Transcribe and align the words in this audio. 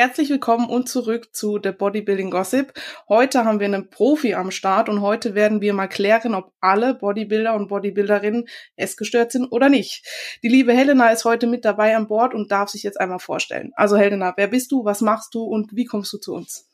Herzlich 0.00 0.30
willkommen 0.30 0.70
und 0.70 0.88
zurück 0.88 1.28
zu 1.34 1.60
The 1.62 1.72
Bodybuilding 1.72 2.30
Gossip. 2.30 2.72
Heute 3.06 3.44
haben 3.44 3.60
wir 3.60 3.66
einen 3.66 3.90
Profi 3.90 4.32
am 4.32 4.50
Start 4.50 4.88
und 4.88 5.02
heute 5.02 5.34
werden 5.34 5.60
wir 5.60 5.74
mal 5.74 5.88
klären, 5.88 6.34
ob 6.34 6.54
alle 6.58 6.94
Bodybuilder 6.94 7.52
und 7.54 7.68
Bodybuilderinnen 7.68 8.48
essgestört 8.76 9.30
sind 9.30 9.52
oder 9.52 9.68
nicht. 9.68 10.06
Die 10.42 10.48
liebe 10.48 10.72
Helena 10.72 11.10
ist 11.10 11.26
heute 11.26 11.46
mit 11.46 11.66
dabei 11.66 11.94
an 11.94 12.06
Bord 12.06 12.32
und 12.32 12.50
darf 12.50 12.70
sich 12.70 12.82
jetzt 12.82 12.98
einmal 12.98 13.18
vorstellen. 13.18 13.72
Also 13.74 13.98
Helena, 13.98 14.32
wer 14.38 14.48
bist 14.48 14.72
du, 14.72 14.86
was 14.86 15.02
machst 15.02 15.34
du 15.34 15.42
und 15.42 15.76
wie 15.76 15.84
kommst 15.84 16.10
du 16.14 16.16
zu 16.16 16.32
uns? 16.32 16.69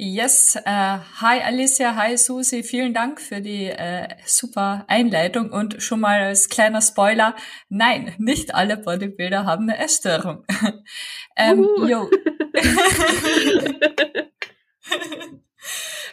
Yes, 0.00 0.54
äh, 0.54 0.98
hi 1.20 1.40
Alicia, 1.40 1.96
hi 1.96 2.16
Susi, 2.16 2.62
vielen 2.62 2.94
Dank 2.94 3.20
für 3.20 3.40
die 3.40 3.64
äh, 3.64 4.06
super 4.24 4.84
Einleitung 4.86 5.50
und 5.50 5.82
schon 5.82 5.98
mal 5.98 6.20
als 6.22 6.48
kleiner 6.48 6.80
Spoiler, 6.80 7.34
nein, 7.68 8.14
nicht 8.16 8.54
alle 8.54 8.76
Bodybuilder 8.76 9.44
haben 9.44 9.68
eine 9.68 9.76
Essstörung. 9.78 10.44
ähm, 11.36 11.66
jo. 11.88 12.08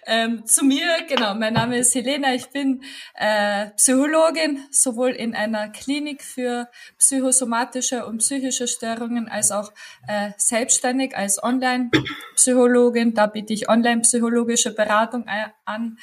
Ähm, 0.07 0.45
zu 0.45 0.63
mir, 0.63 0.85
genau, 1.07 1.33
mein 1.33 1.53
Name 1.53 1.79
ist 1.79 1.95
Helena, 1.95 2.33
ich 2.35 2.49
bin 2.51 2.83
äh, 3.15 3.71
Psychologin, 3.71 4.63
sowohl 4.69 5.11
in 5.11 5.33
einer 5.33 5.69
Klinik 5.69 6.23
für 6.23 6.69
psychosomatische 6.99 8.05
und 8.05 8.19
psychische 8.19 8.67
Störungen 8.67 9.27
als 9.27 9.51
auch 9.51 9.73
äh, 10.07 10.31
selbstständig 10.37 11.17
als 11.17 11.41
Online-Psychologin. 11.41 13.15
Da 13.15 13.25
biete 13.25 13.53
ich 13.53 13.67
online-psychologische 13.67 14.75
Beratung 14.75 15.25
an. 15.65 15.97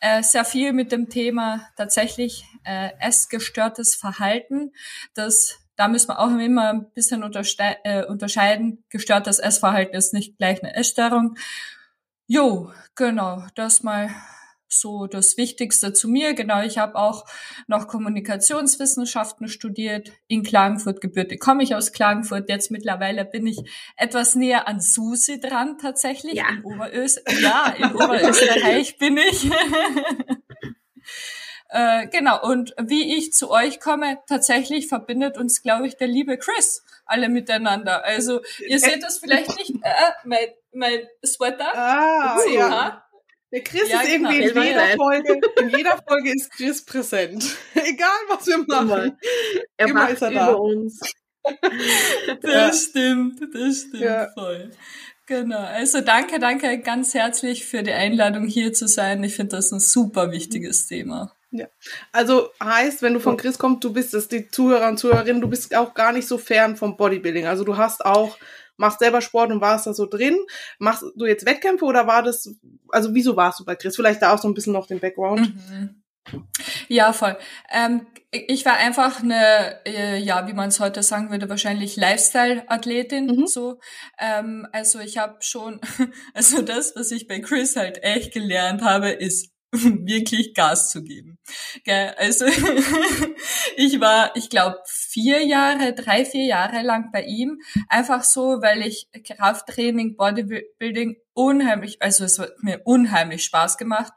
Äh, 0.00 0.22
sehr 0.22 0.44
viel 0.44 0.72
mit 0.72 0.92
dem 0.92 1.08
Thema 1.08 1.68
tatsächlich 1.76 2.44
äh, 2.64 2.90
essgestörtes 3.00 3.96
Verhalten. 3.96 4.72
Das 5.14 5.58
da 5.78 5.86
müssen 5.86 6.08
wir 6.08 6.18
auch 6.18 6.36
immer 6.36 6.70
ein 6.70 6.90
bisschen 6.90 7.22
äh, 7.22 8.04
unterscheiden. 8.04 8.84
Gestörtes 8.90 9.38
Essverhalten 9.38 9.94
ist 9.94 10.12
nicht 10.12 10.36
gleich 10.36 10.60
eine 10.60 10.74
Essstörung. 10.74 11.36
Jo, 12.30 12.70
genau, 12.94 13.42
das 13.54 13.82
mal 13.82 14.10
so 14.68 15.06
das 15.06 15.38
Wichtigste 15.38 15.94
zu 15.94 16.08
mir. 16.08 16.34
Genau, 16.34 16.62
ich 16.62 16.76
habe 16.76 16.96
auch 16.96 17.24
noch 17.66 17.88
Kommunikationswissenschaften 17.88 19.48
studiert 19.48 20.12
in 20.26 20.42
Klagenfurt 20.42 21.00
gebürtig. 21.00 21.40
Komme 21.40 21.62
ich 21.62 21.74
aus 21.74 21.92
Klagenfurt. 21.92 22.50
Jetzt 22.50 22.70
mittlerweile 22.70 23.24
bin 23.24 23.46
ich 23.46 23.58
etwas 23.96 24.34
näher 24.34 24.68
an 24.68 24.82
Susi 24.82 25.40
dran 25.40 25.78
tatsächlich. 25.78 26.34
Ja. 26.34 26.50
In 26.50 26.64
Oberös 26.64 27.18
ja, 27.40 27.74
in 27.78 27.94
Oberösterreich 27.94 28.98
bin 28.98 29.16
ich. 29.16 29.50
äh, 31.68 32.06
genau, 32.08 32.42
und 32.42 32.74
wie 32.78 33.16
ich 33.16 33.32
zu 33.32 33.50
euch 33.50 33.80
komme, 33.80 34.18
tatsächlich 34.26 34.88
verbindet 34.88 35.36
uns, 35.36 35.62
glaube 35.62 35.86
ich, 35.86 35.96
der 35.96 36.08
liebe 36.08 36.38
Chris 36.38 36.82
alle 37.04 37.28
miteinander. 37.28 38.04
Also 38.04 38.40
ihr 38.66 38.78
seht 38.78 39.02
das 39.02 39.18
vielleicht 39.18 39.56
nicht. 39.56 39.74
Äh, 39.82 40.10
mein 40.24 40.48
mein 40.72 41.00
Sweater. 41.24 41.72
Ah, 41.74 42.38
so, 42.38 42.50
ja. 42.50 43.04
Der 43.50 43.64
Chris 43.64 43.88
ja, 43.88 44.00
ist 44.00 44.12
genau. 44.12 44.30
irgendwie 44.30 44.60
in 44.60 44.62
jeder 44.62 44.86
Folge, 44.96 45.40
in 45.60 45.68
jeder 45.70 45.98
Folge 46.06 46.32
ist 46.34 46.50
Chris 46.52 46.84
präsent. 46.84 47.44
Egal 47.74 48.18
was 48.28 48.46
wir 48.46 48.58
machen. 48.58 49.18
Er 49.76 49.88
Immer 49.88 50.10
ist 50.10 50.20
er 50.20 50.30
da. 50.30 50.50
über 50.50 50.60
uns. 50.60 51.00
das 52.42 52.52
ja. 52.52 52.72
stimmt, 52.72 53.40
das 53.54 53.80
stimmt 53.80 54.02
ja. 54.02 54.28
voll. 54.34 54.70
Genau. 55.26 55.60
Also 55.60 56.02
danke, 56.02 56.38
danke 56.38 56.78
ganz 56.80 57.14
herzlich 57.14 57.64
für 57.64 57.82
die 57.82 57.92
Einladung 57.92 58.46
hier 58.46 58.74
zu 58.74 58.86
sein. 58.86 59.24
Ich 59.24 59.36
finde 59.36 59.56
das 59.56 59.72
ein 59.72 59.80
super 59.80 60.30
wichtiges 60.30 60.86
Thema. 60.86 61.34
Ja. 61.50 61.66
Also 62.12 62.50
heißt, 62.62 63.02
wenn 63.02 63.14
du 63.14 63.20
von 63.20 63.36
Chris 63.36 63.58
kommst, 63.58 63.82
du 63.84 63.92
bist 63.92 64.12
das 64.12 64.28
die 64.28 64.48
Zuhörer 64.48 64.88
und 64.88 64.98
Zuhörerinnen, 64.98 65.40
du 65.40 65.48
bist 65.48 65.74
auch 65.74 65.94
gar 65.94 66.12
nicht 66.12 66.28
so 66.28 66.36
fern 66.36 66.76
vom 66.76 66.96
Bodybuilding. 66.96 67.46
Also 67.46 67.64
du 67.64 67.76
hast 67.76 68.04
auch 68.04 68.36
machst 68.78 69.00
selber 69.00 69.20
Sport 69.20 69.50
und 69.50 69.60
warst 69.60 69.86
da 69.86 69.92
so 69.92 70.06
drin. 70.06 70.38
Machst 70.78 71.04
du 71.16 71.26
jetzt 71.26 71.44
Wettkämpfe 71.44 71.84
oder 71.84 72.06
war 72.06 72.22
das, 72.22 72.54
also 72.88 73.14
wieso 73.14 73.36
warst 73.36 73.60
du 73.60 73.64
bei 73.64 73.74
Chris? 73.74 73.96
Vielleicht 73.96 74.22
da 74.22 74.32
auch 74.32 74.38
so 74.38 74.48
ein 74.48 74.54
bisschen 74.54 74.72
noch 74.72 74.86
den 74.86 75.00
Background. 75.00 75.54
Mhm. 75.54 76.02
Ja, 76.88 77.12
voll. 77.12 77.36
Ähm, 77.70 78.06
ich 78.30 78.64
war 78.66 78.74
einfach 78.74 79.22
eine, 79.22 79.80
äh, 79.86 80.18
ja, 80.18 80.46
wie 80.46 80.52
man 80.52 80.68
es 80.68 80.80
heute 80.80 81.02
sagen 81.02 81.30
würde, 81.30 81.48
wahrscheinlich 81.48 81.96
Lifestyle-Athletin. 81.96 83.26
Mhm. 83.26 83.46
So, 83.46 83.80
ähm, 84.18 84.66
also 84.72 85.00
ich 85.00 85.18
habe 85.18 85.36
schon, 85.40 85.80
also 86.34 86.62
das, 86.62 86.94
was 86.96 87.10
ich 87.10 87.26
bei 87.26 87.40
Chris 87.40 87.76
halt 87.76 88.02
echt 88.02 88.32
gelernt 88.32 88.82
habe, 88.82 89.10
ist 89.10 89.50
wirklich 89.72 90.54
Gas 90.54 90.90
zu 90.90 91.02
geben. 91.02 91.38
Gell? 91.84 92.14
Also 92.16 92.46
ich 93.76 94.00
war, 94.00 94.34
ich 94.36 94.48
glaube, 94.50 94.78
vier 94.86 95.44
Jahre, 95.44 95.94
drei, 95.94 96.24
vier 96.24 96.44
Jahre 96.44 96.82
lang 96.82 97.10
bei 97.12 97.22
ihm, 97.22 97.60
einfach 97.88 98.24
so, 98.24 98.62
weil 98.62 98.82
ich 98.82 99.08
Krafttraining, 99.24 100.16
Bodybuilding 100.16 101.16
unheimlich, 101.34 102.00
also 102.00 102.24
es 102.24 102.38
hat 102.38 102.52
mir 102.62 102.80
unheimlich 102.84 103.44
Spaß 103.44 103.76
gemacht 103.78 104.12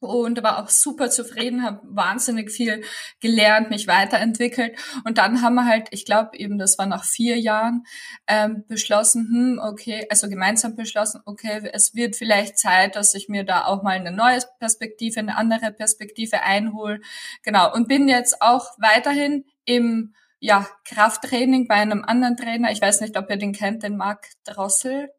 und 0.00 0.42
war 0.42 0.62
auch 0.62 0.68
super 0.68 1.10
zufrieden, 1.10 1.62
habe 1.62 1.80
wahnsinnig 1.84 2.50
viel 2.50 2.84
gelernt, 3.20 3.70
mich 3.70 3.86
weiterentwickelt 3.86 4.78
und 5.04 5.18
dann 5.18 5.42
haben 5.42 5.54
wir 5.54 5.66
halt, 5.66 5.88
ich 5.90 6.04
glaube 6.04 6.36
eben, 6.36 6.58
das 6.58 6.78
war 6.78 6.86
nach 6.86 7.04
vier 7.04 7.38
Jahren 7.38 7.84
ähm, 8.26 8.64
beschlossen, 8.68 9.28
hm, 9.30 9.60
okay, 9.62 10.06
also 10.10 10.28
gemeinsam 10.28 10.76
beschlossen, 10.76 11.20
okay, 11.24 11.68
es 11.72 11.94
wird 11.94 12.16
vielleicht 12.16 12.58
Zeit, 12.58 12.96
dass 12.96 13.14
ich 13.14 13.28
mir 13.28 13.44
da 13.44 13.64
auch 13.64 13.82
mal 13.82 13.96
eine 13.96 14.12
neue 14.12 14.40
Perspektive, 14.58 15.20
eine 15.20 15.36
andere 15.36 15.72
Perspektive 15.72 16.42
einhole, 16.42 17.00
genau 17.42 17.72
und 17.72 17.88
bin 17.88 18.08
jetzt 18.08 18.42
auch 18.42 18.70
weiterhin 18.78 19.44
im 19.64 20.14
ja, 20.38 20.66
Krafttraining 20.84 21.66
bei 21.66 21.76
einem 21.76 22.04
anderen 22.04 22.36
Trainer. 22.36 22.70
Ich 22.70 22.80
weiß 22.80 23.00
nicht, 23.00 23.16
ob 23.16 23.30
ihr 23.30 23.36
den 23.36 23.52
kennt, 23.52 23.82
den 23.82 23.96
Marc 23.96 24.28
Drossel. 24.44 25.10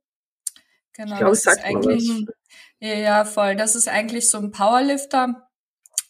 Genau, 0.93 1.13
ich 1.13 1.17
glaube, 1.19 1.31
das 1.31 1.45
ist 1.45 1.63
eigentlich 1.63 2.27
ja, 2.79 3.25
voll. 3.25 3.55
Das 3.55 3.75
ist 3.75 3.87
eigentlich 3.87 4.29
so 4.29 4.37
ein 4.37 4.51
Powerlifter. 4.51 5.47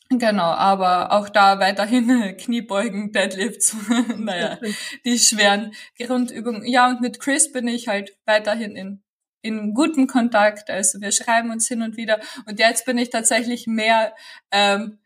Genau, 0.09 0.44
aber 0.44 1.11
auch 1.11 1.28
da 1.28 1.59
weiterhin 1.59 2.38
Kniebeugen, 2.38 3.11
Deadlifts, 3.11 3.75
naja, 4.17 4.57
die 5.03 5.19
schweren 5.19 5.73
Grundübungen. 5.97 6.66
Ja, 6.66 6.89
und 6.89 7.01
mit 7.01 7.19
Chris 7.19 7.51
bin 7.51 7.67
ich 7.67 7.89
halt 7.89 8.17
weiterhin 8.25 8.75
in, 8.75 9.03
in 9.41 9.73
gutem 9.73 10.07
Kontakt. 10.07 10.69
Also 10.69 11.01
wir 11.01 11.11
schreiben 11.11 11.51
uns 11.51 11.67
hin 11.67 11.81
und 11.81 11.97
wieder. 11.97 12.19
Und 12.45 12.59
jetzt 12.59 12.85
bin 12.85 12.97
ich 12.97 13.09
tatsächlich 13.09 13.67
mehr 13.67 14.16
ähm, 14.51 14.99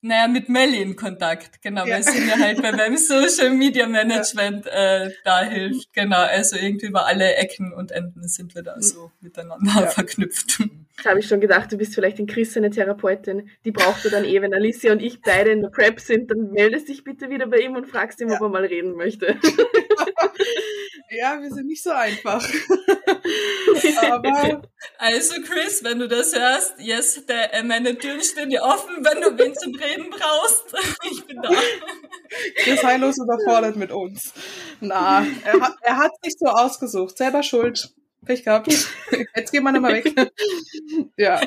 naja, 0.00 0.28
mit 0.28 0.48
Melly 0.48 0.80
in 0.80 0.94
Kontakt, 0.94 1.60
genau, 1.60 1.84
ja. 1.84 1.96
weil 1.96 2.02
sie 2.04 2.20
mir 2.20 2.38
halt 2.38 2.62
bei 2.62 2.70
meinem 2.72 2.96
Social 2.96 3.50
Media 3.50 3.86
Management 3.86 4.66
ja. 4.66 5.04
äh, 5.04 5.12
da 5.24 5.42
hilft. 5.42 5.92
Genau, 5.92 6.20
also 6.20 6.56
irgendwie 6.56 6.86
über 6.86 7.06
alle 7.06 7.34
Ecken 7.34 7.72
und 7.72 7.90
Enden 7.90 8.28
sind 8.28 8.54
wir 8.54 8.62
da 8.62 8.76
mhm. 8.76 8.82
so 8.82 9.10
miteinander 9.20 9.72
ja. 9.74 9.86
verknüpft. 9.88 10.62
Da 11.02 11.10
habe 11.10 11.20
ich 11.20 11.28
schon 11.28 11.40
gedacht, 11.40 11.70
du 11.70 11.76
bist 11.76 11.94
vielleicht 11.94 12.18
in 12.18 12.26
Chris 12.26 12.56
eine 12.56 12.70
Therapeutin, 12.70 13.48
die 13.64 13.70
braucht 13.70 14.04
du 14.04 14.08
dann 14.08 14.24
eh, 14.24 14.42
wenn 14.42 14.54
Alicia 14.54 14.92
und 14.92 15.00
ich 15.00 15.20
beide 15.20 15.50
in 15.50 15.62
der 15.62 15.68
Prep 15.68 16.00
sind, 16.00 16.30
dann 16.30 16.50
meldest 16.50 16.88
dich 16.88 17.04
bitte 17.04 17.30
wieder 17.30 17.46
bei 17.46 17.58
ihm 17.58 17.76
und 17.76 17.86
fragst 17.86 18.20
ihn, 18.20 18.32
ob 18.32 18.40
er 18.40 18.48
mal 18.48 18.64
reden 18.64 18.94
möchte. 18.94 19.36
ja, 21.10 21.40
wir 21.40 21.50
sind 21.50 21.66
nicht 21.66 21.82
so 21.82 21.90
einfach. 21.90 22.46
Aber 24.02 24.62
also 24.98 25.34
Chris, 25.42 25.82
wenn 25.82 25.98
du 25.98 26.08
das 26.08 26.34
hörst, 26.34 26.74
yes, 26.78 27.24
der, 27.26 27.54
äh, 27.54 27.62
meine 27.62 27.96
Türen 27.96 28.22
stehen 28.22 28.50
dir 28.50 28.62
offen, 28.62 29.04
wenn 29.04 29.20
du 29.20 29.38
wen 29.42 29.54
zum 29.54 29.74
Reden 29.74 30.10
brauchst. 30.10 30.74
ich 31.10 31.24
bin 31.26 31.40
da. 31.42 31.50
Chris 32.56 32.82
heillos 32.82 33.18
überfordert 33.18 33.76
mit 33.76 33.90
uns. 33.90 34.32
Na, 34.80 35.26
er 35.44 35.60
hat, 35.60 35.74
er 35.82 35.96
hat 35.96 36.12
sich 36.22 36.34
so 36.38 36.46
ausgesucht. 36.46 37.16
Selber 37.16 37.42
schuld. 37.42 37.92
Pech 38.24 38.44
gehabt. 38.44 38.68
Jetzt 39.36 39.52
geht 39.52 39.62
man 39.62 39.74
immer 39.74 39.88
weg. 39.88 40.12
ja. 41.16 41.40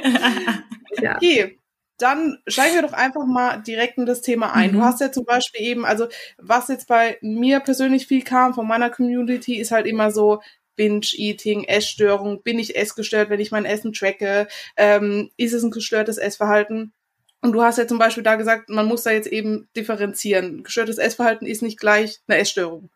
ja. 1.01 1.15
Okay. 1.17 1.57
Dann 2.01 2.39
steigen 2.47 2.75
wir 2.75 2.81
doch 2.81 2.93
einfach 2.93 3.25
mal 3.25 3.57
direkt 3.57 3.97
in 3.97 4.05
das 4.05 4.21
Thema 4.21 4.53
ein. 4.53 4.71
Mhm. 4.71 4.75
Du 4.75 4.81
hast 4.81 5.01
ja 5.01 5.11
zum 5.11 5.25
Beispiel 5.25 5.61
eben, 5.61 5.85
also 5.85 6.07
was 6.37 6.67
jetzt 6.67 6.87
bei 6.87 7.17
mir 7.21 7.59
persönlich 7.59 8.07
viel 8.07 8.23
kam 8.23 8.53
von 8.53 8.67
meiner 8.67 8.89
Community, 8.89 9.55
ist 9.55 9.71
halt 9.71 9.85
immer 9.85 10.11
so, 10.11 10.41
Binge-Eating, 10.75 11.65
Essstörung, 11.65 12.41
bin 12.43 12.57
ich 12.57 12.75
essgestört, 12.75 13.29
wenn 13.29 13.39
ich 13.39 13.51
mein 13.51 13.65
Essen 13.65 13.93
tracke, 13.93 14.47
ähm, 14.77 15.29
ist 15.37 15.53
es 15.53 15.63
ein 15.63 15.71
gestörtes 15.71 16.17
Essverhalten? 16.17 16.93
Und 17.41 17.53
du 17.53 17.61
hast 17.61 17.77
ja 17.77 17.87
zum 17.87 17.97
Beispiel 17.97 18.23
da 18.23 18.35
gesagt, 18.35 18.69
man 18.69 18.85
muss 18.85 19.03
da 19.03 19.11
jetzt 19.11 19.27
eben 19.27 19.67
differenzieren. 19.75 20.63
Gestörtes 20.63 20.97
Essverhalten 20.97 21.47
ist 21.47 21.61
nicht 21.61 21.79
gleich 21.79 22.19
eine 22.27 22.37
Essstörung. 22.37 22.89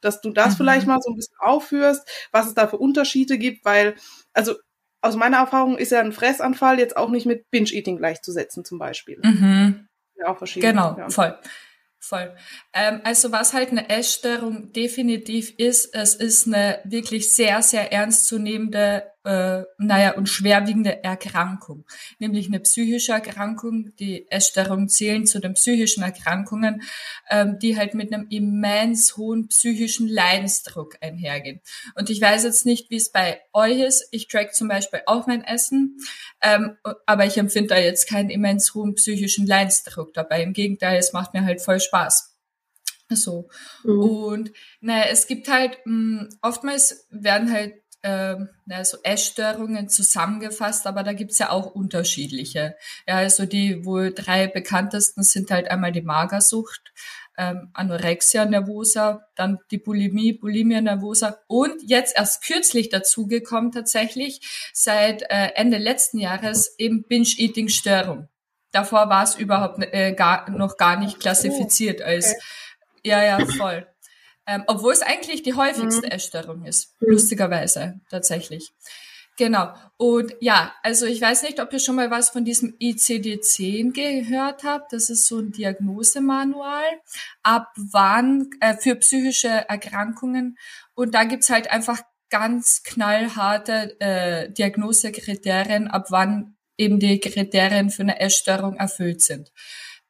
Dass 0.00 0.20
du 0.20 0.30
das 0.30 0.54
mhm. 0.54 0.56
vielleicht 0.58 0.86
mal 0.86 1.00
so 1.00 1.10
ein 1.10 1.16
bisschen 1.16 1.36
aufführst, 1.38 2.08
was 2.32 2.48
es 2.48 2.54
da 2.54 2.66
für 2.66 2.78
Unterschiede 2.78 3.38
gibt, 3.38 3.64
weil, 3.64 3.94
also 4.32 4.54
aus 5.02 5.16
meiner 5.16 5.38
Erfahrung 5.38 5.76
ist 5.76 5.92
ja 5.92 6.00
ein 6.00 6.12
Fressanfall 6.12 6.78
jetzt 6.78 6.96
auch 6.96 7.10
nicht 7.10 7.26
mit 7.26 7.50
Binge-Eating 7.50 7.98
gleichzusetzen 7.98 8.64
zum 8.64 8.78
Beispiel. 8.78 9.20
Mhm. 9.22 9.88
Ja, 10.16 10.28
auch 10.28 10.38
verschieden. 10.38 10.68
Genau, 10.68 10.96
ja. 10.96 11.10
voll. 11.10 11.36
Voll. 11.98 12.34
Ähm, 12.72 13.00
also 13.04 13.30
was 13.30 13.52
halt 13.52 13.70
eine 13.70 13.88
Essstörung 13.88 14.72
definitiv 14.72 15.54
ist, 15.56 15.94
es 15.94 16.16
ist 16.16 16.48
eine 16.48 16.80
wirklich 16.84 17.32
sehr, 17.32 17.62
sehr 17.62 17.92
ernstzunehmende 17.92 19.11
äh, 19.24 19.62
naja, 19.78 20.14
und 20.14 20.28
schwerwiegende 20.28 21.04
Erkrankung, 21.04 21.84
nämlich 22.18 22.48
eine 22.48 22.60
psychische 22.60 23.12
Erkrankung. 23.12 23.94
Die 23.96 24.30
Essstörungen 24.30 24.88
zählen 24.88 25.26
zu 25.26 25.38
den 25.40 25.54
psychischen 25.54 26.02
Erkrankungen, 26.02 26.82
ähm, 27.30 27.58
die 27.58 27.76
halt 27.76 27.94
mit 27.94 28.12
einem 28.12 28.26
immens 28.30 29.16
hohen 29.16 29.48
psychischen 29.48 30.08
Leidensdruck 30.08 30.96
einhergehen. 31.00 31.60
Und 31.94 32.10
ich 32.10 32.20
weiß 32.20 32.44
jetzt 32.44 32.66
nicht, 32.66 32.90
wie 32.90 32.96
es 32.96 33.12
bei 33.12 33.40
euch 33.52 33.78
ist. 33.80 34.08
Ich 34.10 34.28
track 34.28 34.54
zum 34.54 34.68
Beispiel 34.68 35.02
auch 35.06 35.26
mein 35.26 35.44
Essen, 35.44 35.98
ähm, 36.40 36.76
aber 37.06 37.26
ich 37.26 37.38
empfinde 37.38 37.74
da 37.74 37.78
jetzt 37.78 38.08
keinen 38.08 38.30
immens 38.30 38.74
hohen 38.74 38.94
psychischen 38.94 39.46
Leidensdruck 39.46 40.14
dabei. 40.14 40.42
Im 40.42 40.52
Gegenteil, 40.52 40.98
es 40.98 41.12
macht 41.12 41.34
mir 41.34 41.44
halt 41.44 41.62
voll 41.62 41.80
Spaß. 41.80 42.30
So. 43.16 43.48
Mhm. 43.84 44.00
Und 44.00 44.52
naja, 44.80 45.04
es 45.10 45.26
gibt 45.26 45.48
halt, 45.48 45.78
mh, 45.84 46.28
oftmals 46.40 47.06
werden 47.10 47.52
halt 47.52 47.81
ähm, 48.02 48.48
so 48.82 48.98
Essstörungen 49.02 49.88
zusammengefasst, 49.88 50.86
aber 50.86 51.02
da 51.02 51.12
gibt's 51.12 51.38
ja 51.38 51.50
auch 51.50 51.74
unterschiedliche. 51.74 52.76
Ja, 53.06 53.16
also 53.16 53.46
die 53.46 53.84
wohl 53.84 54.12
drei 54.12 54.46
bekanntesten 54.48 55.22
sind 55.22 55.50
halt 55.50 55.70
einmal 55.70 55.92
die 55.92 56.02
Magersucht, 56.02 56.92
ähm, 57.38 57.70
Anorexia 57.72 58.44
nervosa, 58.44 59.26
dann 59.36 59.58
die 59.70 59.78
Bulimie, 59.78 60.32
Bulimia 60.32 60.80
nervosa 60.80 61.38
und 61.46 61.74
jetzt 61.82 62.16
erst 62.16 62.44
kürzlich 62.44 62.88
dazugekommen 62.88 63.72
tatsächlich 63.72 64.70
seit 64.72 65.22
äh, 65.22 65.50
Ende 65.54 65.78
letzten 65.78 66.18
Jahres 66.18 66.74
eben 66.78 67.04
Binge-Eating-Störung. 67.04 68.28
Davor 68.72 69.08
war 69.08 69.22
es 69.22 69.36
überhaupt 69.36 69.78
äh, 69.80 70.12
gar, 70.12 70.50
noch 70.50 70.76
gar 70.76 70.98
nicht 70.98 71.20
klassifiziert 71.20 72.02
als, 72.02 72.34
ja, 73.04 73.22
ja, 73.22 73.38
voll. 73.46 73.86
Ähm, 74.46 74.64
obwohl 74.66 74.92
es 74.92 75.02
eigentlich 75.02 75.42
die 75.42 75.54
häufigste 75.54 76.06
mhm. 76.06 76.12
Essstörung 76.12 76.64
ist, 76.64 76.94
mhm. 77.00 77.12
lustigerweise 77.12 78.00
tatsächlich. 78.10 78.72
Genau. 79.38 79.72
Und 79.96 80.34
ja, 80.40 80.74
also 80.82 81.06
ich 81.06 81.20
weiß 81.20 81.42
nicht, 81.42 81.58
ob 81.60 81.72
ihr 81.72 81.78
schon 81.78 81.96
mal 81.96 82.10
was 82.10 82.30
von 82.30 82.44
diesem 82.44 82.76
ICD-10 82.78 83.92
gehört 83.92 84.62
habt. 84.64 84.92
Das 84.92 85.08
ist 85.08 85.26
so 85.26 85.38
ein 85.38 85.52
Diagnosemanual, 85.52 86.84
ab 87.42 87.72
wann 87.76 88.50
äh, 88.60 88.76
für 88.76 88.94
psychische 88.96 89.48
Erkrankungen. 89.48 90.58
Und 90.94 91.14
da 91.14 91.24
gibt's 91.24 91.48
halt 91.48 91.70
einfach 91.70 92.02
ganz 92.28 92.82
knallharte 92.82 93.98
äh, 94.00 94.50
Diagnosekriterien, 94.52 95.88
ab 95.88 96.06
wann 96.10 96.56
eben 96.76 96.98
die 96.98 97.18
Kriterien 97.20 97.90
für 97.90 98.02
eine 98.02 98.20
Essstörung 98.20 98.76
erfüllt 98.76 99.22
sind. 99.22 99.50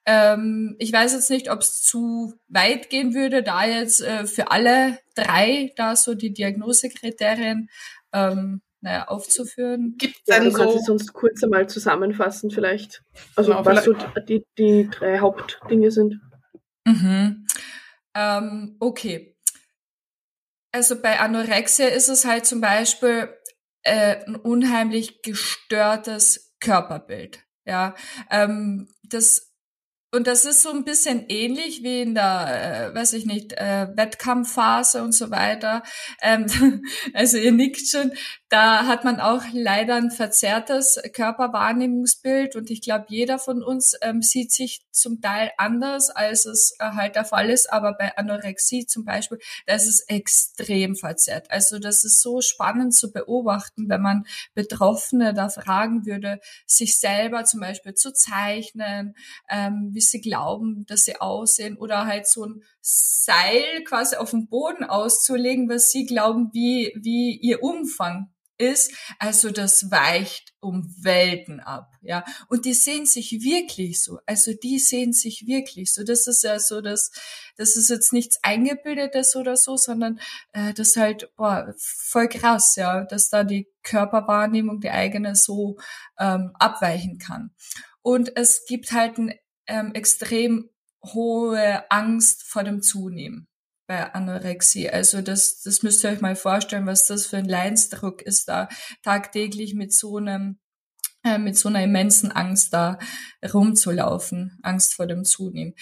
Ähm, 0.05 0.77
ich 0.79 0.93
weiß 0.93 1.13
jetzt 1.13 1.31
nicht, 1.31 1.51
ob 1.51 1.61
es 1.61 1.81
zu 1.81 2.35
weit 2.49 2.91
gehen 2.91 3.15
würde, 3.15 3.43
da 3.43 3.65
jetzt 3.65 4.01
äh, 4.01 4.27
für 4.27 4.51
alle 4.51 4.99
drei 5.15 5.73
da 5.77 5.95
so 5.95 6.15
die 6.15 6.33
Diagnosekriterien 6.33 7.69
ähm, 8.13 8.63
naja, 8.81 9.07
aufzuführen. 9.07 9.95
Gibt 9.97 10.17
es 10.17 10.23
denn 10.25 10.45
ja, 10.45 10.51
so? 10.51 10.57
Kannst 10.59 10.89
du 10.89 10.93
uns 10.93 11.13
kurz 11.13 11.43
einmal 11.43 11.69
zusammenfassen 11.69 12.51
vielleicht? 12.51 13.03
Also 13.37 13.53
genau, 13.53 13.65
was 13.65 13.85
so 13.85 13.95
die, 14.29 14.45
die 14.59 14.91
drei 14.91 15.21
Hauptdinge 15.21 15.91
sind. 15.93 16.21
Mhm. 16.85 17.47
Ähm, 18.15 18.77
okay. 18.81 19.37
Also 20.73 21.01
bei 21.01 21.21
Anorexia 21.21 21.87
ist 21.87 22.09
es 22.09 22.25
halt 22.25 22.45
zum 22.45 22.61
Beispiel 22.61 23.29
äh, 23.83 24.25
ein 24.27 24.37
unheimlich 24.37 25.23
gestörtes 25.23 26.55
Körperbild. 26.61 27.45
Ja, 27.65 27.95
ähm, 28.31 28.89
das 29.05 29.52
und 30.15 30.27
das 30.27 30.45
ist 30.45 30.63
so 30.63 30.71
ein 30.71 30.85
bisschen 30.85 31.25
ähnlich 31.29 31.83
wie 31.83 32.03
in 32.03 32.15
der, 32.15 32.91
äh, 32.93 32.95
weiß 32.95 33.15
ich 33.15 33.25
nicht, 33.25 33.55
äh, 33.55 33.89
Wettkampfphase 33.95 35.03
und 35.03 35.13
so 35.13 35.31
weiter. 35.31 35.83
Ähm, 36.21 36.47
also 37.15 37.39
ihr 37.39 37.53
nickt 37.53 37.89
schon. 37.89 38.13
Da 38.53 38.87
hat 38.87 39.03
man 39.03 39.19
auch 39.19 39.45
leider 39.55 39.95
ein 39.95 40.11
verzerrtes 40.11 41.01
Körperwahrnehmungsbild 41.15 42.55
und 42.55 42.71
ich 42.71 42.83
glaube, 42.83 43.07
jeder 43.09 43.39
von 43.39 43.63
uns 43.63 43.95
ähm, 44.03 44.21
sieht 44.21 44.53
sich 44.53 44.85
zum 44.91 45.23
Teil 45.23 45.53
anders, 45.57 46.11
als 46.11 46.45
es 46.45 46.77
äh, 46.79 46.91
halt 46.91 47.15
der 47.17 47.25
Fall 47.25 47.49
ist. 47.49 47.73
Aber 47.73 47.95
bei 47.95 48.15
Anorexie 48.19 48.85
zum 48.85 49.07
Beispiel, 49.07 49.39
das 49.65 49.87
ist 49.87 50.03
extrem 50.11 50.97
verzerrt. 50.97 51.51
Also 51.51 51.79
das 51.79 52.05
ist 52.05 52.21
so 52.21 52.43
spannend 52.43 52.95
zu 52.95 53.11
beobachten, 53.11 53.89
wenn 53.89 54.03
man 54.03 54.27
Betroffene 54.53 55.33
da 55.33 55.49
fragen 55.49 56.05
würde, 56.05 56.39
sich 56.67 57.01
selber 57.01 57.45
zum 57.45 57.61
Beispiel 57.61 57.95
zu 57.95 58.13
zeichnen, 58.13 59.15
ähm, 59.49 59.93
wie 59.95 60.03
sie 60.03 60.21
glauben, 60.21 60.85
dass 60.85 61.07
sie 61.07 61.19
aussehen 61.19 61.79
oder 61.79 62.05
halt 62.05 62.27
so 62.27 62.45
ein 62.45 62.63
Seil 62.83 63.83
quasi 63.85 64.17
auf 64.17 64.33
dem 64.33 64.47
Boden 64.47 64.85
auszulegen, 64.85 65.71
was 65.71 65.91
sie 65.91 66.05
glauben, 66.05 66.51
wie, 66.53 66.93
wie 67.01 67.39
ihr 67.39 67.63
Umfang 67.63 68.29
ist. 68.63 68.93
Also 69.19 69.51
das 69.51 69.91
weicht 69.91 70.55
um 70.61 70.95
Welten 71.01 71.61
ab, 71.61 71.93
ja. 72.03 72.25
Und 72.49 72.65
die 72.65 72.75
sehen 72.75 73.05
sich 73.05 73.43
wirklich 73.43 74.03
so. 74.03 74.19
Also 74.27 74.53
die 74.55 74.79
sehen 74.79 75.13
sich 75.13 75.45
wirklich 75.47 75.93
so. 75.93 76.05
Das 76.05 76.27
ist 76.27 76.45
ja 76.45 76.59
so, 76.59 76.81
dass 76.81 77.11
das 77.57 77.77
ist 77.77 77.91
jetzt 77.91 78.13
nichts 78.13 78.39
Eingebildetes 78.43 79.37
oder 79.37 79.57
so, 79.57 79.77
sondern 79.77 80.21
äh, 80.53 80.73
das 80.73 80.97
halt 80.97 81.35
boah, 81.37 81.75
voll 81.79 82.29
krass, 82.29 82.77
ja, 82.77 83.05
dass 83.05 83.29
da 83.29 83.45
die 83.45 83.69
Körperwahrnehmung, 83.83 84.81
die 84.81 84.91
eigene, 84.91 85.35
so 85.35 85.77
ähm, 86.19 86.53
abweichen 86.55 87.19
kann. 87.19 87.51
Und 88.01 88.37
es 88.37 88.65
gibt 88.67 88.93
halt 88.93 89.19
ein 89.19 89.35
ähm, 89.67 89.93
extrem 89.95 90.71
hohe 91.05 91.91
Angst 91.91 92.45
vor 92.45 92.63
dem 92.63 92.83
Zunehmen 92.83 93.49
bei 93.93 94.15
Anorexie. 94.15 94.89
Also 94.89 95.21
das, 95.21 95.61
das 95.61 95.83
müsst 95.83 96.03
ihr 96.03 96.09
euch 96.09 96.23
mal 96.23 96.35
vorstellen, 96.35 96.87
was 96.87 97.07
das 97.07 97.27
für 97.27 97.37
ein 97.37 97.45
Leidensdruck 97.45 98.23
ist, 98.23 98.49
da 98.49 98.71
tagtäglich 99.03 99.75
mit 99.75 99.93
so 99.93 100.17
einem 100.17 100.59
äh, 101.25 101.37
mit 101.37 101.59
so 101.59 101.69
einer 101.69 101.85
immensen 101.85 102.33
Angst 102.33 102.73
da 102.73 102.99
rumzulaufen, 103.53 104.59
Angst 104.63 104.95
vor 104.95 105.07
dem 105.07 105.25
Zunehmen. 105.25 105.75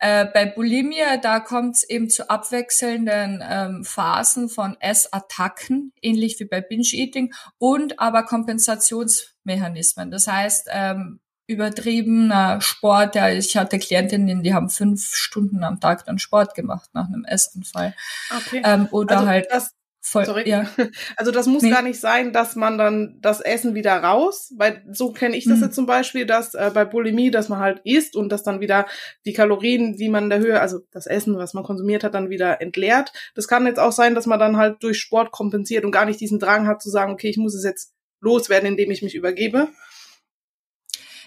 Äh, 0.00 0.26
bei 0.26 0.44
Bulimia, 0.44 1.18
da 1.18 1.38
kommt 1.38 1.76
es 1.76 1.88
eben 1.88 2.10
zu 2.10 2.28
abwechselnden 2.28 3.44
ähm, 3.48 3.84
Phasen 3.84 4.48
von 4.48 4.76
Essattacken, 4.80 5.92
ähnlich 6.02 6.40
wie 6.40 6.46
bei 6.46 6.60
Binge-Eating, 6.60 7.32
und 7.58 8.00
aber 8.00 8.24
Kompensationsmechanismen. 8.24 10.10
Das 10.10 10.26
heißt, 10.26 10.66
ähm, 10.72 11.20
übertriebener 11.46 12.60
Sport. 12.60 13.14
Ja, 13.14 13.30
ich 13.30 13.56
hatte 13.56 13.78
Klientinnen, 13.78 14.42
die 14.42 14.54
haben 14.54 14.70
fünf 14.70 15.14
Stunden 15.14 15.64
am 15.64 15.80
Tag 15.80 16.04
dann 16.04 16.18
Sport 16.18 16.54
gemacht 16.54 16.90
nach 16.94 17.06
einem 17.06 17.24
Essanfall. 17.24 17.94
Okay. 18.36 18.62
Ähm, 18.64 18.88
oder 18.90 19.18
also 19.18 19.28
halt. 19.28 19.46
Das, 19.50 19.74
voll, 20.00 20.24
sorry. 20.24 20.48
Ja. 20.48 20.66
Also 21.16 21.30
das 21.30 21.46
muss 21.46 21.62
nee. 21.62 21.70
gar 21.70 21.82
nicht 21.82 22.00
sein, 22.00 22.32
dass 22.32 22.56
man 22.56 22.78
dann 22.78 23.18
das 23.20 23.40
Essen 23.40 23.74
wieder 23.74 23.96
raus, 23.96 24.52
weil 24.56 24.84
so 24.90 25.12
kenne 25.12 25.36
ich 25.36 25.44
das 25.44 25.58
mhm. 25.58 25.64
jetzt 25.64 25.74
zum 25.74 25.86
Beispiel, 25.86 26.26
dass 26.26 26.54
äh, 26.54 26.70
bei 26.72 26.84
Bulimie, 26.84 27.30
dass 27.30 27.48
man 27.48 27.58
halt 27.58 27.80
isst 27.84 28.16
und 28.16 28.30
dass 28.30 28.42
dann 28.42 28.60
wieder 28.60 28.86
die 29.24 29.32
Kalorien, 29.32 29.96
die 29.96 30.08
man 30.08 30.24
in 30.24 30.30
der 30.30 30.38
Höhe, 30.40 30.60
also 30.60 30.80
das 30.90 31.06
Essen, 31.06 31.36
was 31.36 31.54
man 31.54 31.64
konsumiert 31.64 32.04
hat, 32.04 32.14
dann 32.14 32.30
wieder 32.30 32.60
entleert. 32.60 33.12
Das 33.34 33.48
kann 33.48 33.66
jetzt 33.66 33.78
auch 33.78 33.92
sein, 33.92 34.14
dass 34.14 34.26
man 34.26 34.38
dann 34.38 34.56
halt 34.56 34.82
durch 34.82 34.98
Sport 34.98 35.32
kompensiert 35.32 35.84
und 35.84 35.92
gar 35.92 36.04
nicht 36.04 36.20
diesen 36.20 36.38
Drang 36.38 36.66
hat 36.66 36.82
zu 36.82 36.90
sagen, 36.90 37.12
okay, 37.12 37.28
ich 37.28 37.36
muss 37.36 37.54
es 37.54 37.64
jetzt 37.64 37.92
loswerden, 38.20 38.68
indem 38.68 38.90
ich 38.90 39.02
mich 39.02 39.14
übergebe. 39.14 39.68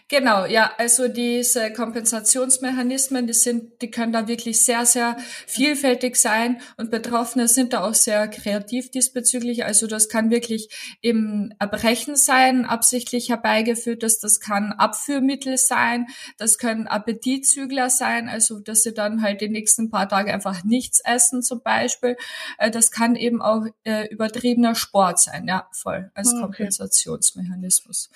Genau, 0.07 0.45
ja, 0.45 0.71
also 0.77 1.07
diese 1.07 1.74
Kompensationsmechanismen, 1.74 3.25
die 3.25 3.33
sind, 3.33 3.81
die 3.81 3.89
können 3.89 4.13
da 4.13 4.27
wirklich 4.27 4.63
sehr, 4.63 4.85
sehr 4.85 5.17
vielfältig 5.47 6.15
sein 6.15 6.62
und 6.77 6.91
Betroffene 6.91 7.47
sind 7.47 7.74
da 7.74 7.83
auch 7.83 7.95
sehr 7.95 8.27
kreativ 8.27 8.91
diesbezüglich. 8.91 9.65
Also 9.65 9.88
das 9.88 10.07
kann 10.07 10.29
wirklich 10.29 10.69
im 11.01 11.55
Erbrechen 11.57 12.15
sein, 12.17 12.65
absichtlich 12.65 13.29
herbeigeführt, 13.29 14.03
dass 14.03 14.19
das 14.19 14.39
kann 14.39 14.74
Abführmittel 14.74 15.57
sein, 15.57 16.05
das 16.38 16.59
können 16.59 16.85
Appetitzügler 16.85 17.89
sein, 17.89 18.29
also 18.29 18.59
dass 18.59 18.83
sie 18.83 18.93
dann 18.93 19.24
halt 19.24 19.41
die 19.41 19.50
nächsten 19.50 19.89
paar 19.89 20.07
Tage 20.07 20.31
einfach 20.31 20.63
nichts 20.63 21.01
essen 21.03 21.41
zum 21.41 21.63
Beispiel. 21.63 22.15
Äh, 22.59 22.69
das 22.69 22.91
kann 22.91 23.15
eben 23.15 23.41
auch 23.41 23.65
äh, 23.85 24.07
übertriebener 24.09 24.75
Sport 24.75 25.19
sein, 25.19 25.47
ja, 25.47 25.67
voll 25.71 26.12
als 26.13 26.27
ah, 26.27 26.43
okay. 26.43 26.57
Kompensationsmechanismus. 26.57 28.12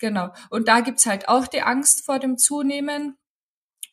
Genau. 0.00 0.32
Und 0.48 0.66
da 0.66 0.80
gibt's 0.80 1.06
halt 1.06 1.28
auch 1.28 1.46
die 1.46 1.62
Angst 1.62 2.04
vor 2.04 2.18
dem 2.18 2.38
Zunehmen. 2.38 3.16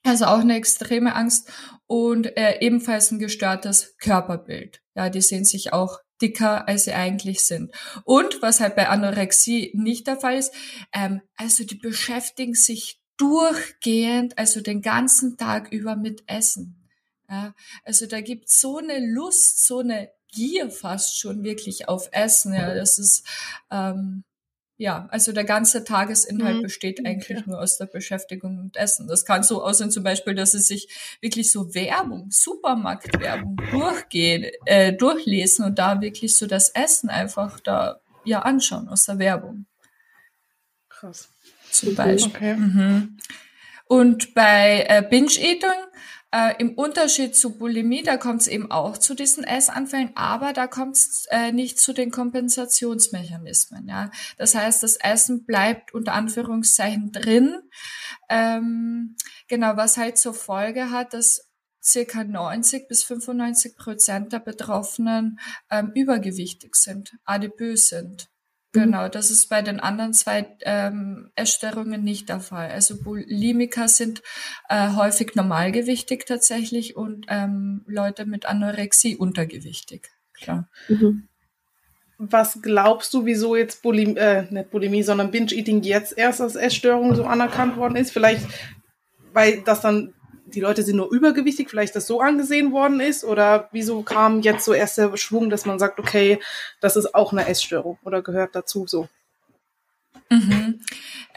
Also 0.03 0.25
auch 0.25 0.39
eine 0.39 0.55
extreme 0.55 1.15
Angst 1.15 1.51
und 1.85 2.37
äh, 2.37 2.59
ebenfalls 2.61 3.11
ein 3.11 3.19
gestörtes 3.19 3.97
Körperbild. 3.97 4.81
Ja, 4.95 5.09
die 5.09 5.21
sehen 5.21 5.43
sich 5.43 5.73
auch 5.73 5.99
dicker, 6.21 6.67
als 6.67 6.85
sie 6.85 6.93
eigentlich 6.93 7.45
sind. 7.45 7.75
Und 8.05 8.41
was 8.41 8.61
halt 8.61 8.75
bei 8.75 8.87
Anorexie 8.87 9.71
nicht 9.75 10.07
der 10.07 10.17
Fall 10.17 10.37
ist, 10.37 10.53
ähm, 10.93 11.21
also 11.35 11.65
die 11.65 11.75
beschäftigen 11.75 12.53
sich 12.53 13.01
durchgehend, 13.17 14.37
also 14.37 14.61
den 14.61 14.81
ganzen 14.81 15.37
Tag 15.37 15.71
über 15.73 15.95
mit 15.95 16.23
Essen. 16.27 16.87
Ja, 17.29 17.53
also 17.83 18.05
da 18.05 18.21
gibt's 18.21 18.61
so 18.61 18.77
eine 18.77 19.05
Lust, 19.05 19.65
so 19.65 19.79
eine 19.79 20.09
Gier 20.31 20.71
fast 20.71 21.19
schon 21.19 21.43
wirklich 21.43 21.89
auf 21.89 22.07
Essen. 22.11 22.53
Ja, 22.53 22.73
das 22.73 22.97
ist 22.97 23.27
ähm, 23.69 24.23
ja, 24.77 25.07
also 25.09 25.31
der 25.31 25.43
ganze 25.43 25.83
Tagesinhalt 25.83 26.57
mhm. 26.57 26.61
besteht 26.61 27.03
eigentlich 27.05 27.39
okay. 27.39 27.49
nur 27.49 27.59
aus 27.59 27.77
der 27.77 27.87
Beschäftigung 27.87 28.63
mit 28.63 28.77
Essen. 28.77 29.07
Das 29.07 29.25
kann 29.25 29.41
so 29.41 29.63
aussehen 29.63 29.89
zum 29.89 30.03
Beispiel, 30.03 30.35
dass 30.35 30.51
sie 30.51 30.59
sich 30.59 31.17
wirklich 31.19 31.51
so 31.51 31.73
Werbung, 31.73 32.27
Supermarktwerbung 32.29 33.57
durchgehen, 33.71 34.45
äh, 34.65 34.93
durchlesen 34.93 35.65
und 35.65 35.79
da 35.79 35.99
wirklich 35.99 36.37
so 36.37 36.45
das 36.45 36.69
Essen 36.69 37.09
einfach 37.09 37.59
da 37.59 38.01
ja 38.23 38.41
anschauen 38.41 38.87
aus 38.87 39.05
der 39.05 39.17
Werbung. 39.17 39.65
Krass. 40.89 41.29
Zum 41.71 41.95
Beispiel. 41.95 42.35
Okay. 42.35 42.55
Mhm. 42.55 43.17
Und 43.85 44.35
bei 44.35 44.85
äh, 44.87 45.01
Binge-Eating, 45.01 45.87
äh, 46.31 46.55
im 46.59 46.73
Unterschied 46.73 47.35
zu 47.35 47.57
Bulimie, 47.57 48.03
da 48.03 48.17
kommt 48.17 48.41
es 48.41 48.47
eben 48.47 48.69
auch 48.69 48.97
zu 48.97 49.13
diesen 49.13 49.43
Essanfällen, 49.43 50.11
aber 50.15 50.53
da 50.53 50.67
kommt 50.67 50.97
es 50.97 51.25
äh, 51.29 51.51
nicht 51.51 51.79
zu 51.79 51.93
den 51.93 52.11
Kompensationsmechanismen. 52.11 53.87
Ja? 53.87 54.11
Das 54.37 54.53
heißt, 54.53 54.83
das 54.83 54.97
Essen 54.97 55.45
bleibt 55.45 55.93
unter 55.93 56.13
Anführungszeichen 56.13 57.11
drin. 57.11 57.61
Ähm, 58.29 59.15
genau, 59.47 59.77
was 59.77 59.97
halt 59.97 60.17
zur 60.17 60.33
Folge 60.33 60.91
hat, 60.91 61.13
dass 61.13 61.47
circa 61.81 62.23
90 62.23 62.87
bis 62.89 63.03
95 63.05 63.77
Prozent 63.77 64.33
der 64.33 64.39
Betroffenen 64.39 65.39
ähm, 65.71 65.91
übergewichtig 65.95 66.75
sind, 66.75 67.15
adipös 67.23 67.87
sind. 67.87 68.29
Mhm. 68.73 68.81
Genau, 68.81 69.07
das 69.07 69.31
ist 69.31 69.47
bei 69.49 69.61
den 69.61 69.79
anderen 69.79 70.13
zwei 70.13 70.45
ähm, 70.61 71.31
Essstörungen 71.35 72.03
nicht 72.03 72.29
der 72.29 72.39
Fall. 72.39 72.69
Also 72.69 73.01
Bulimiker 73.01 73.87
sind 73.87 74.21
äh, 74.69 74.93
häufig 74.93 75.35
normalgewichtig 75.35 76.25
tatsächlich 76.25 76.95
und 76.95 77.25
ähm, 77.29 77.83
Leute 77.87 78.25
mit 78.25 78.45
Anorexie 78.45 79.15
untergewichtig. 79.15 80.09
Klar. 80.33 80.67
Mhm. 80.87 81.27
Was 82.19 82.61
glaubst 82.63 83.13
du, 83.13 83.25
wieso 83.25 83.55
jetzt 83.55 83.83
Bulimie, 83.83 84.17
äh, 84.17 84.51
nicht 84.51 84.71
Bulimie, 84.71 85.03
sondern 85.03 85.29
Binge-Eating 85.29 85.83
jetzt 85.83 86.17
erst 86.17 86.41
als 86.41 86.55
Essstörung 86.55 87.13
so 87.15 87.25
anerkannt 87.25 87.77
worden 87.77 87.95
ist? 87.95 88.11
Vielleicht, 88.11 88.43
weil 89.33 89.61
das 89.61 89.81
dann 89.81 90.15
die 90.53 90.61
Leute 90.61 90.83
sind 90.83 90.95
nur 90.95 91.11
übergewichtig, 91.11 91.69
vielleicht 91.69 91.95
das 91.95 92.07
so 92.07 92.21
angesehen 92.21 92.71
worden 92.71 92.99
ist? 92.99 93.23
Oder 93.23 93.69
wieso 93.71 94.01
kam 94.01 94.41
jetzt 94.41 94.65
so 94.65 94.73
erst 94.73 94.97
der 94.97 95.15
Schwung, 95.17 95.49
dass 95.49 95.65
man 95.65 95.79
sagt, 95.79 95.99
okay, 95.99 96.39
das 96.79 96.95
ist 96.95 97.13
auch 97.13 97.31
eine 97.31 97.47
Essstörung 97.47 97.97
oder 98.03 98.21
gehört 98.21 98.55
dazu 98.55 98.87
so? 98.87 99.07
Mhm. 100.29 100.81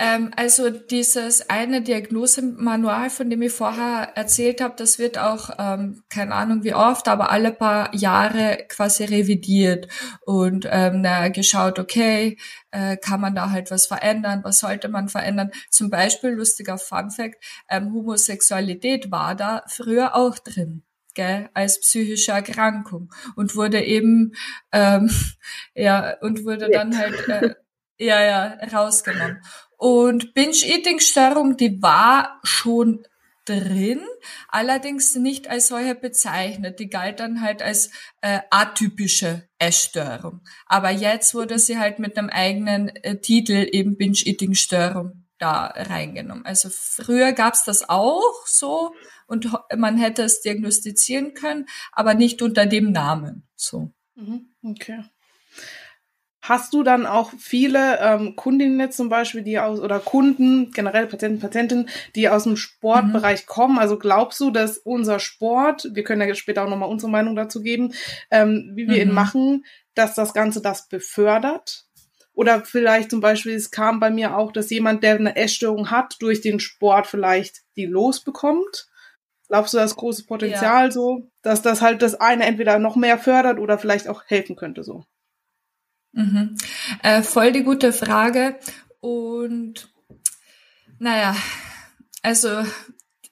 Ähm, 0.02 0.30
also 0.34 0.70
dieses 0.70 1.50
eine 1.50 1.82
Diagnosemanual, 1.82 3.10
von 3.10 3.28
dem 3.28 3.42
ich 3.42 3.52
vorher 3.52 4.12
erzählt 4.16 4.62
habe, 4.62 4.74
das 4.78 4.98
wird 4.98 5.18
auch, 5.18 5.50
ähm, 5.58 6.02
keine 6.08 6.34
Ahnung 6.34 6.64
wie 6.64 6.72
oft, 6.72 7.06
aber 7.06 7.30
alle 7.30 7.52
paar 7.52 7.94
Jahre 7.94 8.64
quasi 8.70 9.04
revidiert 9.04 9.88
und 10.24 10.66
ähm, 10.70 11.02
na, 11.02 11.28
geschaut, 11.28 11.78
okay, 11.78 12.38
äh, 12.70 12.96
kann 12.96 13.20
man 13.20 13.34
da 13.34 13.50
halt 13.50 13.70
was 13.70 13.86
verändern, 13.86 14.40
was 14.42 14.60
sollte 14.60 14.88
man 14.88 15.10
verändern. 15.10 15.50
Zum 15.68 15.90
Beispiel, 15.90 16.30
lustiger 16.30 16.78
Fun 16.78 17.10
Fact, 17.10 17.36
ähm, 17.68 17.92
Homosexualität 17.92 19.10
war 19.10 19.34
da 19.34 19.64
früher 19.68 20.16
auch 20.16 20.38
drin. 20.38 20.82
Gell, 21.14 21.50
als 21.52 21.80
psychische 21.80 22.32
Erkrankung 22.32 23.12
und 23.36 23.54
wurde 23.56 23.82
eben 23.84 24.32
ähm, 24.72 25.10
ja 25.74 26.16
und 26.20 26.44
wurde 26.46 26.70
dann 26.70 26.96
halt 26.96 27.28
äh, 27.28 27.54
ja, 28.00 28.22
ja, 28.24 28.58
rausgenommen. 28.72 29.42
Und 29.80 30.34
Binge-Eating-Störung, 30.34 31.56
die 31.56 31.80
war 31.80 32.38
schon 32.42 33.06
drin, 33.46 34.02
allerdings 34.48 35.16
nicht 35.16 35.48
als 35.48 35.68
solche 35.68 35.94
bezeichnet. 35.94 36.78
Die 36.80 36.90
galt 36.90 37.18
dann 37.18 37.40
halt 37.40 37.62
als 37.62 37.90
äh, 38.20 38.40
atypische 38.50 39.48
Essstörung. 39.58 40.42
Aber 40.66 40.90
jetzt 40.90 41.34
wurde 41.34 41.58
sie 41.58 41.78
halt 41.78 41.98
mit 41.98 42.18
einem 42.18 42.28
eigenen 42.28 42.88
äh, 42.88 43.22
Titel 43.22 43.66
eben 43.72 43.96
Binge-Eating-Störung 43.96 45.24
da 45.38 45.68
reingenommen. 45.68 46.44
Also 46.44 46.68
früher 46.70 47.32
gab's 47.32 47.64
das 47.64 47.88
auch 47.88 48.46
so 48.46 48.94
und 49.26 49.48
man 49.74 49.96
hätte 49.96 50.24
es 50.24 50.42
diagnostizieren 50.42 51.32
können, 51.32 51.64
aber 51.92 52.12
nicht 52.12 52.42
unter 52.42 52.66
dem 52.66 52.92
Namen. 52.92 53.48
So. 53.56 53.90
Mhm, 54.14 54.50
okay. 54.62 55.04
Hast 56.50 56.74
du 56.74 56.82
dann 56.82 57.06
auch 57.06 57.30
viele 57.38 58.00
ähm, 58.00 58.34
Kundinnen 58.34 58.80
jetzt 58.80 58.96
zum 58.96 59.08
Beispiel, 59.08 59.42
die 59.42 59.60
aus 59.60 59.78
oder 59.78 60.00
Kunden, 60.00 60.72
generell 60.72 61.06
Patienten, 61.06 61.38
Patientinnen, 61.38 61.88
die 62.16 62.28
aus 62.28 62.42
dem 62.42 62.56
Sportbereich 62.56 63.42
mhm. 63.42 63.46
kommen? 63.46 63.78
Also 63.78 63.96
glaubst 63.96 64.40
du, 64.40 64.50
dass 64.50 64.76
unser 64.76 65.20
Sport, 65.20 65.90
wir 65.92 66.02
können 66.02 66.28
ja 66.28 66.34
später 66.34 66.64
auch 66.64 66.68
nochmal 66.68 66.88
unsere 66.88 67.08
Meinung 67.08 67.36
dazu 67.36 67.62
geben, 67.62 67.94
ähm, 68.32 68.72
wie 68.74 68.88
wir 68.88 68.96
mhm. 68.96 69.10
ihn 69.10 69.14
machen, 69.14 69.64
dass 69.94 70.16
das 70.16 70.34
Ganze 70.34 70.60
das 70.60 70.88
befördert? 70.88 71.84
Oder 72.32 72.64
vielleicht 72.64 73.10
zum 73.12 73.20
Beispiel, 73.20 73.54
es 73.54 73.70
kam 73.70 74.00
bei 74.00 74.10
mir 74.10 74.36
auch, 74.36 74.50
dass 74.50 74.70
jemand, 74.70 75.04
der 75.04 75.14
eine 75.14 75.36
Essstörung 75.36 75.92
hat, 75.92 76.16
durch 76.18 76.40
den 76.40 76.58
Sport 76.58 77.06
vielleicht 77.06 77.60
die 77.76 77.86
losbekommt. 77.86 78.88
Glaubst 79.46 79.72
du, 79.72 79.78
das 79.78 79.94
große 79.94 80.26
Potenzial 80.26 80.86
ja. 80.86 80.90
so, 80.90 81.30
dass 81.42 81.62
das 81.62 81.80
halt 81.80 82.02
das 82.02 82.16
eine 82.16 82.44
entweder 82.44 82.80
noch 82.80 82.96
mehr 82.96 83.18
fördert 83.18 83.60
oder 83.60 83.78
vielleicht 83.78 84.08
auch 84.08 84.24
helfen 84.26 84.56
könnte 84.56 84.82
so? 84.82 85.04
Mhm. 86.12 86.56
Äh, 87.02 87.22
voll 87.22 87.52
die 87.52 87.62
gute 87.62 87.92
Frage. 87.92 88.58
Und 89.00 89.92
naja, 90.98 91.36
also 92.22 92.64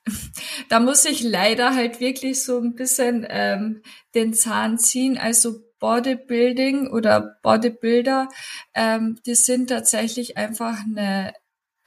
da 0.69 0.81
muss 0.81 1.05
ich 1.05 1.23
leider 1.23 1.75
halt 1.75 2.01
wirklich 2.01 2.43
so 2.43 2.59
ein 2.59 2.75
bisschen 2.75 3.27
ähm, 3.29 3.83
den 4.15 4.35
Zahn 4.35 4.79
ziehen. 4.79 5.19
Also 5.19 5.61
Bodybuilding 5.79 6.89
oder 6.89 7.39
Bodybuilder, 7.43 8.29
ähm, 8.75 9.19
die 9.27 9.35
sind 9.35 9.69
tatsächlich 9.69 10.37
einfach 10.37 10.79
eine 10.85 11.33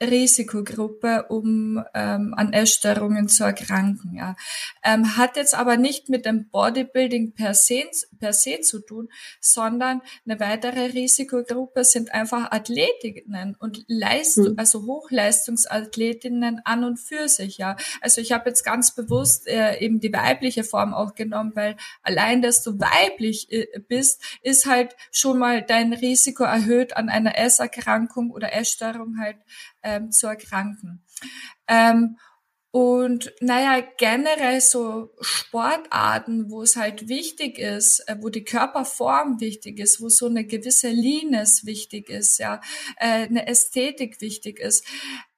Risikogruppe, 0.02 1.26
um 1.28 1.82
ähm, 1.94 2.34
an 2.36 2.52
Essstörungen 2.52 3.28
zu 3.28 3.44
erkranken. 3.44 4.14
Ja. 4.14 4.36
Ähm, 4.84 5.16
hat 5.16 5.36
jetzt 5.36 5.54
aber 5.54 5.76
nicht 5.76 6.08
mit 6.08 6.26
dem 6.26 6.48
Bodybuilding 6.50 7.32
per 7.34 7.54
se, 7.54 7.84
per 8.18 8.32
se 8.32 8.60
zu 8.60 8.80
tun, 8.80 9.08
sondern 9.40 10.02
eine 10.26 10.40
weitere 10.40 10.86
Risikogruppe 10.86 11.84
sind 11.84 12.12
einfach 12.12 12.50
Athletinnen 12.50 13.56
und 13.58 13.84
Leist 13.88 14.38
mhm. 14.38 14.54
also 14.56 14.82
Hochleistungsathletinnen 14.84 16.60
an 16.64 16.84
und 16.84 16.98
für 16.98 17.28
sich. 17.28 17.58
Ja. 17.58 17.76
Also 18.00 18.20
ich 18.20 18.32
habe 18.32 18.48
jetzt 18.48 18.64
ganz 18.64 18.94
bewusst 18.94 19.46
äh, 19.48 19.78
eben 19.78 20.00
die 20.00 20.12
weibliche 20.12 20.64
Form 20.64 20.94
auch 20.94 21.14
genommen, 21.14 21.52
weil 21.54 21.76
allein, 22.02 22.42
dass 22.42 22.62
du 22.62 22.78
weiblich 22.78 23.50
äh, 23.52 23.66
bist, 23.88 24.22
ist 24.42 24.66
halt 24.66 24.94
schon 25.10 25.38
mal 25.38 25.62
dein 25.62 25.92
Risiko 25.92 26.44
erhöht, 26.44 26.96
an 26.96 27.08
einer 27.08 27.38
Esserkrankung 27.38 28.30
oder 28.30 28.52
Essstörung 28.52 29.18
halt 29.18 29.36
ähm, 29.92 30.10
zu 30.10 30.26
erkranken. 30.26 31.04
Ähm, 31.68 32.16
und 32.74 33.34
naja, 33.40 33.86
generell 33.98 34.62
so 34.62 35.10
Sportarten, 35.20 36.50
wo 36.50 36.62
es 36.62 36.76
halt 36.76 37.06
wichtig 37.06 37.58
ist, 37.58 38.00
äh, 38.08 38.16
wo 38.18 38.30
die 38.30 38.44
Körperform 38.44 39.40
wichtig 39.40 39.78
ist, 39.78 40.00
wo 40.00 40.08
so 40.08 40.26
eine 40.26 40.46
gewisse 40.46 40.88
Leanness 40.88 41.66
wichtig 41.66 42.08
ist, 42.08 42.38
ja, 42.38 42.62
äh, 42.96 43.26
eine 43.26 43.46
Ästhetik 43.46 44.22
wichtig 44.22 44.58
ist, 44.58 44.86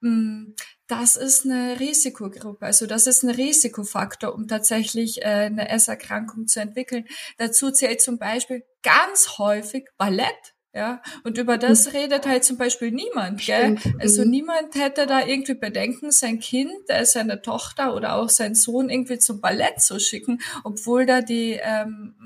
mm, 0.00 0.52
das 0.86 1.16
ist 1.16 1.44
eine 1.44 1.80
Risikogruppe. 1.80 2.66
Also 2.66 2.86
das 2.86 3.08
ist 3.08 3.24
ein 3.24 3.30
Risikofaktor, 3.30 4.32
um 4.32 4.46
tatsächlich 4.46 5.22
äh, 5.22 5.46
eine 5.46 5.68
Esserkrankung 5.70 6.46
zu 6.46 6.60
entwickeln. 6.60 7.04
Dazu 7.38 7.72
zählt 7.72 8.00
zum 8.00 8.18
Beispiel 8.18 8.64
ganz 8.82 9.38
häufig 9.38 9.88
Ballett 9.96 10.53
ja, 10.74 11.00
und 11.22 11.38
über 11.38 11.56
das 11.56 11.86
mhm. 11.86 11.92
redet 11.92 12.26
halt 12.26 12.44
zum 12.44 12.58
Beispiel 12.58 12.90
niemand, 12.90 13.40
gell? 13.40 13.76
Also 14.00 14.24
mhm. 14.24 14.30
niemand 14.30 14.74
hätte 14.74 15.06
da 15.06 15.24
irgendwie 15.24 15.54
Bedenken, 15.54 16.10
sein 16.10 16.40
Kind, 16.40 16.74
äh, 16.88 17.04
seine 17.04 17.42
Tochter 17.42 17.94
oder 17.94 18.16
auch 18.16 18.28
sein 18.28 18.56
Sohn 18.56 18.90
irgendwie 18.90 19.20
zum 19.20 19.40
Ballett 19.40 19.80
zu 19.80 20.00
schicken, 20.00 20.40
obwohl 20.64 21.06
da 21.06 21.20
die 21.20 21.60
ähm, 21.62 22.16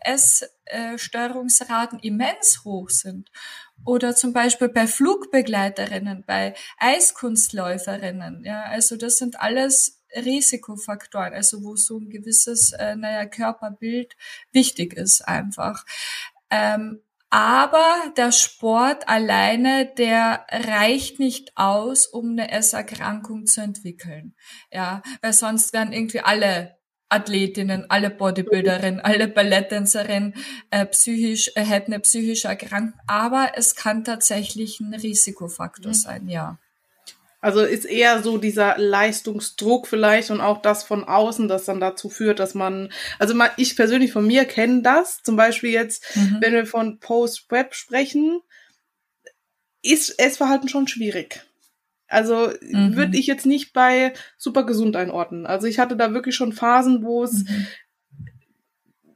Essstörungsraten 0.00 2.00
immens 2.00 2.64
hoch 2.64 2.90
sind. 2.90 3.30
Oder 3.84 4.16
zum 4.16 4.32
Beispiel 4.32 4.68
bei 4.68 4.88
Flugbegleiterinnen, 4.88 6.24
bei 6.26 6.54
Eiskunstläuferinnen, 6.78 8.42
ja, 8.44 8.64
also 8.64 8.96
das 8.96 9.18
sind 9.18 9.38
alles 9.38 10.02
Risikofaktoren, 10.16 11.32
also 11.32 11.62
wo 11.62 11.76
so 11.76 11.98
ein 11.98 12.10
gewisses, 12.10 12.72
äh, 12.72 12.96
naja, 12.96 13.24
Körperbild 13.26 14.16
wichtig 14.52 14.94
ist 14.94 15.22
einfach. 15.22 15.84
Ähm, 16.50 17.02
aber 17.30 18.12
der 18.16 18.32
Sport 18.32 19.08
alleine, 19.08 19.86
der 19.98 20.46
reicht 20.50 21.18
nicht 21.18 21.52
aus, 21.56 22.06
um 22.06 22.30
eine 22.30 22.50
Esserkrankung 22.50 23.46
zu 23.46 23.60
entwickeln. 23.60 24.34
Ja, 24.72 25.02
weil 25.20 25.32
sonst 25.32 25.72
wären 25.72 25.92
irgendwie 25.92 26.20
alle 26.20 26.78
Athletinnen, 27.10 27.88
alle 27.90 28.10
Bodybuilderinnen, 28.10 29.00
alle 29.00 29.28
Balletttänzerinnen 29.28 30.34
äh, 30.70 30.86
psychisch, 30.86 31.50
äh, 31.54 31.62
hätten 31.62 31.92
eine 31.92 32.00
psychische 32.00 32.48
Erkrankung. 32.48 32.98
Aber 33.06 33.52
es 33.56 33.74
kann 33.74 34.04
tatsächlich 34.04 34.80
ein 34.80 34.94
Risikofaktor 34.94 35.92
mhm. 35.92 35.94
sein, 35.94 36.28
ja. 36.28 36.58
Also 37.40 37.60
ist 37.60 37.84
eher 37.84 38.22
so 38.22 38.36
dieser 38.36 38.76
Leistungsdruck 38.78 39.86
vielleicht 39.86 40.30
und 40.30 40.40
auch 40.40 40.60
das 40.60 40.82
von 40.82 41.04
außen, 41.04 41.46
das 41.46 41.64
dann 41.64 41.78
dazu 41.78 42.10
führt, 42.10 42.40
dass 42.40 42.54
man, 42.54 42.90
also 43.18 43.34
mal, 43.34 43.50
ich 43.56 43.76
persönlich 43.76 44.12
von 44.12 44.26
mir 44.26 44.44
kenne 44.44 44.82
das, 44.82 45.22
zum 45.22 45.36
Beispiel 45.36 45.70
jetzt, 45.70 46.16
mhm. 46.16 46.38
wenn 46.40 46.52
wir 46.52 46.66
von 46.66 46.98
Post-Web 46.98 47.74
sprechen, 47.74 48.40
ist 49.82 50.18
Essverhalten 50.18 50.68
schon 50.68 50.88
schwierig. 50.88 51.42
Also 52.08 52.50
mhm. 52.60 52.96
würde 52.96 53.16
ich 53.16 53.26
jetzt 53.28 53.46
nicht 53.46 53.72
bei 53.72 54.14
super 54.36 54.64
gesund 54.64 54.96
einordnen. 54.96 55.46
Also 55.46 55.68
ich 55.68 55.78
hatte 55.78 55.96
da 55.96 56.14
wirklich 56.14 56.34
schon 56.34 56.52
Phasen, 56.52 57.04
wo 57.04 57.22
es 57.22 57.44
mhm 57.44 57.66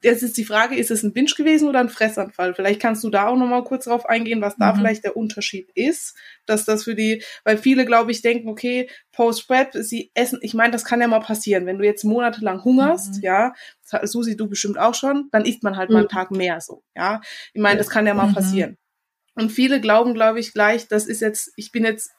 jetzt 0.02 0.22
ist 0.22 0.36
die 0.36 0.44
Frage, 0.44 0.76
ist 0.76 0.90
es 0.90 1.02
ein 1.02 1.12
Binge 1.12 1.30
gewesen 1.36 1.68
oder 1.68 1.80
ein 1.80 1.88
Fressanfall? 1.88 2.54
Vielleicht 2.54 2.80
kannst 2.80 3.04
du 3.04 3.10
da 3.10 3.28
auch 3.28 3.36
nochmal 3.36 3.64
kurz 3.64 3.84
drauf 3.84 4.06
eingehen, 4.06 4.40
was 4.40 4.56
da 4.56 4.72
mhm. 4.72 4.78
vielleicht 4.78 5.04
der 5.04 5.16
Unterschied 5.16 5.70
ist, 5.74 6.16
dass 6.46 6.64
das 6.64 6.84
für 6.84 6.94
die, 6.94 7.22
weil 7.44 7.56
viele, 7.56 7.86
glaube 7.86 8.10
ich, 8.10 8.22
denken, 8.22 8.48
okay, 8.48 8.90
Post-Prep, 9.12 9.72
sie 9.74 10.10
essen, 10.14 10.38
ich 10.42 10.54
meine, 10.54 10.72
das 10.72 10.84
kann 10.84 11.00
ja 11.00 11.08
mal 11.08 11.20
passieren, 11.20 11.66
wenn 11.66 11.78
du 11.78 11.84
jetzt 11.84 12.04
monatelang 12.04 12.64
hungerst, 12.64 13.16
mhm. 13.16 13.22
ja, 13.22 13.52
Susi, 14.02 14.36
du 14.36 14.48
bestimmt 14.48 14.78
auch 14.78 14.94
schon, 14.94 15.28
dann 15.32 15.44
isst 15.44 15.62
man 15.62 15.76
halt 15.76 15.90
mhm. 15.90 15.94
mal 15.94 16.00
einen 16.00 16.08
Tag 16.08 16.30
mehr 16.30 16.60
so, 16.60 16.82
ja. 16.96 17.20
Ich 17.52 17.60
meine, 17.60 17.78
das 17.78 17.90
kann 17.90 18.06
ja 18.06 18.14
mal 18.14 18.28
mhm. 18.28 18.34
passieren. 18.34 18.78
Und 19.34 19.50
viele 19.50 19.80
glauben, 19.80 20.14
glaube 20.14 20.40
ich, 20.40 20.52
gleich, 20.52 20.88
das 20.88 21.06
ist 21.06 21.20
jetzt, 21.20 21.52
ich 21.56 21.72
bin 21.72 21.84
jetzt 21.84 22.12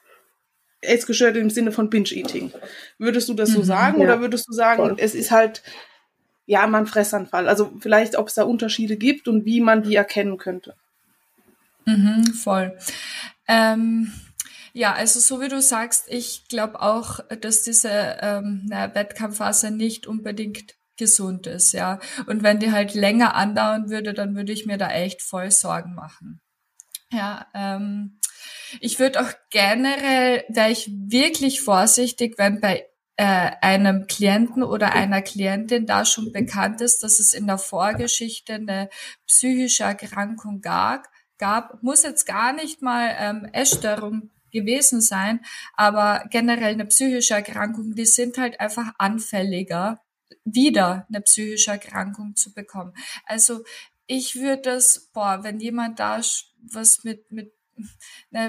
Essgestört 0.80 1.36
im 1.36 1.50
Sinne 1.50 1.72
von 1.72 1.88
Binge-Eating. 1.88 2.52
Würdest 2.98 3.28
du 3.28 3.34
das 3.34 3.50
so 3.50 3.60
mhm, 3.60 3.64
sagen 3.64 3.98
ja. 4.00 4.04
oder 4.04 4.20
würdest 4.20 4.46
du 4.48 4.52
sagen, 4.52 4.82
Voll. 4.82 4.96
es 4.98 5.14
ist 5.14 5.30
halt 5.30 5.62
ja 6.46 6.66
mal 6.66 6.78
ein 6.78 6.86
Fressanfall? 6.86 7.48
Also 7.48 7.72
vielleicht, 7.80 8.16
ob 8.16 8.28
es 8.28 8.34
da 8.34 8.44
Unterschiede 8.44 8.96
gibt 8.96 9.28
und 9.28 9.44
wie 9.44 9.60
man 9.60 9.82
die 9.82 9.96
erkennen 9.96 10.38
könnte. 10.38 10.74
Mhm, 11.86 12.26
voll. 12.34 12.76
Ähm, 13.48 14.12
ja, 14.72 14.92
also 14.92 15.20
so 15.20 15.40
wie 15.40 15.48
du 15.48 15.60
sagst, 15.60 16.06
ich 16.08 16.48
glaube 16.48 16.82
auch, 16.82 17.20
dass 17.40 17.62
diese 17.62 18.18
ähm, 18.20 18.62
na, 18.68 18.94
Wettkampfphase 18.94 19.70
nicht 19.70 20.06
unbedingt 20.06 20.74
gesund 20.96 21.46
ist, 21.46 21.72
ja. 21.72 22.00
Und 22.26 22.42
wenn 22.42 22.60
die 22.60 22.72
halt 22.72 22.94
länger 22.94 23.34
andauern 23.34 23.90
würde, 23.90 24.14
dann 24.14 24.34
würde 24.34 24.52
ich 24.52 24.66
mir 24.66 24.78
da 24.78 24.90
echt 24.90 25.22
voll 25.22 25.50
Sorgen 25.50 25.94
machen. 25.94 26.40
Ja, 27.10 27.46
ähm, 27.54 28.18
ich 28.80 28.98
würde 28.98 29.20
auch 29.20 29.32
generell, 29.50 30.44
wäre 30.48 30.70
ich 30.70 30.90
wirklich 30.90 31.60
vorsichtig, 31.60 32.34
wenn 32.38 32.60
bei 32.60 32.86
äh, 33.16 33.52
einem 33.60 34.06
Klienten 34.06 34.62
oder 34.62 34.92
einer 34.92 35.22
Klientin 35.22 35.86
da 35.86 36.04
schon 36.04 36.32
bekannt 36.32 36.80
ist, 36.80 37.02
dass 37.02 37.20
es 37.20 37.32
in 37.32 37.46
der 37.46 37.58
Vorgeschichte 37.58 38.54
eine 38.54 38.88
psychische 39.26 39.84
Erkrankung 39.84 40.60
gab, 40.60 41.08
gab 41.38 41.82
muss 41.82 42.02
jetzt 42.02 42.26
gar 42.26 42.52
nicht 42.52 42.82
mal 42.82 43.14
ähm, 43.18 43.48
Essstörung 43.52 44.30
gewesen 44.50 45.00
sein, 45.00 45.40
aber 45.74 46.24
generell 46.30 46.74
eine 46.74 46.86
psychische 46.86 47.34
Erkrankung, 47.34 47.94
die 47.94 48.06
sind 48.06 48.38
halt 48.38 48.60
einfach 48.60 48.92
anfälliger, 48.98 50.00
wieder 50.44 51.06
eine 51.08 51.20
psychische 51.22 51.72
Erkrankung 51.72 52.36
zu 52.36 52.52
bekommen. 52.52 52.94
Also 53.26 53.64
ich 54.06 54.36
würde 54.36 54.62
das, 54.62 55.10
boah, 55.12 55.40
wenn 55.42 55.60
jemand 55.60 55.98
da 55.98 56.20
was 56.72 57.04
mit, 57.04 57.30
mit 57.30 57.52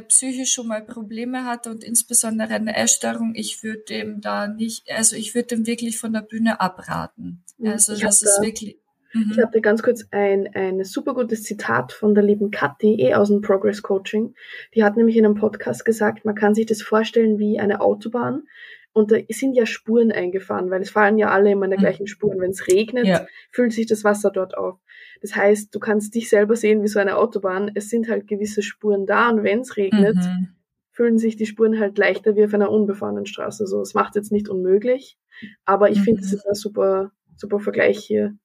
psychisch 0.07 0.53
schon 0.53 0.67
mal 0.67 0.83
Probleme 0.83 1.45
hat 1.45 1.67
und 1.67 1.83
insbesondere 1.83 2.53
eine 2.53 2.75
Essstörung, 2.75 3.33
ich 3.35 3.63
würde 3.63 3.83
dem 3.89 4.21
da 4.21 4.47
nicht, 4.47 4.89
also 4.91 5.15
ich 5.15 5.35
würde 5.35 5.55
dem 5.55 5.67
wirklich 5.67 5.97
von 5.97 6.13
der 6.13 6.21
Bühne 6.21 6.59
abraten. 6.59 7.43
Mhm. 7.57 7.67
Also 7.69 7.93
ich 7.93 8.01
das 8.01 8.21
ist 8.21 8.37
da, 8.37 8.43
wirklich. 8.43 8.77
Mhm. 9.13 9.31
Ich 9.31 9.37
hatte 9.37 9.61
ganz 9.61 9.81
kurz 9.81 10.05
ein, 10.11 10.49
ein 10.53 10.83
super 10.83 11.13
gutes 11.13 11.43
Zitat 11.43 11.93
von 11.93 12.13
der 12.13 12.23
lieben 12.23 12.51
Kathi, 12.51 12.95
eh 12.99 13.15
aus 13.15 13.29
dem 13.29 13.41
Progress 13.41 13.81
Coaching. 13.81 14.35
Die 14.73 14.83
hat 14.83 14.97
nämlich 14.97 15.15
in 15.17 15.25
einem 15.25 15.35
Podcast 15.35 15.85
gesagt, 15.85 16.25
man 16.25 16.35
kann 16.35 16.53
sich 16.53 16.65
das 16.65 16.81
vorstellen 16.81 17.39
wie 17.39 17.59
eine 17.59 17.81
Autobahn. 17.81 18.43
Und 18.95 19.11
da 19.11 19.17
sind 19.27 19.55
ja 19.55 19.65
Spuren 19.65 20.13
eingefahren, 20.13 20.71
weil 20.71 20.81
es 20.81 20.89
fallen 20.89 21.17
ja 21.17 21.29
alle 21.29 21.51
immer 21.51 21.65
in 21.65 21.71
der 21.71 21.79
mhm. 21.79 21.83
gleichen 21.83 22.07
Spuren. 22.07 22.39
Wenn 22.39 22.51
es 22.51 22.65
regnet, 22.69 23.05
ja. 23.05 23.27
füllt 23.51 23.73
sich 23.73 23.87
das 23.87 24.05
Wasser 24.05 24.31
dort 24.31 24.57
auf. 24.57 24.79
Das 25.21 25.35
heißt, 25.35 25.75
du 25.75 25.79
kannst 25.79 26.15
dich 26.15 26.29
selber 26.29 26.55
sehen 26.55 26.81
wie 26.81 26.87
so 26.87 26.99
eine 26.99 27.17
Autobahn. 27.17 27.69
Es 27.75 27.89
sind 27.89 28.07
halt 28.07 28.25
gewisse 28.25 28.61
Spuren 28.61 29.05
da 29.05 29.29
und 29.29 29.43
wenn 29.43 29.59
es 29.59 29.75
regnet, 29.75 30.15
mhm. 30.15 30.47
fühlen 30.91 31.17
sich 31.17 31.35
die 31.35 31.45
Spuren 31.45 31.77
halt 31.77 31.97
leichter 31.97 32.37
wie 32.37 32.45
auf 32.45 32.53
einer 32.53 32.71
unbefahrenen 32.71 33.25
Straße. 33.25 33.67
So, 33.67 33.81
es 33.81 33.95
macht 33.95 34.15
jetzt 34.15 34.31
nicht 34.31 34.47
unmöglich, 34.47 35.17
aber 35.65 35.89
ich 35.89 35.99
mhm. 35.99 36.03
finde, 36.03 36.21
das 36.21 36.31
ist 36.31 36.47
ein 36.47 36.55
super, 36.55 37.11
super 37.35 37.59
Vergleich 37.59 37.99
hier. 37.99 38.37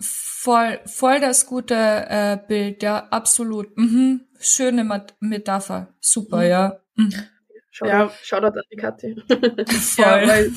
Voll, 0.00 0.80
voll 0.84 1.20
das 1.20 1.46
gute 1.46 1.76
äh, 1.76 2.38
Bild, 2.48 2.82
ja, 2.82 3.06
absolut. 3.10 3.76
Mhm. 3.78 4.22
Schöne 4.40 5.04
Metapher, 5.20 5.94
super, 6.00 6.38
mhm. 6.38 6.42
ja. 6.42 6.80
Mhm. 7.80 7.86
Shoutout, 7.86 7.92
ja. 7.92 8.12
Shoutout 8.22 8.58
an 8.58 8.64
die 8.70 8.76
Kathi. 8.76 9.16
Voll. 9.28 10.04
Ja, 10.04 10.28
weil 10.28 10.52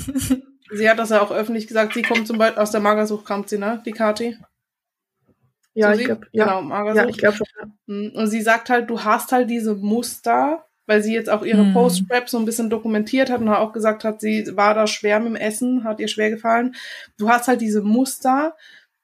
sie 0.71 0.89
hat 0.89 0.99
das 0.99 1.09
ja 1.09 1.21
auch 1.21 1.31
öffentlich 1.31 1.67
gesagt, 1.67 1.93
sie 1.93 2.01
kommt 2.01 2.27
zum 2.27 2.37
Beispiel 2.37 2.61
aus 2.61 2.71
der 2.71 2.81
Magersucht, 2.81 3.25
kommt 3.25 3.49
sie, 3.49 3.57
ne, 3.57 3.81
die 3.85 3.91
Kathi? 3.91 4.37
Ja, 5.73 5.93
ich 5.93 6.05
glaube, 6.05 6.27
ja. 6.31 6.45
Genau, 6.45 6.61
Magersucht. 6.61 7.03
Ja, 7.03 7.09
ich 7.09 7.17
glaube 7.17 7.37
schon. 7.37 7.47
Ja. 7.59 7.67
Mhm. 7.85 8.11
Und 8.15 8.27
sie 8.27 8.41
sagt 8.41 8.69
halt, 8.69 8.89
du 8.89 9.03
hast 9.03 9.31
halt 9.31 9.49
diese 9.49 9.75
Muster, 9.75 10.65
weil 10.87 11.03
sie 11.03 11.13
jetzt 11.13 11.29
auch 11.29 11.43
ihre 11.43 11.65
hm. 11.65 11.73
Post-Prep 11.73 12.29
so 12.29 12.39
ein 12.39 12.45
bisschen 12.45 12.69
dokumentiert 12.69 13.29
hat 13.29 13.41
und 13.41 13.49
auch 13.49 13.73
gesagt 13.73 14.03
hat, 14.03 14.21
sie 14.21 14.55
war 14.55 14.73
da 14.73 14.87
schwer 14.87 15.19
mit 15.19 15.29
dem 15.29 15.35
Essen, 15.35 15.83
hat 15.83 15.99
ihr 15.99 16.07
schwer 16.07 16.29
gefallen. 16.29 16.75
Du 17.17 17.29
hast 17.29 17.47
halt 17.47 17.61
diese 17.61 17.81
Muster 17.81 18.55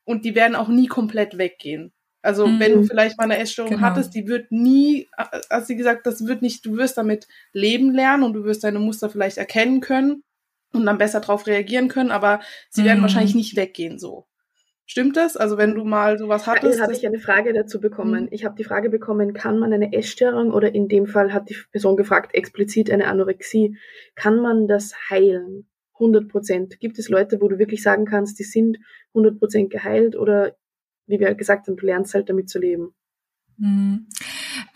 und 0.05 0.23
die 0.23 0.33
werden 0.33 0.55
auch 0.55 0.69
nie 0.69 0.87
komplett 0.87 1.37
weggehen. 1.37 1.91
Also 2.23 2.47
mhm. 2.47 2.59
wenn 2.59 2.73
du 2.73 2.83
vielleicht 2.83 3.17
mal 3.17 3.25
eine 3.25 3.37
Essstörung 3.37 3.71
genau. 3.71 3.83
hattest, 3.83 4.15
die 4.15 4.27
wird 4.27 4.51
nie, 4.51 5.09
hat 5.17 5.67
sie 5.67 5.75
gesagt, 5.75 6.07
das 6.07 6.25
wird 6.25 6.41
nicht, 6.41 6.65
du 6.65 6.77
wirst 6.77 6.97
damit 6.97 7.27
leben 7.51 7.93
lernen 7.93 8.23
und 8.23 8.33
du 8.33 8.45
wirst 8.45 8.63
deine 8.63 8.79
Muster 8.79 9.09
vielleicht 9.09 9.37
erkennen 9.37 9.81
können 9.81 10.23
und 10.71 10.85
dann 10.85 10.97
besser 10.97 11.19
darauf 11.19 11.45
reagieren 11.45 11.89
können, 11.89 12.11
aber 12.11 12.39
sie 12.69 12.81
mhm. 12.81 12.85
werden 12.85 13.01
wahrscheinlich 13.01 13.35
nicht 13.35 13.57
weggehen 13.57 13.99
so. 13.99 14.25
Stimmt 14.85 15.17
das? 15.17 15.37
Also 15.37 15.57
wenn 15.57 15.75
du 15.75 15.83
mal 15.83 16.17
sowas 16.17 16.47
hattest? 16.47 16.79
Da 16.79 16.83
habe 16.83 16.93
ich 16.93 17.05
eine 17.05 17.19
Frage 17.19 17.53
dazu 17.53 17.79
bekommen. 17.79 18.23
Mhm. 18.23 18.29
Ich 18.31 18.45
habe 18.45 18.55
die 18.55 18.63
Frage 18.63 18.89
bekommen, 18.89 19.33
kann 19.33 19.59
man 19.59 19.73
eine 19.73 19.93
Essstörung 19.93 20.51
oder 20.51 20.73
in 20.73 20.87
dem 20.87 21.07
Fall 21.07 21.33
hat 21.33 21.49
die 21.49 21.57
Person 21.71 21.97
gefragt, 21.97 22.33
explizit 22.33 22.89
eine 22.89 23.07
Anorexie, 23.07 23.77
kann 24.15 24.37
man 24.37 24.67
das 24.67 24.93
heilen? 25.09 25.67
100 25.95 26.27
Prozent. 26.27 26.79
Gibt 26.79 26.99
es 26.99 27.09
Leute, 27.09 27.39
wo 27.39 27.47
du 27.47 27.59
wirklich 27.59 27.83
sagen 27.83 28.05
kannst, 28.05 28.39
die 28.39 28.43
sind 28.43 28.77
100 29.09 29.39
Prozent 29.39 29.69
geheilt 29.69 30.15
oder 30.15 30.55
wie 31.07 31.19
wir 31.19 31.33
gesagt 31.35 31.67
haben, 31.67 31.77
du 31.77 31.85
lernst 31.85 32.13
halt 32.13 32.29
damit 32.29 32.49
zu 32.49 32.59
leben? 32.59 32.93
Mhm. 33.57 34.07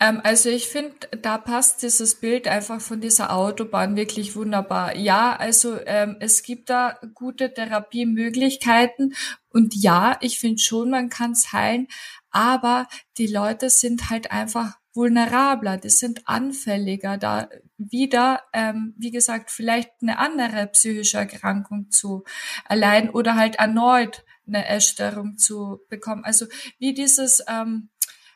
Ähm, 0.00 0.20
also 0.22 0.48
ich 0.50 0.68
finde, 0.68 0.94
da 1.20 1.38
passt 1.38 1.82
dieses 1.82 2.20
Bild 2.20 2.46
einfach 2.46 2.80
von 2.80 3.00
dieser 3.00 3.34
Autobahn 3.34 3.96
wirklich 3.96 4.36
wunderbar. 4.36 4.96
Ja, 4.96 5.34
also 5.36 5.78
ähm, 5.86 6.16
es 6.20 6.42
gibt 6.42 6.70
da 6.70 6.98
gute 7.14 7.52
Therapiemöglichkeiten 7.52 9.14
und 9.50 9.74
ja, 9.74 10.16
ich 10.20 10.38
finde 10.38 10.58
schon, 10.58 10.90
man 10.90 11.08
kann 11.08 11.32
es 11.32 11.52
heilen, 11.52 11.88
aber 12.30 12.86
die 13.16 13.26
Leute 13.26 13.70
sind 13.70 14.10
halt 14.10 14.30
einfach 14.30 14.78
vulnerabler, 14.94 15.76
die 15.76 15.90
sind 15.90 16.26
anfälliger, 16.26 17.18
da 17.18 17.48
wieder, 17.76 18.42
ähm, 18.52 18.94
wie 18.98 19.10
gesagt, 19.10 19.50
vielleicht 19.50 19.90
eine 20.02 20.18
andere 20.18 20.66
psychische 20.68 21.18
Erkrankung 21.18 21.90
zu 21.90 22.24
erleiden 22.68 23.10
oder 23.10 23.36
halt 23.36 23.56
erneut 23.56 24.24
eine 24.48 24.66
Essstörung 24.66 25.38
zu 25.38 25.80
bekommen. 25.88 26.24
Also 26.24 26.46
wie 26.78 26.94
dieses 26.94 27.42
ähm, 27.46 27.90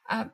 äh, 0.09 0.27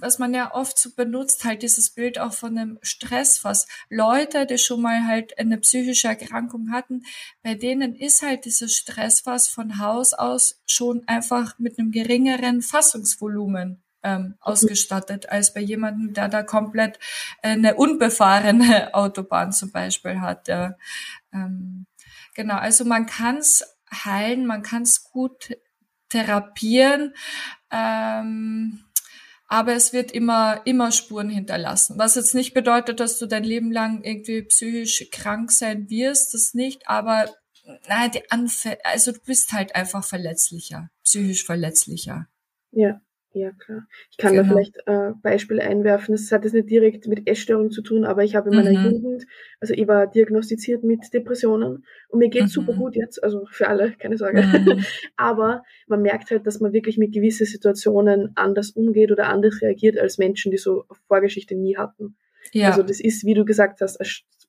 was 0.00 0.18
man 0.18 0.34
ja 0.34 0.54
oft 0.54 0.78
so 0.78 0.90
benutzt, 0.94 1.44
halt 1.44 1.62
dieses 1.62 1.90
Bild 1.90 2.18
auch 2.18 2.32
von 2.32 2.56
einem 2.56 2.78
Stressfass. 2.82 3.66
Leute, 3.90 4.46
die 4.46 4.58
schon 4.58 4.80
mal 4.80 5.06
halt 5.06 5.38
eine 5.38 5.58
psychische 5.58 6.08
Erkrankung 6.08 6.70
hatten, 6.70 7.02
bei 7.42 7.54
denen 7.54 7.94
ist 7.94 8.22
halt 8.22 8.44
dieses 8.44 8.74
Stressfass 8.76 9.48
von 9.48 9.78
Haus 9.78 10.14
aus 10.14 10.62
schon 10.66 11.02
einfach 11.06 11.58
mit 11.58 11.78
einem 11.78 11.90
geringeren 11.90 12.62
Fassungsvolumen 12.62 13.82
ähm, 14.02 14.36
ausgestattet 14.40 15.28
als 15.28 15.52
bei 15.52 15.60
jemandem, 15.60 16.14
der 16.14 16.28
da 16.28 16.42
komplett 16.42 16.98
eine 17.42 17.74
unbefahrene 17.74 18.90
Autobahn 18.94 19.52
zum 19.52 19.72
Beispiel 19.72 20.20
hat. 20.20 20.48
Ja. 20.48 20.76
Ähm, 21.32 21.86
genau, 22.34 22.56
also 22.56 22.84
man 22.84 23.06
kann 23.06 23.38
es 23.38 23.75
heilen, 24.04 24.46
man 24.46 24.62
kann 24.62 24.82
es 24.82 25.04
gut 25.04 25.56
therapieren. 26.08 27.14
Ähm, 27.70 28.84
aber 29.48 29.74
es 29.74 29.92
wird 29.92 30.10
immer, 30.10 30.62
immer 30.64 30.90
Spuren 30.90 31.28
hinterlassen. 31.28 31.98
Was 31.98 32.16
jetzt 32.16 32.34
nicht 32.34 32.52
bedeutet, 32.52 33.00
dass 33.00 33.18
du 33.18 33.26
dein 33.26 33.44
Leben 33.44 33.70
lang 33.70 34.02
irgendwie 34.02 34.42
psychisch 34.42 35.08
krank 35.10 35.52
sein 35.52 35.88
wirst, 35.88 36.34
das 36.34 36.54
nicht, 36.54 36.88
aber 36.88 37.26
naja, 37.88 38.08
die 38.08 38.30
Anfälle, 38.30 38.78
also 38.84 39.12
du 39.12 39.20
bist 39.24 39.52
halt 39.52 39.74
einfach 39.74 40.04
verletzlicher, 40.04 40.90
psychisch 41.04 41.44
verletzlicher. 41.44 42.28
Ja. 42.72 43.00
Ja, 43.36 43.50
klar. 43.50 43.86
Ich 44.10 44.16
kann 44.16 44.32
genau. 44.32 44.44
da 44.44 44.48
vielleicht 44.48 44.76
äh, 44.86 45.12
Beispiele 45.22 45.62
einwerfen. 45.62 46.14
Das 46.14 46.32
hat 46.32 46.44
jetzt 46.44 46.54
nicht 46.54 46.70
direkt 46.70 47.06
mit 47.06 47.28
Essstörung 47.28 47.70
zu 47.70 47.82
tun, 47.82 48.06
aber 48.06 48.24
ich 48.24 48.34
habe 48.34 48.48
in 48.48 48.56
meiner 48.56 48.70
mhm. 48.70 48.92
Jugend, 48.92 49.26
also 49.60 49.74
ich 49.74 49.86
war 49.86 50.06
diagnostiziert 50.06 50.84
mit 50.84 51.12
Depressionen 51.12 51.84
und 52.08 52.18
mir 52.18 52.30
geht 52.30 52.44
mhm. 52.44 52.48
super 52.48 52.72
gut 52.72 52.96
jetzt, 52.96 53.22
also 53.22 53.44
für 53.50 53.68
alle, 53.68 53.92
keine 53.98 54.16
Sorge. 54.16 54.40
Mhm. 54.40 54.82
aber 55.16 55.64
man 55.86 56.00
merkt 56.00 56.30
halt, 56.30 56.46
dass 56.46 56.60
man 56.60 56.72
wirklich 56.72 56.96
mit 56.96 57.12
gewissen 57.12 57.44
Situationen 57.44 58.32
anders 58.36 58.70
umgeht 58.70 59.12
oder 59.12 59.26
anders 59.26 59.60
reagiert 59.60 59.98
als 59.98 60.16
Menschen, 60.16 60.50
die 60.50 60.56
so 60.56 60.84
Vorgeschichte 61.06 61.54
nie 61.54 61.76
hatten. 61.76 62.16
Ja. 62.52 62.68
Also 62.68 62.82
das 62.82 63.00
ist, 63.00 63.26
wie 63.26 63.34
du 63.34 63.44
gesagt 63.44 63.82
hast, 63.82 63.98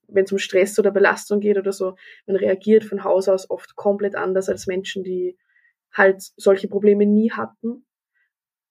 wenn 0.07 0.23
es 0.23 0.31
um 0.31 0.37
Stress 0.37 0.79
oder 0.79 0.91
Belastung 0.91 1.41
geht 1.41 1.57
oder 1.57 1.73
so, 1.73 1.97
man 2.25 2.37
reagiert 2.37 2.85
von 2.85 3.03
Haus 3.03 3.27
aus 3.27 3.49
oft 3.49 3.75
komplett 3.75 4.15
anders 4.15 4.47
als 4.47 4.65
Menschen, 4.65 5.03
die 5.03 5.35
halt 5.91 6.21
solche 6.37 6.69
Probleme 6.69 7.05
nie 7.05 7.31
hatten 7.31 7.83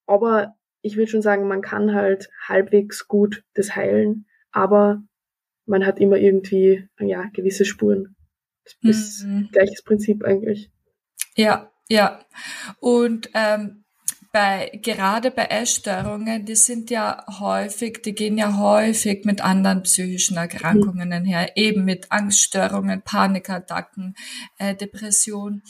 aber 0.07 0.55
ich 0.83 0.97
würde 0.97 1.11
schon 1.11 1.23
sagen, 1.23 1.49
man 1.49 1.63
kann 1.63 1.95
halt 1.95 2.29
halbwegs 2.47 3.09
gut 3.09 3.45
das 3.55 3.75
heilen, 3.75 4.27
aber 4.53 5.03
man 5.65 5.85
hat 5.85 5.99
immer 5.99 6.17
irgendwie, 6.17 6.89
ja, 7.01 7.25
gewisse 7.33 7.65
Spuren. 7.65 8.17
Das 8.65 8.77
ist 8.83 9.25
mhm. 9.25 9.49
gleiches 9.53 9.83
Prinzip 9.83 10.25
eigentlich. 10.25 10.71
Ja, 11.37 11.71
Ja, 11.89 12.21
und 12.81 13.31
ähm, 13.35 13.85
bei, 14.33 14.71
gerade 14.83 15.31
bei 15.31 15.45
Essstörungen, 15.45 16.45
die 16.45 16.57
sind 16.57 16.91
ja 16.91 17.25
häufig, 17.39 18.03
die 18.03 18.15
gehen 18.15 18.37
ja 18.37 18.59
häufig 18.59 19.25
mit 19.25 19.41
anderen 19.41 19.83
psychischen 19.83 20.37
Erkrankungen 20.37 21.09
mhm. 21.09 21.25
her, 21.25 21.57
eben 21.57 21.85
mit 21.85 22.11
Angststörungen, 22.11 23.03
Panikattacken, 23.03 24.15
äh, 24.59 24.75
Depression. 24.75 25.63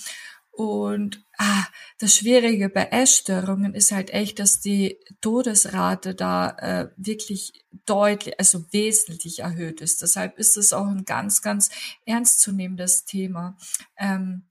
Und 0.57 1.23
ah, 1.37 1.67
das 1.99 2.17
Schwierige 2.17 2.71
bei 2.71 2.85
Essstörungen 2.85 3.75
ist 3.75 3.93
halt 3.93 4.11
echt, 4.11 4.39
dass 4.39 4.61
die 4.61 4.99
Todesrate 5.21 6.15
da 6.15 6.51
äh, 6.59 6.89
wirklich 6.97 7.53
deutlich, 7.85 8.39
also 8.39 8.65
wesentlich 8.73 9.41
erhöht 9.41 9.83
ist. 9.83 10.01
Deshalb 10.01 10.39
ist 10.39 10.57
es 10.57 10.73
auch 10.73 10.87
ein 10.87 11.05
ganz, 11.05 11.43
ganz 11.43 11.69
ernstzunehmendes 12.07 13.05
Thema. 13.05 13.59
Ähm, 13.99 14.47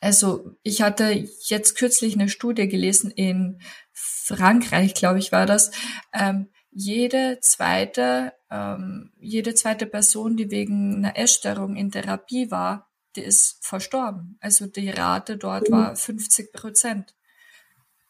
also 0.00 0.56
ich 0.62 0.80
hatte 0.80 1.28
jetzt 1.44 1.76
kürzlich 1.76 2.14
eine 2.14 2.30
Studie 2.30 2.68
gelesen 2.68 3.10
in 3.10 3.60
Frankreich, 3.92 4.94
glaube 4.94 5.18
ich, 5.18 5.30
war 5.30 5.44
das. 5.44 5.72
Ähm, 6.14 6.48
jede 6.70 7.38
zweite, 7.40 8.32
ähm, 8.50 9.12
jede 9.20 9.54
zweite 9.54 9.86
Person, 9.86 10.38
die 10.38 10.50
wegen 10.50 10.96
einer 10.96 11.18
Essstörung 11.18 11.76
in 11.76 11.90
Therapie 11.90 12.50
war, 12.50 12.91
die 13.16 13.22
ist 13.22 13.64
verstorben. 13.64 14.36
Also 14.40 14.66
die 14.66 14.90
Rate 14.90 15.36
dort 15.36 15.68
mhm. 15.68 15.74
war 15.74 15.96
50 15.96 16.52
Prozent. 16.52 17.14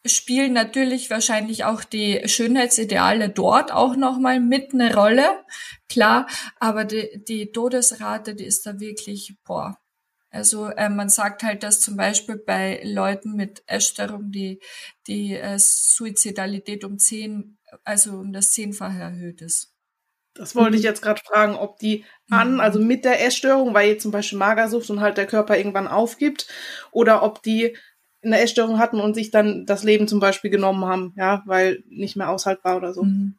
Spielen 0.05 0.51
natürlich 0.51 1.09
wahrscheinlich 1.09 1.63
auch 1.63 1.83
die 1.83 2.21
Schönheitsideale 2.25 3.29
dort 3.29 3.71
auch 3.71 3.95
nochmal 3.95 4.41
mit 4.41 4.73
eine 4.73 4.93
Rolle, 4.93 5.45
klar, 5.87 6.27
aber 6.59 6.83
die, 6.83 7.23
die 7.25 7.53
Todesrate, 7.53 8.35
die 8.35 8.43
ist 8.43 8.65
da 8.65 8.81
wirklich, 8.81 9.37
boah. 9.45 9.79
Also 10.29 10.67
äh, 10.69 10.89
man 10.89 11.09
sagt 11.09 11.43
halt, 11.43 11.63
dass 11.63 11.79
zum 11.79 11.95
Beispiel 11.95 12.37
bei 12.37 12.81
Leuten 12.83 13.35
mit 13.35 13.63
Essstörung 13.67 14.31
die, 14.31 14.59
die 15.07 15.35
äh, 15.35 15.59
Suizidalität 15.59 16.83
um 16.83 16.97
zehn, 16.97 17.59
also 17.83 18.17
um 18.17 18.33
das 18.33 18.51
Zehnfache 18.51 18.99
erhöht 18.99 19.41
ist. 19.41 19.72
Das 20.35 20.55
wollte 20.55 20.75
ich 20.75 20.81
mhm. 20.81 20.87
jetzt 20.87 21.01
gerade 21.01 21.21
fragen, 21.23 21.55
ob 21.55 21.77
die 21.77 22.05
an, 22.29 22.55
mhm. 22.55 22.59
also 22.59 22.79
mit 22.79 23.05
der 23.05 23.23
Essstörung, 23.25 23.73
weil 23.73 23.89
jetzt 23.89 24.03
zum 24.03 24.11
Beispiel 24.11 24.39
Magersucht 24.39 24.89
und 24.89 25.01
halt 25.01 25.17
der 25.17 25.27
Körper 25.27 25.57
irgendwann 25.57 25.87
aufgibt, 25.87 26.47
oder 26.91 27.23
ob 27.23 27.43
die 27.43 27.77
eine 28.23 28.39
Essstörung 28.39 28.79
hatten 28.79 28.99
und 28.99 29.13
sich 29.13 29.31
dann 29.31 29.65
das 29.65 29.83
Leben 29.83 30.07
zum 30.07 30.19
Beispiel 30.19 30.49
genommen 30.49 30.85
haben, 30.85 31.13
ja, 31.17 31.43
weil 31.45 31.83
nicht 31.89 32.15
mehr 32.15 32.29
aushaltbar 32.29 32.77
oder 32.77 32.93
so. 32.93 33.03
Mhm. 33.03 33.35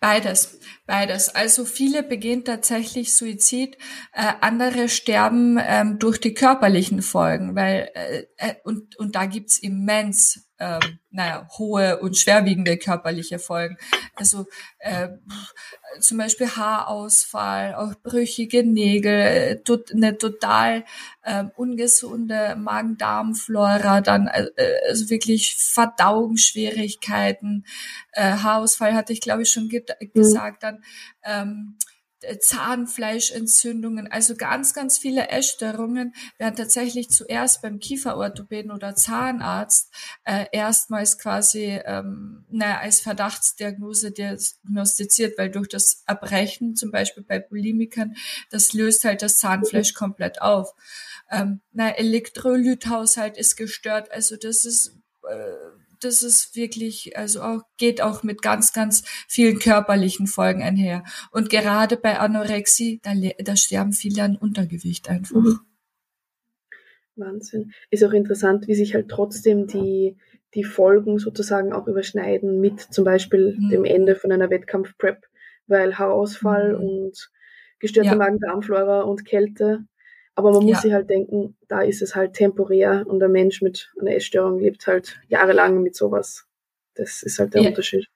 Beides, 0.00 0.58
beides. 0.86 1.34
Also 1.34 1.64
viele 1.64 2.02
begehen 2.02 2.44
tatsächlich 2.44 3.14
Suizid, 3.14 3.76
äh, 4.12 4.32
andere 4.40 4.88
sterben 4.88 5.58
ähm, 5.60 5.98
durch 5.98 6.18
die 6.18 6.34
körperlichen 6.34 7.02
Folgen, 7.02 7.54
weil 7.54 7.90
äh, 7.94 8.24
äh 8.36 8.54
und 8.64 8.96
und 8.96 9.16
da 9.16 9.26
gibt's 9.26 9.58
immens 9.58 10.49
ähm, 10.60 10.98
naja, 11.10 11.48
hohe 11.58 11.98
und 11.98 12.16
schwerwiegende 12.16 12.76
körperliche 12.76 13.38
Folgen. 13.38 13.76
Also 14.14 14.46
äh, 14.78 15.08
zum 16.00 16.18
Beispiel 16.18 16.48
Haarausfall, 16.48 17.74
auch 17.74 17.94
brüchige 18.02 18.62
Nägel, 18.62 19.62
tot, 19.64 19.92
eine 19.92 20.18
total 20.18 20.84
äh, 21.22 21.44
ungesunde 21.56 22.56
Magen-Darm-Flora, 22.56 24.02
dann 24.02 24.28
äh, 24.28 24.46
also 24.88 25.10
wirklich 25.10 25.56
Verdauungsschwierigkeiten, 25.56 27.64
äh, 28.12 28.32
Haarausfall 28.32 28.94
hatte 28.94 29.12
ich 29.12 29.20
glaube 29.20 29.42
ich 29.42 29.50
schon 29.50 29.68
ge 29.68 29.84
mhm. 30.00 30.12
gesagt, 30.12 30.62
dann 30.62 30.84
ähm, 31.24 31.76
äh, 31.78 31.99
Zahnfleischentzündungen, 32.40 34.10
also 34.10 34.36
ganz, 34.36 34.74
ganz 34.74 34.98
viele 34.98 35.28
Essstörungen 35.28 36.14
werden 36.38 36.56
tatsächlich 36.56 37.10
zuerst 37.10 37.62
beim 37.62 37.78
Kieferorthopäden 37.78 38.70
oder 38.70 38.94
Zahnarzt 38.94 39.92
äh, 40.24 40.46
erstmals 40.52 41.18
quasi 41.18 41.80
ähm, 41.84 42.44
naja, 42.50 42.78
als 42.80 43.00
Verdachtsdiagnose 43.00 44.12
diagnostiziert, 44.12 45.38
weil 45.38 45.50
durch 45.50 45.68
das 45.68 46.02
Erbrechen, 46.06 46.76
zum 46.76 46.90
Beispiel 46.90 47.22
bei 47.22 47.38
Bulimikern, 47.38 48.14
das 48.50 48.72
löst 48.72 49.04
halt 49.04 49.22
das 49.22 49.38
Zahnfleisch 49.38 49.94
komplett 49.94 50.42
auf. 50.42 50.74
Ähm, 51.30 51.60
na, 51.72 51.90
Elektrolythaushalt 51.90 53.36
ist 53.36 53.56
gestört, 53.56 54.10
also 54.12 54.36
das 54.36 54.64
ist 54.64 54.96
äh, 55.28 55.79
das 56.00 56.22
ist 56.22 56.56
wirklich, 56.56 57.16
also 57.16 57.42
auch, 57.42 57.62
geht 57.76 58.00
auch 58.00 58.22
mit 58.22 58.42
ganz, 58.42 58.72
ganz 58.72 59.02
vielen 59.28 59.58
körperlichen 59.58 60.26
Folgen 60.26 60.62
einher. 60.62 61.04
Und 61.30 61.50
gerade 61.50 61.96
bei 61.96 62.18
Anorexie, 62.18 63.00
da, 63.02 63.12
da 63.38 63.56
sterben 63.56 63.92
viele 63.92 64.22
an 64.22 64.36
Untergewicht 64.36 65.08
einfach. 65.08 65.36
Mhm. 65.36 65.60
Wahnsinn. 67.16 67.72
Ist 67.90 68.04
auch 68.04 68.12
interessant, 68.12 68.66
wie 68.66 68.74
sich 68.74 68.94
halt 68.94 69.08
trotzdem 69.08 69.66
die, 69.66 70.16
die 70.54 70.64
Folgen 70.64 71.18
sozusagen 71.18 71.72
auch 71.72 71.86
überschneiden 71.86 72.60
mit 72.60 72.80
zum 72.80 73.04
Beispiel 73.04 73.56
mhm. 73.58 73.70
dem 73.70 73.84
Ende 73.84 74.16
von 74.16 74.32
einer 74.32 74.50
Wettkampf-Prep, 74.50 75.26
weil 75.66 75.98
Haarausfall 75.98 76.76
mhm. 76.76 76.84
und 76.84 77.30
gestörte 77.78 78.10
ja. 78.10 78.16
Magen-Darm-Flora 78.16 79.02
und 79.02 79.24
Kälte 79.24 79.84
aber 80.34 80.52
man 80.52 80.64
muss 80.64 80.76
ja. 80.76 80.80
sich 80.80 80.92
halt 80.92 81.10
denken, 81.10 81.56
da 81.68 81.82
ist 81.82 82.02
es 82.02 82.14
halt 82.14 82.34
temporär 82.34 83.04
und 83.06 83.20
der 83.20 83.28
Mensch 83.28 83.62
mit 83.62 83.92
einer 84.00 84.14
Essstörung 84.14 84.58
lebt 84.58 84.86
halt 84.86 85.20
jahrelang 85.28 85.82
mit 85.82 85.96
sowas. 85.96 86.46
Das 86.94 87.22
ist 87.22 87.38
halt 87.38 87.54
der 87.54 87.62
ja. 87.62 87.68
Unterschied. 87.68 88.08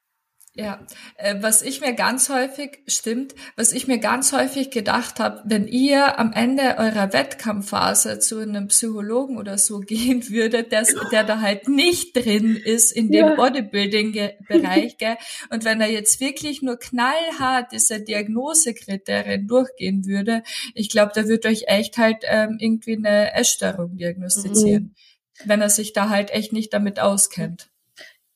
Ja, 0.56 0.86
äh, 1.16 1.34
was 1.40 1.62
ich 1.62 1.80
mir 1.80 1.94
ganz 1.94 2.28
häufig 2.28 2.78
stimmt, 2.86 3.34
was 3.56 3.72
ich 3.72 3.88
mir 3.88 3.98
ganz 3.98 4.32
häufig 4.32 4.70
gedacht 4.70 5.18
habe, 5.18 5.42
wenn 5.44 5.66
ihr 5.66 6.20
am 6.20 6.32
Ende 6.32 6.78
eurer 6.78 7.12
Wettkampfphase 7.12 8.20
zu 8.20 8.38
einem 8.38 8.68
Psychologen 8.68 9.36
oder 9.36 9.58
so 9.58 9.80
gehen 9.80 10.28
würdet, 10.28 10.70
der, 10.70 10.86
der 11.10 11.24
da 11.24 11.40
halt 11.40 11.66
nicht 11.66 12.14
drin 12.14 12.54
ist 12.54 12.92
in 12.92 13.10
dem 13.10 13.26
ja. 13.26 13.34
Bodybuilding-Bereich, 13.34 14.96
gell, 14.98 15.16
und 15.50 15.64
wenn 15.64 15.80
er 15.80 15.90
jetzt 15.90 16.20
wirklich 16.20 16.62
nur 16.62 16.78
knallhart 16.78 17.72
diese 17.72 18.00
Diagnosekriterien 18.00 19.48
durchgehen 19.48 20.06
würde, 20.06 20.44
ich 20.74 20.88
glaube, 20.88 21.10
der 21.16 21.26
würde 21.26 21.48
euch 21.48 21.64
echt 21.66 21.98
halt 21.98 22.18
ähm, 22.28 22.58
irgendwie 22.60 22.96
eine 22.96 23.34
Essstörung 23.34 23.96
diagnostizieren, 23.96 24.94
mhm. 25.42 25.48
wenn 25.48 25.60
er 25.60 25.70
sich 25.70 25.92
da 25.92 26.10
halt 26.10 26.30
echt 26.30 26.52
nicht 26.52 26.72
damit 26.72 27.00
auskennt. 27.00 27.73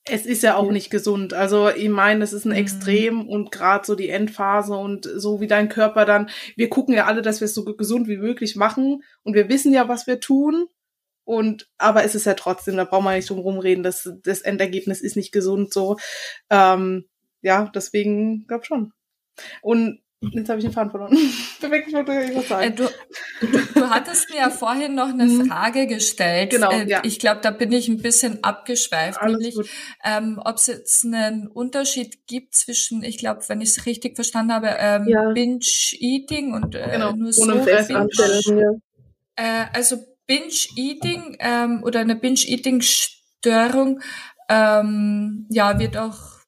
Es 0.05 0.25
ist 0.25 0.43
ja 0.43 0.55
auch 0.55 0.71
nicht 0.71 0.89
gesund. 0.89 1.33
Also 1.33 1.69
ich 1.69 1.89
meine, 1.89 2.23
es 2.23 2.33
ist 2.33 2.45
ein 2.45 2.51
mhm. 2.51 2.57
Extrem 2.57 3.27
und 3.27 3.51
gerade 3.51 3.85
so 3.85 3.95
die 3.95 4.09
Endphase 4.09 4.73
und 4.73 5.05
so 5.05 5.41
wie 5.41 5.47
dein 5.47 5.69
Körper 5.69 6.05
dann, 6.05 6.29
wir 6.55 6.69
gucken 6.69 6.95
ja 6.95 7.05
alle, 7.05 7.21
dass 7.21 7.41
wir 7.41 7.45
es 7.45 7.53
so 7.53 7.63
gesund 7.65 8.07
wie 8.07 8.17
möglich 8.17 8.55
machen 8.55 9.03
und 9.23 9.33
wir 9.33 9.49
wissen 9.49 9.73
ja, 9.73 9.87
was 9.87 10.07
wir 10.07 10.19
tun. 10.19 10.67
Und 11.25 11.69
aber 11.77 12.03
es 12.03 12.15
ist 12.15 12.25
ja 12.25 12.33
trotzdem, 12.33 12.75
da 12.75 12.85
braucht 12.85 13.03
man 13.03 13.15
nicht 13.15 13.29
drum 13.29 13.39
rumreden, 13.39 13.83
dass 13.83 14.11
das 14.23 14.41
Endergebnis 14.41 15.01
ist 15.01 15.15
nicht 15.15 15.31
gesund 15.31 15.71
so. 15.71 15.97
Ähm, 16.49 17.05
ja, 17.41 17.69
deswegen 17.73 18.47
glaub 18.47 18.65
schon. 18.65 18.93
Und 19.61 20.01
Jetzt 20.21 20.49
habe 20.49 20.59
ich 20.59 20.65
den 20.65 20.73
Faden 20.73 20.91
verloren. 20.91 21.17
Perfekt, 21.61 21.87
ich 21.87 21.93
wollte 21.93 22.11
irgendwas 22.11 22.47
sagen. 22.49 22.63
Äh, 22.63 22.71
du, 22.71 22.89
du, 23.39 23.47
du 23.73 23.89
hattest 23.89 24.29
mir 24.29 24.37
ja 24.37 24.49
vorhin 24.49 24.93
noch 24.93 25.09
eine 25.09 25.23
mhm. 25.25 25.45
Frage 25.45 25.87
gestellt. 25.87 26.51
Genau, 26.51 26.71
äh, 26.71 26.89
ja. 26.89 27.01
Ich 27.03 27.19
glaube, 27.19 27.39
da 27.41 27.51
bin 27.51 27.71
ich 27.71 27.87
ein 27.87 28.01
bisschen 28.01 28.43
abgeschweift, 28.43 29.17
Alles 29.21 29.37
nämlich 29.37 29.71
ähm, 30.03 30.41
ob 30.43 30.57
es 30.57 30.67
jetzt 30.67 31.05
einen 31.05 31.47
Unterschied 31.47 32.27
gibt 32.27 32.53
zwischen, 32.53 33.01
ich 33.03 33.17
glaube, 33.17 33.41
wenn 33.47 33.61
ich 33.61 33.69
es 33.69 33.85
richtig 33.85 34.15
verstanden 34.15 34.53
habe, 34.53 34.75
ähm, 34.77 35.07
ja. 35.07 35.31
Binge-Eating 35.31 36.53
und 36.53 36.75
äh, 36.75 36.89
genau. 36.91 37.13
nur 37.13 37.31
so 37.31 37.45
Binge. 37.45 38.09
Ja. 38.45 38.71
Äh, 39.35 39.65
also 39.73 39.97
Binge-Eating 40.27 41.37
ähm, 41.39 41.81
oder 41.83 42.01
eine 42.01 42.15
Binge-Eating-Störung 42.15 44.01
ähm, 44.49 45.45
ja, 45.49 45.79
wird 45.79 45.95
auch 45.95 46.38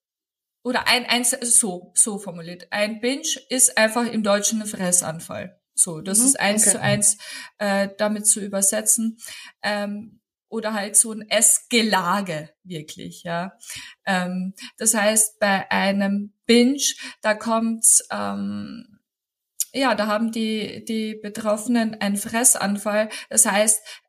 oder 0.64 0.88
ein, 0.88 1.06
ein 1.06 1.24
so, 1.24 1.92
so 1.96 2.18
formuliert. 2.18 2.68
Ein 2.72 3.00
Binge 3.00 3.28
ist 3.50 3.78
einfach 3.78 4.06
im 4.06 4.24
Deutschen 4.24 4.62
ein 4.62 4.68
Fressanfall. 4.68 5.60
So, 5.74 6.02
das 6.02 6.20
mhm, 6.20 6.26
ist 6.26 6.40
eins 6.40 6.64
okay. 6.64 6.72
zu 6.72 6.82
eins 6.82 7.18
äh, 7.58 7.90
damit 7.98 8.28
zu 8.28 8.40
übersetzen. 8.40 9.18
Ähm, 9.64 10.22
oder 10.52 10.74
halt 10.74 10.98
so 10.98 11.14
ein 11.14 11.28
Essgelage, 11.30 12.50
wirklich, 12.64 13.24
ja. 13.24 13.54
Ähm, 14.06 14.54
das 14.78 14.94
heißt, 14.94 15.40
bei 15.40 15.72
einem 15.72 16.34
Binge, 16.46 16.84
da 17.22 17.34
kommt, 17.34 17.86
ähm, 18.12 19.00
ja, 19.72 19.96
da 19.96 20.08
haben 20.08 20.34
die, 20.34 20.84
die 20.84 21.16
Betroffenen 21.16 21.96
einen 21.96 22.18
Fressanfall. 22.18 23.08
Das 23.30 23.46
heißt, 23.46 24.01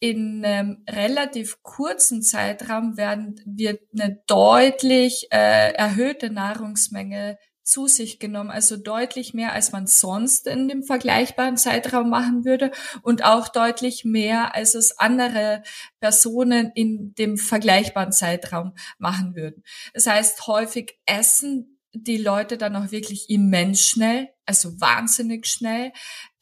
in 0.00 0.44
einem 0.44 0.82
relativ 0.88 1.62
kurzen 1.62 2.22
Zeitraum 2.22 2.96
werden, 2.96 3.40
wird 3.44 3.80
eine 3.92 4.22
deutlich 4.26 5.28
äh, 5.30 5.72
erhöhte 5.74 6.30
Nahrungsmenge 6.30 7.38
zu 7.62 7.86
sich 7.86 8.18
genommen, 8.18 8.50
also 8.50 8.76
deutlich 8.76 9.34
mehr, 9.34 9.52
als 9.52 9.72
man 9.72 9.86
sonst 9.86 10.46
in 10.46 10.68
dem 10.68 10.82
vergleichbaren 10.82 11.56
Zeitraum 11.56 12.10
machen 12.10 12.44
würde 12.44 12.72
und 13.02 13.24
auch 13.24 13.48
deutlich 13.48 14.04
mehr, 14.04 14.54
als 14.54 14.74
es 14.74 14.98
andere 14.98 15.62
Personen 16.00 16.72
in 16.74 17.14
dem 17.14 17.36
vergleichbaren 17.38 18.12
Zeitraum 18.12 18.74
machen 18.98 19.36
würden. 19.36 19.62
Das 19.94 20.06
heißt, 20.06 20.46
häufig 20.46 20.98
essen 21.06 21.78
die 21.92 22.18
Leute 22.18 22.56
dann 22.56 22.74
auch 22.74 22.90
wirklich 22.90 23.30
immens 23.30 23.86
schnell, 23.86 24.30
also 24.46 24.80
wahnsinnig 24.80 25.46
schnell. 25.46 25.92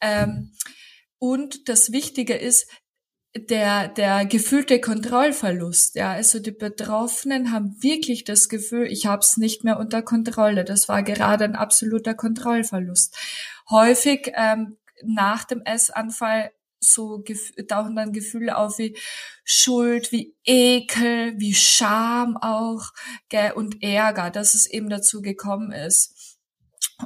Ähm, 0.01 0.53
und 1.19 1.67
das 1.69 1.91
Wichtige 1.91 2.35
ist, 2.35 2.67
der, 3.35 3.87
der 3.89 4.25
gefühlte 4.25 4.81
Kontrollverlust. 4.81 5.95
Ja, 5.95 6.13
also 6.13 6.39
die 6.39 6.51
Betroffenen 6.51 7.51
haben 7.51 7.75
wirklich 7.81 8.23
das 8.23 8.49
Gefühl, 8.49 8.87
ich 8.87 9.05
habe 9.05 9.21
es 9.21 9.37
nicht 9.37 9.63
mehr 9.63 9.79
unter 9.79 10.01
Kontrolle. 10.01 10.65
Das 10.65 10.89
war 10.89 11.03
gerade 11.03 11.43
ein 11.43 11.55
absoluter 11.55 12.15
Kontrollverlust. 12.15 13.15
Häufig 13.69 14.31
ähm, 14.35 14.77
nach 15.03 15.43
dem 15.45 15.61
Essanfall 15.63 16.51
so 16.79 17.23
tauchen 17.67 17.95
dann 17.95 18.13
Gefühle 18.13 18.57
auf 18.57 18.77
wie 18.79 18.97
Schuld, 19.43 20.11
wie 20.11 20.35
Ekel, 20.45 21.33
wie 21.37 21.53
Scham 21.53 22.37
auch 22.37 22.91
gell, 23.27 23.51
und 23.51 23.83
Ärger, 23.83 24.29
dass 24.31 24.53
es 24.53 24.65
eben 24.65 24.89
dazu 24.89 25.21
gekommen 25.21 25.71
ist. 25.71 26.39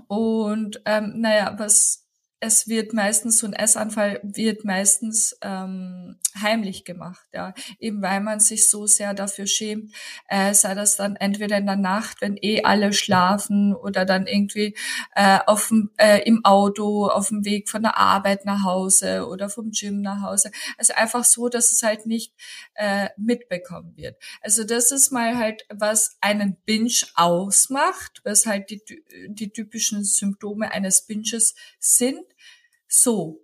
Und 0.08 0.82
ähm, 0.86 1.14
naja, 1.18 1.56
was 1.58 2.03
es 2.44 2.68
wird 2.68 2.92
meistens, 2.92 3.40
so 3.40 3.48
ein 3.48 3.54
Essanfall 3.54 4.20
wird 4.22 4.66
meistens 4.66 5.38
ähm, 5.42 6.18
heimlich 6.42 6.84
gemacht, 6.84 7.26
ja, 7.32 7.54
eben 7.80 8.02
weil 8.02 8.20
man 8.20 8.42
sich 8.42 8.70
so 8.70 8.86
sehr 8.86 9.14
dafür 9.14 9.48
schämt, 9.48 9.94
äh, 10.28 10.54
sei 10.54 10.76
das 10.76 10.98
dann 10.98 11.16
entweder 11.16 11.58
in 11.58 11.66
der 11.66 11.78
Nacht, 11.78 12.20
wenn 12.20 12.36
eh 12.42 12.64
alle 12.64 12.92
schlafen 12.92 13.74
oder 13.74 14.04
dann 14.04 14.28
irgendwie 14.28 14.76
äh, 15.16 15.40
auf 15.46 15.70
dem, 15.70 15.92
äh, 15.98 16.22
im 16.24 16.44
Auto, 16.44 17.08
auf 17.08 17.30
dem 17.30 17.46
Weg 17.46 17.70
von 17.70 17.82
der 17.82 17.98
Arbeit 17.98 18.44
nach 18.44 18.64
Hause 18.66 19.26
oder 19.28 19.50
vom 19.50 19.72
Gym 19.72 20.02
nach 20.02 20.22
Hause. 20.22 20.52
Also 20.78 20.94
einfach 20.96 21.24
so, 21.24 21.48
dass 21.48 21.72
es 21.72 21.82
halt 21.82 22.06
nicht 22.06 22.34
äh, 22.74 23.08
mitbekommen 23.16 23.96
wird. 23.96 24.18
Also 24.42 24.66
das 24.66 24.92
ist 24.92 25.12
mal 25.12 25.38
halt, 25.38 25.66
was 25.70 26.18
einen 26.20 26.58
Binge 26.66 26.92
ausmacht, 27.16 28.20
was 28.26 28.46
halt 28.46 28.70
die, 28.70 28.82
die 29.30 29.50
typischen 29.54 30.04
Symptome 30.04 30.70
eines 30.72 31.06
Binges 31.06 31.56
sind 31.80 32.20
so, 32.88 33.39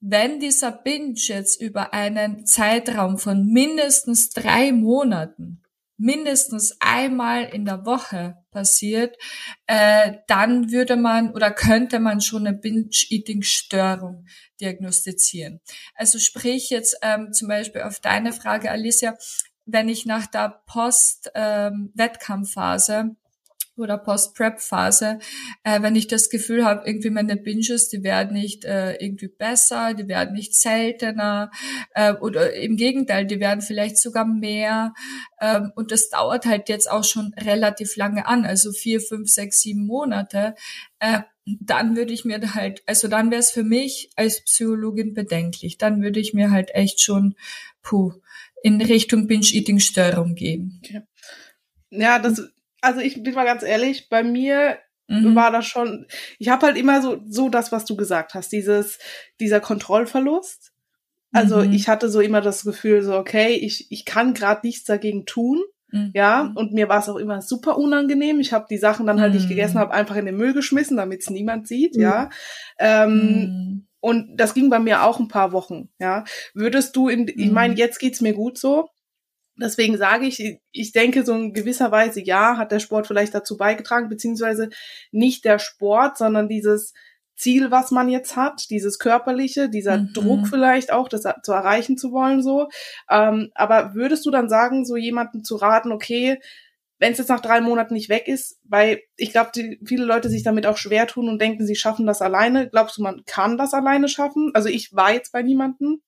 wenn 0.00 0.38
dieser 0.38 0.70
Binge 0.70 1.14
jetzt 1.16 1.60
über 1.60 1.94
einen 1.94 2.46
Zeitraum 2.46 3.18
von 3.18 3.46
mindestens 3.46 4.30
drei 4.30 4.70
Monaten, 4.70 5.64
mindestens 5.96 6.76
einmal 6.80 7.44
in 7.44 7.64
der 7.64 7.86
Woche 7.86 8.36
passiert, 8.50 9.16
äh, 9.66 10.14
dann 10.26 10.70
würde 10.70 10.96
man 10.96 11.32
oder 11.32 11.50
könnte 11.50 12.00
man 12.00 12.20
schon 12.20 12.46
eine 12.46 12.54
Binge-Eating-Störung 12.56 14.26
diagnostizieren. 14.60 15.60
Also 15.94 16.18
sprich 16.18 16.68
jetzt 16.70 16.98
ähm, 17.02 17.32
zum 17.32 17.48
Beispiel 17.48 17.82
auf 17.82 18.00
deine 18.00 18.32
Frage, 18.32 18.70
Alicia, 18.70 19.16
wenn 19.64 19.88
ich 19.88 20.04
nach 20.04 20.26
der 20.26 20.62
Post-Wettkampfphase 20.66 22.94
ähm, 22.94 23.16
oder 23.76 23.98
Post-Prep-Phase, 23.98 25.18
äh, 25.64 25.82
wenn 25.82 25.96
ich 25.96 26.06
das 26.06 26.30
Gefühl 26.30 26.64
habe, 26.64 26.86
irgendwie 26.86 27.10
meine 27.10 27.36
Binges, 27.36 27.88
die 27.88 28.02
werden 28.02 28.32
nicht 28.32 28.64
äh, 28.64 28.94
irgendwie 28.94 29.28
besser, 29.28 29.94
die 29.94 30.08
werden 30.08 30.34
nicht 30.34 30.54
seltener 30.54 31.50
äh, 31.94 32.14
oder 32.14 32.54
im 32.54 32.76
Gegenteil, 32.76 33.26
die 33.26 33.40
werden 33.40 33.60
vielleicht 33.60 33.98
sogar 33.98 34.24
mehr 34.24 34.94
ähm, 35.40 35.72
und 35.74 35.90
das 35.90 36.08
dauert 36.08 36.46
halt 36.46 36.68
jetzt 36.68 36.90
auch 36.90 37.04
schon 37.04 37.34
relativ 37.34 37.96
lange 37.96 38.26
an, 38.26 38.44
also 38.44 38.72
vier, 38.72 39.00
fünf, 39.00 39.28
sechs, 39.30 39.60
sieben 39.60 39.86
Monate, 39.86 40.54
äh, 41.00 41.20
dann 41.46 41.96
würde 41.96 42.12
ich 42.12 42.24
mir 42.24 42.54
halt, 42.54 42.82
also 42.86 43.08
dann 43.08 43.30
wäre 43.30 43.40
es 43.40 43.50
für 43.50 43.64
mich 43.64 44.10
als 44.16 44.42
Psychologin 44.42 45.14
bedenklich, 45.14 45.78
dann 45.78 46.02
würde 46.02 46.20
ich 46.20 46.32
mir 46.32 46.50
halt 46.50 46.74
echt 46.74 47.00
schon, 47.00 47.34
puh, 47.82 48.12
in 48.62 48.80
Richtung 48.80 49.26
Binge-Eating-Störung 49.26 50.34
gehen. 50.34 50.80
Okay. 50.82 51.02
Ja, 51.90 52.18
das 52.18 52.42
also 52.84 53.00
ich 53.00 53.22
bin 53.22 53.34
mal 53.34 53.44
ganz 53.44 53.62
ehrlich, 53.62 54.08
bei 54.08 54.22
mir 54.22 54.78
mhm. 55.08 55.34
war 55.34 55.50
das 55.50 55.66
schon, 55.66 56.06
ich 56.38 56.48
habe 56.48 56.66
halt 56.66 56.76
immer 56.76 57.02
so, 57.02 57.20
so 57.28 57.48
das, 57.48 57.72
was 57.72 57.84
du 57.84 57.96
gesagt 57.96 58.34
hast, 58.34 58.52
dieses, 58.52 58.98
dieser 59.40 59.60
Kontrollverlust. 59.60 60.72
Also 61.32 61.58
mhm. 61.58 61.72
ich 61.72 61.88
hatte 61.88 62.08
so 62.08 62.20
immer 62.20 62.40
das 62.40 62.64
Gefühl, 62.64 63.02
so, 63.02 63.16
okay, 63.16 63.54
ich, 63.54 63.90
ich 63.90 64.04
kann 64.04 64.34
gerade 64.34 64.60
nichts 64.64 64.84
dagegen 64.84 65.26
tun. 65.26 65.62
Mhm. 65.90 66.10
Ja, 66.14 66.52
und 66.54 66.72
mir 66.72 66.88
war 66.88 67.00
es 67.00 67.08
auch 67.08 67.16
immer 67.16 67.40
super 67.40 67.76
unangenehm. 67.78 68.40
Ich 68.40 68.52
habe 68.52 68.66
die 68.68 68.78
Sachen 68.78 69.06
dann 69.06 69.20
halt, 69.20 69.34
die 69.34 69.38
ich 69.38 69.48
gegessen 69.48 69.76
mhm. 69.76 69.80
habe, 69.80 69.94
einfach 69.94 70.16
in 70.16 70.26
den 70.26 70.36
Müll 70.36 70.52
geschmissen, 70.52 70.96
damit 70.96 71.22
es 71.22 71.30
niemand 71.30 71.66
sieht, 71.66 71.96
ja. 71.96 72.24
Mhm. 72.24 72.30
Ähm, 72.78 73.12
mhm. 73.12 73.86
und 74.00 74.36
das 74.36 74.54
ging 74.54 74.70
bei 74.70 74.78
mir 74.78 75.04
auch 75.04 75.20
ein 75.20 75.28
paar 75.28 75.52
Wochen, 75.52 75.88
ja. 75.98 76.24
Würdest 76.52 76.96
du 76.96 77.08
in, 77.08 77.28
ich 77.28 77.50
meine, 77.50 77.74
jetzt 77.74 77.98
geht's 77.98 78.20
mir 78.20 78.32
gut 78.32 78.58
so, 78.58 78.88
Deswegen 79.56 79.96
sage 79.96 80.26
ich, 80.26 80.58
ich 80.72 80.92
denke, 80.92 81.24
so 81.24 81.34
in 81.34 81.52
gewisser 81.52 81.92
Weise, 81.92 82.20
ja, 82.20 82.56
hat 82.56 82.72
der 82.72 82.80
Sport 82.80 83.06
vielleicht 83.06 83.34
dazu 83.34 83.56
beigetragen, 83.56 84.08
beziehungsweise 84.08 84.68
nicht 85.12 85.44
der 85.44 85.58
Sport, 85.58 86.18
sondern 86.18 86.48
dieses 86.48 86.92
Ziel, 87.36 87.70
was 87.70 87.90
man 87.90 88.08
jetzt 88.08 88.36
hat, 88.36 88.70
dieses 88.70 88.98
körperliche, 88.98 89.68
dieser 89.68 89.98
mhm. 89.98 90.12
Druck 90.14 90.48
vielleicht 90.48 90.92
auch, 90.92 91.08
das 91.08 91.22
zu 91.42 91.52
erreichen 91.52 91.96
zu 91.96 92.12
wollen, 92.12 92.42
so. 92.42 92.68
Ähm, 93.10 93.50
aber 93.54 93.94
würdest 93.94 94.24
du 94.26 94.30
dann 94.30 94.48
sagen, 94.48 94.84
so 94.84 94.96
jemanden 94.96 95.44
zu 95.44 95.56
raten, 95.56 95.92
okay, 95.92 96.38
wenn 96.98 97.12
es 97.12 97.18
jetzt 97.18 97.28
nach 97.28 97.40
drei 97.40 97.60
Monaten 97.60 97.94
nicht 97.94 98.08
weg 98.08 98.28
ist, 98.28 98.60
weil 98.64 99.02
ich 99.16 99.30
glaube, 99.30 99.50
viele 99.84 100.04
Leute 100.04 100.30
sich 100.30 100.42
damit 100.42 100.66
auch 100.66 100.78
schwer 100.78 101.06
tun 101.06 101.28
und 101.28 101.40
denken, 101.40 101.66
sie 101.66 101.74
schaffen 101.74 102.06
das 102.06 102.22
alleine. 102.22 102.68
Glaubst 102.70 102.98
du, 102.98 103.02
man 103.02 103.24
kann 103.26 103.58
das 103.58 103.74
alleine 103.74 104.08
schaffen? 104.08 104.52
Also 104.54 104.68
ich 104.68 104.94
war 104.94 105.12
jetzt 105.12 105.32
bei 105.32 105.42
niemanden, 105.42 106.02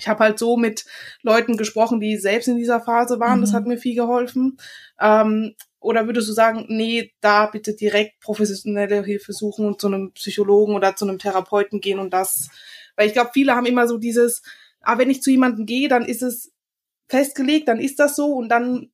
ich 0.00 0.08
habe 0.08 0.24
halt 0.24 0.38
so 0.38 0.56
mit 0.56 0.86
Leuten 1.22 1.56
gesprochen, 1.56 2.00
die 2.00 2.16
selbst 2.16 2.48
in 2.48 2.56
dieser 2.56 2.80
Phase 2.80 3.20
waren. 3.20 3.38
Mhm. 3.38 3.42
Das 3.42 3.52
hat 3.52 3.66
mir 3.66 3.76
viel 3.76 3.94
geholfen. 3.94 4.56
Ähm, 4.98 5.54
oder 5.78 6.06
würdest 6.06 6.28
du 6.28 6.32
sagen, 6.32 6.66
nee, 6.68 7.12
da 7.20 7.46
bitte 7.46 7.74
direkt 7.74 8.20
professionelle 8.20 9.02
Hilfe 9.04 9.32
suchen 9.32 9.66
und 9.66 9.80
zu 9.80 9.86
einem 9.86 10.12
Psychologen 10.12 10.74
oder 10.74 10.96
zu 10.96 11.06
einem 11.06 11.18
Therapeuten 11.18 11.80
gehen 11.80 11.98
und 11.98 12.12
das, 12.12 12.50
weil 12.96 13.06
ich 13.06 13.14
glaube, 13.14 13.30
viele 13.32 13.54
haben 13.54 13.66
immer 13.66 13.88
so 13.88 13.96
dieses, 13.96 14.42
ah, 14.80 14.98
wenn 14.98 15.10
ich 15.10 15.22
zu 15.22 15.30
jemandem 15.30 15.66
gehe, 15.66 15.88
dann 15.88 16.04
ist 16.04 16.22
es 16.22 16.52
festgelegt, 17.08 17.68
dann 17.68 17.80
ist 17.80 17.98
das 17.98 18.16
so 18.16 18.34
und 18.34 18.48
dann 18.50 18.90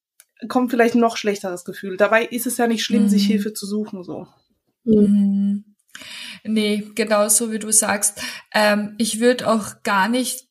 kommt 0.49 0.71
vielleicht 0.71 0.95
ein 0.95 1.01
noch 1.01 1.17
schlechteres 1.17 1.65
Gefühl. 1.65 1.97
Dabei 1.97 2.25
ist 2.25 2.47
es 2.47 2.57
ja 2.57 2.67
nicht 2.67 2.85
schlimm, 2.85 3.05
mhm. 3.05 3.09
sich 3.09 3.27
Hilfe 3.27 3.53
zu 3.53 3.67
suchen, 3.67 4.05
so. 4.05 4.29
Mhm. 4.85 5.65
Nee, 6.45 6.85
genau 6.95 7.29
so 7.29 7.51
wie 7.51 7.59
du 7.59 7.73
sagst. 7.73 8.21
Ähm, 8.55 8.95
ich 8.99 9.19
würde 9.19 9.49
auch 9.49 9.83
gar 9.83 10.09
nicht 10.09 10.46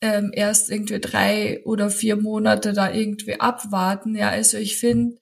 ähm, 0.00 0.30
erst 0.32 0.70
irgendwie 0.70 1.00
drei 1.00 1.62
oder 1.64 1.90
vier 1.90 2.16
Monate 2.16 2.72
da 2.72 2.92
irgendwie 2.92 3.40
abwarten. 3.40 4.14
Ja, 4.14 4.30
also 4.30 4.58
ich 4.58 4.78
finde, 4.78 5.18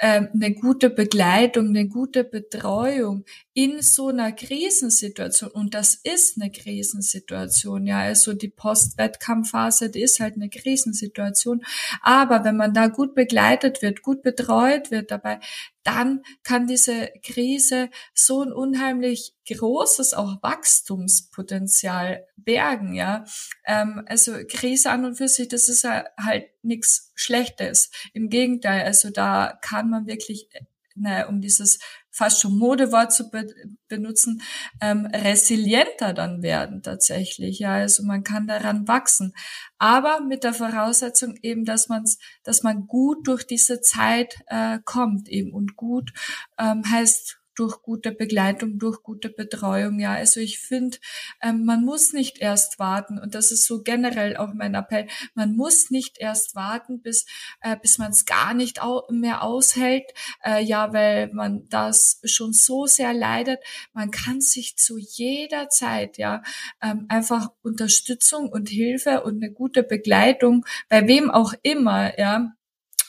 ähm, 0.00 0.28
eine 0.34 0.52
gute 0.54 0.90
Begleitung, 0.90 1.68
eine 1.68 1.88
gute 1.88 2.24
Betreuung 2.24 3.24
in 3.54 3.82
so 3.82 4.08
einer 4.08 4.32
Krisensituation. 4.32 5.48
Und 5.48 5.74
das 5.74 5.94
ist 5.94 6.40
eine 6.40 6.50
Krisensituation. 6.50 7.86
Ja, 7.86 8.00
also 8.00 8.34
die 8.34 8.48
Post-Wettkampfphase, 8.48 9.90
die 9.90 10.02
ist 10.02 10.18
halt 10.18 10.34
eine 10.34 10.50
Krisensituation. 10.50 11.64
Aber 12.02 12.44
wenn 12.44 12.56
man 12.56 12.74
da 12.74 12.88
gut 12.88 13.14
begleitet 13.14 13.80
wird, 13.80 14.02
gut 14.02 14.22
betreut 14.22 14.90
wird 14.90 15.12
dabei, 15.12 15.38
dann 15.84 16.22
kann 16.42 16.66
diese 16.66 17.10
Krise 17.22 17.90
so 18.12 18.42
ein 18.42 18.52
unheimlich 18.52 19.34
großes 19.48 20.14
auch 20.14 20.42
Wachstumspotenzial 20.42 22.26
bergen, 22.36 22.94
ja. 22.94 23.24
Ähm, 23.66 24.02
also 24.06 24.32
Krise 24.48 24.90
an 24.90 25.04
und 25.04 25.14
für 25.16 25.28
sich, 25.28 25.46
das 25.46 25.68
ist 25.68 25.84
halt 25.84 26.46
nichts 26.62 27.12
Schlechtes. 27.14 27.90
Im 28.14 28.30
Gegenteil, 28.30 28.84
also 28.84 29.10
da 29.10 29.56
kann 29.62 29.90
man 29.90 30.06
wirklich 30.06 30.48
ne, 30.94 31.26
um 31.28 31.40
dieses 31.40 31.78
fast 32.14 32.40
schon 32.40 32.56
Modewort 32.58 33.12
zu 33.12 33.30
be 33.30 33.46
benutzen, 33.88 34.40
ähm, 34.80 35.06
resilienter 35.06 36.14
dann 36.14 36.42
werden 36.42 36.82
tatsächlich. 36.82 37.58
Ja, 37.58 37.74
also 37.74 38.04
man 38.04 38.24
kann 38.24 38.46
daran 38.46 38.88
wachsen, 38.88 39.34
aber 39.78 40.20
mit 40.20 40.44
der 40.44 40.54
Voraussetzung 40.54 41.36
eben, 41.42 41.64
dass 41.64 41.88
man 41.88 42.04
dass 42.44 42.62
man 42.62 42.86
gut 42.86 43.26
durch 43.26 43.44
diese 43.46 43.80
Zeit 43.80 44.36
äh, 44.46 44.78
kommt 44.84 45.28
eben 45.28 45.52
und 45.52 45.76
gut 45.76 46.12
ähm, 46.58 46.82
heißt 46.88 47.38
durch 47.54 47.82
gute 47.82 48.12
Begleitung, 48.12 48.78
durch 48.78 49.02
gute 49.02 49.30
Betreuung. 49.30 49.98
Ja, 50.00 50.14
also 50.14 50.40
ich 50.40 50.58
finde, 50.58 50.98
ähm, 51.42 51.64
man 51.64 51.84
muss 51.84 52.12
nicht 52.12 52.38
erst 52.38 52.78
warten 52.78 53.18
und 53.18 53.34
das 53.34 53.50
ist 53.50 53.66
so 53.66 53.82
generell 53.82 54.36
auch 54.36 54.52
mein 54.54 54.74
Appell. 54.74 55.06
Man 55.34 55.56
muss 55.56 55.90
nicht 55.90 56.18
erst 56.18 56.54
warten, 56.54 57.00
bis 57.02 57.26
äh, 57.60 57.76
bis 57.80 57.98
man 57.98 58.10
es 58.10 58.24
gar 58.26 58.54
nicht 58.54 58.82
au 58.82 59.02
mehr 59.10 59.42
aushält. 59.42 60.04
Äh, 60.44 60.62
ja, 60.64 60.92
weil 60.92 61.32
man 61.32 61.68
das 61.68 62.20
schon 62.24 62.52
so 62.52 62.86
sehr 62.86 63.12
leidet. 63.12 63.60
Man 63.92 64.10
kann 64.10 64.40
sich 64.40 64.76
zu 64.76 64.98
jeder 64.98 65.68
Zeit 65.68 66.18
ja 66.18 66.42
ähm, 66.82 67.06
einfach 67.08 67.50
Unterstützung 67.62 68.48
und 68.48 68.68
Hilfe 68.68 69.22
und 69.22 69.42
eine 69.42 69.52
gute 69.52 69.82
Begleitung 69.82 70.64
bei 70.88 71.06
wem 71.06 71.30
auch 71.30 71.54
immer 71.62 72.18
ja 72.18 72.54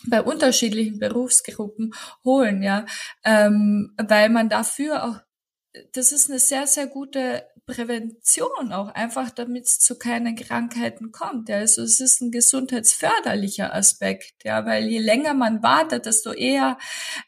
bei 0.08 0.22
unterschiedlichen 0.22 1.00
Berufsgruppen 1.00 1.94
holen, 2.24 2.62
ja, 2.62 2.86
ähm, 3.24 3.94
weil 3.98 4.30
man 4.30 4.50
dafür 4.50 5.04
auch, 5.06 5.20
das 5.94 6.12
ist 6.12 6.30
eine 6.30 6.40
sehr, 6.40 6.68
sehr 6.68 6.88
gute 6.88 7.44
Prävention 7.66 8.72
auch, 8.72 8.90
einfach 8.90 9.32
damit 9.32 9.66
es 9.66 9.80
zu 9.80 9.98
keinen 9.98 10.36
Krankheiten 10.36 11.12
kommt. 11.12 11.50
Ja. 11.50 11.58
Also 11.58 11.82
es 11.82 12.00
ist 12.00 12.22
ein 12.22 12.32
gesundheitsförderlicher 12.32 13.74
Aspekt, 13.74 14.44
ja, 14.44 14.66
weil 14.66 14.88
je 14.88 15.00
länger 15.00 15.34
man 15.34 15.64
wartet, 15.64 16.06
desto 16.06 16.32
eher 16.32 16.78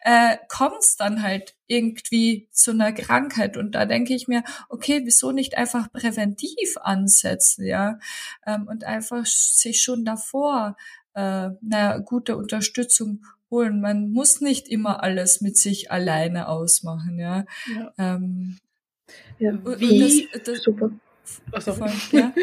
äh, 0.02 0.38
kommt 0.48 0.80
es 0.80 0.96
dann 0.96 1.24
halt 1.24 1.56
irgendwie 1.66 2.50
zu 2.52 2.72
einer 2.72 2.94
Krankheit. 2.94 3.58
Und 3.58 3.72
da 3.74 3.86
denke 3.86 4.14
ich 4.14 4.28
mir, 4.28 4.44
okay, 4.70 5.02
wieso 5.04 5.32
nicht 5.32 5.58
einfach 5.58 5.92
präventiv 5.92 6.78
ansetzen, 6.78 7.66
ja, 7.66 7.98
ähm, 8.46 8.68
und 8.68 8.84
einfach 8.84 9.26
sich 9.26 9.82
schon 9.82 10.06
davor 10.06 10.78
äh, 11.18 11.50
eine 11.72 12.04
gute 12.06 12.38
Unterstützung 12.38 13.26
holen. 13.50 13.82
Man 13.82 14.12
muss 14.12 14.40
nicht 14.40 14.68
immer 14.68 15.02
alles 15.02 15.42
mit 15.42 15.58
sich 15.58 15.92
alleine 15.92 16.48
ausmachen, 16.48 17.18
ja. 17.18 17.46
ja. 17.76 17.94
Ähm, 17.98 18.60
ja, 19.40 19.54
wie, 19.80 20.28
das, 20.32 20.44
das, 20.44 20.62
super. 20.62 20.92
Achso. 21.52 21.74
Voll, 21.74 21.92
ja, 22.12 22.34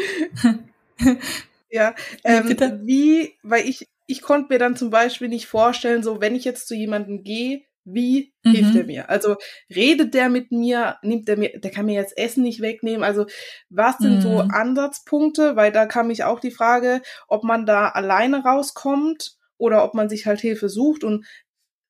ja 1.69 1.95
ähm, 2.23 2.81
wie, 2.83 3.33
weil 3.43 3.67
ich, 3.67 3.87
ich 4.07 4.21
konnte 4.21 4.51
mir 4.51 4.59
dann 4.59 4.75
zum 4.75 4.89
Beispiel 4.89 5.29
nicht 5.29 5.47
vorstellen, 5.47 6.03
so 6.03 6.19
wenn 6.19 6.35
ich 6.35 6.43
jetzt 6.43 6.67
zu 6.67 6.75
jemandem 6.75 7.23
gehe, 7.23 7.63
wie 7.85 8.33
mhm. 8.43 8.51
hilft 8.51 8.75
er 8.75 8.83
mir? 8.83 9.09
Also 9.09 9.37
redet 9.73 10.13
der 10.13 10.29
mit 10.29 10.51
mir, 10.51 10.97
nimmt 11.03 11.29
er 11.29 11.37
mir, 11.37 11.59
der 11.59 11.71
kann 11.71 11.85
mir 11.85 11.95
jetzt 11.95 12.17
Essen 12.17 12.43
nicht 12.43 12.61
wegnehmen. 12.61 13.03
Also 13.03 13.27
was 13.69 13.99
sind 13.99 14.17
mhm. 14.17 14.21
so 14.21 14.39
Ansatzpunkte? 14.39 15.55
Weil 15.55 15.71
da 15.71 15.85
kam 15.85 16.07
mich 16.07 16.23
auch 16.23 16.39
die 16.39 16.51
Frage, 16.51 17.01
ob 17.27 17.43
man 17.43 17.65
da 17.65 17.89
alleine 17.89 18.43
rauskommt 18.43 19.37
oder 19.57 19.83
ob 19.83 19.93
man 19.93 20.09
sich 20.09 20.25
halt 20.25 20.41
Hilfe 20.41 20.67
sucht. 20.67 21.03
Und 21.03 21.25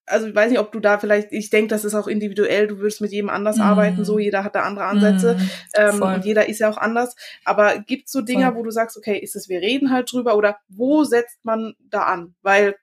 also 0.08 0.28
ich 0.28 0.36
weiß 0.36 0.52
nicht, 0.52 0.60
ob 0.60 0.72
du 0.72 0.80
da 0.80 1.00
vielleicht, 1.00 1.32
ich 1.32 1.50
denke, 1.50 1.70
das 1.70 1.84
ist 1.84 1.96
auch 1.96 2.08
individuell, 2.08 2.68
du 2.68 2.78
würdest 2.78 3.02
mit 3.02 3.12
jedem 3.12 3.30
anders 3.30 3.58
mm. 3.58 3.62
arbeiten, 3.62 4.06
so 4.06 4.20
jeder 4.20 4.44
hat 4.44 4.54
da 4.54 4.62
andere 4.62 4.86
Ansätze 4.86 5.36
mm, 5.36 5.40
ähm, 5.78 6.02
und 6.04 6.26
jeder 6.26 6.48
ist 6.48 6.60
ja 6.60 6.70
auch 6.70 6.78
anders. 6.78 7.16
Aber 7.44 7.80
gibt 7.80 8.08
so 8.10 8.22
Dinge, 8.22 8.46
voll. 8.46 8.56
wo 8.56 8.64
du 8.64 8.70
sagst, 8.70 8.98
okay, 8.98 9.18
ist 9.18 9.36
es, 9.36 9.50
wir 9.50 9.62
reden 9.62 9.92
halt 9.92 10.12
drüber 10.12 10.38
oder 10.38 10.58
wo 10.68 11.04
setzt 11.04 11.44
man 11.44 11.74
da 11.90 12.04
an? 12.04 12.36
Weil 12.44 12.76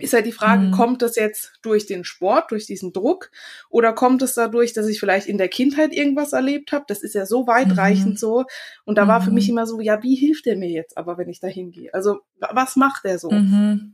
ist 0.00 0.12
halt 0.12 0.26
die 0.26 0.32
Frage, 0.32 0.68
mm. 0.68 0.70
kommt 0.72 1.02
das 1.02 1.16
jetzt 1.16 1.52
durch 1.62 1.86
den 1.86 2.04
Sport, 2.04 2.50
durch 2.50 2.66
diesen 2.66 2.92
Druck 2.92 3.30
oder 3.68 3.92
kommt 3.92 4.22
es 4.22 4.34
dadurch, 4.34 4.72
dass 4.72 4.88
ich 4.88 5.00
vielleicht 5.00 5.26
in 5.26 5.38
der 5.38 5.48
Kindheit 5.48 5.92
irgendwas 5.92 6.32
erlebt 6.32 6.72
habe? 6.72 6.84
Das 6.88 7.02
ist 7.02 7.14
ja 7.14 7.26
so 7.26 7.46
weitreichend 7.46 8.14
mm. 8.14 8.16
so. 8.16 8.44
Und 8.84 8.96
da 8.96 9.06
war 9.06 9.20
für 9.20 9.30
mich 9.30 9.46
mhm. 9.46 9.52
immer 9.52 9.66
so, 9.66 9.80
ja, 9.80 10.02
wie 10.02 10.14
hilft 10.14 10.46
der 10.46 10.56
mir 10.56 10.70
jetzt 10.70 10.96
aber, 10.96 11.18
wenn 11.18 11.28
ich 11.28 11.40
da 11.40 11.48
hingehe? 11.48 11.92
Also 11.94 12.20
was 12.38 12.76
macht 12.76 13.04
der 13.04 13.18
so? 13.18 13.30
-hmm. 13.30 13.92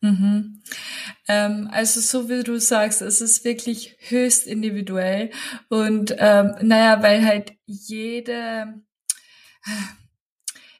Mhm. 0.00 0.62
Ähm, 1.26 1.68
also 1.72 2.00
so 2.00 2.28
wie 2.28 2.44
du 2.44 2.60
sagst, 2.60 3.02
es 3.02 3.20
ist 3.20 3.44
wirklich 3.44 3.96
höchst 4.08 4.46
individuell 4.46 5.30
und 5.68 6.14
ähm, 6.18 6.54
naja, 6.62 7.02
weil 7.02 7.24
halt 7.24 7.52
jede 7.66 8.74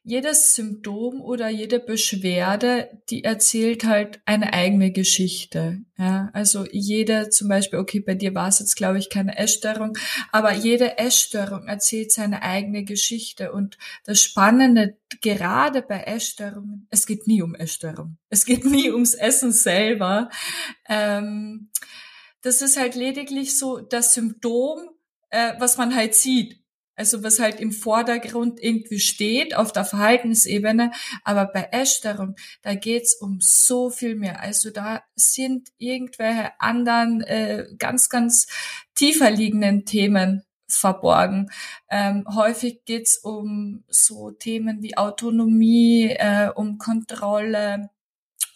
jedes 0.08 0.54
Symptom 0.54 1.20
oder 1.20 1.50
jede 1.50 1.78
Beschwerde, 1.78 2.88
die 3.10 3.24
erzählt 3.24 3.84
halt 3.84 4.20
eine 4.24 4.54
eigene 4.54 4.90
Geschichte. 4.90 5.82
Ja, 5.98 6.30
also 6.32 6.64
jede, 6.72 7.28
zum 7.28 7.48
Beispiel, 7.48 7.78
okay, 7.78 8.00
bei 8.00 8.14
dir 8.14 8.34
war 8.34 8.48
es 8.48 8.58
jetzt, 8.58 8.76
glaube 8.76 8.98
ich, 8.98 9.10
keine 9.10 9.36
Essstörung, 9.36 9.98
aber 10.32 10.54
jede 10.54 10.96
Essstörung 10.96 11.66
erzählt 11.68 12.10
seine 12.10 12.42
eigene 12.42 12.84
Geschichte. 12.84 13.52
Und 13.52 13.76
das 14.04 14.22
Spannende, 14.22 14.96
gerade 15.20 15.82
bei 15.82 16.00
Essstörungen, 16.04 16.86
es 16.88 17.06
geht 17.06 17.26
nie 17.26 17.42
um 17.42 17.54
Essstörung. 17.54 18.16
Es 18.30 18.46
geht 18.46 18.64
nie 18.64 18.90
ums 18.92 19.12
Essen 19.12 19.52
selber. 19.52 20.30
Ähm, 20.88 21.68
das 22.40 22.62
ist 22.62 22.78
halt 22.78 22.94
lediglich 22.94 23.58
so 23.58 23.78
das 23.78 24.14
Symptom, 24.14 24.88
äh, 25.28 25.52
was 25.58 25.76
man 25.76 25.94
halt 25.94 26.14
sieht. 26.14 26.57
Also 26.98 27.22
was 27.22 27.38
halt 27.38 27.60
im 27.60 27.72
Vordergrund 27.72 28.60
irgendwie 28.62 28.98
steht 28.98 29.54
auf 29.56 29.72
der 29.72 29.84
Verhaltensebene. 29.84 30.90
Aber 31.24 31.46
bei 31.46 31.68
Essstörung, 31.70 32.34
da 32.62 32.74
geht's 32.74 33.14
um 33.14 33.38
so 33.40 33.88
viel 33.90 34.16
mehr. 34.16 34.40
Also 34.40 34.70
da 34.70 35.02
sind 35.14 35.68
irgendwelche 35.78 36.50
anderen 36.60 37.22
äh, 37.22 37.66
ganz, 37.78 38.08
ganz 38.08 38.48
tiefer 38.94 39.30
liegenden 39.30 39.84
Themen 39.84 40.42
verborgen. 40.68 41.50
Ähm, 41.88 42.24
häufig 42.34 42.84
geht's 42.84 43.18
um 43.18 43.84
so 43.88 44.30
Themen 44.32 44.82
wie 44.82 44.96
Autonomie, 44.96 46.10
äh, 46.10 46.50
um 46.54 46.78
Kontrolle, 46.78 47.90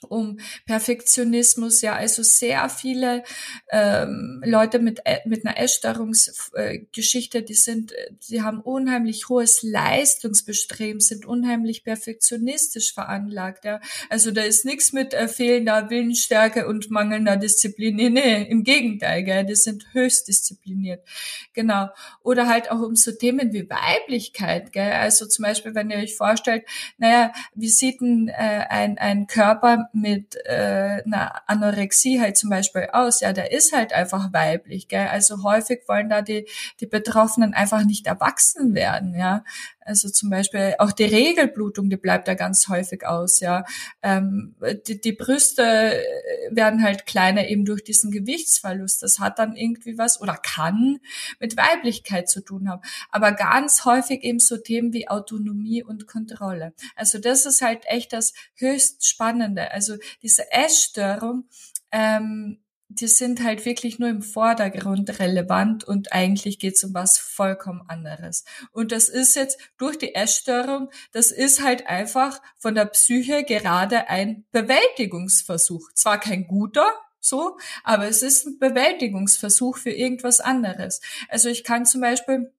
um 0.05 0.39
Perfektionismus, 0.67 1.81
ja, 1.83 1.95
also 1.95 2.23
sehr 2.23 2.69
viele 2.69 3.23
ähm, 3.71 4.43
Leute 4.45 4.79
mit, 4.79 5.01
äh, 5.05 5.19
mit 5.27 5.47
einer 5.47 5.59
Essstörungsgeschichte, 5.59 7.39
äh, 7.39 7.43
die 7.43 7.55
sind, 7.55 7.93
die 8.29 8.43
haben 8.43 8.61
unheimlich 8.61 9.29
hohes 9.29 9.63
Leistungsbestreben, 9.63 11.01
sind 11.01 11.27
unheimlich 11.27 11.85
perfektionistisch 11.85 12.95
veranlagt, 12.95 13.65
ja. 13.65 13.81
Also 14.09 14.31
da 14.31 14.43
ist 14.43 14.65
nichts 14.65 14.93
mit 14.93 15.15
äh, 15.15 15.29
fehlender 15.29 15.91
Willensstärke 15.91 16.67
und 16.67 16.91
mangelnder 16.91 17.37
Disziplin. 17.37 17.97
Nee, 17.97 18.11
nee, 18.11 18.43
im 18.43 18.65
Gegenteil, 18.65 19.25
gell, 19.25 19.45
die 19.45 19.55
sind 19.55 19.87
höchst 19.93 20.29
diszipliniert. 20.29 21.05
Genau. 21.53 21.89
Oder 22.23 22.49
halt 22.49 22.71
auch 22.71 22.81
um 22.81 22.97
so 22.97 23.13
Themen 23.13 23.53
wie 23.53 23.69
Weiblichkeit, 23.69 24.73
gell. 24.73 24.93
Also 24.93 25.27
zum 25.27 25.45
Beispiel, 25.45 25.75
wenn 25.75 25.91
ihr 25.91 25.99
euch 25.99 26.17
vorstellt, 26.17 26.65
naja, 26.99 27.33
wie 27.55 27.69
sieht 27.69 28.01
denn 28.01 28.29
äh, 28.29 28.67
ein, 28.69 28.99
ein 28.99 29.27
Körper 29.27 29.89
mit 29.93 30.37
äh, 30.45 31.03
einer 31.05 31.49
Anorexie 31.49 32.21
halt 32.21 32.37
zum 32.37 32.51
Beispiel 32.51 32.89
aus? 32.93 33.21
Ja, 33.21 33.33
der 33.33 33.53
ist 33.53 33.73
halt 33.73 33.93
einfach 33.93 34.33
weiblich, 34.33 34.89
gell? 34.89 35.09
Also 35.09 35.43
häufig 35.43 35.81
wollen 35.89 36.09
da 36.09 36.23
die, 36.23 36.47
die 36.81 36.87
Betroffenen 36.87 37.55
einfach 37.55 37.85
nicht 37.85 38.07
erwachsen 38.07 38.75
werden, 38.75 39.15
ja. 39.15 39.45
Also 39.85 40.09
zum 40.09 40.31
Beispiel 40.31 40.75
auch 40.79 40.93
die 40.93 41.05
Regelblutung, 41.05 41.91
die 41.91 41.97
bleibt 41.97 42.29
da 42.29 42.35
ganz 42.35 42.69
häufig 42.69 43.07
aus, 43.07 43.41
ja. 43.41 43.65
Ähm, 44.03 44.55
die, 44.87 45.01
die 45.01 45.13
Brüste 45.13 46.03
werden 46.51 46.83
halt 46.83 47.07
kleiner 47.07 47.49
eben 47.49 47.65
durch 47.65 47.85
diesen 47.85 48.11
Gewichtsverlust. 48.11 49.03
Das 49.03 49.19
hat 49.19 49.39
dann 49.39 49.57
irgendwie 49.57 49.99
was 49.99 50.21
oder 50.21 50.37
kann 50.37 50.99
mit 51.41 51.57
Weiblichkeit 51.57 52.29
zu 52.29 52.43
tun 52.43 52.69
haben. 52.69 52.83
Aber 53.11 53.33
ganz 53.33 53.85
häufig 53.85 54.23
eben 54.23 54.39
so 54.39 54.57
Themen 54.57 54.93
wie 54.93 55.09
Autonomie 55.09 55.83
und 55.83 56.07
Kontrolle. 56.07 56.73
Also 56.97 57.19
das 57.19 57.47
ist 57.47 57.63
halt 57.63 57.85
echt 57.87 58.13
das 58.13 58.33
höchst 58.55 59.07
Spannende. 59.07 59.71
Also 59.73 59.97
diese 60.23 60.51
Essstörung 60.53 61.45
ähm, 61.91 62.59
die 63.01 63.09
sind 63.09 63.43
halt 63.43 63.65
wirklich 63.65 63.99
nur 63.99 64.09
im 64.09 64.23
Vordergrund 64.23 65.19
relevant 65.19 65.85
und 65.85 66.13
eigentlich 66.13 66.59
geht 66.59 66.77
es 66.77 66.85
um 66.85 66.95
was 66.95 67.19
vollkommen 67.19 67.83
anderes. 67.89 68.45
Und 68.73 68.93
das 68.93 69.09
ist 69.09 69.37
jetzt 69.37 69.59
durch 69.79 69.99
die 69.99 70.15
Essstörung, 70.15 70.91
das 71.13 71.31
ist 71.31 71.63
halt 71.63 71.87
einfach 71.87 72.41
von 72.59 72.75
der 72.75 72.87
Psyche 72.87 73.45
gerade 73.45 74.09
ein 74.09 74.45
Bewältigungsversuch. 74.53 75.93
Zwar 75.95 76.19
kein 76.21 76.47
guter, 76.47 76.87
so, 77.21 77.57
aber 77.85 78.09
es 78.09 78.23
ist 78.23 78.47
ein 78.47 78.59
Bewältigungsversuch 78.59 79.79
für 79.79 79.93
irgendwas 79.93 80.41
anderes. 80.41 81.01
Also 81.29 81.49
ich 81.49 81.65
kann 81.65 81.87
zum 81.87 82.01
Beispiel 82.01 82.53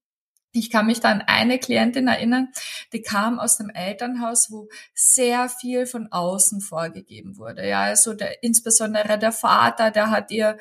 ich 0.54 0.70
kann 0.70 0.86
mich 0.86 1.00
da 1.00 1.10
an 1.10 1.24
eine 1.26 1.58
Klientin 1.58 2.08
erinnern, 2.08 2.50
die 2.94 3.02
kam 3.02 3.39
aus 3.39 3.60
einem 3.60 3.72
Elternhaus, 3.72 4.52
wo 4.52 4.70
sehr 4.94 5.50
viel 5.50 5.88
von 5.88 6.12
außen 6.12 6.62
vorgegeben 6.62 7.38
wurde. 7.38 7.68
Ja, 7.68 7.82
also 7.82 8.13
der, 8.13 8.44
insbesondere 8.44 9.18
der 9.18 9.32
Vater, 9.32 9.89
der 9.89 10.12
hat 10.12 10.30
ihr, 10.30 10.58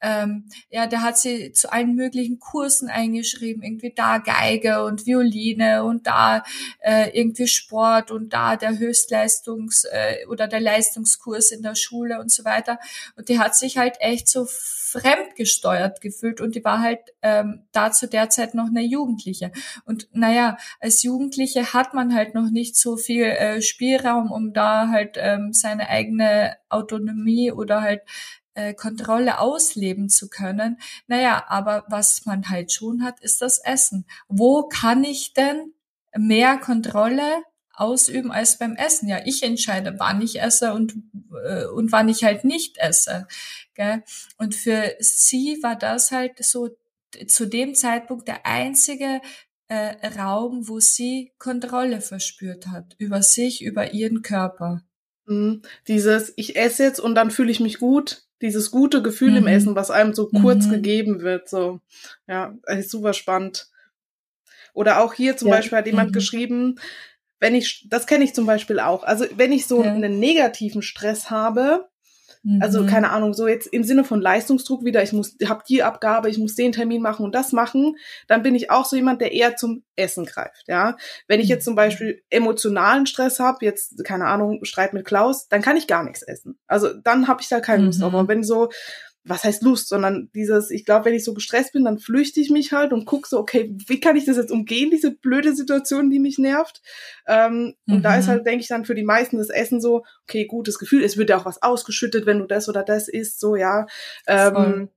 ähm, 0.00 0.48
ja, 0.68 0.86
der 0.88 1.02
hat 1.02 1.16
sie 1.18 1.52
zu 1.52 1.72
allen 1.72 1.94
möglichen 1.94 2.40
Kursen 2.40 2.88
eingeschrieben, 2.88 3.62
irgendwie 3.62 3.92
da 3.94 4.18
Geige 4.18 4.84
und 4.84 5.06
Violine 5.06 5.84
und 5.84 6.08
da 6.08 6.42
äh, 6.80 7.16
irgendwie 7.16 7.46
Sport 7.46 8.10
und 8.10 8.32
da 8.32 8.56
der 8.56 8.72
Höchstleistungs- 8.72 9.86
äh, 9.86 10.26
oder 10.26 10.48
der 10.48 10.60
Leistungskurs 10.60 11.52
in 11.52 11.62
der 11.62 11.76
Schule 11.76 12.18
und 12.20 12.32
so 12.32 12.44
weiter. 12.44 12.80
Und 13.14 13.28
die 13.28 13.38
hat 13.38 13.56
sich 13.56 13.78
halt 13.78 13.96
echt 14.00 14.28
so 14.28 14.46
fremdgesteuert 14.86 16.00
gefühlt 16.00 16.40
und 16.40 16.54
die 16.54 16.64
war 16.64 16.80
halt 16.80 17.00
ähm, 17.20 17.66
da 17.72 17.90
zu 17.90 18.06
der 18.06 18.30
Zeit 18.30 18.54
noch 18.54 18.66
eine 18.66 18.82
Jugendliche. 18.82 19.50
Und 19.84 20.08
naja, 20.12 20.56
als 20.80 21.02
Jugendliche 21.02 21.72
hat 21.72 21.92
man 21.92 22.14
halt 22.14 22.34
noch 22.34 22.50
nicht 22.50 22.76
so 22.76 22.96
viel 22.96 23.24
äh, 23.24 23.62
Spielraum, 23.62 24.30
um 24.30 24.52
da 24.52 24.88
halt 24.88 25.16
ähm, 25.18 25.52
seine 25.52 25.88
eigene 25.88 26.56
Autonomie 26.68 27.50
oder 27.50 27.82
halt 27.82 28.02
äh, 28.54 28.74
Kontrolle 28.74 29.40
ausleben 29.40 30.08
zu 30.08 30.28
können. 30.28 30.78
Naja, 31.08 31.44
aber 31.48 31.84
was 31.88 32.24
man 32.24 32.48
halt 32.48 32.70
schon 32.70 33.02
hat, 33.02 33.18
ist 33.20 33.42
das 33.42 33.58
Essen. 33.58 34.06
Wo 34.28 34.68
kann 34.68 35.02
ich 35.02 35.32
denn 35.32 35.74
mehr 36.16 36.58
Kontrolle 36.58 37.42
ausüben 37.76 38.32
als 38.32 38.58
beim 38.58 38.74
Essen. 38.74 39.08
Ja, 39.08 39.20
ich 39.24 39.42
entscheide, 39.42 39.94
wann 39.98 40.22
ich 40.22 40.40
esse 40.40 40.72
und, 40.72 40.94
äh, 41.44 41.66
und 41.66 41.92
wann 41.92 42.08
ich 42.08 42.24
halt 42.24 42.44
nicht 42.44 42.78
esse. 42.78 43.26
Gell? 43.74 44.02
Und 44.38 44.54
für 44.54 44.94
sie 44.98 45.58
war 45.62 45.76
das 45.76 46.10
halt 46.10 46.44
so 46.44 46.70
zu 47.28 47.46
dem 47.46 47.74
Zeitpunkt 47.74 48.28
der 48.28 48.44
einzige 48.44 49.20
äh, 49.68 49.94
Raum, 50.18 50.68
wo 50.68 50.80
sie 50.80 51.32
Kontrolle 51.38 52.00
verspürt 52.00 52.66
hat 52.68 52.94
über 52.98 53.22
sich, 53.22 53.62
über 53.62 53.92
ihren 53.92 54.22
Körper. 54.22 54.82
Mhm. 55.26 55.62
Dieses, 55.88 56.32
ich 56.36 56.56
esse 56.56 56.84
jetzt 56.84 57.00
und 57.00 57.14
dann 57.14 57.30
fühle 57.30 57.50
ich 57.50 57.60
mich 57.60 57.78
gut, 57.78 58.22
dieses 58.42 58.70
gute 58.70 59.02
Gefühl 59.02 59.32
mhm. 59.32 59.36
im 59.38 59.46
Essen, 59.46 59.74
was 59.74 59.90
einem 59.90 60.14
so 60.14 60.28
kurz 60.28 60.66
mhm. 60.66 60.70
gegeben 60.70 61.20
wird, 61.20 61.48
so, 61.48 61.80
ja, 62.26 62.54
super 62.82 63.12
spannend. 63.12 63.68
Oder 64.74 65.00
auch 65.00 65.14
hier 65.14 65.36
zum 65.36 65.48
ja. 65.48 65.54
Beispiel 65.54 65.78
hat 65.78 65.86
jemand 65.86 66.10
mhm. 66.10 66.14
geschrieben, 66.14 66.78
wenn 67.40 67.54
ich, 67.54 67.86
das 67.88 68.06
kenne 68.06 68.24
ich 68.24 68.34
zum 68.34 68.46
Beispiel 68.46 68.80
auch. 68.80 69.02
Also 69.02 69.26
wenn 69.36 69.52
ich 69.52 69.66
so 69.66 69.82
ja. 69.82 69.92
einen 69.92 70.18
negativen 70.18 70.82
Stress 70.82 71.30
habe, 71.30 71.88
also 72.60 72.82
mhm. 72.82 72.86
keine 72.86 73.10
Ahnung, 73.10 73.34
so 73.34 73.48
jetzt 73.48 73.66
im 73.66 73.82
Sinne 73.82 74.04
von 74.04 74.20
Leistungsdruck 74.20 74.84
wieder, 74.84 75.02
ich 75.02 75.12
muss, 75.12 75.36
hab 75.46 75.64
die 75.64 75.82
Abgabe, 75.82 76.30
ich 76.30 76.38
muss 76.38 76.54
den 76.54 76.70
Termin 76.70 77.02
machen 77.02 77.24
und 77.24 77.34
das 77.34 77.50
machen, 77.50 77.96
dann 78.28 78.44
bin 78.44 78.54
ich 78.54 78.70
auch 78.70 78.84
so 78.84 78.94
jemand, 78.94 79.20
der 79.20 79.32
eher 79.32 79.56
zum 79.56 79.82
Essen 79.96 80.26
greift, 80.26 80.68
ja. 80.68 80.96
Wenn 81.26 81.40
ich 81.40 81.48
jetzt 81.48 81.64
zum 81.64 81.74
mhm. 81.74 81.78
Beispiel 81.78 82.22
emotionalen 82.30 83.06
Stress 83.06 83.40
habe, 83.40 83.64
jetzt 83.64 84.04
keine 84.04 84.26
Ahnung, 84.26 84.64
Streit 84.64 84.92
mit 84.92 85.04
Klaus, 85.04 85.48
dann 85.48 85.60
kann 85.60 85.76
ich 85.76 85.88
gar 85.88 86.04
nichts 86.04 86.22
essen. 86.22 86.56
Also 86.68 86.92
dann 86.92 87.26
habe 87.26 87.42
ich 87.42 87.48
da 87.48 87.58
keine 87.58 87.84
Lust 87.86 87.98
mhm. 87.98 88.02
drauf. 88.02 88.14
Aber 88.14 88.28
wenn 88.28 88.44
so 88.44 88.68
was 89.28 89.42
heißt 89.42 89.62
Lust, 89.62 89.88
sondern 89.88 90.30
dieses, 90.34 90.70
ich 90.70 90.84
glaube, 90.84 91.06
wenn 91.06 91.14
ich 91.14 91.24
so 91.24 91.34
gestresst 91.34 91.72
bin, 91.72 91.84
dann 91.84 91.98
flüchte 91.98 92.40
ich 92.40 92.50
mich 92.50 92.72
halt 92.72 92.92
und 92.92 93.06
gucke 93.06 93.28
so, 93.28 93.38
okay, 93.38 93.74
wie 93.86 93.98
kann 93.98 94.16
ich 94.16 94.24
das 94.24 94.36
jetzt 94.36 94.52
umgehen, 94.52 94.90
diese 94.90 95.10
blöde 95.10 95.54
Situation, 95.54 96.10
die 96.10 96.20
mich 96.20 96.38
nervt. 96.38 96.80
Ähm, 97.26 97.74
mhm. 97.86 97.96
Und 97.96 98.02
da 98.02 98.16
ist 98.16 98.26
mhm. 98.26 98.30
halt, 98.30 98.46
denke 98.46 98.60
ich, 98.60 98.68
dann 98.68 98.84
für 98.84 98.94
die 98.94 99.02
meisten 99.02 99.38
das 99.38 99.50
Essen 99.50 99.80
so, 99.80 100.04
okay, 100.22 100.46
gutes 100.46 100.78
Gefühl, 100.78 101.02
es 101.02 101.16
wird 101.16 101.30
ja 101.30 101.38
auch 101.38 101.44
was 101.44 101.60
ausgeschüttet, 101.60 102.24
wenn 102.24 102.38
du 102.38 102.46
das 102.46 102.68
oder 102.68 102.84
das 102.84 103.08
isst, 103.08 103.40
so, 103.40 103.56
ja. 103.56 103.86
Ähm, 104.28 104.90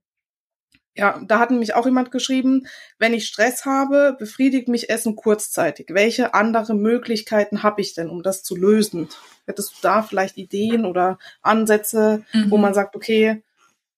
ja, 0.96 1.20
da 1.26 1.38
hat 1.38 1.50
nämlich 1.50 1.74
auch 1.74 1.86
jemand 1.86 2.10
geschrieben, 2.10 2.66
wenn 2.98 3.14
ich 3.14 3.26
Stress 3.26 3.64
habe, 3.64 4.16
befriedigt 4.18 4.68
mich 4.68 4.90
Essen 4.90 5.16
kurzzeitig. 5.16 5.86
Welche 5.90 6.34
andere 6.34 6.74
Möglichkeiten 6.74 7.62
habe 7.62 7.80
ich 7.80 7.94
denn, 7.94 8.10
um 8.10 8.22
das 8.22 8.42
zu 8.42 8.56
lösen? 8.56 9.08
Hättest 9.46 9.72
du 9.72 9.76
da 9.82 10.02
vielleicht 10.02 10.36
Ideen 10.36 10.84
oder 10.84 11.18
Ansätze, 11.42 12.24
mhm. 12.32 12.50
wo 12.50 12.58
man 12.58 12.74
sagt, 12.74 12.96
okay, 12.96 13.42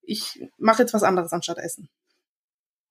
ich 0.02 0.40
mache 0.58 0.82
jetzt 0.82 0.94
was 0.94 1.02
anderes 1.02 1.32
anstatt 1.32 1.58
Essen. 1.58 1.88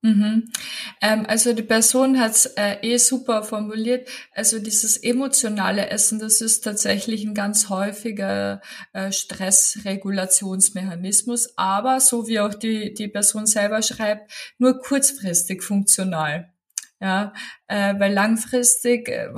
Mhm. 0.04 0.52
Ähm, 1.00 1.28
also 1.28 1.54
die 1.54 1.62
Person 1.62 2.20
hat 2.20 2.32
es 2.32 2.48
äh, 2.48 2.78
eh 2.82 2.98
super 2.98 3.44
formuliert. 3.44 4.10
Also 4.34 4.58
dieses 4.58 4.98
emotionale 4.98 5.92
Essen, 5.92 6.18
das 6.18 6.42
ist 6.42 6.64
tatsächlich 6.64 7.24
ein 7.24 7.36
ganz 7.36 7.70
häufiger 7.70 8.62
äh, 8.94 9.12
Stressregulationsmechanismus, 9.12 11.56
aber 11.56 12.00
so 12.00 12.28
wie 12.28 12.40
auch 12.40 12.56
die, 12.56 12.96
die 12.96 13.10
Person 13.10 13.46
selber 13.46 13.84
schreibt, 13.84 14.32
nur 14.58 14.80
kurzfristig 14.80 15.62
funktional. 15.62 16.52
Ja, 17.04 17.34
äh, 17.68 17.96
weil 17.98 18.14
langfristig 18.14 19.10
äh, 19.10 19.30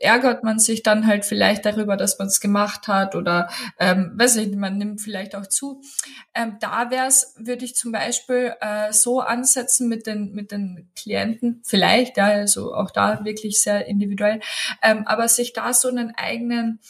ärgert 0.00 0.44
man 0.44 0.58
sich 0.58 0.82
dann 0.82 1.06
halt 1.06 1.26
vielleicht 1.26 1.66
darüber, 1.66 1.98
dass 1.98 2.18
man 2.18 2.28
es 2.28 2.40
gemacht 2.40 2.88
hat 2.88 3.14
oder 3.14 3.50
ähm, 3.78 4.12
weiß 4.16 4.36
ich, 4.36 4.56
man 4.56 4.78
nimmt 4.78 5.02
vielleicht 5.02 5.36
auch 5.36 5.46
zu. 5.46 5.82
Ähm, 6.34 6.56
da 6.60 6.90
wär's, 6.90 7.34
würde 7.36 7.66
ich 7.66 7.76
zum 7.76 7.92
Beispiel 7.92 8.54
äh, 8.62 8.94
so 8.94 9.20
ansetzen 9.20 9.90
mit 9.90 10.06
den 10.06 10.32
mit 10.32 10.52
den 10.52 10.90
Klienten, 10.96 11.60
vielleicht, 11.66 12.16
ja, 12.16 12.28
also 12.28 12.74
auch 12.74 12.90
da 12.90 13.26
wirklich 13.26 13.60
sehr 13.60 13.86
individuell, 13.86 14.40
ähm, 14.82 15.06
aber 15.06 15.28
sich 15.28 15.52
da 15.52 15.74
so 15.74 15.88
einen 15.88 16.14
eigenen 16.16 16.80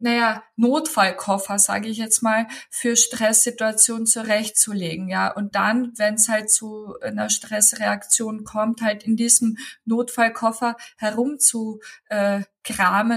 naja, 0.00 0.42
Notfallkoffer, 0.56 1.58
sage 1.58 1.88
ich 1.88 1.98
jetzt 1.98 2.22
mal, 2.22 2.46
für 2.70 2.96
Stresssituationen 2.96 4.06
zurechtzulegen, 4.06 5.08
ja. 5.08 5.30
Und 5.30 5.54
dann, 5.54 5.92
wenn 5.96 6.14
es 6.14 6.28
halt 6.28 6.50
zu 6.50 6.98
einer 7.00 7.30
Stressreaktion 7.30 8.44
kommt, 8.44 8.82
halt 8.82 9.04
in 9.04 9.16
diesem 9.16 9.58
Notfallkoffer 9.84 10.76
herumzu 10.96 11.80
äh, 12.08 12.42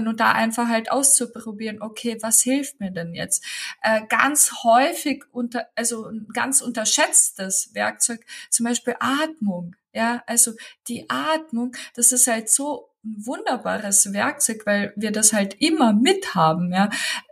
und 0.07 0.19
da 0.19 0.31
einfach 0.31 0.67
halt 0.67 0.91
auszuprobieren, 0.91 1.81
okay, 1.81 2.17
was 2.21 2.41
hilft 2.41 2.79
mir 2.79 2.91
denn 2.91 3.13
jetzt? 3.13 3.43
Äh, 3.81 4.01
ganz 4.07 4.63
häufig 4.63 5.23
unter, 5.31 5.67
also 5.75 6.09
ganz 6.33 6.61
unterschätztes 6.61 7.71
Werkzeug, 7.73 8.25
zum 8.49 8.65
Beispiel 8.65 8.95
Atmung. 8.99 9.75
Ja, 9.93 10.23
also 10.25 10.53
die 10.87 11.07
Atmung, 11.09 11.75
das 11.95 12.11
ist 12.11 12.25
halt 12.25 12.49
so 12.49 12.89
ein 13.03 13.25
wunderbares 13.25 14.13
Werkzeug, 14.13 14.65
weil 14.65 14.93
wir 14.95 15.11
das 15.11 15.33
halt 15.33 15.55
immer 15.59 15.93
mit 15.93 16.35
haben, 16.35 16.71
ja. 16.71 16.89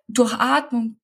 Durch 0.07 0.33
Atmung, 0.33 0.97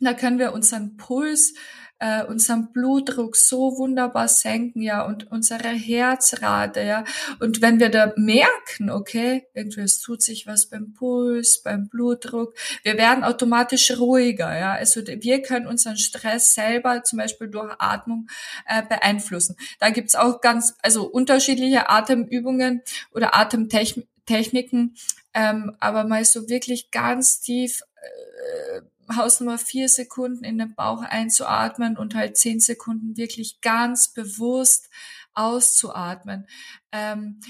da 0.00 0.14
können 0.14 0.38
wir 0.38 0.52
unseren 0.52 0.96
Puls 0.96 1.54
äh, 2.00 2.24
unseren 2.24 2.72
Blutdruck 2.72 3.36
so 3.36 3.76
wunderbar 3.76 4.26
senken, 4.26 4.80
ja, 4.80 5.04
und 5.04 5.30
unsere 5.30 5.68
Herzrate, 5.68 6.82
ja. 6.82 7.04
Und 7.40 7.60
wenn 7.60 7.78
wir 7.78 7.90
da 7.90 8.12
merken, 8.16 8.90
okay, 8.90 9.46
irgendwie 9.54 9.82
es 9.82 10.00
tut 10.00 10.22
sich 10.22 10.46
was 10.46 10.66
beim 10.66 10.94
Puls, 10.94 11.62
beim 11.62 11.88
Blutdruck, 11.88 12.54
wir 12.82 12.96
werden 12.96 13.22
automatisch 13.22 13.98
ruhiger, 13.98 14.58
ja. 14.58 14.72
Also 14.72 15.06
wir 15.06 15.42
können 15.42 15.66
unseren 15.66 15.98
Stress 15.98 16.54
selber 16.54 17.04
zum 17.04 17.18
Beispiel 17.18 17.48
durch 17.48 17.74
Atmung 17.78 18.28
äh, 18.66 18.82
beeinflussen. 18.82 19.56
Da 19.78 19.90
gibt's 19.90 20.14
auch 20.14 20.40
ganz, 20.40 20.74
also 20.82 21.06
unterschiedliche 21.06 21.90
Atemübungen 21.90 22.82
oder 23.12 23.34
Atemtechniken, 23.34 24.96
ähm, 25.34 25.76
aber 25.80 26.04
mal 26.04 26.24
so 26.24 26.48
wirklich 26.48 26.90
ganz 26.90 27.40
tief 27.40 27.82
äh, 28.00 28.80
Hausnummer 29.16 29.58
vier 29.58 29.88
Sekunden 29.88 30.44
in 30.44 30.58
den 30.58 30.74
Bauch 30.74 31.02
einzuatmen 31.02 31.96
und 31.96 32.14
halt 32.14 32.36
zehn 32.36 32.60
Sekunden 32.60 33.16
wirklich 33.16 33.60
ganz 33.60 34.12
bewusst 34.12 34.88
auszuatmen. 35.34 36.46
Ähm, 36.92 37.40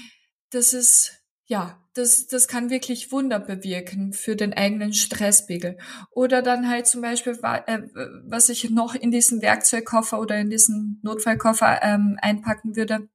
das 0.49 0.73
ist 0.73 1.21
ja, 1.51 1.77
das, 1.95 2.27
das 2.27 2.47
kann 2.47 2.69
wirklich 2.69 3.11
Wunder 3.11 3.37
bewirken 3.37 4.13
für 4.13 4.37
den 4.37 4.53
eigenen 4.53 4.93
Stresspegel. 4.93 5.77
Oder 6.09 6.41
dann 6.41 6.69
halt 6.69 6.87
zum 6.87 7.01
Beispiel, 7.01 7.37
äh, 7.43 7.79
was 8.23 8.47
ich 8.47 8.69
noch 8.69 8.95
in 8.95 9.11
diesen 9.11 9.41
Werkzeugkoffer 9.41 10.21
oder 10.21 10.39
in 10.39 10.49
diesen 10.49 11.01
Notfallkoffer 11.03 11.83
ähm, 11.83 12.17
einpacken 12.21 12.77
würde, 12.77 13.09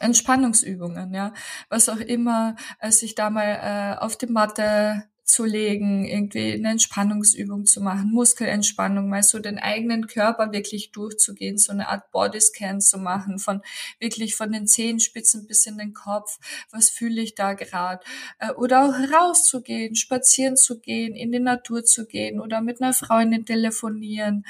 Entspannungsübungen, 0.00 1.14
ja, 1.14 1.32
was 1.68 1.88
auch 1.88 2.00
immer, 2.00 2.56
als 2.80 3.02
ich 3.02 3.14
da 3.14 3.30
mal 3.30 3.60
äh, 3.62 4.02
auf 4.02 4.16
die 4.16 4.26
Matte 4.26 5.04
zu 5.30 5.44
legen, 5.44 6.04
irgendwie 6.04 6.52
eine 6.52 6.70
Entspannungsübung 6.70 7.66
zu 7.66 7.80
machen, 7.80 8.10
Muskelentspannung, 8.10 9.08
mal 9.08 9.22
so 9.22 9.38
den 9.38 9.58
eigenen 9.58 10.06
Körper 10.06 10.52
wirklich 10.52 10.92
durchzugehen, 10.92 11.58
so 11.58 11.72
eine 11.72 11.88
Art 11.88 12.10
Bodyscan 12.10 12.80
zu 12.80 12.98
machen, 12.98 13.38
von 13.38 13.62
wirklich 13.98 14.36
von 14.36 14.52
den 14.52 14.66
Zehenspitzen 14.66 15.46
bis 15.46 15.66
in 15.66 15.78
den 15.78 15.94
Kopf, 15.94 16.38
was 16.70 16.90
fühle 16.90 17.22
ich 17.22 17.34
da 17.34 17.54
gerade? 17.54 18.04
Äh, 18.38 18.52
oder 18.52 18.84
auch 18.84 18.94
rauszugehen, 19.12 19.94
spazieren 19.94 20.56
zu 20.56 20.80
gehen, 20.80 21.14
in 21.14 21.32
die 21.32 21.40
Natur 21.40 21.84
zu 21.84 22.06
gehen 22.06 22.40
oder 22.40 22.60
mit 22.60 22.80
einer 22.82 22.92
Freundin 22.92 23.44
telefonieren, 23.44 24.44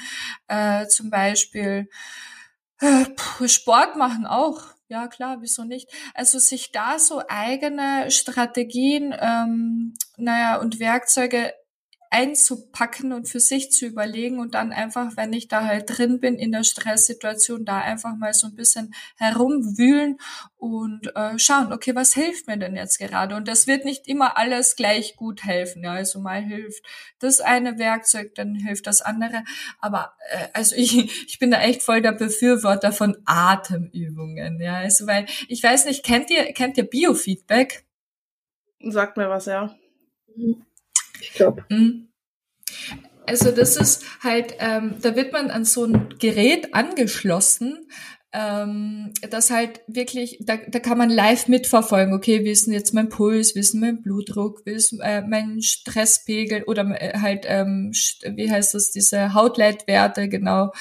äh, 0.47 0.87
zum 0.87 1.09
Beispiel. 1.09 1.89
Äh, 2.79 3.05
Sport 3.47 3.95
machen 3.95 4.25
auch 4.25 4.73
ja 4.91 5.07
klar, 5.07 5.37
wieso 5.41 5.63
nicht? 5.63 5.89
Also 6.13 6.37
sich 6.37 6.71
da 6.71 6.99
so 6.99 7.23
eigene 7.27 8.11
Strategien, 8.11 9.15
ähm, 9.17 9.93
naja, 10.17 10.57
und 10.57 10.79
Werkzeuge 10.79 11.53
einzupacken 12.11 13.13
und 13.13 13.29
für 13.29 13.39
sich 13.39 13.71
zu 13.71 13.85
überlegen 13.85 14.39
und 14.39 14.53
dann 14.53 14.73
einfach, 14.73 15.15
wenn 15.15 15.31
ich 15.31 15.47
da 15.47 15.63
halt 15.65 15.97
drin 15.97 16.19
bin 16.19 16.35
in 16.35 16.51
der 16.51 16.65
Stresssituation, 16.65 17.63
da 17.63 17.79
einfach 17.79 18.17
mal 18.17 18.33
so 18.33 18.47
ein 18.47 18.55
bisschen 18.55 18.93
herumwühlen 19.17 20.17
und 20.57 21.15
äh, 21.15 21.39
schauen, 21.39 21.71
okay, 21.71 21.95
was 21.95 22.13
hilft 22.13 22.47
mir 22.47 22.57
denn 22.57 22.75
jetzt 22.75 22.99
gerade? 22.99 23.35
Und 23.37 23.47
das 23.47 23.65
wird 23.65 23.85
nicht 23.85 24.09
immer 24.09 24.37
alles 24.37 24.75
gleich 24.75 25.15
gut 25.15 25.45
helfen. 25.45 25.85
Ja, 25.85 25.93
also 25.93 26.19
mal 26.19 26.41
hilft 26.41 26.85
das 27.19 27.39
eine 27.39 27.79
Werkzeug, 27.79 28.35
dann 28.35 28.55
hilft 28.55 28.87
das 28.87 29.01
andere. 29.01 29.45
Aber 29.79 30.13
äh, 30.31 30.49
also 30.51 30.75
ich, 30.75 30.93
ich 31.27 31.39
bin 31.39 31.49
da 31.49 31.61
echt 31.61 31.81
voll 31.81 32.01
der 32.01 32.11
Befürworter 32.11 32.91
von 32.91 33.17
Atemübungen. 33.25 34.59
Ja, 34.59 34.75
also 34.75 35.07
weil 35.07 35.27
ich 35.47 35.63
weiß 35.63 35.85
nicht, 35.85 36.03
kennt 36.03 36.29
ihr 36.29 36.51
kennt 36.51 36.77
ihr 36.77 36.89
Biofeedback? 36.89 37.85
Sagt 38.81 39.15
mir 39.15 39.29
was, 39.29 39.45
ja. 39.45 39.73
Mhm. 40.35 40.65
Ich 41.21 41.33
glaube. 41.33 41.65
Mhm. 41.69 42.07
Also 43.25 43.51
das 43.51 43.77
ist 43.77 44.03
halt, 44.21 44.55
ähm, 44.59 44.95
da 45.01 45.15
wird 45.15 45.31
man 45.31 45.51
an 45.51 45.63
so 45.63 45.85
ein 45.85 46.15
Gerät 46.19 46.73
angeschlossen, 46.73 47.87
ähm, 48.33 49.13
das 49.29 49.49
halt 49.49 49.81
wirklich, 49.87 50.37
da, 50.41 50.55
da 50.55 50.79
kann 50.79 50.97
man 50.97 51.09
live 51.09 51.49
mitverfolgen, 51.49 52.13
okay, 52.13 52.45
wie 52.45 52.51
ist 52.51 52.65
denn 52.65 52.73
jetzt 52.73 52.93
mein 52.93 53.09
Puls, 53.09 53.55
wie 53.55 53.59
ist 53.59 53.73
denn 53.73 53.81
mein 53.81 54.01
Blutdruck, 54.01 54.61
wie 54.65 54.71
ist 54.71 54.97
äh, 55.01 55.21
mein 55.21 55.61
Stresspegel 55.61 56.63
oder 56.63 56.83
äh, 57.01 57.19
halt, 57.19 57.45
ähm, 57.47 57.91
wie 57.91 58.49
heißt 58.49 58.73
das, 58.73 58.91
diese 58.91 59.33
Hautleitwerte, 59.33 60.29
genau. 60.29 60.71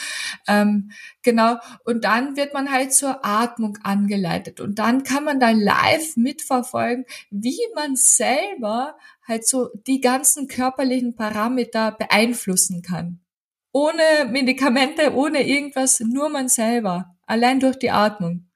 Ähm, 0.46 0.92
genau. 1.22 1.56
Und 1.84 2.04
dann 2.04 2.36
wird 2.36 2.54
man 2.54 2.70
halt 2.70 2.92
zur 2.92 3.24
Atmung 3.24 3.78
angeleitet 3.82 4.60
und 4.60 4.78
dann 4.78 5.02
kann 5.02 5.24
man 5.24 5.40
da 5.40 5.50
live 5.50 6.16
mitverfolgen, 6.16 7.04
wie 7.30 7.58
man 7.74 7.96
selber 7.96 8.94
halt 9.30 9.46
so 9.46 9.70
die 9.86 10.00
ganzen 10.00 10.48
körperlichen 10.48 11.16
Parameter 11.16 11.92
beeinflussen 11.92 12.82
kann. 12.82 13.20
Ohne 13.72 14.02
Medikamente, 14.28 15.14
ohne 15.14 15.46
irgendwas, 15.46 16.00
nur 16.00 16.28
man 16.28 16.48
selber. 16.48 17.16
Allein 17.26 17.60
durch 17.60 17.78
die 17.78 17.90
Atmung. 17.90 18.50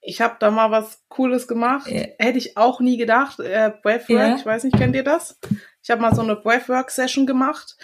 Ich 0.00 0.20
habe 0.20 0.36
da 0.40 0.50
mal 0.50 0.70
was 0.70 1.04
Cooles 1.08 1.46
gemacht. 1.46 1.88
Ja. 1.90 2.06
Hätte 2.18 2.38
ich 2.38 2.56
auch 2.56 2.80
nie 2.80 2.96
gedacht. 2.96 3.38
Äh, 3.40 3.72
Breathwork, 3.82 4.18
ja. 4.18 4.36
ich 4.36 4.46
weiß 4.46 4.64
nicht, 4.64 4.76
kennt 4.76 4.96
ihr 4.96 5.04
das? 5.04 5.38
Ich 5.82 5.90
habe 5.90 6.00
mal 6.00 6.14
so 6.14 6.22
eine 6.22 6.36
Breathwork-Session 6.36 7.26
gemacht 7.26 7.76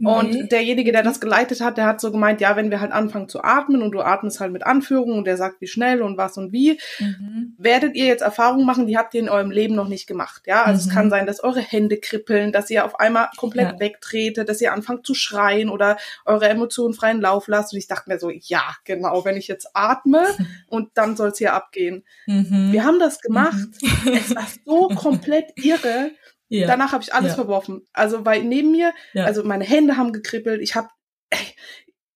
und 0.00 0.52
derjenige, 0.52 0.92
der 0.92 1.02
das 1.02 1.20
geleitet 1.20 1.60
hat, 1.60 1.76
der 1.76 1.86
hat 1.86 2.00
so 2.00 2.12
gemeint, 2.12 2.40
ja, 2.40 2.56
wenn 2.56 2.70
wir 2.70 2.80
halt 2.80 2.92
anfangen 2.92 3.28
zu 3.28 3.42
atmen 3.42 3.82
und 3.82 3.92
du 3.92 4.00
atmest 4.00 4.40
halt 4.40 4.52
mit 4.52 4.64
Anführung 4.64 5.12
und 5.18 5.26
der 5.26 5.36
sagt, 5.36 5.60
wie 5.60 5.66
schnell 5.66 6.02
und 6.02 6.16
was 6.16 6.36
und 6.36 6.52
wie, 6.52 6.78
mhm. 6.98 7.54
werdet 7.58 7.96
ihr 7.96 8.06
jetzt 8.06 8.22
Erfahrungen 8.22 8.66
machen, 8.66 8.86
die 8.86 8.96
habt 8.96 9.14
ihr 9.14 9.20
in 9.20 9.28
eurem 9.28 9.50
Leben 9.50 9.74
noch 9.74 9.88
nicht 9.88 10.06
gemacht. 10.06 10.42
Ja, 10.46 10.64
also 10.64 10.82
mhm. 10.82 10.88
es 10.88 10.94
kann 10.94 11.06
mhm. 11.06 11.10
sein, 11.10 11.26
dass 11.26 11.42
eure 11.42 11.60
Hände 11.60 11.98
kribbeln, 11.98 12.52
dass 12.52 12.70
ihr 12.70 12.84
auf 12.84 13.00
einmal 13.00 13.28
komplett 13.36 13.72
ja. 13.72 13.80
wegtretet, 13.80 14.48
dass 14.48 14.60
ihr 14.60 14.72
anfangt 14.72 15.06
zu 15.06 15.14
schreien 15.14 15.68
oder 15.68 15.96
eure 16.24 16.48
Emotionen 16.48 16.94
freien 16.94 17.20
Lauf 17.20 17.48
lasst. 17.48 17.72
Und 17.72 17.78
ich 17.78 17.88
dachte 17.88 18.10
mir 18.10 18.18
so, 18.18 18.30
ja, 18.30 18.62
genau, 18.84 19.24
wenn 19.24 19.36
ich 19.36 19.48
jetzt 19.48 19.70
atme 19.74 20.24
und 20.68 20.90
dann 20.94 21.16
soll 21.16 21.30
es 21.30 21.38
hier 21.38 21.54
abgehen. 21.54 22.04
Mhm. 22.26 22.72
Wir 22.72 22.84
haben 22.84 22.98
das 22.98 23.20
gemacht. 23.20 23.68
Mhm. 23.82 24.12
Es 24.12 24.34
war 24.34 24.46
so 24.64 24.88
komplett 24.94 25.52
irre. 25.56 26.12
Ja. 26.48 26.66
Danach 26.66 26.92
habe 26.92 27.02
ich 27.02 27.14
alles 27.14 27.30
ja. 27.30 27.34
verworfen. 27.34 27.86
Also 27.92 28.24
weil 28.24 28.42
neben 28.42 28.72
mir, 28.72 28.94
ja. 29.12 29.24
also 29.24 29.44
meine 29.44 29.64
Hände 29.64 29.96
haben 29.96 30.12
gekribbelt. 30.12 30.60
Ich 30.62 30.74
habe, 30.74 30.88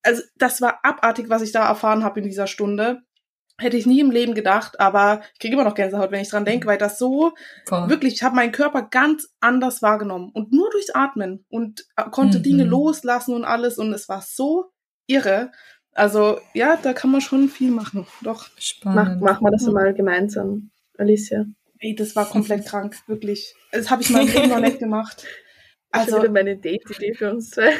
also 0.02 0.22
das 0.36 0.60
war 0.60 0.80
abartig, 0.82 1.28
was 1.28 1.42
ich 1.42 1.52
da 1.52 1.68
erfahren 1.68 2.04
habe 2.04 2.20
in 2.20 2.26
dieser 2.26 2.46
Stunde. 2.46 3.02
Hätte 3.58 3.76
ich 3.76 3.86
nie 3.86 4.00
im 4.00 4.10
Leben 4.10 4.34
gedacht, 4.34 4.80
aber 4.80 5.20
ich 5.34 5.38
kriege 5.38 5.54
immer 5.54 5.64
noch 5.64 5.74
Gänsehaut, 5.74 6.10
wenn 6.10 6.22
ich 6.22 6.30
dran 6.30 6.46
denke, 6.46 6.66
weil 6.66 6.78
das 6.78 6.98
so 6.98 7.32
Voll. 7.66 7.90
wirklich, 7.90 8.14
ich 8.14 8.22
habe 8.22 8.34
meinen 8.34 8.50
Körper 8.50 8.82
ganz 8.82 9.28
anders 9.40 9.82
wahrgenommen 9.82 10.30
und 10.32 10.52
nur 10.52 10.70
durchs 10.70 10.90
Atmen 10.90 11.44
und 11.50 11.84
äh, 11.96 12.04
konnte 12.10 12.38
mhm. 12.38 12.42
Dinge 12.42 12.64
loslassen 12.64 13.34
und 13.34 13.44
alles 13.44 13.78
und 13.78 13.92
es 13.92 14.08
war 14.08 14.22
so 14.22 14.72
irre. 15.06 15.52
Also 15.92 16.40
ja, 16.54 16.78
da 16.82 16.94
kann 16.94 17.10
man 17.10 17.20
schon 17.20 17.50
viel 17.50 17.70
machen. 17.70 18.06
Doch. 18.22 18.48
Spannend. 18.58 19.20
Mach, 19.20 19.32
machen 19.32 19.44
wir 19.44 19.50
das 19.50 19.66
mal 19.66 19.92
gemeinsam, 19.92 20.70
Alicia. 20.96 21.44
Ey, 21.82 21.96
das 21.96 22.14
war 22.14 22.30
komplett 22.30 22.64
krank, 22.66 22.96
wirklich. 23.08 23.54
Das 23.72 23.90
habe 23.90 24.02
ich 24.02 24.10
mal 24.10 24.24
Leben 24.24 24.48
noch 24.48 24.60
nicht 24.60 24.78
gemacht. 24.78 25.26
Also 25.94 26.16
wieder 26.16 26.30
meine 26.30 26.56
Date-Idee 26.56 27.12
für 27.12 27.30
uns 27.30 27.50
zwei. 27.50 27.74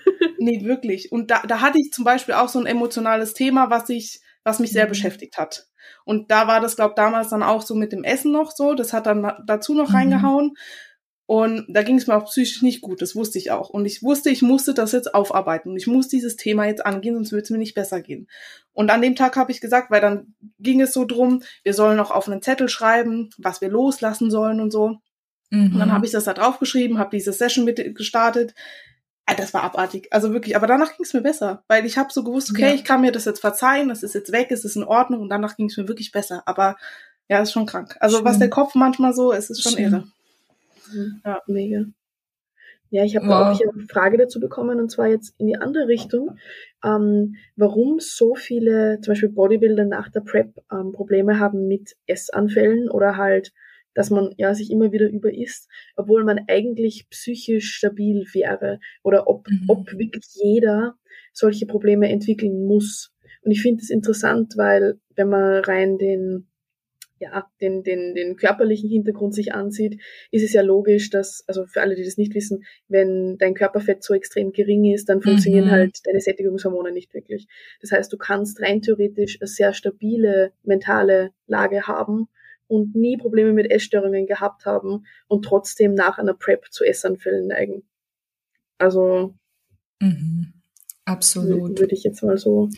nee, 0.38 0.64
wirklich. 0.64 1.12
Und 1.12 1.30
da, 1.30 1.42
da 1.42 1.60
hatte 1.60 1.78
ich 1.78 1.92
zum 1.92 2.02
Beispiel 2.02 2.32
auch 2.32 2.48
so 2.48 2.58
ein 2.58 2.64
emotionales 2.64 3.34
Thema, 3.34 3.68
was 3.68 3.90
ich, 3.90 4.20
was 4.42 4.58
mich 4.58 4.72
sehr 4.72 4.86
mhm. 4.86 4.88
beschäftigt 4.88 5.36
hat. 5.36 5.66
Und 6.06 6.30
da 6.30 6.46
war 6.46 6.62
das, 6.62 6.76
glaube 6.76 6.94
damals 6.96 7.28
dann 7.28 7.42
auch 7.42 7.60
so 7.60 7.74
mit 7.74 7.92
dem 7.92 8.04
Essen 8.04 8.32
noch 8.32 8.52
so. 8.52 8.72
Das 8.72 8.94
hat 8.94 9.04
dann 9.04 9.30
dazu 9.46 9.74
noch 9.74 9.90
mhm. 9.90 9.96
reingehauen. 9.96 10.54
Und 11.30 11.66
da 11.68 11.82
ging 11.82 11.98
es 11.98 12.06
mir 12.06 12.16
auch 12.16 12.24
psychisch 12.24 12.62
nicht 12.62 12.80
gut, 12.80 13.02
das 13.02 13.14
wusste 13.14 13.36
ich 13.36 13.50
auch. 13.50 13.68
Und 13.68 13.84
ich 13.84 14.02
wusste, 14.02 14.30
ich 14.30 14.40
musste 14.40 14.72
das 14.72 14.92
jetzt 14.92 15.14
aufarbeiten 15.14 15.68
und 15.68 15.76
ich 15.76 15.86
muss 15.86 16.08
dieses 16.08 16.36
Thema 16.36 16.64
jetzt 16.64 16.86
angehen, 16.86 17.16
sonst 17.16 17.32
würde 17.32 17.42
es 17.42 17.50
mir 17.50 17.58
nicht 17.58 17.74
besser 17.74 18.00
gehen. 18.00 18.28
Und 18.72 18.90
an 18.90 19.02
dem 19.02 19.14
Tag 19.14 19.36
habe 19.36 19.52
ich 19.52 19.60
gesagt, 19.60 19.90
weil 19.90 20.00
dann 20.00 20.32
ging 20.58 20.80
es 20.80 20.94
so 20.94 21.04
drum, 21.04 21.42
wir 21.64 21.74
sollen 21.74 21.98
noch 21.98 22.12
auf 22.12 22.28
einen 22.28 22.40
Zettel 22.40 22.70
schreiben, 22.70 23.28
was 23.36 23.60
wir 23.60 23.68
loslassen 23.68 24.30
sollen 24.30 24.58
und 24.58 24.70
so. 24.70 25.00
Mhm. 25.50 25.72
Und 25.74 25.78
dann 25.78 25.92
habe 25.92 26.06
ich 26.06 26.12
das 26.12 26.24
da 26.24 26.32
draufgeschrieben, 26.32 26.98
habe 26.98 27.14
diese 27.14 27.34
Session 27.34 27.66
mit 27.66 27.94
gestartet. 27.94 28.54
Ah, 29.26 29.34
das 29.34 29.52
war 29.52 29.64
abartig, 29.64 30.08
also 30.10 30.32
wirklich. 30.32 30.56
Aber 30.56 30.66
danach 30.66 30.96
ging 30.96 31.04
es 31.04 31.12
mir 31.12 31.20
besser, 31.20 31.62
weil 31.68 31.84
ich 31.84 31.98
habe 31.98 32.10
so 32.10 32.24
gewusst, 32.24 32.52
okay, 32.52 32.70
ja. 32.70 32.74
ich 32.74 32.84
kann 32.84 33.02
mir 33.02 33.12
das 33.12 33.26
jetzt 33.26 33.40
verzeihen, 33.40 33.90
das 33.90 34.02
ist 34.02 34.14
jetzt 34.14 34.32
weg, 34.32 34.50
es 34.50 34.64
ist 34.64 34.76
in 34.76 34.84
Ordnung 34.84 35.20
und 35.20 35.28
danach 35.28 35.56
ging 35.58 35.66
es 35.66 35.76
mir 35.76 35.88
wirklich 35.88 36.10
besser. 36.10 36.42
Aber 36.46 36.78
ja, 37.28 37.42
ist 37.42 37.52
schon 37.52 37.66
krank. 37.66 37.98
Also 38.00 38.16
Schön. 38.16 38.24
was 38.24 38.38
der 38.38 38.48
Kopf 38.48 38.74
manchmal 38.74 39.12
so 39.12 39.30
ist, 39.32 39.50
ist 39.50 39.62
schon 39.62 39.72
Schön. 39.72 39.84
irre. 39.84 40.04
Ja, 41.24 41.42
mega. 41.46 41.86
Ja, 42.90 43.04
ich 43.04 43.16
habe 43.16 43.26
wow. 43.26 43.34
auch 43.34 43.58
hier 43.58 43.70
eine 43.70 43.86
Frage 43.86 44.16
dazu 44.16 44.40
bekommen 44.40 44.80
und 44.80 44.90
zwar 44.90 45.08
jetzt 45.08 45.34
in 45.38 45.46
die 45.46 45.56
andere 45.56 45.88
Richtung, 45.88 46.38
ähm, 46.82 47.36
warum 47.54 48.00
so 48.00 48.34
viele, 48.34 49.00
zum 49.02 49.12
Beispiel 49.12 49.28
Bodybuilder 49.28 49.84
nach 49.84 50.08
der 50.08 50.20
Prep 50.20 50.54
ähm, 50.72 50.92
Probleme 50.92 51.38
haben 51.38 51.68
mit 51.68 51.96
Essanfällen 52.06 52.88
oder 52.88 53.18
halt, 53.18 53.52
dass 53.92 54.10
man 54.10 54.32
ja 54.38 54.54
sich 54.54 54.70
immer 54.70 54.90
wieder 54.90 55.08
überisst, 55.08 55.68
obwohl 55.96 56.24
man 56.24 56.40
eigentlich 56.48 57.08
psychisch 57.10 57.74
stabil 57.74 58.26
wäre 58.32 58.80
oder 59.02 59.28
ob, 59.28 59.48
mhm. 59.50 59.64
ob 59.68 59.92
wirklich 59.92 60.24
jeder 60.34 60.94
solche 61.32 61.66
Probleme 61.66 62.08
entwickeln 62.08 62.64
muss. 62.64 63.12
Und 63.42 63.50
ich 63.50 63.60
finde 63.60 63.82
es 63.82 63.90
interessant, 63.90 64.54
weil 64.56 64.98
wenn 65.14 65.28
man 65.28 65.62
rein 65.64 65.98
den 65.98 66.48
ja, 67.20 67.46
den, 67.60 67.82
den, 67.82 68.14
den 68.14 68.36
körperlichen 68.36 68.88
Hintergrund 68.88 69.34
sich 69.34 69.52
ansieht, 69.52 70.00
ist 70.30 70.44
es 70.44 70.52
ja 70.52 70.62
logisch, 70.62 71.10
dass, 71.10 71.44
also 71.46 71.66
für 71.66 71.80
alle, 71.80 71.94
die 71.94 72.04
das 72.04 72.16
nicht 72.16 72.34
wissen, 72.34 72.64
wenn 72.88 73.36
dein 73.38 73.54
Körperfett 73.54 74.02
so 74.02 74.14
extrem 74.14 74.52
gering 74.52 74.84
ist, 74.92 75.08
dann 75.08 75.22
funktionieren 75.22 75.66
mhm. 75.66 75.70
halt 75.70 75.98
deine 76.04 76.20
Sättigungshormone 76.20 76.92
nicht 76.92 77.12
wirklich. 77.14 77.46
Das 77.80 77.92
heißt, 77.92 78.12
du 78.12 78.16
kannst 78.16 78.60
rein 78.60 78.82
theoretisch 78.82 79.38
eine 79.40 79.48
sehr 79.48 79.72
stabile 79.72 80.52
mentale 80.62 81.30
Lage 81.46 81.86
haben 81.86 82.28
und 82.68 82.94
nie 82.94 83.16
Probleme 83.16 83.52
mit 83.52 83.70
Essstörungen 83.70 84.26
gehabt 84.26 84.66
haben 84.66 85.04
und 85.26 85.44
trotzdem 85.44 85.94
nach 85.94 86.18
einer 86.18 86.34
Prep 86.34 86.66
zu 86.70 86.84
Essanfällen 86.84 87.48
neigen. 87.48 87.82
Also, 88.76 89.34
mhm. 90.00 90.52
absolut. 91.04 91.78
Würde 91.80 91.94
ich 91.94 92.04
jetzt 92.04 92.22
mal 92.22 92.38
so, 92.38 92.68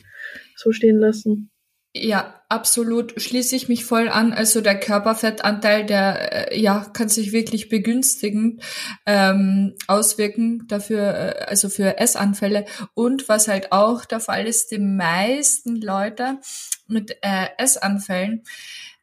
so 0.57 0.73
stehen 0.73 0.99
lassen. 0.99 1.51
Ja, 1.93 2.41
absolut. 2.49 3.21
Schließe 3.21 3.57
ich 3.57 3.69
mich 3.69 3.85
voll 3.85 4.09
an. 4.09 4.33
Also 4.33 4.61
der 4.61 4.79
Körperfettanteil, 4.79 5.85
der 5.87 6.53
äh, 6.53 6.61
ja 6.61 6.85
kann 6.93 7.09
sich 7.09 7.33
wirklich 7.33 7.69
begünstigend 7.69 8.63
ähm, 9.07 9.75
auswirken 9.89 10.69
dafür, 10.69 11.01
äh, 11.41 11.45
also 11.47 11.69
für 11.69 11.99
Essanfälle. 11.99 12.65
Und 12.95 13.29
was 13.29 13.49
halt 13.49 13.73
auch 13.73 14.05
der 14.05 14.21
Fall 14.21 14.47
ist, 14.47 14.71
die 14.71 14.79
meisten 14.79 15.81
Leute 15.81 16.39
mit 16.87 17.17
äh, 17.23 17.49
Essanfällen, 17.59 18.45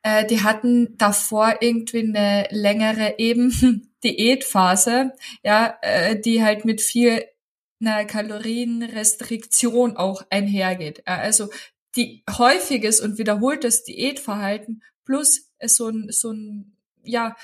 äh, 0.04 0.26
die 0.26 0.44
hatten 0.44 0.98
davor 0.98 1.56
irgendwie 1.60 2.00
eine 2.00 2.48
längere 2.52 3.16
eben 3.18 3.90
Diätphase, 4.04 5.12
ja, 5.44 5.78
äh, 5.82 6.18
die 6.20 6.42
halt 6.42 6.64
mit 6.64 6.82
viel 6.82 7.22
einer 7.82 8.06
Kalorienrestriktion 8.06 9.98
auch 9.98 10.24
einhergeht. 10.30 11.04
Also 11.06 11.50
die 11.98 12.24
häufiges 12.30 13.02
und 13.02 13.18
wiederholtes 13.18 13.84
Diätverhalten 13.84 14.84
plus 15.04 15.50
so 15.66 15.90
ein, 15.90 16.10
so 16.12 16.32
ein 16.32 16.78
ja, 17.04 17.36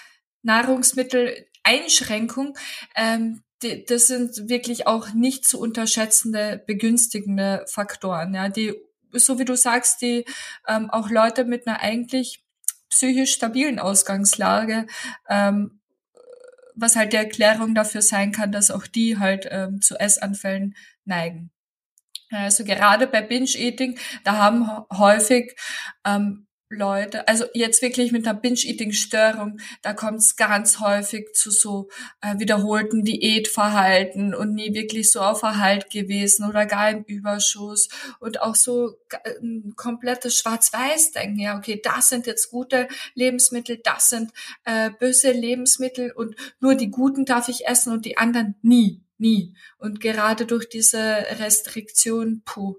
Nahrungsmitteleinschränkung, 0.44 2.58
ähm, 2.96 3.44
die, 3.62 3.84
das 3.86 4.08
sind 4.08 4.50
wirklich 4.50 4.88
auch 4.88 5.14
nicht 5.14 5.46
zu 5.46 5.60
unterschätzende 5.60 6.64
begünstigende 6.66 7.66
Faktoren, 7.68 8.34
ja, 8.34 8.48
die, 8.50 8.74
so 9.12 9.38
wie 9.40 9.46
du 9.46 9.56
sagst, 9.58 10.02
die 10.02 10.26
ähm, 10.68 10.90
auch 10.90 11.10
Leute 11.10 11.46
mit 11.46 11.68
einer 11.68 11.82
eigentlich 11.82 12.44
psychisch 12.90 13.34
stabilen 13.34 13.80
Ausgangslage 13.80 14.88
ähm, 15.28 15.80
was 16.76 16.96
halt 16.96 17.14
die 17.14 17.18
Erklärung 17.18 17.76
dafür 17.76 18.02
sein 18.02 18.32
kann, 18.32 18.52
dass 18.52 18.72
auch 18.72 18.88
die 18.88 19.20
halt 19.20 19.48
ähm, 19.50 19.80
zu 19.82 20.00
Essanfällen 20.00 20.76
neigen. 21.06 21.53
Also 22.34 22.64
gerade 22.64 23.08
bei 23.08 23.22
Binge-Eating, 23.22 23.98
da 24.24 24.38
haben 24.38 24.70
häufig 24.92 25.56
ähm, 26.06 26.48
Leute, 26.76 27.28
also 27.28 27.46
jetzt 27.54 27.82
wirklich 27.82 28.12
mit 28.12 28.28
einer 28.28 28.40
Binge-Eating-Störung, 28.40 29.60
da 29.82 29.94
kommt 29.94 30.20
es 30.20 30.36
ganz 30.36 30.80
häufig 30.80 31.34
zu 31.34 31.52
so 31.52 31.90
äh, 32.22 32.40
wiederholten 32.40 33.04
Diätverhalten 33.04 34.34
und 34.34 34.54
nie 34.54 34.74
wirklich 34.74 35.12
so 35.12 35.22
auf 35.22 35.44
Erhalt 35.44 35.90
gewesen 35.90 36.48
oder 36.48 36.66
gar 36.66 36.90
im 36.90 37.04
Überschuss 37.04 37.90
und 38.20 38.42
auch 38.42 38.56
so 38.56 38.98
ein 39.42 39.74
komplettes 39.76 40.38
Schwarz-Weiß-Denken. 40.38 41.40
Ja, 41.40 41.58
okay, 41.58 41.80
das 41.82 42.10
sind 42.10 42.28
jetzt 42.28 42.50
gute 42.50 42.88
Lebensmittel, 43.14 43.80
das 43.84 44.10
sind 44.10 44.32
äh, 44.66 44.90
böse 45.00 45.32
Lebensmittel 45.32 46.12
und 46.12 46.36
nur 46.60 46.76
die 46.76 46.90
guten 46.90 47.26
darf 47.26 47.50
ich 47.50 47.68
essen 47.68 47.94
und 47.94 48.06
die 48.06 48.18
anderen 48.18 48.56
nie 48.62 49.04
nie. 49.24 49.56
Und 49.80 50.02
gerade 50.02 50.46
durch 50.46 50.70
diese 50.70 51.00
Restriktion, 51.40 52.44
puh, 52.46 52.76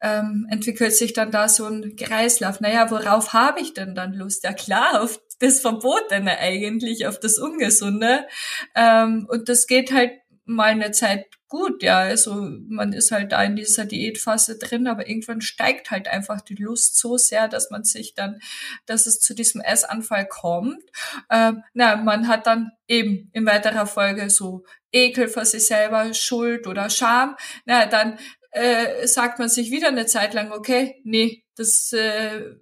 ähm, 0.00 0.46
entwickelt 0.50 0.94
sich 0.94 1.12
dann 1.12 1.30
da 1.30 1.48
so 1.48 1.66
ein 1.66 1.96
Kreislauf. 1.96 2.60
Naja, 2.60 2.90
worauf 2.90 3.32
habe 3.32 3.60
ich 3.60 3.74
denn 3.74 3.94
dann 3.94 4.14
Lust? 4.14 4.44
Ja 4.44 4.52
klar, 4.52 5.02
auf 5.02 5.20
das 5.40 5.60
Verbotene 5.60 6.38
eigentlich, 6.38 7.06
auf 7.06 7.18
das 7.18 7.38
Ungesunde. 7.38 8.26
Ähm, 8.74 9.26
und 9.28 9.48
das 9.48 9.66
geht 9.66 9.92
halt 9.92 10.12
mal 10.46 10.70
eine 10.70 10.92
Zeit 10.92 11.26
gut, 11.54 11.84
ja. 11.84 12.00
Also 12.00 12.34
man 12.68 12.92
ist 12.92 13.12
halt 13.12 13.30
da 13.30 13.42
in 13.44 13.54
dieser 13.54 13.84
Diätphase 13.84 14.58
drin, 14.58 14.88
aber 14.88 15.08
irgendwann 15.08 15.40
steigt 15.40 15.92
halt 15.92 16.08
einfach 16.08 16.40
die 16.40 16.56
Lust 16.56 16.98
so 16.98 17.16
sehr, 17.16 17.46
dass 17.46 17.70
man 17.70 17.84
sich 17.84 18.14
dann, 18.14 18.40
dass 18.86 19.06
es 19.06 19.20
zu 19.20 19.34
diesem 19.34 19.60
Essanfall 19.60 20.26
kommt. 20.26 20.82
Ähm, 21.30 21.62
na, 21.72 21.96
man 21.96 22.26
hat 22.26 22.48
dann 22.48 22.72
eben 22.88 23.30
in 23.32 23.46
weiterer 23.46 23.86
Folge 23.86 24.30
so 24.30 24.64
Ekel 24.94 25.28
vor 25.28 25.44
sich 25.44 25.66
selber, 25.66 26.14
Schuld 26.14 26.66
oder 26.66 26.88
Scham. 26.88 27.36
Na, 27.66 27.86
dann 27.86 28.18
äh, 28.52 29.06
sagt 29.06 29.38
man 29.38 29.48
sich 29.48 29.70
wieder 29.70 29.88
eine 29.88 30.06
Zeit 30.06 30.32
lang, 30.32 30.52
okay, 30.52 31.00
nee, 31.04 31.42
das 31.56 31.92
äh, 31.92 32.54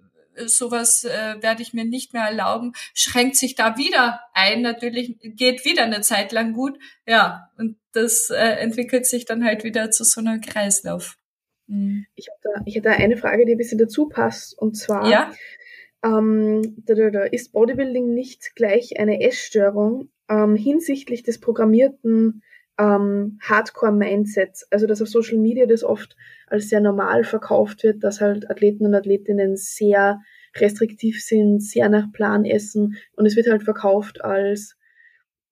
sowas 0.47 1.03
äh, 1.03 1.35
werde 1.41 1.61
ich 1.61 1.73
mir 1.73 1.85
nicht 1.85 2.13
mehr 2.13 2.23
erlauben, 2.23 2.73
schränkt 2.93 3.35
sich 3.35 3.55
da 3.55 3.77
wieder 3.77 4.19
ein, 4.33 4.61
natürlich 4.61 5.17
geht 5.21 5.65
wieder 5.65 5.83
eine 5.83 6.01
Zeit 6.01 6.31
lang 6.31 6.53
gut, 6.53 6.77
ja, 7.07 7.49
und 7.57 7.77
das 7.91 8.29
äh, 8.29 8.35
entwickelt 8.35 9.05
sich 9.05 9.25
dann 9.25 9.45
halt 9.45 9.63
wieder 9.63 9.91
zu 9.91 10.03
so 10.03 10.21
einem 10.21 10.41
Kreislauf. 10.41 11.17
Mhm. 11.67 12.05
Ich 12.15 12.27
habe 12.29 12.39
da, 12.41 12.61
ich 12.65 12.77
hab 12.77 12.83
da 12.83 12.91
eine 12.91 13.17
Frage, 13.17 13.45
die 13.45 13.53
ein 13.53 13.57
bisschen 13.57 13.77
dazu 13.77 14.07
passt, 14.07 14.57
und 14.57 14.75
zwar, 14.75 15.09
ja? 15.09 15.31
ähm, 16.03 16.75
da, 16.85 16.95
da, 16.95 17.09
da, 17.09 17.23
ist 17.23 17.51
Bodybuilding 17.51 18.13
nicht 18.13 18.55
gleich 18.55 18.99
eine 18.99 19.21
Essstörung, 19.21 20.09
ähm, 20.29 20.55
hinsichtlich 20.55 21.23
des 21.23 21.39
programmierten 21.39 22.41
ähm, 22.77 23.39
Hardcore-Mindsets. 23.41 24.67
Also 24.71 24.87
dass 24.87 25.01
auf 25.01 25.09
Social 25.09 25.37
Media 25.37 25.65
das 25.65 25.83
oft 25.83 26.15
als 26.47 26.69
sehr 26.69 26.81
normal 26.81 27.23
verkauft 27.23 27.83
wird, 27.83 28.03
dass 28.03 28.21
halt 28.21 28.49
Athleten 28.49 28.85
und 28.85 28.95
Athletinnen 28.95 29.55
sehr 29.55 30.21
restriktiv 30.55 31.23
sind, 31.23 31.61
sehr 31.61 31.89
nach 31.89 32.11
Plan 32.11 32.45
essen 32.45 32.97
und 33.15 33.25
es 33.25 33.35
wird 33.35 33.49
halt 33.49 33.63
verkauft 33.63 34.23
als 34.23 34.77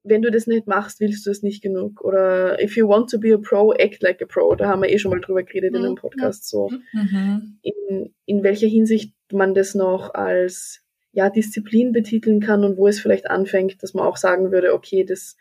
wenn 0.03 0.21
du 0.21 0.31
das 0.31 0.47
nicht 0.47 0.67
machst, 0.67 0.99
willst 0.99 1.25
du 1.25 1.31
es 1.31 1.43
nicht 1.43 1.61
genug. 1.61 2.01
Oder 2.01 2.61
if 2.61 2.75
you 2.75 2.87
want 2.87 3.09
to 3.11 3.19
be 3.19 3.33
a 3.33 3.37
pro, 3.37 3.71
act 3.73 4.01
like 4.01 4.21
a 4.21 4.25
pro. 4.25 4.55
Da 4.55 4.67
haben 4.67 4.81
wir 4.81 4.89
eh 4.89 4.97
schon 4.97 5.11
mal 5.11 5.21
drüber 5.21 5.43
geredet 5.43 5.71
mhm. 5.71 5.77
in 5.77 5.85
einem 5.85 5.95
Podcast. 5.95 6.47
So 6.49 6.69
mhm. 6.91 7.59
in, 7.61 8.13
in 8.25 8.43
welcher 8.43 8.67
Hinsicht 8.67 9.13
man 9.31 9.53
das 9.53 9.75
noch 9.75 10.13
als 10.13 10.83
ja, 11.13 11.29
Disziplin 11.29 11.91
betiteln 11.91 12.39
kann 12.39 12.63
und 12.63 12.77
wo 12.77 12.87
es 12.87 12.99
vielleicht 12.99 13.29
anfängt, 13.29 13.83
dass 13.83 13.93
man 13.93 14.05
auch 14.05 14.17
sagen 14.17 14.51
würde, 14.51 14.73
okay, 14.73 15.03
das 15.03 15.37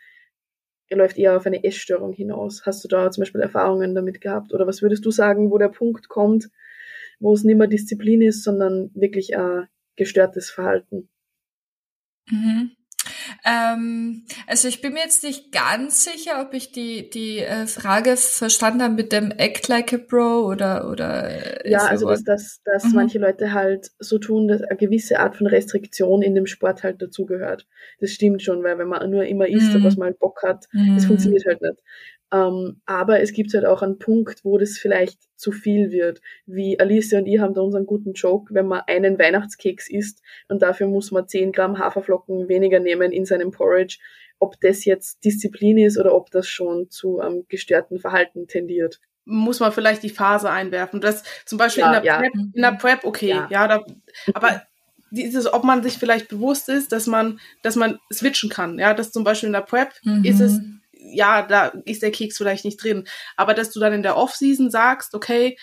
läuft 0.89 1.17
eher 1.17 1.37
auf 1.37 1.45
eine 1.45 1.63
Essstörung 1.63 2.11
hinaus. 2.13 2.65
Hast 2.65 2.83
du 2.83 2.87
da 2.87 3.09
zum 3.11 3.21
Beispiel 3.21 3.41
Erfahrungen 3.41 3.95
damit 3.95 4.19
gehabt? 4.19 4.53
Oder 4.53 4.67
was 4.67 4.81
würdest 4.81 5.05
du 5.05 5.11
sagen, 5.11 5.49
wo 5.49 5.57
der 5.57 5.69
Punkt 5.69 6.09
kommt, 6.09 6.49
wo 7.19 7.33
es 7.33 7.43
nicht 7.43 7.57
mehr 7.57 7.67
Disziplin 7.67 8.21
ist, 8.21 8.43
sondern 8.43 8.91
wirklich 8.93 9.37
ein 9.37 9.67
gestörtes 9.95 10.49
Verhalten? 10.49 11.07
Mhm. 12.29 12.71
Ähm, 13.43 14.23
also 14.45 14.67
ich 14.67 14.81
bin 14.81 14.93
mir 14.93 14.99
jetzt 14.99 15.23
nicht 15.23 15.51
ganz 15.51 16.03
sicher, 16.03 16.41
ob 16.45 16.53
ich 16.53 16.71
die, 16.71 17.09
die 17.09 17.39
äh, 17.39 17.65
Frage 17.65 18.15
verstanden 18.15 18.83
habe 18.83 18.93
mit 18.93 19.11
dem 19.11 19.31
Act 19.31 19.67
like 19.67 19.93
a 19.93 19.97
Bro 19.97 20.45
oder 20.45 20.89
oder 20.89 21.67
Ja, 21.67 21.85
also 21.85 22.07
dass, 22.07 22.23
dass, 22.23 22.61
dass 22.63 22.83
mhm. 22.85 22.95
manche 22.95 23.19
Leute 23.19 23.51
halt 23.51 23.91
so 23.97 24.19
tun, 24.19 24.47
dass 24.47 24.61
eine 24.61 24.77
gewisse 24.77 25.19
Art 25.19 25.35
von 25.35 25.47
Restriktion 25.47 26.21
in 26.21 26.35
dem 26.35 26.45
Sport 26.45 26.83
halt 26.83 27.01
dazugehört. 27.01 27.67
Das 27.99 28.11
stimmt 28.11 28.43
schon, 28.43 28.63
weil 28.63 28.77
wenn 28.77 28.87
man 28.87 29.09
nur 29.09 29.25
immer 29.25 29.47
isst, 29.47 29.73
mhm. 29.73 29.83
was 29.83 29.97
man 29.97 30.09
halt 30.09 30.19
Bock 30.19 30.43
hat, 30.43 30.67
mhm. 30.71 30.95
das 30.95 31.05
funktioniert 31.05 31.45
halt 31.45 31.61
nicht. 31.61 31.79
Ähm, 32.33 32.81
aber 32.85 33.19
es 33.19 33.33
gibt 33.33 33.53
halt 33.53 33.65
auch 33.65 33.81
einen 33.81 33.99
Punkt, 33.99 34.45
wo 34.45 34.57
das 34.57 34.77
vielleicht 34.77 35.19
zu 35.35 35.51
viel 35.51 35.91
wird. 35.91 36.21
Wie 36.45 36.79
Alicia 36.79 37.19
und 37.19 37.25
ich 37.25 37.39
haben 37.39 37.53
da 37.53 37.61
unseren 37.61 37.85
guten 37.85 38.13
Joke, 38.13 38.53
wenn 38.53 38.67
man 38.67 38.81
einen 38.87 39.19
Weihnachtskeks 39.19 39.89
isst 39.89 40.21
und 40.47 40.61
dafür 40.61 40.87
muss 40.87 41.11
man 41.11 41.27
10 41.27 41.51
Gramm 41.51 41.77
Haferflocken 41.77 42.47
weniger 42.47 42.79
nehmen 42.79 43.11
in 43.11 43.25
seinem 43.25 43.51
Porridge, 43.51 43.99
ob 44.39 44.59
das 44.61 44.85
jetzt 44.85 45.25
Disziplin 45.25 45.77
ist 45.77 45.97
oder 45.97 46.15
ob 46.15 46.31
das 46.31 46.47
schon 46.47 46.89
zu 46.89 47.19
einem 47.19 47.37
ähm, 47.37 47.45
gestörten 47.49 47.99
Verhalten 47.99 48.47
tendiert 48.47 48.99
muss 49.23 49.59
man 49.59 49.71
vielleicht 49.71 50.01
die 50.01 50.09
Phase 50.09 50.49
einwerfen. 50.49 50.99
Das 50.99 51.23
zum 51.45 51.59
Beispiel 51.59 51.81
ja, 51.81 51.93
in, 51.93 51.93
der 51.93 52.03
ja. 52.03 52.17
Prep, 52.17 52.33
in 52.33 52.61
der 52.61 52.71
Prep, 52.71 53.03
okay, 53.03 53.29
ja, 53.29 53.47
ja 53.51 53.67
da, 53.67 53.85
aber 54.33 54.63
dieses, 55.11 55.51
ob 55.51 55.63
man 55.63 55.83
sich 55.83 55.97
vielleicht 55.97 56.27
bewusst 56.27 56.69
ist, 56.69 56.91
dass 56.91 57.05
man, 57.05 57.39
dass 57.61 57.75
man 57.75 57.99
switchen 58.11 58.49
kann, 58.49 58.79
ja, 58.79 58.93
dass 58.93 59.11
zum 59.11 59.23
Beispiel 59.23 59.47
in 59.47 59.53
der 59.53 59.61
Prep 59.61 59.93
mhm. 60.03 60.25
ist 60.25 60.39
es 60.39 60.59
ja, 61.01 61.41
da 61.41 61.67
ist 61.85 62.03
der 62.03 62.11
Keks 62.11 62.37
vielleicht 62.37 62.65
nicht 62.65 62.81
drin. 62.81 63.05
Aber 63.35 63.53
dass 63.53 63.71
du 63.71 63.79
dann 63.79 63.93
in 63.93 64.03
der 64.03 64.17
Off-Season 64.17 64.69
sagst, 64.69 65.13
okay, 65.13 65.57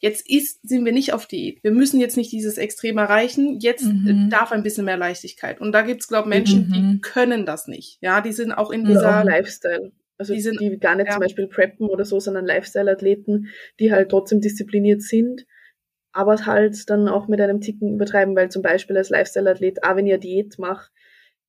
jetzt 0.00 0.28
ist, 0.28 0.60
sind 0.66 0.84
wir 0.84 0.92
nicht 0.92 1.12
auf 1.12 1.26
Diät. 1.26 1.62
Wir 1.62 1.72
müssen 1.72 2.00
jetzt 2.00 2.16
nicht 2.16 2.30
dieses 2.30 2.56
Extrem 2.56 2.98
erreichen. 2.98 3.58
Jetzt 3.60 3.84
mhm. 3.84 4.28
darf 4.30 4.52
ein 4.52 4.62
bisschen 4.62 4.84
mehr 4.84 4.96
Leichtigkeit. 4.96 5.60
Und 5.60 5.72
da 5.72 5.82
gibt's, 5.82 6.08
glaube 6.08 6.28
Menschen, 6.28 6.68
mhm. 6.68 6.72
die 6.72 7.00
können 7.00 7.44
das 7.44 7.66
nicht. 7.66 7.98
Ja, 8.00 8.20
die 8.20 8.32
sind 8.32 8.52
auch 8.52 8.70
in 8.70 8.84
dieser 8.84 9.20
auch 9.20 9.24
Lifestyle. 9.24 9.92
Also 10.16 10.34
die, 10.34 10.40
sind, 10.40 10.60
die 10.60 10.78
gar 10.78 10.96
nicht 10.96 11.06
ja. 11.06 11.12
zum 11.12 11.22
Beispiel 11.22 11.46
preppen 11.46 11.88
oder 11.88 12.04
so, 12.04 12.18
sondern 12.18 12.44
Lifestyle-Athleten, 12.44 13.48
die 13.78 13.92
halt 13.92 14.10
trotzdem 14.10 14.40
diszipliniert 14.40 15.02
sind, 15.02 15.46
aber 16.12 16.34
halt 16.44 16.90
dann 16.90 17.08
auch 17.08 17.28
mit 17.28 17.40
einem 17.40 17.60
Ticken 17.60 17.94
übertreiben, 17.94 18.34
weil 18.34 18.50
zum 18.50 18.62
Beispiel 18.62 18.96
als 18.96 19.10
Lifestyle-Athlet, 19.10 19.84
auch 19.84 19.94
wenn 19.94 20.08
ihr 20.08 20.18
Diät 20.18 20.58
macht, 20.58 20.90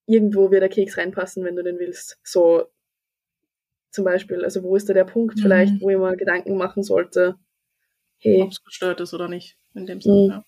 irgendwo 0.06 0.52
wird 0.52 0.62
der 0.62 0.70
Keks 0.70 0.98
reinpassen, 0.98 1.44
wenn 1.44 1.56
du 1.56 1.64
den 1.64 1.80
willst. 1.80 2.20
So, 2.24 2.66
zum 3.92 4.06
Beispiel? 4.06 4.44
Also 4.44 4.64
wo 4.64 4.76
ist 4.76 4.90
da 4.90 4.94
der 4.94 5.06
Punkt 5.06 5.38
mhm. 5.38 5.42
vielleicht, 5.42 5.82
wo 5.82 5.90
ich 5.90 5.98
mal 5.98 6.18
Gedanken 6.18 6.58
machen 6.58 6.84
sollte, 6.84 7.36
hey. 8.20 8.42
Ob 8.42 8.52
es 8.52 8.64
gestört 8.64 9.00
ist 9.02 9.14
oder 9.14 9.28
nicht, 9.28 9.58
in 9.74 9.86
dem 9.86 10.02
Sinne, 10.02 10.16
mhm. 10.16 10.30
ja. 10.30 10.44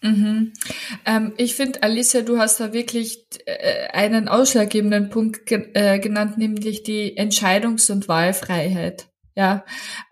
Mhm. 0.00 0.52
Ähm, 1.06 1.34
ich 1.38 1.56
finde, 1.56 1.82
Alicia, 1.82 2.22
du 2.22 2.38
hast 2.38 2.60
da 2.60 2.72
wirklich 2.72 3.26
äh, 3.46 3.88
einen 3.88 4.28
ausschlaggebenden 4.28 5.08
Punkt 5.08 5.44
ge 5.46 5.70
äh, 5.74 5.98
genannt, 5.98 6.38
nämlich 6.38 6.84
die 6.84 7.18
Entscheidungs- 7.18 7.90
und 7.90 8.06
Wahlfreiheit. 8.06 9.08
Ja, 9.34 9.64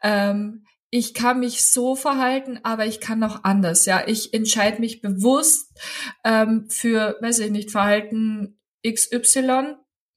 ähm, 0.02 0.64
ich 0.90 1.14
kann 1.14 1.40
mich 1.40 1.66
so 1.66 1.94
verhalten, 1.94 2.61
aber 2.62 2.86
ich 2.86 3.00
kann 3.00 3.22
auch 3.22 3.44
anders. 3.44 3.86
Ja, 3.86 4.02
ich 4.07 4.34
entscheide 4.34 4.80
mich 4.80 5.02
bewusst 5.02 5.78
ähm, 6.24 6.66
für, 6.68 7.16
weiß 7.20 7.40
ich 7.40 7.50
nicht, 7.50 7.70
Verhalten 7.70 8.59
XY 8.86 9.76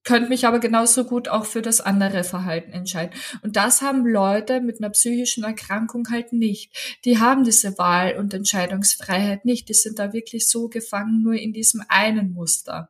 könnte 0.09 0.29
mich 0.29 0.47
aber 0.47 0.57
genauso 0.57 1.03
gut 1.03 1.27
auch 1.27 1.45
für 1.45 1.61
das 1.61 1.81
andere 1.81 2.23
Verhalten 2.23 2.71
entscheiden. 2.71 3.13
Und 3.43 3.55
das 3.57 3.83
haben 3.83 4.07
Leute 4.07 4.59
mit 4.59 4.79
einer 4.79 4.89
psychischen 4.89 5.43
Erkrankung 5.43 6.09
halt 6.09 6.33
nicht. 6.33 6.97
Die 7.05 7.19
haben 7.19 7.43
diese 7.43 7.77
Wahl- 7.77 8.17
und 8.17 8.33
Entscheidungsfreiheit 8.33 9.45
nicht. 9.45 9.69
Die 9.69 9.75
sind 9.75 9.99
da 9.99 10.11
wirklich 10.11 10.49
so 10.49 10.67
gefangen 10.67 11.21
nur 11.21 11.35
in 11.35 11.53
diesem 11.53 11.83
einen 11.89 12.33
Muster. 12.33 12.89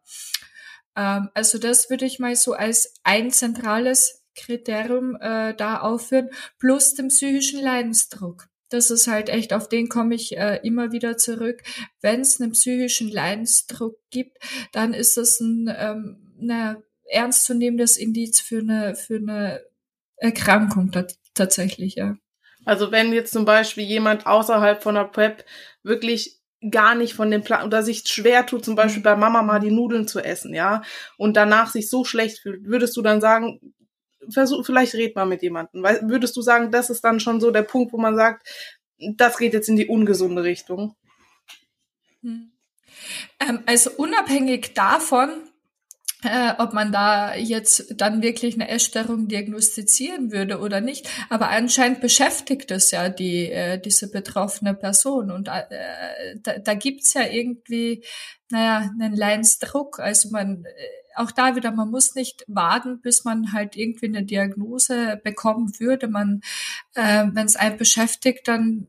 Ähm, 0.96 1.28
also 1.34 1.58
das 1.58 1.90
würde 1.90 2.06
ich 2.06 2.20
mal 2.20 2.38
so 2.38 2.54
als 2.54 2.94
ein 3.04 3.32
zentrales 3.32 4.24
Kriterium 4.38 5.18
äh, 5.20 5.54
da 5.54 5.82
aufführen, 5.82 6.30
plus 6.58 6.94
dem 6.94 7.10
psychischen 7.10 7.62
Leidensdruck. 7.62 8.48
Das 8.70 8.92
ist 8.92 9.08
halt 9.08 9.28
echt, 9.28 9.52
auf 9.52 9.68
den 9.68 9.90
komme 9.90 10.16
ich 10.16 10.38
äh, 10.38 10.62
immer 10.64 10.94
wieder 10.94 11.18
zurück. 11.18 11.64
Wenn 12.00 12.22
es 12.22 12.40
einen 12.40 12.54
psychischen 12.54 13.10
Leidensdruck 13.12 13.98
gibt, 14.10 14.38
dann 14.72 14.94
ist 14.94 15.18
das 15.18 15.42
ein, 15.42 15.70
ähm, 15.78 16.34
eine 16.40 16.82
ernstzunehmendes 17.10 17.98
Indiz 17.98 18.40
für 18.40 18.60
eine, 18.60 18.96
für 18.96 19.16
eine 19.16 19.62
Erkrankung 20.18 20.92
tatsächlich, 21.34 21.96
ja. 21.96 22.16
Also 22.66 22.92
wenn 22.92 23.14
jetzt 23.14 23.32
zum 23.32 23.46
Beispiel 23.46 23.84
jemand 23.84 24.28
außerhalb 24.28 24.84
von 24.84 24.96
der 24.96 25.06
Prep 25.06 25.46
wirklich 25.82 26.40
gar 26.72 26.94
nicht 26.94 27.14
von 27.14 27.32
dem 27.32 27.44
Plan 27.44 27.66
oder 27.66 27.84
sich 27.84 28.04
schwer 28.06 28.46
tut, 28.46 28.66
zum 28.66 28.76
Beispiel 28.76 29.02
bei 29.02 29.16
Mama 29.16 29.42
mal 29.42 29.60
die 29.60 29.72
Nudeln 29.72 30.08
zu 30.08 30.20
essen, 30.20 30.54
ja, 30.54 30.82
und 31.18 31.38
danach 31.38 31.72
sich 31.72 31.90
so 31.90 32.04
schlecht 32.04 32.40
fühlt, 32.40 32.66
würdest 32.66 32.98
du 32.98 33.02
dann 33.02 33.22
sagen, 33.22 33.60
versuch, 34.30 34.66
vielleicht 34.66 34.94
red 34.96 35.16
mal 35.16 35.26
mit 35.26 35.42
jemandem, 35.42 35.84
weil 35.84 36.02
würdest 36.10 36.36
du 36.36 36.42
sagen, 36.42 36.72
das 36.72 36.90
ist 36.90 37.02
dann 37.04 37.22
schon 37.22 37.40
so 37.40 37.52
der 37.52 37.64
Punkt, 37.64 37.94
wo 37.94 37.98
man 37.98 38.16
sagt, 38.16 38.46
das 39.16 39.38
geht 39.38 39.54
jetzt 39.54 39.70
in 39.70 39.78
die 39.78 39.88
ungesunde 39.88 40.44
Richtung? 40.44 40.96
Hm. 42.22 42.52
Ähm, 43.40 43.64
also 43.66 43.92
unabhängig 43.92 44.74
davon, 44.74 45.49
äh, 46.24 46.54
ob 46.58 46.74
man 46.74 46.92
da 46.92 47.36
jetzt 47.36 47.94
dann 47.96 48.22
wirklich 48.22 48.56
eine 48.56 48.68
Essstörung 48.68 49.28
diagnostizieren 49.28 50.32
würde 50.32 50.60
oder 50.60 50.82
nicht. 50.82 51.10
Aber 51.30 51.50
anscheinend 51.50 52.02
beschäftigt 52.02 52.72
es 52.72 52.92
ja 52.92 53.08
die, 53.10 53.50
äh, 53.50 53.80
diese 53.80 54.12
betroffene 54.12 54.74
Person. 54.74 55.32
Und 55.32 55.48
äh, 55.48 56.36
da, 56.44 56.58
da 56.60 56.74
gibt's 56.74 57.14
ja 57.14 57.26
irgendwie, 57.26 58.04
naja, 58.50 58.92
einen 59.00 59.16
Leidensdruck. 59.16 60.00
Also 60.00 60.30
man, 60.30 60.66
äh, 60.66 60.70
auch 61.16 61.32
da 61.32 61.56
wieder, 61.56 61.72
man 61.72 61.90
muss 61.90 62.16
nicht 62.16 62.44
warten, 62.48 63.00
bis 63.02 63.24
man 63.24 63.54
halt 63.54 63.78
irgendwie 63.78 64.08
eine 64.08 64.24
Diagnose 64.24 65.22
bekommen 65.24 65.72
würde. 65.80 66.10
Man, 66.10 66.42
äh, 66.96 67.26
wenn 67.32 67.46
es 67.46 67.56
einen 67.56 67.78
beschäftigt, 67.78 68.48
dann 68.50 68.88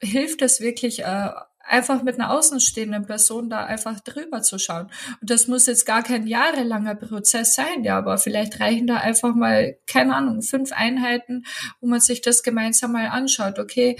hilft 0.00 0.42
es 0.42 0.60
wirklich, 0.60 1.00
äh, 1.00 1.30
einfach 1.68 2.02
mit 2.02 2.18
einer 2.18 2.30
außenstehenden 2.30 3.06
Person 3.06 3.48
da 3.50 3.64
einfach 3.64 4.00
drüber 4.00 4.42
zu 4.42 4.58
schauen. 4.58 4.90
Und 5.20 5.30
das 5.30 5.46
muss 5.46 5.66
jetzt 5.66 5.86
gar 5.86 6.02
kein 6.02 6.26
jahrelanger 6.26 6.94
Prozess 6.94 7.54
sein, 7.54 7.84
ja, 7.84 7.98
aber 7.98 8.16
vielleicht 8.18 8.60
reichen 8.60 8.86
da 8.86 8.96
einfach 8.96 9.34
mal, 9.34 9.76
keine 9.86 10.14
Ahnung, 10.14 10.42
fünf 10.42 10.72
Einheiten, 10.72 11.44
wo 11.80 11.88
man 11.88 12.00
sich 12.00 12.20
das 12.20 12.42
gemeinsam 12.42 12.92
mal 12.92 13.08
anschaut. 13.08 13.58
Okay, 13.58 13.96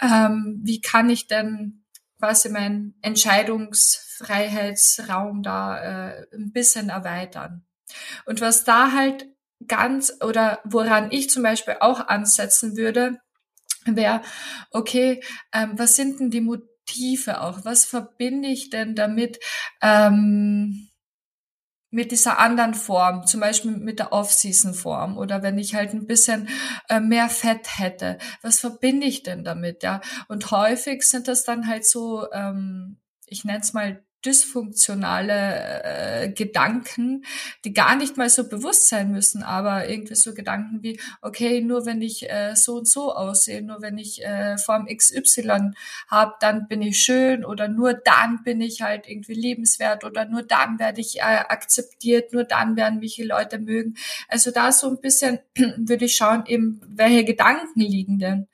ähm, 0.00 0.60
wie 0.62 0.80
kann 0.80 1.10
ich 1.10 1.26
denn 1.26 1.82
quasi 2.18 2.48
meinen 2.48 2.94
Entscheidungsfreiheitsraum 3.02 5.42
da 5.42 6.10
äh, 6.10 6.26
ein 6.34 6.52
bisschen 6.52 6.88
erweitern? 6.88 7.64
Und 8.24 8.40
was 8.40 8.64
da 8.64 8.92
halt 8.92 9.26
ganz 9.68 10.14
oder 10.24 10.60
woran 10.64 11.10
ich 11.10 11.28
zum 11.30 11.42
Beispiel 11.42 11.76
auch 11.80 12.08
ansetzen 12.08 12.76
würde, 12.76 13.18
wäre, 13.84 14.22
okay, 14.70 15.22
ähm, 15.52 15.72
was 15.76 15.96
sind 15.96 16.20
denn 16.20 16.30
die 16.30 16.40
Tiefe 16.86 17.40
auch. 17.40 17.64
Was 17.64 17.84
verbinde 17.84 18.48
ich 18.48 18.70
denn 18.70 18.94
damit? 18.94 19.38
Ähm, 19.80 20.88
mit 21.92 22.10
dieser 22.10 22.38
anderen 22.38 22.72
Form, 22.74 23.26
zum 23.26 23.40
Beispiel 23.40 23.72
mit 23.72 23.98
der 23.98 24.12
Off-Season-Form 24.12 25.18
oder 25.18 25.42
wenn 25.42 25.58
ich 25.58 25.74
halt 25.74 25.92
ein 25.92 26.06
bisschen 26.06 26.48
äh, 26.88 27.00
mehr 27.00 27.28
Fett 27.28 27.78
hätte, 27.78 28.16
was 28.40 28.58
verbinde 28.60 29.06
ich 29.06 29.22
denn 29.22 29.44
damit, 29.44 29.82
ja? 29.82 30.00
Und 30.26 30.50
häufig 30.50 31.02
sind 31.02 31.28
das 31.28 31.44
dann 31.44 31.66
halt 31.66 31.84
so, 31.84 32.32
ähm, 32.32 32.96
ich 33.26 33.44
nenne 33.44 33.60
es 33.60 33.74
mal 33.74 34.02
dysfunktionale 34.24 35.82
äh, 35.84 36.28
Gedanken, 36.30 37.24
die 37.64 37.72
gar 37.72 37.96
nicht 37.96 38.16
mal 38.16 38.30
so 38.30 38.48
bewusst 38.48 38.88
sein 38.88 39.10
müssen, 39.10 39.42
aber 39.42 39.88
irgendwie 39.88 40.14
so 40.14 40.34
Gedanken 40.34 40.82
wie, 40.82 41.00
okay, 41.20 41.60
nur 41.60 41.86
wenn 41.86 42.02
ich 42.02 42.30
äh, 42.30 42.54
so 42.54 42.76
und 42.76 42.88
so 42.88 43.14
aussehe, 43.14 43.62
nur 43.62 43.82
wenn 43.82 43.98
ich 43.98 44.24
äh, 44.24 44.56
Form 44.58 44.86
XY 44.86 45.72
habe, 46.08 46.34
dann 46.40 46.68
bin 46.68 46.82
ich 46.82 46.98
schön 46.98 47.44
oder 47.44 47.68
nur 47.68 47.94
dann 47.94 48.42
bin 48.44 48.60
ich 48.60 48.82
halt 48.82 49.08
irgendwie 49.08 49.34
liebenswert 49.34 50.04
oder 50.04 50.24
nur 50.24 50.42
dann 50.42 50.78
werde 50.78 51.00
ich 51.00 51.18
äh, 51.18 51.22
akzeptiert, 51.22 52.32
nur 52.32 52.44
dann 52.44 52.76
werden 52.76 53.00
mich 53.00 53.16
die 53.16 53.24
Leute 53.24 53.58
mögen. 53.58 53.94
Also 54.28 54.50
da 54.50 54.72
so 54.72 54.88
ein 54.88 55.00
bisschen 55.00 55.40
würde 55.56 56.04
ich 56.04 56.16
schauen, 56.16 56.44
eben 56.46 56.80
welche 56.86 57.24
Gedanken 57.24 57.80
liegen 57.80 58.18
denn 58.18 58.48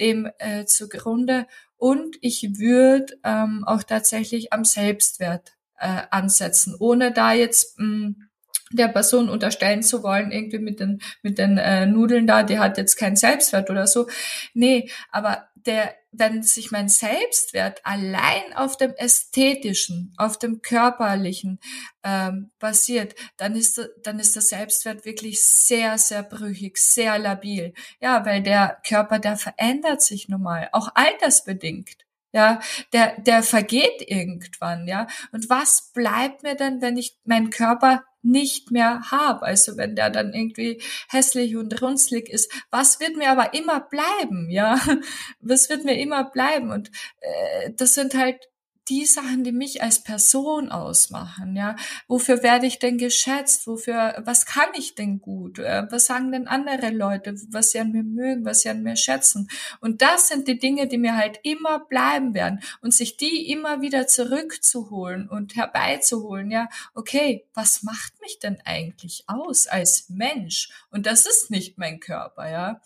dem 0.00 0.28
äh, 0.38 0.64
zugrunde 0.64 1.46
und 1.84 2.16
ich 2.22 2.58
würde 2.58 3.18
ähm, 3.24 3.62
auch 3.66 3.82
tatsächlich 3.82 4.54
am 4.54 4.64
Selbstwert 4.64 5.52
äh, 5.78 6.00
ansetzen, 6.10 6.74
ohne 6.78 7.12
da 7.12 7.34
jetzt 7.34 7.78
mh, 7.78 7.84
hm, 7.84 8.28
der 8.72 8.88
Person 8.88 9.28
unterstellen 9.28 9.82
zu 9.82 10.02
wollen, 10.02 10.32
irgendwie 10.32 10.60
mit 10.60 10.80
den, 10.80 11.02
mit 11.22 11.36
den 11.36 11.58
äh, 11.58 11.84
Nudeln 11.84 12.26
da, 12.26 12.42
die 12.42 12.58
hat 12.58 12.78
jetzt 12.78 12.96
keinen 12.96 13.16
Selbstwert 13.16 13.68
oder 13.68 13.86
so. 13.86 14.08
Nee, 14.54 14.88
aber 15.12 15.48
der, 15.66 15.94
wenn 16.12 16.42
sich 16.42 16.70
mein 16.70 16.88
Selbstwert 16.88 17.80
allein 17.84 18.52
auf 18.54 18.76
dem 18.76 18.94
Ästhetischen, 18.94 20.14
auf 20.16 20.38
dem 20.38 20.62
Körperlichen 20.62 21.58
ähm, 22.02 22.50
basiert, 22.58 23.14
dann 23.36 23.56
ist, 23.56 23.80
dann 24.02 24.18
ist 24.18 24.34
der 24.34 24.42
Selbstwert 24.42 25.04
wirklich 25.04 25.40
sehr, 25.40 25.98
sehr 25.98 26.22
brüchig, 26.22 26.78
sehr 26.78 27.18
labil. 27.18 27.74
Ja, 28.00 28.24
weil 28.26 28.42
der 28.42 28.80
Körper, 28.86 29.18
der 29.18 29.36
verändert 29.36 30.02
sich 30.02 30.28
nun 30.28 30.42
mal, 30.42 30.68
auch 30.72 30.88
altersbedingt 30.94 32.04
ja, 32.34 32.58
der, 32.92 33.20
der 33.20 33.44
vergeht 33.44 34.02
irgendwann, 34.08 34.88
ja. 34.88 35.06
Und 35.30 35.48
was 35.48 35.92
bleibt 35.92 36.42
mir 36.42 36.56
denn, 36.56 36.82
wenn 36.82 36.96
ich 36.96 37.16
meinen 37.24 37.50
Körper 37.50 38.02
nicht 38.24 38.70
mehr 38.70 39.10
habe? 39.10 39.42
Also 39.42 39.76
wenn 39.76 39.94
der 39.94 40.10
dann 40.10 40.32
irgendwie 40.32 40.82
hässlich 41.08 41.56
und 41.56 41.80
runzlig 41.82 42.28
ist, 42.28 42.50
was 42.70 43.00
wird 43.00 43.16
mir 43.16 43.30
aber 43.30 43.54
immer 43.54 43.80
bleiben, 43.80 44.50
ja? 44.50 44.80
Was 45.40 45.68
wird 45.68 45.84
mir 45.84 45.98
immer 45.98 46.24
bleiben? 46.24 46.70
Und 46.70 46.90
äh, 47.20 47.70
das 47.76 47.94
sind 47.94 48.14
halt 48.14 48.48
die 48.88 49.06
Sachen, 49.06 49.44
die 49.44 49.52
mich 49.52 49.82
als 49.82 50.02
Person 50.02 50.70
ausmachen, 50.70 51.56
ja. 51.56 51.76
Wofür 52.06 52.42
werde 52.42 52.66
ich 52.66 52.78
denn 52.78 52.98
geschätzt? 52.98 53.66
Wofür, 53.66 54.22
was 54.24 54.46
kann 54.46 54.68
ich 54.74 54.94
denn 54.94 55.20
gut? 55.20 55.58
Äh, 55.58 55.86
was 55.90 56.06
sagen 56.06 56.32
denn 56.32 56.48
andere 56.48 56.90
Leute, 56.90 57.34
was 57.50 57.70
sie 57.70 57.80
an 57.80 57.92
mir 57.92 58.02
mögen, 58.02 58.44
was 58.44 58.60
sie 58.60 58.68
an 58.68 58.82
mir 58.82 58.96
schätzen? 58.96 59.48
Und 59.80 60.02
das 60.02 60.28
sind 60.28 60.48
die 60.48 60.58
Dinge, 60.58 60.86
die 60.86 60.98
mir 60.98 61.16
halt 61.16 61.40
immer 61.42 61.80
bleiben 61.80 62.34
werden. 62.34 62.60
Und 62.80 62.92
sich 62.92 63.16
die 63.16 63.50
immer 63.50 63.80
wieder 63.80 64.06
zurückzuholen 64.06 65.28
und 65.28 65.56
herbeizuholen, 65.56 66.50
ja. 66.50 66.68
Okay, 66.94 67.46
was 67.54 67.82
macht 67.82 68.20
mich 68.20 68.38
denn 68.38 68.58
eigentlich 68.64 69.24
aus 69.26 69.66
als 69.66 70.10
Mensch? 70.10 70.68
Und 70.90 71.06
das 71.06 71.26
ist 71.26 71.50
nicht 71.50 71.78
mein 71.78 72.00
Körper, 72.00 72.50
ja. 72.50 72.80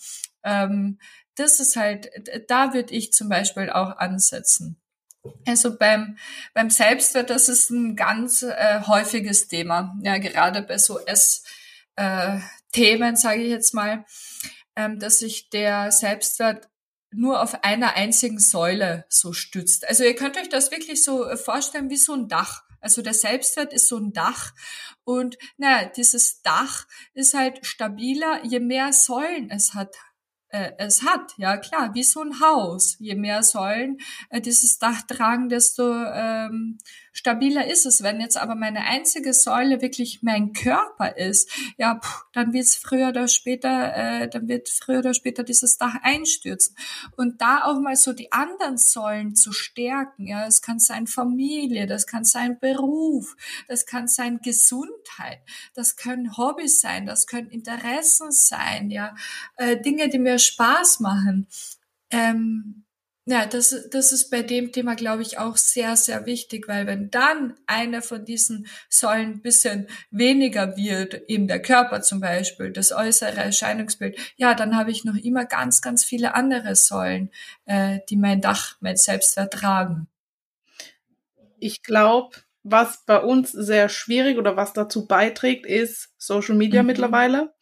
Ähm, 0.45 0.99
das 1.35 1.61
ist 1.61 1.77
halt, 1.77 2.11
da 2.49 2.75
würde 2.75 2.95
ich 2.95 3.13
zum 3.13 3.29
Beispiel 3.29 3.71
auch 3.71 3.97
ansetzen. 3.97 4.77
Also 5.47 5.77
beim, 5.77 6.19
beim 6.55 6.71
Selbstwert, 6.71 7.31
das 7.31 7.49
ist 7.49 7.71
ein 7.71 7.97
ganz 7.97 8.43
äh, 8.43 8.83
häufiges 8.87 9.49
Thema. 9.49 9.97
Ja, 10.03 10.19
gerade 10.19 10.63
bei 10.63 10.79
so 10.79 10.99
S-Themen, 10.99 11.45
äh, 13.15 13.17
sage 13.17 13.43
ich 13.43 13.51
jetzt 13.51 13.75
mal, 13.75 14.05
ähm, 14.77 14.99
dass 14.99 15.19
sich 15.21 15.51
der 15.51 15.91
Selbstwert 15.93 16.69
nur 17.11 17.43
auf 17.43 17.65
einer 17.65 17.95
einzigen 17.95 18.39
Säule 18.39 19.07
so 19.09 19.33
stützt. 19.33 19.89
Also 19.89 20.05
ihr 20.05 20.15
könnt 20.15 20.37
euch 20.37 20.49
das 20.49 20.71
wirklich 20.71 21.03
so 21.03 21.27
äh, 21.27 21.37
vorstellen 21.37 21.91
wie 21.91 21.97
so 21.97 22.15
ein 22.15 22.29
Dach. 22.29 22.63
Also 22.81 23.03
der 23.03 23.15
Selbstwert 23.15 23.73
ist 23.73 23.89
so 23.89 23.97
ein 23.97 24.13
Dach 24.13 24.53
und 25.03 25.37
naja, 25.57 25.89
dieses 25.89 26.43
Dach 26.43 26.87
ist 27.15 27.35
halt 27.35 27.67
stabiler, 27.67 28.45
je 28.45 28.61
mehr 28.61 28.93
Säulen 28.93 29.51
es 29.51 29.75
hat, 29.75 29.97
äh, 30.49 30.73
es 30.79 31.03
hat. 31.03 31.33
Ja 31.37 31.57
klar, 31.57 31.95
wie 31.95 32.03
so 32.03 32.23
ein 32.23 32.41
Haus. 32.41 32.97
Je 32.99 33.15
mehr 33.15 33.43
Säulen 33.43 33.99
äh, 34.31 34.41
dieses 34.41 34.79
Dach 34.79 35.03
tragen, 35.03 35.49
desto 35.49 35.93
ähm, 35.93 36.79
stabiler 37.19 37.67
ist 37.67 37.85
es. 37.85 38.03
Wenn 38.03 38.21
jetzt 38.21 38.37
aber 38.37 38.55
meine 38.55 38.83
einzige 38.83 39.35
Säule 39.35 39.83
wirklich 39.83 40.23
mein 40.23 40.53
Körper 40.53 41.17
ist, 41.17 41.51
ja, 41.77 41.97
puh, 41.97 42.25
dann 42.33 42.53
wird 42.53 42.67
es 42.67 42.77
früher 42.77 43.09
oder 43.09 43.27
später, 43.27 43.95
äh, 43.97 44.29
dann 44.29 44.47
wird 44.47 44.69
früher 44.69 45.01
oder 45.01 45.15
später 45.15 45.43
dieses 45.43 45.79
Dach 45.79 45.97
einstürzen. 46.03 46.77
Und 47.17 47.41
da 47.41 47.65
auch 47.65 47.81
mal 47.81 47.97
so 47.97 48.13
die 48.13 48.31
anderen 48.31 48.79
Säulen 48.79 49.35
zu 49.35 49.53
stärken, 49.53 50.29
ja, 50.29 50.47
es 50.47 50.63
kann 50.63 50.79
sein 50.79 51.09
Familie, 51.09 51.89
das 51.89 52.07
kann 52.07 52.25
sein 52.25 52.61
Beruf, 52.61 53.37
das 53.67 53.85
kann 53.85 54.07
sein 54.07 54.39
Gesundheit, 54.41 55.41
das 55.75 55.97
können 55.97 56.37
Hobbys 56.37 56.81
sein, 56.81 57.05
das 57.05 57.27
können 57.27 57.51
Interessen 57.51 58.31
sein, 58.31 58.91
ja, 58.91 59.17
äh, 59.57 59.81
Dinge, 59.81 60.09
die 60.09 60.21
mir 60.21 60.39
Spaß 60.39 61.01
machen. 61.01 61.49
Ähm, 62.11 62.85
ja, 63.31 63.45
das, 63.45 63.91
das 63.91 64.11
ist 64.13 64.31
bei 64.31 64.41
dem 64.41 64.73
Thema, 64.73 64.95
glaube 64.95 65.21
ich, 65.21 65.39
auch 65.39 65.59
sehr, 65.59 65.97
sehr 65.97 66.25
wichtig, 66.25 66.67
weil 66.67 66.87
wenn 66.87 67.11
dann 67.11 67.59
eine 67.67 68.01
von 68.01 68.25
diesen 68.25 68.67
Säulen 68.89 69.33
ein 69.33 69.43
bisschen 69.43 69.87
weniger 70.11 70.79
wird, 70.79 71.29
eben 71.29 71.47
der 71.47 71.61
Körper 71.61 72.01
zum 72.01 72.21
Beispiel, 72.21 72.73
das 72.73 72.91
äußere 72.91 73.37
Erscheinungsbild, 73.37 74.19
ja, 74.37 74.55
dann 74.55 74.79
habe 74.79 74.91
ich 74.91 75.05
noch 75.05 75.15
immer 75.15 75.45
ganz, 75.45 75.83
ganz 75.83 76.05
viele 76.05 76.35
andere 76.35 76.75
Säulen, 76.75 77.31
äh, 77.67 77.99
die 78.09 78.17
mein 78.17 78.41
Dach, 78.41 78.77
mein 78.81 78.97
Selbstwert 78.97 79.53
tragen. 79.53 80.09
Ich 81.59 81.83
glaube, 81.83 82.35
was 82.63 83.05
bei 83.05 83.19
uns 83.19 83.53
sehr 83.53 83.91
schwierig 83.91 84.39
oder 84.39 84.57
was 84.57 84.73
dazu 84.73 85.07
beiträgt, 85.07 85.67
ist 85.67 86.15
Social 86.17 86.55
Media 86.55 86.83
mhm. 86.83 86.87
mittlerweile, 86.87 87.53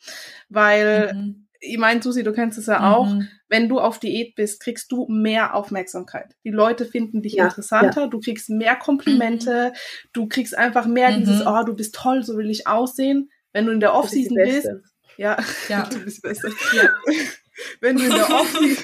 weil 0.49 1.13
mhm 1.13 1.46
ich 1.67 1.79
meine, 1.79 2.03
Susi, 2.03 2.23
du 2.23 2.33
kennst 2.33 2.59
es 2.59 2.67
ja 2.67 2.79
mhm. 2.79 2.85
auch, 2.85 3.15
wenn 3.49 3.69
du 3.69 3.79
auf 3.79 3.99
Diät 3.99 4.35
bist, 4.35 4.61
kriegst 4.61 4.91
du 4.93 5.07
mehr 5.09 5.55
Aufmerksamkeit. 5.55 6.35
Die 6.45 6.51
Leute 6.51 6.85
finden 6.85 7.23
dich 7.23 7.35
ja, 7.35 7.45
interessanter, 7.45 8.03
ja. 8.03 8.07
du 8.07 8.21
kriegst 8.21 8.49
mehr 8.51 8.77
Komplimente, 8.77 9.73
mhm. 9.73 10.09
du 10.13 10.29
kriegst 10.29 10.57
einfach 10.57 10.87
mehr 10.87 11.11
mhm. 11.11 11.19
dieses, 11.21 11.47
oh, 11.47 11.63
du 11.65 11.75
bist 11.75 11.95
toll, 11.95 12.23
so 12.23 12.37
will 12.37 12.51
ich 12.51 12.67
aussehen. 12.67 13.31
Wenn 13.53 13.67
du 13.67 13.73
in 13.73 13.81
der 13.81 13.95
Offseason 13.95 14.37
bist, 14.37 14.69
ja, 15.17 15.37
ja, 15.69 15.83
du 15.91 15.99
bist 16.01 16.23
besser. 16.23 16.51
Ja. 16.75 16.91
wenn 17.81 17.97
du 17.97 18.05
in 18.05 18.11
der 18.11 18.31
Offseason 18.31 18.77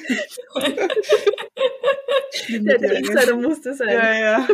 ja, 2.49 2.79
der 2.79 2.99
Insider 2.99 3.37
musste 3.37 3.75
sein. 3.75 3.89
Ja, 3.89 4.15
ja. 4.15 4.49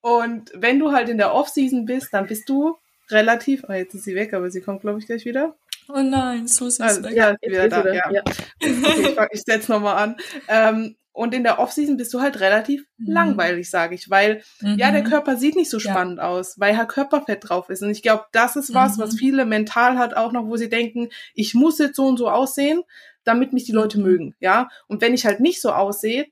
Und 0.00 0.52
wenn 0.54 0.78
du 0.78 0.92
halt 0.92 1.08
in 1.08 1.18
der 1.18 1.34
Offseason 1.34 1.84
bist, 1.84 2.08
dann 2.12 2.26
bist 2.26 2.48
du 2.48 2.76
relativ, 3.10 3.64
oh, 3.68 3.72
jetzt 3.72 3.94
ist 3.94 4.04
sie 4.04 4.14
weg, 4.14 4.34
aber 4.34 4.50
sie 4.50 4.60
kommt, 4.60 4.82
glaube 4.82 4.98
ich, 4.98 5.06
gleich 5.06 5.24
wieder. 5.24 5.56
Oh 5.88 6.02
nein, 6.02 6.46
Susi 6.46 6.68
ist 6.68 6.80
also, 6.80 7.04
weg. 7.04 7.16
Ja, 7.16 7.36
wieder 7.40 7.68
da, 7.68 7.92
ja. 7.92 8.10
ja. 8.10 8.22
Okay, 8.22 8.42
ich, 8.60 9.18
ich 9.32 9.42
setze 9.42 9.72
nochmal 9.72 9.96
an. 9.96 10.16
Ähm, 10.48 10.96
und 11.18 11.34
in 11.34 11.42
der 11.42 11.58
Offseason 11.58 11.96
bist 11.96 12.14
du 12.14 12.20
halt 12.20 12.38
relativ 12.38 12.84
mhm. 12.96 13.12
langweilig, 13.12 13.68
sage 13.70 13.96
ich, 13.96 14.08
weil 14.08 14.42
mhm. 14.60 14.76
ja 14.78 14.92
der 14.92 15.02
Körper 15.02 15.36
sieht 15.36 15.56
nicht 15.56 15.68
so 15.68 15.80
spannend 15.80 16.18
ja. 16.18 16.28
aus, 16.28 16.60
weil 16.60 16.76
halt 16.76 16.90
Körperfett 16.90 17.48
drauf 17.48 17.70
ist. 17.70 17.82
Und 17.82 17.90
ich 17.90 18.02
glaube, 18.02 18.26
das 18.30 18.54
ist 18.54 18.72
was, 18.72 18.96
mhm. 18.96 19.02
was 19.02 19.16
viele 19.16 19.44
mental 19.44 19.98
hat 19.98 20.14
auch 20.14 20.30
noch, 20.30 20.46
wo 20.46 20.56
sie 20.56 20.68
denken, 20.68 21.08
ich 21.34 21.54
muss 21.54 21.78
jetzt 21.78 21.96
so 21.96 22.06
und 22.06 22.18
so 22.18 22.30
aussehen, 22.30 22.82
damit 23.24 23.52
mich 23.52 23.64
die 23.64 23.72
Leute 23.72 23.98
mhm. 23.98 24.04
mögen, 24.04 24.34
ja. 24.38 24.68
Und 24.86 25.00
wenn 25.00 25.12
ich 25.12 25.26
halt 25.26 25.40
nicht 25.40 25.60
so 25.60 25.72
aussehe, 25.72 26.26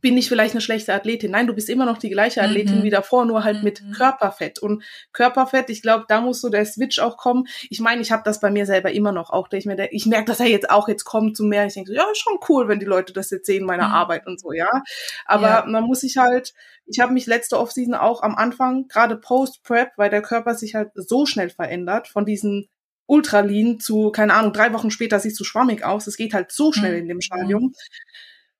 bin 0.00 0.16
ich 0.16 0.28
vielleicht 0.28 0.54
eine 0.54 0.60
schlechte 0.60 0.92
Athletin. 0.92 1.32
Nein, 1.32 1.46
du 1.46 1.54
bist 1.54 1.68
immer 1.68 1.84
noch 1.84 1.98
die 1.98 2.10
gleiche 2.10 2.42
Athletin 2.42 2.80
mhm. 2.80 2.82
wie 2.82 2.90
davor, 2.90 3.24
nur 3.24 3.44
halt 3.44 3.58
mhm. 3.58 3.64
mit 3.64 3.82
Körperfett. 3.94 4.58
Und 4.58 4.82
Körperfett, 5.12 5.70
ich 5.70 5.82
glaube, 5.82 6.04
da 6.08 6.20
muss 6.20 6.40
so 6.40 6.48
der 6.48 6.64
Switch 6.64 6.98
auch 6.98 7.16
kommen. 7.16 7.46
Ich 7.70 7.80
meine, 7.80 8.02
ich 8.02 8.12
habe 8.12 8.22
das 8.24 8.40
bei 8.40 8.50
mir 8.50 8.66
selber 8.66 8.92
immer 8.92 9.12
noch 9.12 9.30
auch. 9.30 9.48
Ich, 9.52 9.66
mir, 9.66 9.92
ich 9.92 10.06
merke, 10.06 10.26
dass 10.26 10.40
er 10.40 10.46
jetzt 10.46 10.70
auch 10.70 10.88
jetzt 10.88 11.04
kommt 11.04 11.36
zu 11.36 11.44
mehr. 11.44 11.66
Ich 11.66 11.74
denke 11.74 11.90
so, 11.90 11.96
ja, 11.96 12.04
ist 12.10 12.18
schon 12.18 12.38
cool, 12.48 12.68
wenn 12.68 12.80
die 12.80 12.86
Leute 12.86 13.12
das 13.12 13.30
jetzt 13.30 13.46
sehen, 13.46 13.64
meine 13.64 13.84
mhm. 13.84 13.92
Arbeit 13.92 14.26
und 14.26 14.40
so, 14.40 14.52
ja. 14.52 14.68
Aber 15.26 15.48
ja. 15.48 15.64
man 15.66 15.84
muss 15.84 16.00
sich 16.00 16.16
halt, 16.16 16.54
ich 16.86 17.00
habe 17.00 17.12
mich 17.12 17.26
letzte 17.26 17.58
Offseason 17.58 17.94
auch 17.94 18.22
am 18.22 18.34
Anfang, 18.34 18.88
gerade 18.88 19.16
Post-Prep, 19.16 19.92
weil 19.96 20.10
der 20.10 20.22
Körper 20.22 20.54
sich 20.54 20.74
halt 20.74 20.90
so 20.94 21.26
schnell 21.26 21.50
verändert, 21.50 22.08
von 22.08 22.24
diesen 22.24 22.68
Ultralin 23.06 23.80
zu, 23.80 24.10
keine 24.10 24.34
Ahnung, 24.34 24.52
drei 24.52 24.72
Wochen 24.72 24.90
später 24.90 25.20
siehst 25.20 25.38
du 25.38 25.44
schwammig 25.44 25.84
aus. 25.84 26.06
Es 26.06 26.16
geht 26.16 26.34
halt 26.34 26.52
so 26.52 26.72
schnell 26.72 26.92
mhm. 26.92 26.98
in 26.98 27.08
dem 27.08 27.20
Stadium. 27.20 27.74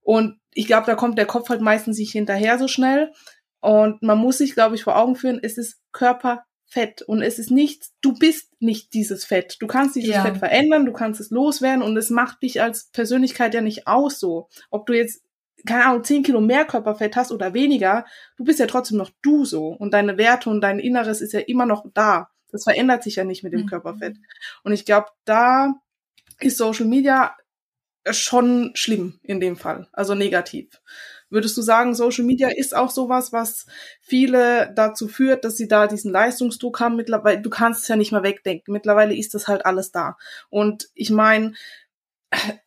Und 0.05 0.38
ich 0.52 0.66
glaube, 0.66 0.86
da 0.86 0.94
kommt 0.94 1.18
der 1.18 1.26
Kopf 1.26 1.48
halt 1.48 1.62
meistens 1.62 1.98
nicht 1.98 2.12
hinterher 2.12 2.59
so 2.59 2.68
schnell. 2.68 3.11
Und 3.61 4.02
man 4.02 4.18
muss 4.18 4.38
sich, 4.38 4.55
glaube 4.55 4.76
ich, 4.76 4.84
vor 4.84 4.96
Augen 4.96 5.16
führen, 5.16 5.40
es 5.42 5.57
ist 5.57 5.80
Körperfett 5.92 7.00
und 7.07 7.22
es 7.22 7.38
ist 7.38 7.50
nicht, 7.50 7.86
du 8.02 8.12
bist 8.12 8.52
nicht 8.61 8.92
dieses 8.92 9.24
Fett. 9.24 9.57
Du 9.61 9.66
kannst 9.66 9.96
dieses 9.96 10.14
ja. 10.14 10.22
Fett 10.22 10.36
verändern, 10.36 10.84
du 10.84 10.92
kannst 10.92 11.18
es 11.20 11.30
loswerden 11.30 11.82
und 11.82 11.96
es 11.96 12.11
macht 12.11 12.42
dich 12.42 12.61
als 12.61 12.90
Persönlichkeit 12.90 13.55
ja 13.55 13.62
nicht 13.62 13.86
aus 13.86 14.20
so. 14.20 14.48
Ob 14.70 14.84
du 14.84 14.92
jetzt, 14.92 15.24
keine 15.66 15.86
Ahnung, 15.86 16.05
zehn 16.05 16.22
Kilo 16.22 16.42
mehr 16.42 16.66
Körperfett 16.66 17.16
hast 17.16 17.32
oder 17.32 17.55
weniger, 17.55 18.05
du 18.36 18.44
bist 18.44 18.59
ja 18.59 18.66
trotzdem 18.66 18.98
noch 18.98 19.11
du 19.22 19.46
so 19.46 19.68
und 19.68 19.94
deine 19.94 20.18
Werte 20.18 20.50
und 20.50 20.61
dein 20.61 20.78
Inneres 20.78 21.22
ist 21.22 21.32
ja 21.32 21.40
immer 21.40 21.64
noch 21.64 21.86
da. 21.94 22.28
Das 22.52 22.64
verändert 22.64 23.02
sich 23.02 23.16
ja 23.16 23.24
nicht 23.24 23.42
mit 23.42 23.55
dem 23.55 23.62
mhm. 23.62 23.66
Körperfett. 23.68 24.18
Und 24.62 24.72
ich 24.72 24.84
glaube, 24.84 25.07
da 25.24 25.72
ist 26.38 26.59
Social 26.59 26.86
Media 26.86 27.34
schon 28.11 28.72
schlimm 28.74 29.18
in 29.22 29.40
dem 29.40 29.57
Fall, 29.57 29.88
also 29.92 30.14
negativ. 30.14 30.80
Würdest 31.30 31.57
du 31.57 31.62
sagen, 31.62 31.94
Social 31.94 32.24
Media 32.24 32.48
ist 32.48 32.76
auch 32.76 32.90
sowas, 32.90 33.32
was 33.32 33.66
viele 34.00 34.72
dazu 34.74 35.09
führt, 35.09 35.44
dass 35.44 35.57
sie 35.57 35.66
da 35.68 35.86
diesen 35.86 36.12
Leistungsdruck 36.12 36.80
haben 36.80 36.96
mittlerweile? 36.96 37.40
Du 37.40 37.50
kannst 37.50 37.82
es 37.82 37.88
ja 37.88 37.96
nicht 37.96 38.12
mehr 38.12 38.22
wegdenken. 38.22 38.72
Mittlerweile 38.72 39.16
ist 39.16 39.34
das 39.34 39.48
halt 39.48 39.66
alles 39.66 39.90
da. 39.90 40.16
Und 40.50 40.88
ich 40.94 41.11
meine, 41.11 41.55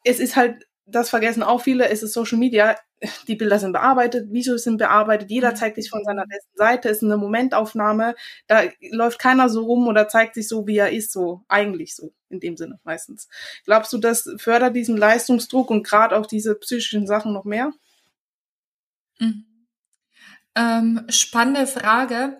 es 0.04 0.20
ist 0.20 0.36
halt 0.36 0.68
das 0.86 1.10
vergessen 1.10 1.44
auch 1.44 1.62
viele, 1.62 1.90
es 1.90 2.02
ist 2.04 2.14
Social 2.14 2.38
Media, 2.38 2.78
die 3.28 3.36
Bilder 3.36 3.60
sind 3.60 3.74
bearbeitet, 3.74 4.32
Videos 4.32 4.64
sind 4.64 4.78
bearbeitet, 4.78 5.30
jeder 5.30 5.52
mhm. 5.52 5.56
zeigt 5.56 5.76
sich 5.76 5.90
von 5.90 6.04
seiner 6.04 6.26
besten 6.26 6.56
Seite, 6.56 6.90
ist 6.90 7.04
eine 7.04 7.18
Momentaufnahme, 7.18 8.16
da 8.48 8.64
läuft 8.92 9.20
keiner 9.20 9.50
so 9.50 9.64
rum 9.66 9.88
oder 9.88 10.08
zeigt 10.08 10.36
sich 10.36 10.48
so, 10.48 10.66
wie 10.68 10.78
er 10.78 10.92
ist, 10.92 11.12
so 11.12 11.44
eigentlich 11.48 11.96
so 11.96 12.14
in 12.30 12.40
dem 12.40 12.58
Sinne 12.58 12.80
meistens. 12.84 13.28
Glaubst 13.66 13.94
du, 13.94 13.98
das 13.98 14.30
fördert 14.38 14.76
diesen 14.76 14.98
Leistungsdruck 14.98 15.70
und 15.70 15.84
gerade 15.84 16.18
auch 16.18 16.26
diese 16.26 16.56
psychischen 16.56 17.08
Sachen 17.08 17.34
noch 17.34 17.46
mehr? 17.46 17.72
Mhm. 19.20 19.46
Ähm, 20.56 21.06
spannende 21.10 21.68
Frage. 21.68 22.40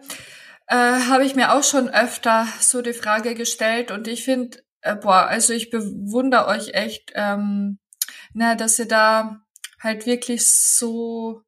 Äh, 0.68 0.76
Habe 0.76 1.24
ich 1.24 1.36
mir 1.36 1.54
auch 1.54 1.64
schon 1.64 1.88
öfter 1.90 2.48
so 2.60 2.82
die 2.82 2.94
Frage 2.94 3.36
gestellt 3.36 3.92
und 3.92 4.08
ich 4.08 4.24
finde, 4.24 4.58
äh, 4.82 4.96
boah, 4.96 5.28
also 5.28 5.54
ich 5.54 5.70
bewundere 5.70 6.48
euch 6.48 6.74
echt. 6.74 7.12
Ähm, 7.14 7.80
na, 8.34 8.56
dass 8.56 8.80
ihr 8.80 8.88
da 8.88 9.42
halt 9.80 10.06
wirklich 10.06 10.48
so, 10.48 11.42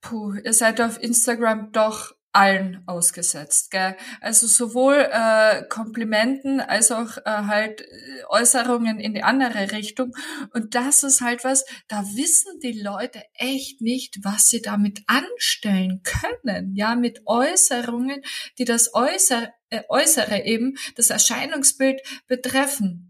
puh, 0.00 0.34
ihr 0.34 0.52
seid 0.52 0.80
auf 0.80 1.00
Instagram 1.02 1.72
doch 1.72 2.14
allen 2.32 2.82
ausgesetzt, 2.86 3.70
gell? 3.70 3.96
Also 4.20 4.46
sowohl 4.46 5.08
äh, 5.10 5.64
Komplimenten 5.68 6.60
als 6.60 6.92
auch 6.92 7.16
äh, 7.18 7.22
halt 7.24 7.80
äh, 7.80 7.86
Äußerungen 8.28 9.00
in 9.00 9.14
die 9.14 9.24
andere 9.24 9.72
Richtung. 9.72 10.12
Und 10.52 10.74
das 10.74 11.02
ist 11.02 11.20
halt 11.20 11.44
was, 11.44 11.64
da 11.88 12.04
wissen 12.14 12.60
die 12.60 12.80
Leute 12.80 13.22
echt 13.34 13.80
nicht, 13.80 14.18
was 14.22 14.48
sie 14.48 14.62
damit 14.62 15.02
anstellen 15.06 16.02
können, 16.04 16.74
ja, 16.76 16.94
mit 16.94 17.22
Äußerungen, 17.26 18.22
die 18.58 18.64
das 18.64 18.94
Äußere, 18.94 19.52
äh, 19.70 19.82
Äußere 19.88 20.44
eben, 20.44 20.76
das 20.94 21.10
Erscheinungsbild 21.10 22.00
betreffen. 22.28 23.09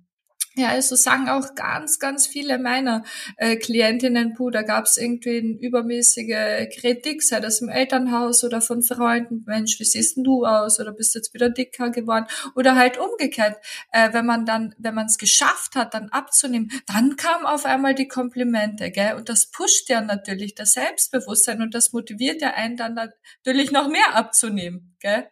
Ja, 0.56 0.70
also 0.70 0.96
sagen 0.96 1.28
auch 1.28 1.54
ganz, 1.54 2.00
ganz 2.00 2.26
viele 2.26 2.58
meiner 2.58 3.04
äh, 3.36 3.54
Klientinnen, 3.56 4.34
puh, 4.34 4.50
da 4.50 4.62
gab 4.62 4.86
es 4.86 4.96
irgendwie 4.96 5.38
eine 5.38 5.58
übermäßige 5.60 6.68
Kritik, 6.76 7.22
sei 7.22 7.38
das 7.38 7.60
im 7.60 7.68
Elternhaus 7.68 8.42
oder 8.42 8.60
von 8.60 8.82
Freunden, 8.82 9.44
Mensch, 9.46 9.78
wie 9.78 9.84
siehst 9.84 10.16
denn 10.16 10.24
du 10.24 10.44
aus? 10.44 10.80
Oder 10.80 10.92
bist 10.92 11.14
jetzt 11.14 11.34
wieder 11.34 11.50
dicker 11.50 11.90
geworden? 11.90 12.26
Oder 12.56 12.74
halt 12.74 12.98
umgekehrt, 12.98 13.58
äh, 13.92 14.12
wenn 14.12 14.26
man 14.26 14.44
dann, 14.44 14.74
wenn 14.76 14.94
man 14.94 15.06
es 15.06 15.18
geschafft 15.18 15.76
hat, 15.76 15.94
dann 15.94 16.08
abzunehmen, 16.08 16.72
dann 16.86 17.14
kam 17.14 17.46
auf 17.46 17.64
einmal 17.64 17.94
die 17.94 18.08
Komplimente, 18.08 18.90
gell, 18.90 19.14
und 19.14 19.28
das 19.28 19.52
pusht 19.52 19.88
ja 19.88 20.00
natürlich 20.00 20.56
das 20.56 20.72
Selbstbewusstsein 20.72 21.62
und 21.62 21.74
das 21.74 21.92
motiviert 21.92 22.42
ja 22.42 22.54
einen 22.54 22.76
dann 22.76 22.94
natürlich 22.94 23.70
noch 23.70 23.88
mehr 23.88 24.16
abzunehmen, 24.16 24.96
gell. 24.98 25.28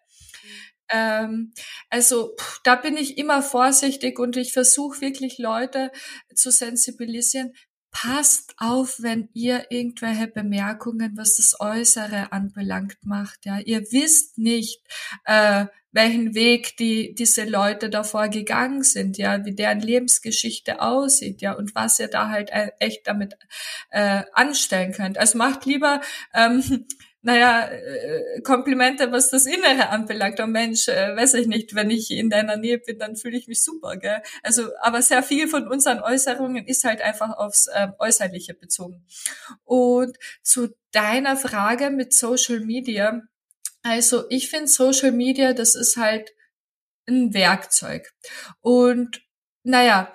Ähm, 0.90 1.52
also 1.90 2.34
pff, 2.38 2.60
da 2.64 2.74
bin 2.76 2.96
ich 2.96 3.18
immer 3.18 3.42
vorsichtig 3.42 4.18
und 4.18 4.36
ich 4.36 4.52
versuche 4.52 5.00
wirklich 5.00 5.38
Leute 5.38 5.90
zu 6.34 6.50
sensibilisieren. 6.50 7.52
Passt 7.90 8.54
auf, 8.58 8.96
wenn 9.02 9.28
ihr 9.32 9.66
irgendwelche 9.70 10.28
Bemerkungen, 10.28 11.16
was 11.16 11.36
das 11.36 11.58
Äußere 11.58 12.32
anbelangt, 12.32 12.98
macht. 13.02 13.46
Ja, 13.46 13.58
ihr 13.60 13.80
wisst 13.92 14.36
nicht, 14.38 14.82
äh, 15.24 15.66
welchen 15.92 16.34
Weg 16.34 16.76
die 16.76 17.14
diese 17.14 17.44
Leute 17.44 17.88
davor 17.90 18.28
gegangen 18.28 18.82
sind, 18.82 19.16
ja, 19.16 19.44
wie 19.46 19.54
deren 19.54 19.80
Lebensgeschichte 19.80 20.82
aussieht, 20.82 21.40
ja, 21.40 21.54
und 21.54 21.74
was 21.74 21.98
ihr 21.98 22.08
da 22.08 22.28
halt 22.28 22.50
äh, 22.50 22.70
echt 22.78 23.06
damit 23.06 23.36
äh, 23.90 24.22
anstellen 24.32 24.92
könnt. 24.92 25.16
Also 25.18 25.38
macht 25.38 25.64
lieber 25.64 26.00
ähm, 26.34 26.86
naja, 27.22 27.68
äh, 27.68 28.40
Komplimente, 28.42 29.10
was 29.10 29.30
das 29.30 29.46
Innere 29.46 29.88
anbelangt. 29.88 30.40
Oh 30.40 30.46
Mensch, 30.46 30.88
äh, 30.88 31.16
weiß 31.16 31.34
ich 31.34 31.48
nicht, 31.48 31.74
wenn 31.74 31.90
ich 31.90 32.10
in 32.10 32.30
deiner 32.30 32.56
Nähe 32.56 32.78
bin, 32.78 32.98
dann 32.98 33.16
fühle 33.16 33.36
ich 33.36 33.48
mich 33.48 33.62
super, 33.62 33.96
gell? 33.96 34.22
Also, 34.42 34.68
aber 34.80 35.02
sehr 35.02 35.22
viel 35.22 35.48
von 35.48 35.66
unseren 35.68 36.00
Äußerungen 36.00 36.66
ist 36.66 36.84
halt 36.84 37.02
einfach 37.02 37.36
aufs 37.36 37.66
äh, 37.66 37.88
Äußerliche 37.98 38.54
bezogen. 38.54 39.04
Und 39.64 40.16
zu 40.42 40.68
deiner 40.92 41.36
Frage 41.36 41.90
mit 41.90 42.14
Social 42.14 42.60
Media. 42.60 43.22
Also, 43.82 44.24
ich 44.30 44.48
finde 44.50 44.68
Social 44.68 45.12
Media, 45.12 45.54
das 45.54 45.74
ist 45.74 45.96
halt 45.96 46.32
ein 47.08 47.34
Werkzeug. 47.34 48.12
Und, 48.60 49.22
naja, 49.64 50.12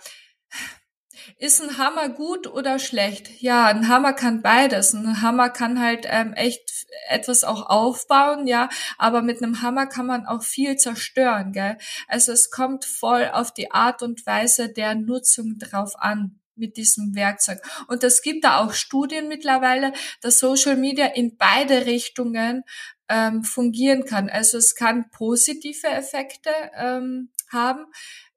ist 1.43 1.61
ein 1.61 1.77
Hammer 1.77 2.07
gut 2.07 2.47
oder 2.47 2.79
schlecht? 2.79 3.41
Ja, 3.41 3.65
ein 3.65 3.89
Hammer 3.89 4.13
kann 4.13 4.41
beides. 4.41 4.93
Ein 4.93 5.21
Hammer 5.21 5.49
kann 5.49 5.81
halt 5.81 6.05
ähm, 6.09 6.31
echt 6.31 6.85
etwas 7.09 7.43
auch 7.43 7.69
aufbauen, 7.69 8.47
ja, 8.47 8.69
aber 8.97 9.21
mit 9.21 9.43
einem 9.43 9.61
Hammer 9.61 9.87
kann 9.87 10.05
man 10.05 10.25
auch 10.25 10.41
viel 10.41 10.77
zerstören, 10.77 11.51
gell? 11.51 11.77
Also 12.07 12.31
es 12.31 12.49
kommt 12.49 12.85
voll 12.85 13.29
auf 13.33 13.53
die 13.53 13.71
Art 13.71 14.01
und 14.03 14.25
Weise 14.25 14.69
der 14.69 14.95
Nutzung 14.95 15.57
drauf 15.59 15.95
an 15.97 16.39
mit 16.55 16.77
diesem 16.77 17.13
Werkzeug. 17.13 17.59
Und 17.87 18.05
es 18.05 18.21
gibt 18.21 18.45
da 18.45 18.59
auch 18.59 18.71
Studien 18.71 19.27
mittlerweile, 19.27 19.91
dass 20.21 20.39
Social 20.39 20.77
Media 20.77 21.07
in 21.07 21.35
beide 21.35 21.85
Richtungen 21.85 22.63
ähm, 23.09 23.43
fungieren 23.43 24.05
kann. 24.05 24.29
Also 24.29 24.57
es 24.57 24.75
kann 24.75 25.09
positive 25.09 25.87
Effekte 25.87 26.51
ähm, 26.77 27.31
haben, 27.51 27.85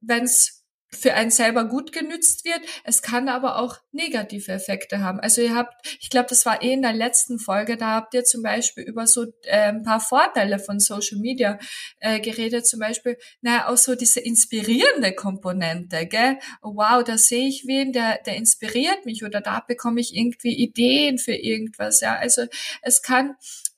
wenn 0.00 0.24
es 0.24 0.55
für 0.96 1.14
einen 1.14 1.30
selber 1.30 1.64
gut 1.64 1.92
genützt 1.92 2.44
wird. 2.44 2.60
Es 2.84 3.02
kann 3.02 3.28
aber 3.28 3.58
auch 3.58 3.78
negative 3.92 4.52
Effekte 4.52 5.00
haben. 5.00 5.20
Also 5.20 5.42
ihr 5.42 5.54
habt, 5.54 5.74
ich 6.00 6.10
glaube, 6.10 6.28
das 6.28 6.46
war 6.46 6.62
eh 6.62 6.72
in 6.72 6.82
der 6.82 6.92
letzten 6.92 7.38
Folge, 7.38 7.76
da 7.76 7.94
habt 7.94 8.14
ihr 8.14 8.24
zum 8.24 8.42
Beispiel 8.42 8.84
über 8.84 9.06
so 9.06 9.26
äh, 9.42 9.68
ein 9.68 9.82
paar 9.82 10.00
Vorteile 10.00 10.58
von 10.58 10.80
Social 10.80 11.18
Media 11.18 11.58
äh, 12.00 12.20
geredet, 12.20 12.66
zum 12.66 12.80
Beispiel, 12.80 13.16
naja, 13.40 13.68
auch 13.68 13.76
so 13.76 13.94
diese 13.94 14.20
inspirierende 14.20 15.12
Komponente, 15.12 16.06
gell? 16.06 16.38
Wow, 16.62 17.04
da 17.04 17.18
sehe 17.18 17.48
ich 17.48 17.66
wen, 17.66 17.92
der, 17.92 18.18
der 18.24 18.36
inspiriert 18.36 19.04
mich 19.04 19.24
oder 19.24 19.40
da 19.40 19.60
bekomme 19.66 20.00
ich 20.00 20.16
irgendwie 20.16 20.54
Ideen 20.54 21.18
für 21.18 21.34
irgendwas, 21.34 22.00
ja. 22.00 22.16
Also 22.16 22.46
es 22.82 23.02
kann 23.02 23.34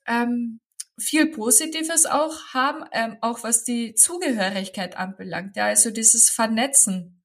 ähm, 0.06 0.60
viel 0.98 1.26
Positives 1.26 2.06
auch 2.06 2.48
haben, 2.52 2.84
ähm, 2.92 3.16
auch 3.20 3.42
was 3.42 3.64
die 3.64 3.94
Zugehörigkeit 3.94 4.96
anbelangt. 4.96 5.56
Ja, 5.56 5.66
also 5.66 5.90
dieses 5.90 6.30
Vernetzen. 6.30 7.22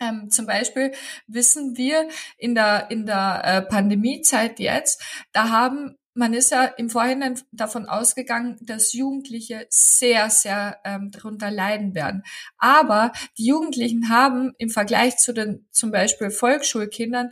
Ähm, 0.00 0.30
zum 0.30 0.46
Beispiel 0.46 0.92
wissen 1.26 1.76
wir 1.76 2.08
in 2.36 2.54
der 2.54 2.90
in 2.90 3.04
der 3.04 3.42
äh, 3.44 3.62
Pandemiezeit 3.62 4.60
jetzt, 4.60 5.02
da 5.32 5.48
haben 5.50 5.96
man 6.18 6.34
ist 6.34 6.50
ja 6.50 6.64
im 6.64 6.90
Vorhinein 6.90 7.38
davon 7.52 7.86
ausgegangen, 7.86 8.56
dass 8.60 8.92
Jugendliche 8.92 9.66
sehr, 9.70 10.30
sehr 10.30 10.80
ähm, 10.84 11.12
darunter 11.12 11.48
leiden 11.48 11.94
werden. 11.94 12.24
Aber 12.58 13.12
die 13.38 13.46
Jugendlichen 13.46 14.08
haben 14.08 14.52
im 14.58 14.68
Vergleich 14.68 15.16
zu 15.18 15.32
den 15.32 15.68
zum 15.70 15.92
Beispiel 15.92 16.30
Volksschulkindern 16.30 17.30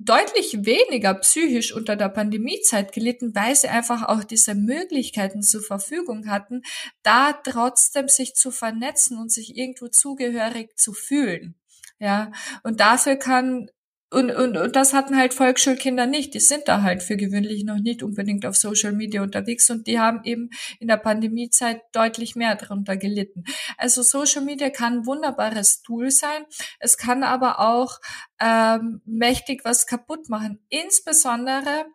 deutlich 0.00 0.64
weniger 0.64 1.14
psychisch 1.14 1.72
unter 1.74 1.94
der 1.94 2.08
Pandemiezeit 2.08 2.92
gelitten, 2.92 3.34
weil 3.34 3.54
sie 3.54 3.68
einfach 3.68 4.08
auch 4.08 4.24
diese 4.24 4.54
Möglichkeiten 4.54 5.42
zur 5.42 5.62
Verfügung 5.62 6.28
hatten, 6.28 6.62
da 7.02 7.32
trotzdem 7.32 8.08
sich 8.08 8.34
zu 8.34 8.50
vernetzen 8.50 9.18
und 9.18 9.30
sich 9.30 9.56
irgendwo 9.56 9.88
zugehörig 9.88 10.76
zu 10.76 10.94
fühlen. 10.94 11.54
Ja, 11.98 12.32
und 12.62 12.80
dafür 12.80 13.16
kann 13.16 13.70
und, 14.12 14.32
und, 14.32 14.56
und 14.56 14.74
das 14.74 14.92
hatten 14.92 15.16
halt 15.16 15.34
Volksschulkinder 15.34 16.06
nicht. 16.06 16.34
Die 16.34 16.40
sind 16.40 16.66
da 16.66 16.82
halt 16.82 17.02
für 17.02 17.16
gewöhnlich 17.16 17.64
noch 17.64 17.78
nicht 17.78 18.02
unbedingt 18.02 18.44
auf 18.44 18.56
Social 18.56 18.92
Media 18.92 19.22
unterwegs 19.22 19.70
und 19.70 19.86
die 19.86 20.00
haben 20.00 20.24
eben 20.24 20.50
in 20.80 20.88
der 20.88 20.96
Pandemiezeit 20.96 21.80
deutlich 21.92 22.34
mehr 22.34 22.56
darunter 22.56 22.96
gelitten. 22.96 23.44
Also 23.76 24.02
Social 24.02 24.42
Media 24.42 24.70
kann 24.70 24.98
ein 24.98 25.06
wunderbares 25.06 25.82
Tool 25.82 26.10
sein. 26.10 26.44
Es 26.80 26.96
kann 26.96 27.22
aber 27.22 27.60
auch 27.60 28.00
ähm, 28.40 29.00
mächtig 29.04 29.64
was 29.64 29.86
kaputt 29.86 30.28
machen. 30.28 30.58
Insbesondere 30.68 31.86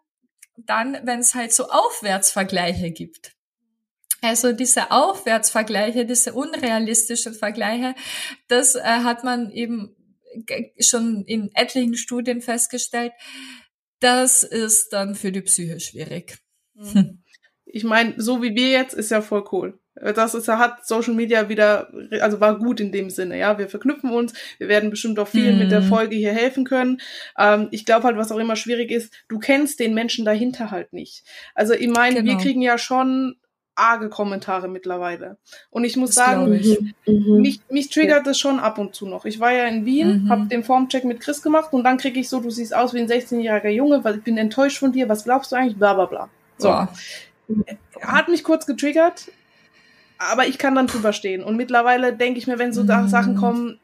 dann, 0.56 0.98
wenn 1.04 1.20
es 1.20 1.36
halt 1.36 1.54
so 1.54 1.68
Aufwärtsvergleiche 1.70 2.92
gibt. 2.92 3.34
Also 4.22 4.54
diese 4.54 4.92
Aufwärtsvergleiche, 4.92 6.06
diese 6.06 6.34
unrealistischen 6.34 7.34
Vergleiche, 7.34 7.94
das 8.48 8.76
äh, 8.76 8.82
hat 8.82 9.26
man 9.26 9.52
eben 9.52 9.96
schon 10.80 11.24
in 11.26 11.52
etlichen 11.54 11.96
Studien 11.96 12.42
festgestellt, 12.42 13.14
das 14.00 14.44
ist 14.44 14.90
dann 14.90 15.16
für 15.16 15.32
die 15.32 15.42
Psyche 15.42 15.80
schwierig. 15.80 16.38
Mhm. 16.74 17.24
Ich 17.66 17.84
meine, 17.84 18.14
so 18.18 18.42
wie 18.42 18.56
wir 18.56 18.70
jetzt, 18.70 18.94
ist 18.94 19.12
ja 19.12 19.22
voll 19.22 19.46
cool. 19.52 19.80
Das 19.96 20.34
ist, 20.34 20.50
hat 20.50 20.86
Social 20.86 21.14
Media 21.14 21.48
wieder, 21.48 21.90
also 22.20 22.42
war 22.42 22.60
gut 22.60 22.82
in 22.82 22.92
dem 22.92 23.10
Sinne, 23.10 23.40
ja. 23.40 23.58
Wir 23.58 23.70
verknüpfen 23.70 24.12
uns, 24.12 24.34
wir 24.58 24.68
werden 24.68 24.90
bestimmt 24.90 25.18
auch 25.20 25.28
vielen 25.28 25.56
mm. 25.56 25.60
mit 25.60 25.72
der 25.72 25.82
mhm. 25.82 25.88
Folge 25.88 26.18
hier 26.18 26.34
helfen 26.34 26.66
können. 26.66 27.00
Ähm, 27.38 27.70
ich 27.72 27.86
glaube 27.86 28.04
halt, 28.04 28.18
was 28.18 28.32
auch 28.32 28.38
immer 28.38 28.58
schwierig 28.58 28.92
ist, 28.92 29.14
du 29.30 29.40
kennst 29.40 29.80
den 29.80 29.94
Menschen 29.94 30.26
dahinter 30.26 30.70
halt 30.70 30.92
nicht. 30.92 31.24
Also 31.54 31.74
ich 31.74 31.88
meine, 31.88 32.24
genau. 32.24 32.32
wir 32.38 32.44
kriegen 32.44 32.62
ja 32.62 32.78
schon 32.78 33.38
arge 33.76 34.10
Kommentare 34.10 34.68
mittlerweile. 34.68 35.38
Und 35.70 35.84
ich 35.84 35.98
muss 35.98 36.16
das 36.16 36.26
sagen, 36.26 36.54
ich. 36.54 36.80
Mhm. 37.06 37.42
mich, 37.42 37.62
mich 37.70 37.90
triggert 37.90 38.20
ja. 38.20 38.24
das 38.24 38.40
schon 38.40 38.60
ab 38.60 38.78
und 38.78 38.96
zu 38.96 39.06
noch. 39.06 39.26
Ich 39.26 39.40
war 39.40 39.52
ja 39.52 39.66
in 39.66 39.86
Wien, 39.86 40.24
mhm. 40.24 40.30
habe 40.30 40.46
den 40.46 40.64
Formcheck 40.64 41.04
mit 41.04 41.20
Chris 41.20 41.42
gemacht 41.42 41.74
und 41.74 41.84
dann 41.84 41.98
kriege 41.98 42.20
ich 42.20 42.30
so, 42.30 42.40
du 42.40 42.50
siehst 42.50 42.74
aus 42.74 42.94
wie 42.94 43.00
ein 43.00 43.08
16-jähriger 43.08 43.70
Junge, 43.70 44.04
weil 44.04 44.18
ich 44.18 44.24
bin 44.24 44.38
enttäuscht 44.38 44.80
von 44.80 44.92
dir, 44.92 45.10
was 45.10 45.26
glaubst 45.26 45.52
du 45.52 45.56
eigentlich, 45.56 45.78
bla 45.78 45.94
bla 45.94 46.06
bla. 46.06 46.30
So. 46.58 46.70
Boah. 46.70 46.90
Hat 48.02 48.28
mich 48.28 48.44
kurz 48.44 48.66
getriggert, 48.66 49.30
aber 50.18 50.48
ich 50.48 50.58
kann 50.58 50.76
dann 50.76 50.88
drüber 50.88 51.14
stehen. 51.14 51.44
Und 51.44 51.58
mittlerweile 51.58 52.14
denke 52.14 52.40
ich 52.40 52.48
mir, 52.48 52.58
wenn 52.58 52.74
so 52.74 52.84
mhm. 52.84 53.08
Sachen 53.08 53.36
kommen, 53.36 53.80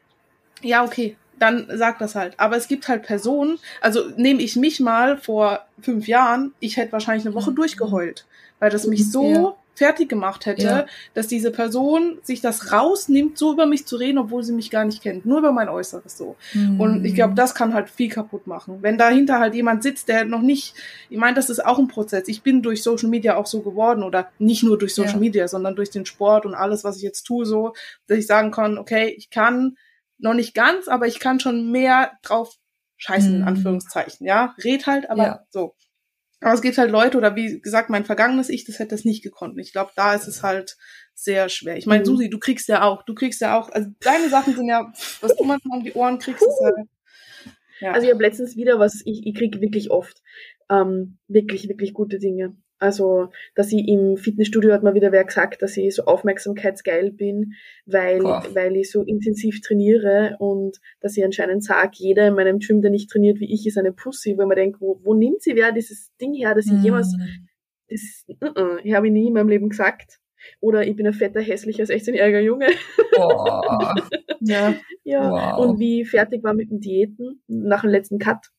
ja, 0.62 0.84
okay, 0.84 1.16
dann 1.38 1.66
sag 1.74 1.98
das 1.98 2.14
halt. 2.14 2.38
Aber 2.38 2.56
es 2.56 2.68
gibt 2.68 2.88
halt 2.88 3.02
Personen, 3.02 3.58
also 3.80 4.08
nehme 4.16 4.42
ich 4.42 4.56
mich 4.56 4.80
mal 4.80 5.16
vor 5.16 5.66
fünf 5.80 6.06
Jahren, 6.06 6.54
ich 6.60 6.76
hätte 6.76 6.92
wahrscheinlich 6.92 7.26
eine 7.26 7.34
Woche 7.34 7.50
mhm. 7.50 7.56
durchgeheult, 7.56 8.26
weil 8.58 8.70
das 8.70 8.86
mich 8.86 9.10
so 9.10 9.32
ja. 9.32 9.54
Fertig 9.74 10.08
gemacht 10.08 10.46
hätte, 10.46 10.62
ja. 10.62 10.86
dass 11.14 11.28
diese 11.28 11.50
Person 11.50 12.18
sich 12.22 12.40
das 12.40 12.72
rausnimmt, 12.72 13.38
so 13.38 13.52
über 13.52 13.66
mich 13.66 13.86
zu 13.86 13.96
reden, 13.96 14.18
obwohl 14.18 14.42
sie 14.42 14.52
mich 14.52 14.70
gar 14.70 14.84
nicht 14.84 15.02
kennt, 15.02 15.24
nur 15.24 15.38
über 15.38 15.52
mein 15.52 15.68
Äußeres 15.68 16.16
so. 16.16 16.36
Mhm. 16.52 16.80
Und 16.80 17.04
ich 17.04 17.14
glaube, 17.14 17.34
das 17.34 17.54
kann 17.54 17.72
halt 17.72 17.88
viel 17.88 18.10
kaputt 18.10 18.46
machen. 18.46 18.78
Wenn 18.82 18.98
dahinter 18.98 19.38
halt 19.38 19.54
jemand 19.54 19.82
sitzt, 19.82 20.08
der 20.08 20.24
noch 20.24 20.42
nicht, 20.42 20.74
ich 21.08 21.18
meine, 21.18 21.34
das 21.34 21.48
ist 21.48 21.64
auch 21.64 21.78
ein 21.78 21.88
Prozess. 21.88 22.28
Ich 22.28 22.42
bin 22.42 22.62
durch 22.62 22.82
Social 22.82 23.08
Media 23.08 23.36
auch 23.36 23.46
so 23.46 23.62
geworden 23.62 24.02
oder 24.02 24.28
nicht 24.38 24.62
nur 24.62 24.78
durch 24.78 24.94
Social 24.94 25.14
ja. 25.14 25.20
Media, 25.20 25.48
sondern 25.48 25.74
durch 25.74 25.90
den 25.90 26.06
Sport 26.06 26.44
und 26.44 26.54
alles, 26.54 26.84
was 26.84 26.96
ich 26.96 27.02
jetzt 27.02 27.24
tue, 27.24 27.46
so, 27.46 27.74
dass 28.06 28.18
ich 28.18 28.26
sagen 28.26 28.50
kann, 28.50 28.78
okay, 28.78 29.14
ich 29.16 29.30
kann 29.30 29.76
noch 30.18 30.34
nicht 30.34 30.54
ganz, 30.54 30.86
aber 30.88 31.06
ich 31.06 31.18
kann 31.18 31.40
schon 31.40 31.70
mehr 31.70 32.12
drauf 32.22 32.56
scheißen, 32.98 33.34
in 33.34 33.40
mhm. 33.40 33.48
Anführungszeichen, 33.48 34.26
ja. 34.26 34.54
Red 34.62 34.86
halt, 34.86 35.10
aber 35.10 35.24
ja. 35.24 35.40
so. 35.50 35.74
Aber 36.42 36.54
es 36.54 36.60
gibt 36.60 36.76
halt 36.76 36.90
Leute, 36.90 37.16
oder 37.16 37.36
wie 37.36 37.60
gesagt, 37.60 37.88
mein 37.88 38.04
vergangenes 38.04 38.48
Ich, 38.48 38.64
das 38.64 38.78
hätte 38.78 38.90
das 38.90 39.04
nicht 39.04 39.22
gekonnt. 39.22 39.58
Ich 39.58 39.72
glaube, 39.72 39.92
da 39.94 40.14
ist 40.14 40.26
es 40.26 40.42
halt 40.42 40.76
sehr 41.14 41.48
schwer. 41.48 41.76
Ich 41.76 41.86
meine, 41.86 42.00
mhm. 42.00 42.06
Susi, 42.06 42.30
du 42.30 42.38
kriegst 42.38 42.68
ja 42.68 42.82
auch, 42.82 43.04
du 43.04 43.14
kriegst 43.14 43.40
ja 43.40 43.58
auch, 43.58 43.70
also 43.70 43.88
deine 44.00 44.28
Sachen 44.28 44.56
sind 44.56 44.66
ja, 44.66 44.92
was 45.20 45.36
du 45.36 45.44
manchmal 45.44 45.78
um 45.78 45.84
die 45.84 45.92
Ohren 45.92 46.18
kriegst, 46.18 46.42
ist 46.42 46.60
ja, 46.60 46.72
ja. 47.80 47.92
Also 47.92 48.06
ich 48.06 48.12
habe 48.12 48.22
letztens 48.22 48.56
wieder 48.56 48.78
was, 48.78 49.02
ich, 49.04 49.26
ich 49.26 49.34
kriege 49.34 49.60
wirklich 49.60 49.90
oft 49.90 50.22
ähm, 50.70 51.18
wirklich, 51.28 51.68
wirklich 51.68 51.94
gute 51.94 52.18
Dinge. 52.18 52.56
Also, 52.82 53.28
dass 53.54 53.70
ich 53.70 53.86
im 53.86 54.16
Fitnessstudio 54.16 54.72
hat 54.72 54.82
mal 54.82 54.94
wieder 54.94 55.12
wer 55.12 55.22
gesagt, 55.22 55.62
dass 55.62 55.76
ich 55.76 55.94
so 55.94 56.02
aufmerksamkeitsgeil 56.02 57.12
bin, 57.12 57.52
weil, 57.86 58.24
weil 58.24 58.76
ich 58.76 58.90
so 58.90 59.02
intensiv 59.02 59.60
trainiere 59.60 60.34
und 60.40 60.80
dass 61.00 61.16
ich 61.16 61.24
anscheinend 61.24 61.62
sage, 61.62 61.92
jeder 61.94 62.26
in 62.26 62.34
meinem 62.34 62.58
Gym, 62.58 62.82
der 62.82 62.90
nicht 62.90 63.08
trainiert 63.08 63.38
wie 63.38 63.54
ich, 63.54 63.68
ist 63.68 63.78
eine 63.78 63.92
Pussy, 63.92 64.36
weil 64.36 64.46
man 64.46 64.56
denkt, 64.56 64.80
wo, 64.80 64.98
wo 65.04 65.14
nimmt 65.14 65.42
sie 65.42 65.54
wer 65.54 65.70
dieses 65.70 66.10
Ding 66.20 66.34
her, 66.34 66.56
dass 66.56 66.66
ich 66.66 66.72
mm. 66.72 66.84
jemals, 66.84 67.16
das, 67.88 68.24
uh 68.42 68.46
-uh, 68.46 68.78
ich 68.82 68.94
habe 68.94 69.06
ich 69.06 69.12
nie 69.12 69.28
in 69.28 69.34
meinem 69.34 69.48
Leben 69.48 69.68
gesagt. 69.68 70.18
Oder 70.58 70.84
ich 70.84 70.96
bin 70.96 71.06
ein 71.06 71.12
fetter, 71.12 71.40
hässlicher 71.40 71.84
16-jähriger 71.84 72.40
Junge. 72.40 72.66
Oh. 73.16 73.46
ja. 74.40 74.74
ja. 75.04 75.30
Wow. 75.30 75.58
Und 75.64 75.78
wie 75.78 76.04
fertig 76.04 76.42
war 76.42 76.52
mit 76.52 76.72
den 76.72 76.80
Diäten 76.80 77.44
nach 77.46 77.82
dem 77.82 77.90
letzten 77.90 78.18
Cut 78.18 78.50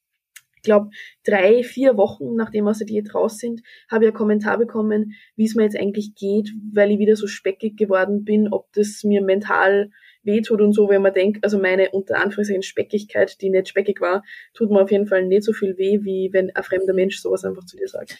glaube, 0.63 0.89
drei, 1.23 1.63
vier 1.63 1.97
Wochen, 1.97 2.35
nachdem 2.35 2.65
wir 2.65 2.71
aus 2.71 2.79
der 2.79 2.87
Diät 2.87 3.13
raus 3.13 3.37
sind, 3.37 3.61
habe 3.89 4.05
ich 4.05 4.09
einen 4.09 4.17
Kommentar 4.17 4.57
bekommen, 4.57 5.13
wie 5.35 5.45
es 5.45 5.55
mir 5.55 5.63
jetzt 5.63 5.77
eigentlich 5.77 6.15
geht, 6.15 6.51
weil 6.73 6.91
ich 6.91 6.99
wieder 6.99 7.15
so 7.15 7.27
speckig 7.27 7.77
geworden 7.77 8.23
bin, 8.23 8.51
ob 8.51 8.71
das 8.73 9.03
mir 9.03 9.21
mental 9.21 9.91
wehtut 10.23 10.61
und 10.61 10.73
so, 10.73 10.89
wenn 10.89 11.01
man 11.01 11.13
denkt, 11.13 11.43
also 11.43 11.59
meine 11.59 11.91
unter 11.91 12.17
Anführungszeichen 12.19 12.63
Speckigkeit, 12.63 13.41
die 13.41 13.49
nicht 13.49 13.67
speckig 13.67 13.99
war, 14.01 14.23
tut 14.53 14.71
mir 14.71 14.81
auf 14.81 14.91
jeden 14.91 15.07
Fall 15.07 15.25
nicht 15.25 15.43
so 15.43 15.53
viel 15.53 15.77
weh, 15.77 15.99
wie 16.03 16.29
wenn 16.31 16.49
ein 16.55 16.63
fremder 16.63 16.93
Mensch 16.93 17.19
sowas 17.19 17.43
einfach 17.43 17.65
zu 17.65 17.77
dir 17.77 17.87
sagt. 17.87 18.17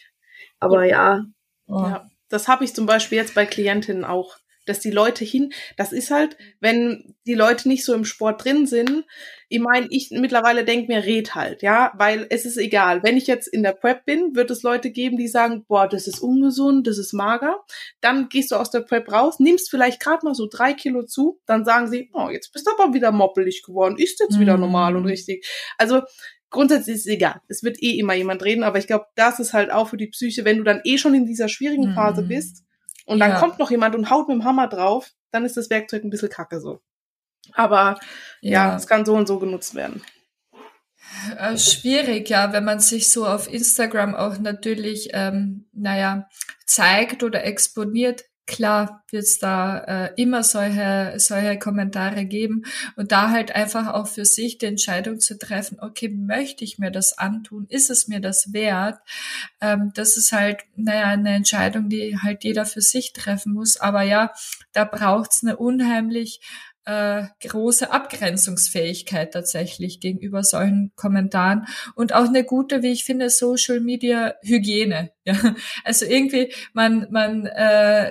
Aber 0.60 0.84
ja. 0.84 1.24
ja 1.68 2.10
das 2.28 2.48
habe 2.48 2.64
ich 2.64 2.74
zum 2.74 2.86
Beispiel 2.86 3.18
jetzt 3.18 3.34
bei 3.34 3.46
Klientinnen 3.46 4.04
auch 4.04 4.36
dass 4.66 4.80
die 4.80 4.90
Leute 4.90 5.24
hin, 5.24 5.52
das 5.76 5.92
ist 5.92 6.10
halt, 6.10 6.36
wenn 6.60 7.14
die 7.26 7.34
Leute 7.34 7.68
nicht 7.68 7.84
so 7.84 7.94
im 7.94 8.04
Sport 8.04 8.44
drin 8.44 8.66
sind, 8.66 9.04
ich 9.48 9.60
meine, 9.60 9.86
ich 9.90 10.10
mittlerweile 10.10 10.64
denke 10.64 10.92
mir, 10.92 11.04
red 11.04 11.34
halt, 11.34 11.62
ja, 11.62 11.92
weil 11.96 12.26
es 12.30 12.44
ist 12.44 12.56
egal. 12.56 13.02
Wenn 13.02 13.16
ich 13.16 13.26
jetzt 13.26 13.46
in 13.46 13.62
der 13.62 13.72
Prep 13.72 14.04
bin, 14.04 14.34
wird 14.34 14.50
es 14.50 14.62
Leute 14.62 14.90
geben, 14.90 15.16
die 15.16 15.28
sagen, 15.28 15.64
boah, 15.68 15.86
das 15.86 16.08
ist 16.08 16.20
ungesund, 16.20 16.86
das 16.86 16.98
ist 16.98 17.12
mager. 17.12 17.60
Dann 18.00 18.28
gehst 18.28 18.50
du 18.50 18.56
aus 18.56 18.70
der 18.70 18.80
Prep 18.80 19.12
raus, 19.12 19.38
nimmst 19.38 19.70
vielleicht 19.70 20.00
gerade 20.00 20.24
mal 20.24 20.34
so 20.34 20.48
drei 20.50 20.72
Kilo 20.72 21.04
zu, 21.04 21.40
dann 21.46 21.64
sagen 21.64 21.88
sie, 21.88 22.10
oh, 22.14 22.30
jetzt 22.30 22.52
bist 22.52 22.66
du 22.66 22.72
aber 22.72 22.94
wieder 22.94 23.12
moppelig 23.12 23.62
geworden, 23.62 23.96
ist 23.98 24.18
jetzt 24.20 24.36
mhm. 24.36 24.40
wieder 24.40 24.56
normal 24.56 24.96
und 24.96 25.06
richtig. 25.06 25.46
Also 25.78 26.02
grundsätzlich 26.50 26.96
ist 26.96 27.06
es 27.06 27.12
egal. 27.12 27.40
Es 27.48 27.62
wird 27.62 27.82
eh 27.82 27.98
immer 27.98 28.14
jemand 28.14 28.42
reden, 28.44 28.62
aber 28.62 28.78
ich 28.78 28.86
glaube, 28.86 29.06
das 29.14 29.40
ist 29.40 29.52
halt 29.52 29.70
auch 29.70 29.88
für 29.88 29.96
die 29.96 30.08
Psyche, 30.08 30.44
wenn 30.44 30.58
du 30.58 30.64
dann 30.64 30.80
eh 30.84 30.98
schon 30.98 31.14
in 31.14 31.26
dieser 31.26 31.48
schwierigen 31.48 31.94
Phase 31.94 32.22
mhm. 32.22 32.28
bist, 32.28 32.64
und 33.04 33.18
dann 33.18 33.30
ja. 33.30 33.38
kommt 33.38 33.58
noch 33.58 33.70
jemand 33.70 33.94
und 33.94 34.10
haut 34.10 34.28
mit 34.28 34.36
dem 34.36 34.44
Hammer 34.44 34.68
drauf, 34.68 35.10
dann 35.30 35.44
ist 35.44 35.56
das 35.56 35.70
Werkzeug 35.70 36.04
ein 36.04 36.10
bisschen 36.10 36.30
kacke 36.30 36.60
so. 36.60 36.80
Aber 37.52 37.98
ja, 38.40 38.68
ja 38.70 38.76
es 38.76 38.86
kann 38.86 39.04
so 39.04 39.14
und 39.14 39.26
so 39.26 39.38
genutzt 39.38 39.74
werden. 39.74 40.02
Äh, 41.38 41.58
schwierig, 41.58 42.28
ja, 42.30 42.52
wenn 42.52 42.64
man 42.64 42.80
sich 42.80 43.10
so 43.10 43.26
auf 43.26 43.52
Instagram 43.52 44.14
auch 44.14 44.38
natürlich, 44.38 45.10
ähm, 45.12 45.68
naja, 45.72 46.28
zeigt 46.66 47.22
oder 47.22 47.44
exponiert, 47.44 48.24
klar 48.46 49.04
wird 49.10 49.24
es 49.24 49.38
da 49.38 49.78
äh, 49.78 50.12
immer 50.16 50.42
solche, 50.42 51.14
solche 51.16 51.58
Kommentare 51.58 52.24
geben 52.24 52.64
und 52.96 53.12
da 53.12 53.30
halt 53.30 53.54
einfach 53.54 53.94
auch 53.94 54.06
für 54.06 54.24
sich 54.24 54.58
die 54.58 54.66
Entscheidung 54.66 55.20
zu 55.20 55.38
treffen, 55.38 55.78
okay, 55.80 56.08
möchte 56.08 56.64
ich 56.64 56.78
mir 56.78 56.90
das 56.90 57.16
antun? 57.16 57.66
Ist 57.68 57.90
es 57.90 58.08
mir 58.08 58.20
das 58.20 58.52
wert? 58.52 58.98
Ähm, 59.60 59.92
das 59.94 60.16
ist 60.16 60.32
halt, 60.32 60.62
naja, 60.76 61.06
eine 61.06 61.34
Entscheidung, 61.34 61.88
die 61.88 62.18
halt 62.18 62.44
jeder 62.44 62.66
für 62.66 62.82
sich 62.82 63.12
treffen 63.12 63.54
muss. 63.54 63.76
Aber 63.78 64.02
ja, 64.02 64.32
da 64.72 64.84
braucht's 64.84 65.42
eine 65.42 65.56
unheimlich 65.56 66.40
äh, 66.84 67.24
große 67.46 67.90
Abgrenzungsfähigkeit 67.90 69.32
tatsächlich 69.32 70.00
gegenüber 70.00 70.42
solchen 70.42 70.92
Kommentaren 70.96 71.66
und 71.94 72.14
auch 72.14 72.28
eine 72.28 72.44
gute, 72.44 72.82
wie 72.82 72.92
ich 72.92 73.04
finde, 73.04 73.30
Social 73.30 73.80
Media 73.80 74.34
Hygiene. 74.42 75.10
Ja, 75.26 75.54
also 75.84 76.04
irgendwie 76.04 76.52
man 76.74 77.06
man 77.10 77.46
äh, 77.46 78.10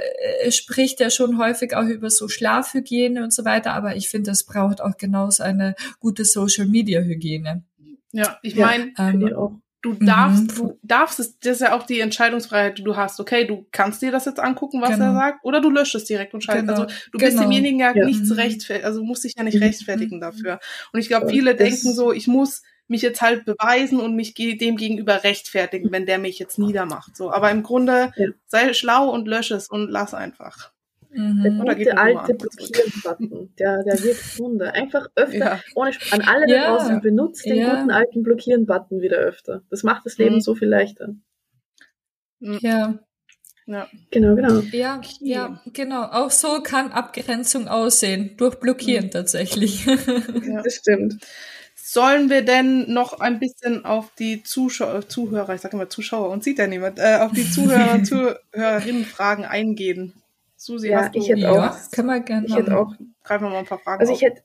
spricht 0.51 0.99
ja 0.99 1.11
schon 1.11 1.37
häufig 1.37 1.75
auch 1.75 1.85
über 1.85 2.09
so 2.09 2.27
Schlafhygiene 2.27 3.23
und 3.23 3.31
so 3.31 3.45
weiter, 3.45 3.73
aber 3.73 3.95
ich 3.95 4.09
finde, 4.09 4.31
es 4.31 4.45
braucht 4.45 4.81
auch 4.81 4.97
genauso 4.97 5.43
eine 5.43 5.75
gute 5.99 6.25
Social 6.25 6.65
Media 6.65 7.01
Hygiene. 7.01 7.63
Ja, 8.11 8.39
ich 8.41 8.55
meine, 8.55 8.93
ja, 8.97 9.09
ähm, 9.09 9.61
Du 9.83 9.93
darfst, 9.95 10.43
mhm. 10.43 10.47
du 10.55 10.79
darfst 10.81 11.19
es, 11.19 11.37
das 11.39 11.57
ist 11.57 11.61
ja 11.61 11.75
auch 11.75 11.83
die 11.83 11.99
Entscheidungsfreiheit, 11.99 12.77
die 12.77 12.85
du 12.85 12.95
hast. 12.95 13.19
Okay, 13.19 13.45
du 13.45 13.67
kannst 13.71 14.01
dir 14.01 14.13
das 14.13 14.23
jetzt 14.23 14.39
angucken, 14.39 14.81
was 14.81 14.91
genau. 14.91 15.07
er 15.07 15.13
sagt, 15.13 15.43
oder 15.43 15.59
du 15.59 15.69
löscht 15.69 15.93
es 15.93 16.05
direkt 16.05 16.33
und 16.33 16.41
schaltest. 16.41 16.69
Genau. 16.69 16.83
Also 16.83 16.95
du 17.11 17.17
genau. 17.17 17.29
bist 17.29 17.43
demjenigen 17.43 17.79
ja, 17.79 17.93
ja. 17.93 18.05
nicht 18.05 18.25
zu 18.25 18.33
rechtfertigen, 18.33 18.85
also 18.85 19.01
du 19.01 19.05
musst 19.05 19.25
dich 19.25 19.33
ja 19.37 19.43
nicht 19.43 19.57
mhm. 19.57 19.63
rechtfertigen 19.63 20.21
dafür. 20.21 20.61
Und 20.93 21.01
ich 21.01 21.09
glaube, 21.09 21.27
viele 21.27 21.53
das 21.53 21.67
denken 21.67 21.93
so, 21.93 22.13
ich 22.13 22.27
muss 22.27 22.61
mich 22.87 23.01
jetzt 23.01 23.21
halt 23.21 23.43
beweisen 23.43 23.99
und 23.99 24.15
mich 24.15 24.33
dem 24.33 24.77
gegenüber 24.77 25.25
rechtfertigen, 25.25 25.91
wenn 25.91 26.05
der 26.05 26.17
mich 26.17 26.39
jetzt 26.39 26.59
niedermacht. 26.59 27.17
So, 27.17 27.33
aber 27.33 27.51
im 27.51 27.61
Grunde 27.61 28.13
ja. 28.15 28.27
sei 28.45 28.73
schlau 28.73 29.09
und 29.09 29.27
lösche 29.27 29.55
es 29.55 29.67
und 29.67 29.89
lass 29.89 30.13
einfach. 30.13 30.71
Mhm. 31.13 31.43
Der 31.43 31.75
gute 31.75 31.97
alte 31.97 32.33
Blockieren-Button, 32.33 33.53
der, 33.59 33.83
der 33.83 34.03
wirkt 34.03 34.39
Wunder. 34.39 34.73
Einfach 34.73 35.07
öfter, 35.15 35.37
ja. 35.37 35.59
ohne 35.75 35.91
an 36.11 36.21
alle 36.21 36.47
da 36.47 36.53
ja. 36.53 36.75
draußen, 36.75 37.01
benutzt 37.01 37.45
den 37.45 37.57
ja. 37.57 37.75
guten 37.75 37.91
alten 37.91 38.23
Blockieren-Button 38.23 39.01
wieder 39.01 39.17
öfter. 39.17 39.61
Das 39.69 39.83
macht 39.83 40.05
das 40.05 40.17
Leben 40.17 40.35
mhm. 40.35 40.41
so 40.41 40.55
viel 40.55 40.67
leichter. 40.67 41.09
Mhm. 42.39 42.59
Ja. 42.61 42.99
Ja. 43.65 43.87
Genau, 44.11 44.35
genau. 44.35 44.59
Ja, 44.71 44.99
ja, 45.21 45.61
genau. 45.71 46.03
Auch 46.03 46.31
so 46.31 46.61
kann 46.61 46.91
Abgrenzung 46.91 47.67
aussehen. 47.67 48.35
Durch 48.37 48.55
Blockieren 48.55 49.05
mhm. 49.05 49.11
tatsächlich. 49.11 49.85
Ja, 50.45 50.61
das 50.61 50.75
stimmt. 50.75 51.23
Sollen 51.75 52.29
wir 52.29 52.43
denn 52.43 52.91
noch 52.91 53.19
ein 53.19 53.39
bisschen 53.39 53.85
auf 53.85 54.11
die 54.17 54.43
Zuschauer, 54.43 55.07
Zuhörer, 55.07 55.55
ich 55.55 55.61
sage 55.61 55.75
immer 55.75 55.89
Zuschauer 55.89 56.29
und 56.29 56.43
sieht 56.43 56.59
ja 56.59 56.67
niemand, 56.67 56.99
äh, 56.99 57.19
auf 57.19 57.31
die 57.31 57.49
Zuhörer, 57.49 58.03
Zuhörerinnen-Fragen 58.53 59.45
eingehen? 59.45 60.13
Susi, 60.63 60.89
ja, 60.89 61.01
hast 61.01 61.15
du? 61.15 61.19
Ich 61.19 61.29
hätte 61.29 61.51
auch, 61.51 61.55
ja, 61.55 61.81
können 61.91 62.07
wir 62.07 62.19
gerne. 62.21 62.47
Ich 62.47 62.55
hätte 62.55 62.77
auch. 62.77 62.93
Greifen 63.23 63.43
wir 63.43 63.49
mal 63.49 63.59
ein 63.59 63.65
paar 63.65 63.79
Fragen 63.79 63.99
Also 63.99 64.13
ich 64.13 64.21
hätte, 64.21 64.41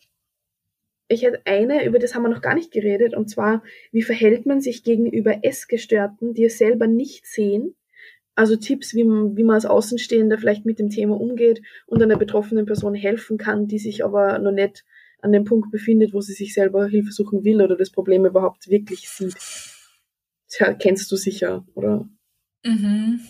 ich 1.06 1.22
hätte 1.22 1.40
eine, 1.46 1.84
über 1.84 2.00
das 2.00 2.14
haben 2.14 2.22
wir 2.22 2.28
noch 2.28 2.42
gar 2.42 2.54
nicht 2.54 2.72
geredet, 2.72 3.14
und 3.14 3.30
zwar, 3.30 3.62
wie 3.92 4.02
verhält 4.02 4.44
man 4.44 4.60
sich 4.60 4.82
gegenüber 4.82 5.44
Essgestörten, 5.44 6.34
die 6.34 6.44
es 6.44 6.58
selber 6.58 6.88
nicht 6.88 7.26
sehen? 7.26 7.76
Also 8.34 8.56
Tipps, 8.56 8.94
wie 8.94 9.04
man, 9.04 9.36
wie 9.36 9.44
man 9.44 9.54
als 9.54 9.66
Außenstehender 9.66 10.38
vielleicht 10.38 10.66
mit 10.66 10.78
dem 10.78 10.90
Thema 10.90 11.20
umgeht 11.20 11.62
und 11.86 12.02
einer 12.02 12.16
betroffenen 12.16 12.66
Person 12.66 12.94
helfen 12.94 13.38
kann, 13.38 13.68
die 13.68 13.78
sich 13.78 14.04
aber 14.04 14.38
noch 14.40 14.52
nicht 14.52 14.84
an 15.20 15.32
dem 15.32 15.44
Punkt 15.44 15.70
befindet, 15.70 16.12
wo 16.12 16.20
sie 16.20 16.34
sich 16.34 16.52
selber 16.52 16.86
Hilfe 16.86 17.12
suchen 17.12 17.44
will 17.44 17.62
oder 17.62 17.76
das 17.76 17.90
Problem 17.90 18.24
überhaupt 18.26 18.68
wirklich 18.68 19.08
sieht. 19.08 19.34
Das 20.58 20.78
kennst 20.78 21.10
du 21.12 21.16
sicher, 21.16 21.64
oder? 21.74 22.08
Mhm. 22.64 23.20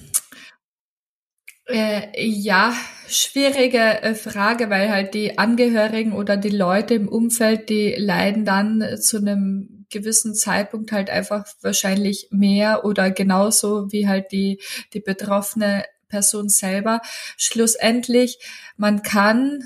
Äh, 1.68 2.08
ja, 2.18 2.74
schwierige 3.08 4.02
äh, 4.02 4.14
Frage, 4.14 4.70
weil 4.70 4.88
halt 4.88 5.12
die 5.12 5.38
Angehörigen 5.38 6.14
oder 6.14 6.38
die 6.38 6.48
Leute 6.48 6.94
im 6.94 7.08
Umfeld, 7.08 7.68
die 7.68 7.94
leiden 7.98 8.46
dann 8.46 8.82
zu 9.00 9.18
einem 9.18 9.84
gewissen 9.90 10.34
Zeitpunkt 10.34 10.92
halt 10.92 11.10
einfach 11.10 11.46
wahrscheinlich 11.60 12.28
mehr 12.30 12.86
oder 12.86 13.10
genauso 13.10 13.92
wie 13.92 14.08
halt 14.08 14.32
die, 14.32 14.60
die 14.94 15.00
betroffene 15.00 15.84
Person 16.08 16.48
selber. 16.48 17.02
Schlussendlich, 17.36 18.38
man 18.78 19.02
kann 19.02 19.62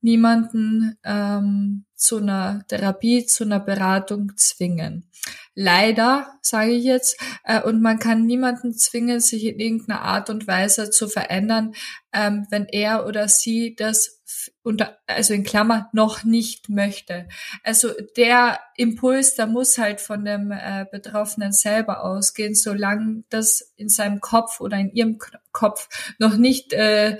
niemanden 0.00 0.98
ähm, 1.04 1.84
zu 1.94 2.18
einer 2.18 2.64
Therapie, 2.68 3.26
zu 3.26 3.44
einer 3.44 3.60
Beratung 3.60 4.32
zwingen. 4.36 5.08
Leider, 5.54 6.38
sage 6.42 6.72
ich 6.72 6.84
jetzt, 6.84 7.20
äh, 7.44 7.62
und 7.62 7.80
man 7.80 8.00
kann 8.00 8.26
niemanden 8.26 8.74
zwingen, 8.74 9.20
sich 9.20 9.44
in 9.44 9.60
irgendeiner 9.60 10.02
Art 10.02 10.28
und 10.28 10.48
Weise 10.48 10.90
zu 10.90 11.08
verändern, 11.08 11.74
ähm, 12.12 12.46
wenn 12.50 12.66
er 12.66 13.06
oder 13.06 13.28
sie 13.28 13.76
das 13.76 14.20
unter, 14.62 14.98
also 15.06 15.32
in 15.32 15.44
Klammer 15.44 15.90
noch 15.92 16.24
nicht 16.24 16.68
möchte. 16.68 17.28
Also 17.62 17.90
der 18.16 18.58
Impuls, 18.76 19.36
der 19.36 19.46
muss 19.46 19.78
halt 19.78 20.00
von 20.00 20.24
dem 20.24 20.50
äh, 20.50 20.86
Betroffenen 20.90 21.52
selber 21.52 22.02
ausgehen, 22.02 22.54
solange 22.54 23.22
das 23.28 23.72
in 23.76 23.88
seinem 23.88 24.20
Kopf 24.20 24.60
oder 24.60 24.76
in 24.78 24.90
ihrem 24.90 25.18
Kopf 25.52 25.88
noch 26.18 26.36
nicht 26.36 26.72
äh, 26.72 27.18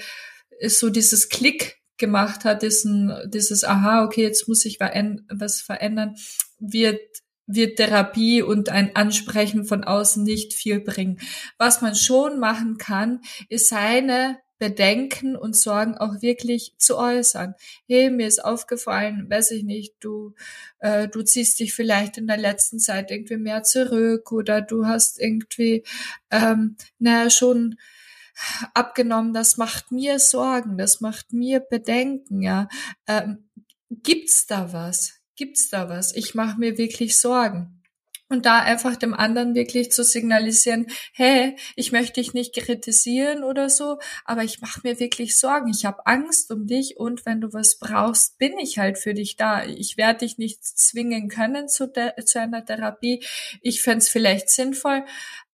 so 0.66 0.90
dieses 0.90 1.28
Klick 1.28 1.76
gemacht 1.98 2.44
hat, 2.44 2.62
diesen, 2.62 3.12
dieses 3.26 3.62
Aha, 3.62 4.04
okay, 4.04 4.22
jetzt 4.22 4.48
muss 4.48 4.64
ich 4.64 4.80
was 4.80 5.60
verändern, 5.60 6.16
wird 6.58 7.00
wird 7.46 7.76
Therapie 7.76 8.42
und 8.42 8.68
ein 8.68 8.96
Ansprechen 8.96 9.64
von 9.64 9.84
außen 9.84 10.22
nicht 10.22 10.54
viel 10.54 10.80
bringen. 10.80 11.20
Was 11.58 11.82
man 11.82 11.94
schon 11.94 12.38
machen 12.40 12.78
kann, 12.78 13.20
ist 13.48 13.68
seine 13.68 14.38
Bedenken 14.58 15.36
und 15.36 15.56
Sorgen 15.56 15.98
auch 15.98 16.22
wirklich 16.22 16.74
zu 16.78 16.96
äußern. 16.96 17.54
Hey, 17.86 18.10
mir 18.10 18.26
ist 18.26 18.44
aufgefallen, 18.44 19.28
weiß 19.28 19.50
ich 19.50 19.64
nicht, 19.64 19.94
du, 20.00 20.34
äh, 20.78 21.08
du 21.08 21.22
ziehst 21.22 21.58
dich 21.58 21.74
vielleicht 21.74 22.18
in 22.18 22.26
der 22.26 22.36
letzten 22.36 22.78
Zeit 22.78 23.10
irgendwie 23.10 23.36
mehr 23.36 23.62
zurück 23.64 24.30
oder 24.32 24.62
du 24.62 24.86
hast 24.86 25.20
irgendwie, 25.20 25.82
ähm, 26.30 26.76
naja, 26.98 27.30
schon 27.30 27.76
abgenommen, 28.74 29.32
das 29.32 29.56
macht 29.56 29.92
mir 29.92 30.18
Sorgen, 30.18 30.78
das 30.78 31.00
macht 31.00 31.32
mir 31.32 31.60
Bedenken, 31.60 32.42
ja. 32.42 32.68
Ähm, 33.06 33.50
gibt's 33.90 34.46
da 34.46 34.72
was? 34.72 35.20
Gibt's 35.36 35.68
da 35.68 35.88
was? 35.88 36.14
Ich 36.14 36.34
mache 36.34 36.58
mir 36.58 36.78
wirklich 36.78 37.18
Sorgen. 37.18 37.80
Und 38.30 38.46
da 38.46 38.60
einfach 38.60 38.96
dem 38.96 39.12
anderen 39.12 39.54
wirklich 39.54 39.92
zu 39.92 40.02
signalisieren, 40.02 40.86
hey, 41.12 41.56
ich 41.76 41.92
möchte 41.92 42.14
dich 42.20 42.32
nicht 42.32 42.54
kritisieren 42.54 43.44
oder 43.44 43.68
so, 43.68 43.98
aber 44.24 44.42
ich 44.42 44.62
mache 44.62 44.80
mir 44.82 44.98
wirklich 44.98 45.36
Sorgen. 45.36 45.68
Ich 45.68 45.84
habe 45.84 46.06
Angst 46.06 46.50
um 46.50 46.66
dich 46.66 46.96
und 46.96 47.26
wenn 47.26 47.42
du 47.42 47.52
was 47.52 47.78
brauchst, 47.78 48.38
bin 48.38 48.58
ich 48.58 48.78
halt 48.78 48.98
für 48.98 49.12
dich 49.12 49.36
da. 49.36 49.64
Ich 49.64 49.98
werde 49.98 50.20
dich 50.20 50.38
nicht 50.38 50.64
zwingen 50.64 51.28
können 51.28 51.68
zu, 51.68 51.92
zu 51.92 52.40
einer 52.40 52.64
Therapie. 52.64 53.22
Ich 53.60 53.82
fände 53.82 54.04
vielleicht 54.04 54.48
sinnvoll, 54.48 55.04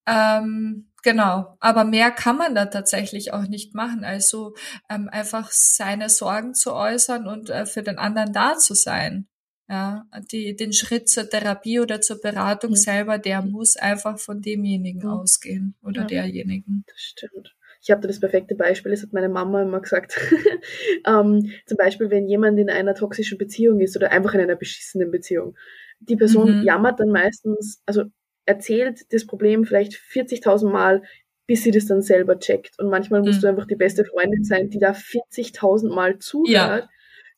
ähm, 0.07 0.91
genau, 1.03 1.57
aber 1.61 1.85
mehr 1.85 2.11
kann 2.11 2.37
man 2.37 2.55
da 2.55 2.67
tatsächlich 2.67 3.33
auch 3.33 3.47
nicht 3.47 3.75
machen. 3.75 4.05
Also 4.05 4.55
ähm, 4.89 5.09
einfach 5.11 5.51
seine 5.53 6.09
Sorgen 6.09 6.55
zu 6.55 6.73
äußern 6.75 7.27
und 7.27 7.51
äh, 7.51 7.67
für 7.67 7.83
den 7.83 7.99
anderen 7.99 8.33
da 8.33 8.57
zu 8.57 8.75
sein. 8.75 9.27
Ja, 9.71 10.05
die, 10.33 10.57
den 10.57 10.73
Schritt 10.73 11.09
zur 11.09 11.31
Therapie 11.31 11.79
oder 11.79 12.01
zur 12.01 12.21
Beratung 12.21 12.71
mhm. 12.71 12.77
selber, 12.77 13.19
der 13.19 13.41
muss 13.41 13.77
einfach 13.77 14.19
von 14.19 14.43
demjenigen 14.43 15.03
mhm. 15.03 15.11
ausgehen 15.11 15.75
oder 15.81 16.01
ja. 16.01 16.07
derjenigen. 16.09 16.83
Das 16.89 16.99
stimmt. 16.99 17.55
Ich 17.81 17.93
habe 17.93 18.01
da 18.01 18.09
das 18.09 18.19
perfekte 18.19 18.57
Beispiel, 18.57 18.91
das 18.91 19.03
hat 19.03 19.13
meine 19.13 19.29
Mama 19.29 19.63
immer 19.63 19.81
gesagt. 19.81 20.19
ähm, 21.07 21.53
zum 21.67 21.77
Beispiel, 21.79 22.11
wenn 22.11 22.27
jemand 22.27 22.59
in 22.59 22.69
einer 22.69 22.97
toxischen 22.97 23.39
Beziehung 23.39 23.81
ist 23.81 23.97
oder 23.97 24.11
einfach 24.11 24.35
in 24.35 24.41
einer 24.41 24.57
beschissenen 24.57 25.13
Beziehung. 25.13 25.57
Die 26.01 26.17
Person 26.17 26.59
mhm. 26.59 26.65
jammert 26.65 26.99
dann 26.99 27.11
meistens, 27.11 27.81
also 27.87 28.07
erzählt 28.47 29.01
das 29.13 29.25
Problem 29.25 29.65
vielleicht 29.65 29.95
40.000 29.95 30.69
Mal, 30.69 31.05
bis 31.47 31.63
sie 31.63 31.71
das 31.71 31.87
dann 31.87 32.03
selber 32.03 32.41
checkt. 32.41 32.77
Und 32.81 32.91
manchmal 32.91 33.23
musst 33.23 33.39
mhm. 33.39 33.43
du 33.43 33.49
einfach 33.51 33.67
die 33.67 33.77
beste 33.77 34.05
Freundin 34.05 34.43
sein, 34.43 34.69
die 34.69 34.81
da 34.81 34.91
40.000 34.91 35.95
Mal 35.95 36.19
zuhört, 36.19 36.49
ja. 36.49 36.89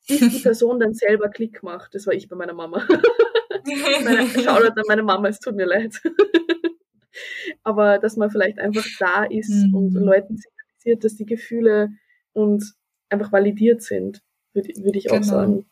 Bis 0.09 0.21
die 0.21 0.39
Person 0.41 0.81
dann 0.81 0.95
selber 0.95 1.29
Klick 1.29 1.63
macht. 1.63 1.95
Das 1.95 2.07
war 2.07 2.15
ich 2.15 2.29
bei 2.29 2.37
meiner 2.37 2.55
Mama. 2.55 2.87
meine, 4.05 4.29
Shoutout 4.29 4.81
an 4.81 4.85
meine 4.89 5.03
Mama, 5.03 5.29
es 5.29 5.41
tut 5.41 5.55
mir 5.55 5.67
leid. 5.67 6.01
Aber 7.63 7.99
dass 7.99 8.17
man 8.17 8.31
vielleicht 8.31 8.59
einfach 8.59 8.85
da 8.99 9.25
ist 9.25 9.51
mhm. 9.51 9.75
und 9.75 9.93
Leuten 9.95 10.37
signalisiert, 10.37 11.05
dass 11.05 11.17
die 11.17 11.27
Gefühle 11.27 11.91
und 12.33 12.65
einfach 13.09 13.31
validiert 13.31 13.83
sind, 13.83 14.23
würde 14.55 14.69
würd 14.77 14.97
ich 14.97 15.11
auch 15.11 15.21
genau. 15.21 15.27
sagen. 15.27 15.67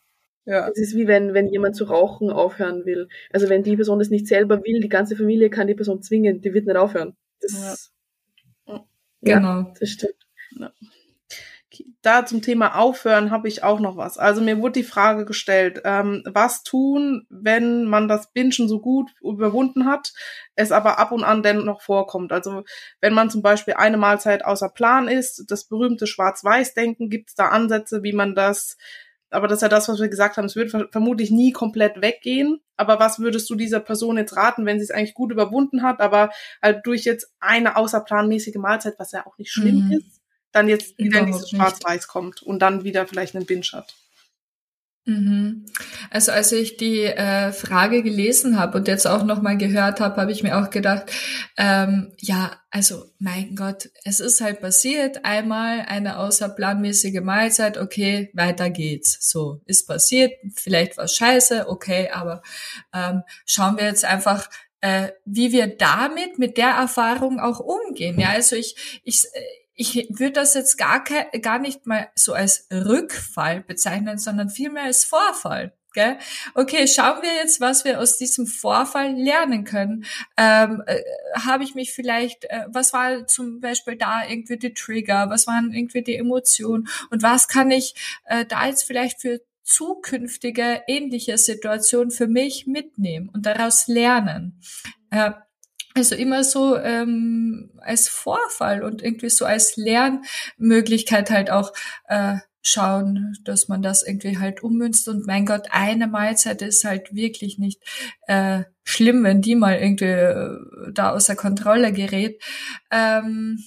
Ja. 0.45 0.67
Es 0.69 0.77
ist 0.77 0.95
wie 0.95 1.07
wenn, 1.07 1.33
wenn 1.33 1.49
jemand 1.49 1.75
zu 1.75 1.85
rauchen 1.85 2.29
aufhören 2.29 2.85
will. 2.85 3.07
Also 3.31 3.49
wenn 3.49 3.63
die 3.63 3.75
Person 3.75 3.99
das 3.99 4.09
nicht 4.09 4.27
selber 4.27 4.63
will, 4.63 4.79
die 4.79 4.89
ganze 4.89 5.15
Familie 5.15 5.49
kann 5.49 5.67
die 5.67 5.75
Person 5.75 6.01
zwingen, 6.01 6.41
die 6.41 6.53
wird 6.53 6.65
nicht 6.65 6.77
aufhören. 6.77 7.15
Das, 7.39 7.91
ja. 8.67 8.83
Genau. 9.21 9.73
das 9.79 9.89
stimmt. 9.89 10.15
Ja. 10.57 10.71
Da 12.01 12.25
zum 12.25 12.41
Thema 12.41 12.77
Aufhören 12.77 13.31
habe 13.31 13.47
ich 13.47 13.63
auch 13.63 13.79
noch 13.79 13.97
was. 13.97 14.17
Also 14.17 14.41
mir 14.41 14.59
wurde 14.59 14.79
die 14.79 14.83
Frage 14.83 15.25
gestellt, 15.25 15.81
ähm, 15.85 16.23
was 16.25 16.63
tun, 16.63 17.25
wenn 17.29 17.85
man 17.85 18.07
das 18.07 18.31
Bingen 18.31 18.67
so 18.67 18.79
gut 18.79 19.11
überwunden 19.21 19.85
hat, 19.85 20.13
es 20.55 20.71
aber 20.71 20.99
ab 20.99 21.11
und 21.11 21.23
an 21.23 21.43
dennoch 21.43 21.81
vorkommt. 21.81 22.31
Also 22.31 22.63
wenn 22.99 23.13
man 23.13 23.29
zum 23.29 23.41
Beispiel 23.41 23.75
eine 23.75 23.97
Mahlzeit 23.97 24.45
außer 24.45 24.69
Plan 24.69 25.07
ist, 25.07 25.45
das 25.47 25.65
berühmte 25.65 26.07
Schwarz-Weiß-Denken, 26.07 27.09
gibt 27.09 27.29
es 27.29 27.35
da 27.35 27.49
Ansätze, 27.49 28.03
wie 28.03 28.13
man 28.13 28.35
das 28.35 28.77
aber 29.31 29.47
das 29.47 29.59
ist 29.59 29.61
ja 29.61 29.69
das, 29.69 29.87
was 29.87 29.99
wir 29.99 30.09
gesagt 30.09 30.35
haben. 30.35 30.45
Es 30.45 30.57
wird 30.57 30.71
vermutlich 30.91 31.31
nie 31.31 31.53
komplett 31.53 32.01
weggehen. 32.01 32.59
Aber 32.75 32.99
was 32.99 33.19
würdest 33.19 33.49
du 33.49 33.55
dieser 33.55 33.79
Person 33.79 34.17
jetzt 34.17 34.35
raten, 34.35 34.65
wenn 34.65 34.77
sie 34.77 34.83
es 34.83 34.91
eigentlich 34.91 35.13
gut 35.13 35.31
überwunden 35.31 35.83
hat, 35.83 36.01
aber 36.01 36.31
halt 36.61 36.85
durch 36.85 37.05
jetzt 37.05 37.31
eine 37.39 37.77
außerplanmäßige 37.77 38.55
Mahlzeit, 38.55 38.95
was 38.97 39.13
ja 39.13 39.25
auch 39.25 39.37
nicht 39.37 39.51
schlimm 39.51 39.87
mhm. 39.87 39.91
ist, 39.93 40.20
dann 40.51 40.67
jetzt 40.67 40.97
wieder 40.97 41.19
in 41.19 41.27
dieses 41.27 41.49
Schwarz-Weiß 41.49 42.07
kommt 42.07 42.41
und 42.41 42.59
dann 42.59 42.83
wieder 42.83 43.07
vielleicht 43.07 43.35
einen 43.35 43.45
Binge 43.45 43.67
hat? 43.71 43.95
Mhm. 45.05 45.65
Also 46.11 46.31
als 46.31 46.51
ich 46.51 46.77
die 46.77 47.01
äh, 47.03 47.51
Frage 47.51 48.03
gelesen 48.03 48.59
habe 48.59 48.77
und 48.77 48.87
jetzt 48.87 49.07
auch 49.07 49.23
nochmal 49.23 49.57
gehört 49.57 49.99
habe, 49.99 50.21
habe 50.21 50.31
ich 50.31 50.43
mir 50.43 50.59
auch 50.59 50.69
gedacht, 50.69 51.11
ähm, 51.57 52.13
ja, 52.19 52.51
also 52.69 53.05
mein 53.17 53.55
Gott, 53.55 53.89
es 54.03 54.19
ist 54.19 54.41
halt 54.41 54.61
passiert, 54.61 55.25
einmal 55.25 55.85
eine 55.87 56.19
außerplanmäßige 56.19 57.21
Mahlzeit, 57.21 57.79
okay, 57.79 58.29
weiter 58.33 58.69
geht's. 58.69 59.17
So, 59.27 59.61
ist 59.65 59.87
passiert, 59.87 60.33
vielleicht 60.53 60.97
war 60.97 61.07
scheiße, 61.07 61.67
okay, 61.67 62.09
aber 62.11 62.43
ähm, 62.93 63.23
schauen 63.47 63.77
wir 63.77 63.85
jetzt 63.85 64.05
einfach, 64.05 64.49
äh, 64.81 65.09
wie 65.25 65.51
wir 65.51 65.77
damit, 65.77 66.37
mit 66.37 66.57
der 66.57 66.69
Erfahrung 66.69 67.39
auch 67.39 67.59
umgehen. 67.59 68.19
Ja, 68.19 68.29
also 68.29 68.55
ich, 68.55 69.01
ich, 69.03 69.23
ich 69.73 70.07
würde 70.09 70.33
das 70.33 70.53
jetzt 70.53 70.77
gar, 70.77 71.03
gar 71.03 71.59
nicht 71.59 71.85
mal 71.87 72.09
so 72.15 72.33
als 72.33 72.67
Rückfall 72.71 73.61
bezeichnen, 73.61 74.17
sondern 74.17 74.49
vielmehr 74.49 74.83
als 74.83 75.03
Vorfall. 75.03 75.73
Gell? 75.93 76.17
Okay, 76.53 76.87
schauen 76.87 77.21
wir 77.21 77.33
jetzt, 77.33 77.59
was 77.59 77.83
wir 77.83 77.99
aus 77.99 78.17
diesem 78.17 78.47
Vorfall 78.47 79.13
lernen 79.13 79.65
können. 79.65 80.05
Ähm, 80.37 80.81
äh, 80.85 81.01
Habe 81.35 81.65
ich 81.65 81.75
mich 81.75 81.91
vielleicht, 81.91 82.45
äh, 82.45 82.65
was 82.69 82.93
war 82.93 83.27
zum 83.27 83.59
Beispiel 83.59 83.97
da 83.97 84.25
irgendwie 84.25 84.57
die 84.57 84.73
Trigger, 84.73 85.29
was 85.29 85.47
waren 85.47 85.73
irgendwie 85.73 86.01
die 86.01 86.15
Emotionen 86.15 86.87
und 87.09 87.23
was 87.23 87.49
kann 87.49 87.71
ich 87.71 87.93
äh, 88.25 88.45
da 88.45 88.67
jetzt 88.67 88.83
vielleicht 88.83 89.19
für 89.19 89.41
zukünftige 89.63 90.81
ähnliche 90.87 91.37
Situationen 91.37 92.11
für 92.11 92.27
mich 92.27 92.67
mitnehmen 92.67 93.29
und 93.29 93.45
daraus 93.45 93.87
lernen. 93.87 94.61
Äh, 95.09 95.31
also 95.93 96.15
immer 96.15 96.43
so 96.43 96.77
ähm, 96.77 97.71
als 97.79 98.07
Vorfall 98.07 98.83
und 98.83 99.01
irgendwie 99.01 99.29
so 99.29 99.45
als 99.45 99.75
Lernmöglichkeit 99.75 101.29
halt 101.29 101.51
auch 101.51 101.73
äh, 102.07 102.37
schauen, 102.61 103.33
dass 103.43 103.67
man 103.67 103.81
das 103.81 104.03
irgendwie 104.03 104.37
halt 104.37 104.63
ummünzt. 104.63 105.07
Und 105.07 105.25
mein 105.25 105.45
Gott, 105.45 105.67
eine 105.71 106.07
Mahlzeit 106.07 106.61
ist 106.61 106.83
halt 106.83 107.13
wirklich 107.13 107.57
nicht 107.57 107.81
äh, 108.27 108.63
schlimm, 108.83 109.23
wenn 109.23 109.41
die 109.41 109.55
mal 109.55 109.77
irgendwie 109.77 110.05
äh, 110.05 110.57
da 110.93 111.11
außer 111.11 111.35
Kontrolle 111.35 111.91
gerät. 111.91 112.41
Ähm, 112.91 113.63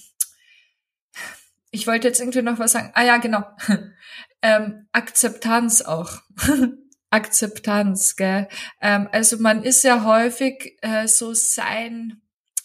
ich 1.71 1.87
wollte 1.87 2.07
jetzt 2.07 2.21
irgendwie 2.21 2.41
noch 2.41 2.57
was 2.57 2.71
sagen. 2.71 2.91
Ah 2.93 3.03
ja, 3.03 3.17
genau. 3.17 3.43
ähm, 4.41 4.87
Akzeptanz 4.93 5.81
auch. 5.81 6.21
Akzeptanz, 7.15 8.17
gell? 8.17 8.49
Ähm, 8.81 9.07
also 9.11 9.37
man 9.39 9.63
ist 9.63 9.83
ja 9.85 10.03
häufig 10.03 10.77
äh, 10.81 11.07
so 11.07 11.33
sein 11.33 12.21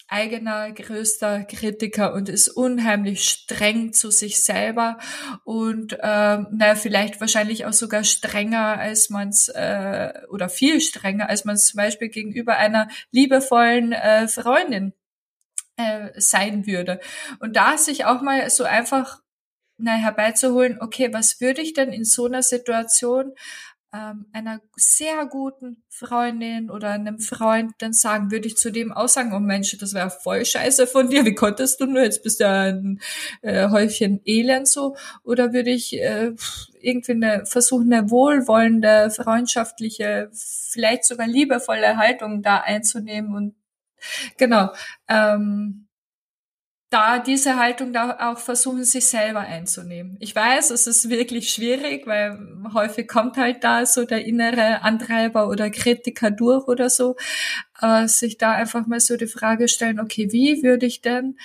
eigener 0.09 0.73
größter 0.73 1.45
Kritiker 1.45 2.13
und 2.15 2.29
ist 2.29 2.49
unheimlich 2.49 3.23
streng 3.23 3.93
zu 3.93 4.11
sich 4.11 4.43
selber 4.43 4.99
und 5.45 5.97
ähm, 6.03 6.49
na 6.51 6.75
vielleicht 6.75 7.21
wahrscheinlich 7.21 7.65
auch 7.65 7.73
sogar 7.73 8.03
strenger 8.03 8.77
als 8.81 9.09
man 9.09 9.29
es 9.29 9.49
äh, 9.51 10.13
oder 10.29 10.49
viel 10.49 10.81
strenger 10.81 11.29
als 11.29 11.45
man 11.45 11.55
es 11.55 11.67
zum 11.67 11.79
Beispiel 11.79 12.09
gegenüber 12.09 12.57
einer 12.57 12.89
liebevollen 13.13 13.93
äh, 13.93 14.27
Freundin 14.27 14.95
äh, 15.77 16.11
sein 16.17 16.67
würde 16.67 16.99
und 17.39 17.55
da 17.55 17.79
sich 17.79 18.05
auch 18.05 18.21
mal 18.21 18.51
so 18.51 18.65
einfach 18.65 19.21
na, 19.83 19.93
herbeizuholen, 19.93 20.79
okay, 20.81 21.13
was 21.13 21.41
würde 21.41 21.63
ich 21.63 21.73
denn 21.73 21.93
in 21.93 22.05
so 22.05 22.27
einer 22.27 22.43
Situation 22.43 23.33
ähm, 23.93 24.27
einer 24.33 24.61
sehr 24.77 25.27
guten 25.27 25.83
Freundin 25.89 26.71
oder 26.71 26.91
einem 26.91 27.19
Freund 27.19 27.73
dann 27.79 27.93
sagen, 27.93 28.31
würde 28.31 28.47
ich 28.47 28.57
zu 28.57 28.71
dem 28.71 28.93
sagen, 29.07 29.33
oh 29.35 29.41
Mensch, 29.41 29.77
das 29.79 29.95
wäre 29.95 30.11
voll 30.11 30.45
scheiße 30.45 30.87
von 30.87 31.11
dir, 31.11 31.25
wie 31.25 31.35
konntest 31.35 31.81
du 31.81 31.87
nur, 31.87 32.03
jetzt 32.03 32.23
bist 32.23 32.41
du 32.41 32.49
ein 32.49 33.01
äh, 33.43 33.69
Häufchen 33.69 34.21
Elend 34.25 34.69
so, 34.69 34.97
oder 35.25 35.53
würde 35.53 35.71
ich 35.71 35.93
äh, 35.95 36.33
irgendwie 36.81 37.13
eine, 37.13 37.47
versuchen, 37.47 37.93
eine 37.93 38.11
wohlwollende, 38.11 39.11
freundschaftliche, 39.11 40.31
vielleicht 40.33 41.05
sogar 41.05 41.27
liebevolle 41.27 41.97
Haltung 41.97 42.43
da 42.43 42.59
einzunehmen 42.59 43.35
und 43.35 43.55
genau, 44.37 44.71
ähm, 45.09 45.89
da 46.91 47.21
diese 47.21 47.57
Haltung 47.57 47.93
da 47.93 48.33
auch 48.33 48.39
versuchen, 48.39 48.83
sich 48.83 49.07
selber 49.07 49.41
einzunehmen. 49.41 50.17
Ich 50.19 50.35
weiß, 50.35 50.71
es 50.71 50.89
ist 50.89 51.09
wirklich 51.09 51.51
schwierig, 51.51 52.05
weil 52.07 52.37
häufig 52.75 53.07
kommt 53.07 53.37
halt 53.37 53.63
da 53.63 53.87
so 53.87 54.05
der 54.05 54.25
innere 54.27 54.83
Antreiber 54.83 55.49
oder 55.49 55.71
Kritiker 55.71 56.33
durch 56.33 56.67
oder 56.67 56.91
so, 56.91 57.17
aber 57.75 58.09
sich 58.09 58.39
da 58.39 58.53
einfach 58.53 58.89
mal 58.89 58.99
so 58.99 59.17
die 59.17 59.29
Frage 59.29 59.69
stellen, 59.69 60.01
okay, 60.01 60.33
wie 60.33 60.65
würde 60.65 60.87
ich 60.87 61.01
denn 61.01 61.39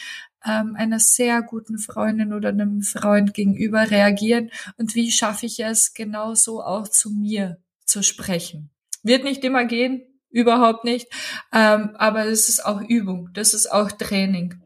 ähm, 0.44 0.76
einer 0.76 1.00
sehr 1.00 1.44
guten 1.44 1.78
Freundin 1.78 2.34
oder 2.34 2.50
einem 2.50 2.82
Freund 2.82 3.36
gegenüber 3.36 3.92
reagieren 3.92 4.50
und 4.78 4.96
wie 4.96 5.12
schaffe 5.12 5.46
ich 5.46 5.60
es 5.60 5.94
genauso 5.94 6.64
auch 6.64 6.88
zu 6.88 7.12
mir 7.12 7.58
zu 7.86 8.02
sprechen? 8.02 8.72
Wird 9.04 9.24
nicht 9.24 9.44
immer 9.44 9.66
gehen, 9.66 10.02
überhaupt 10.32 10.86
nicht, 10.86 11.08
ähm, 11.54 11.92
aber 11.98 12.26
es 12.26 12.50
ist 12.50 12.66
auch 12.66 12.82
Übung, 12.82 13.30
das 13.34 13.54
ist 13.54 13.72
auch 13.72 13.92
Training. 13.92 14.65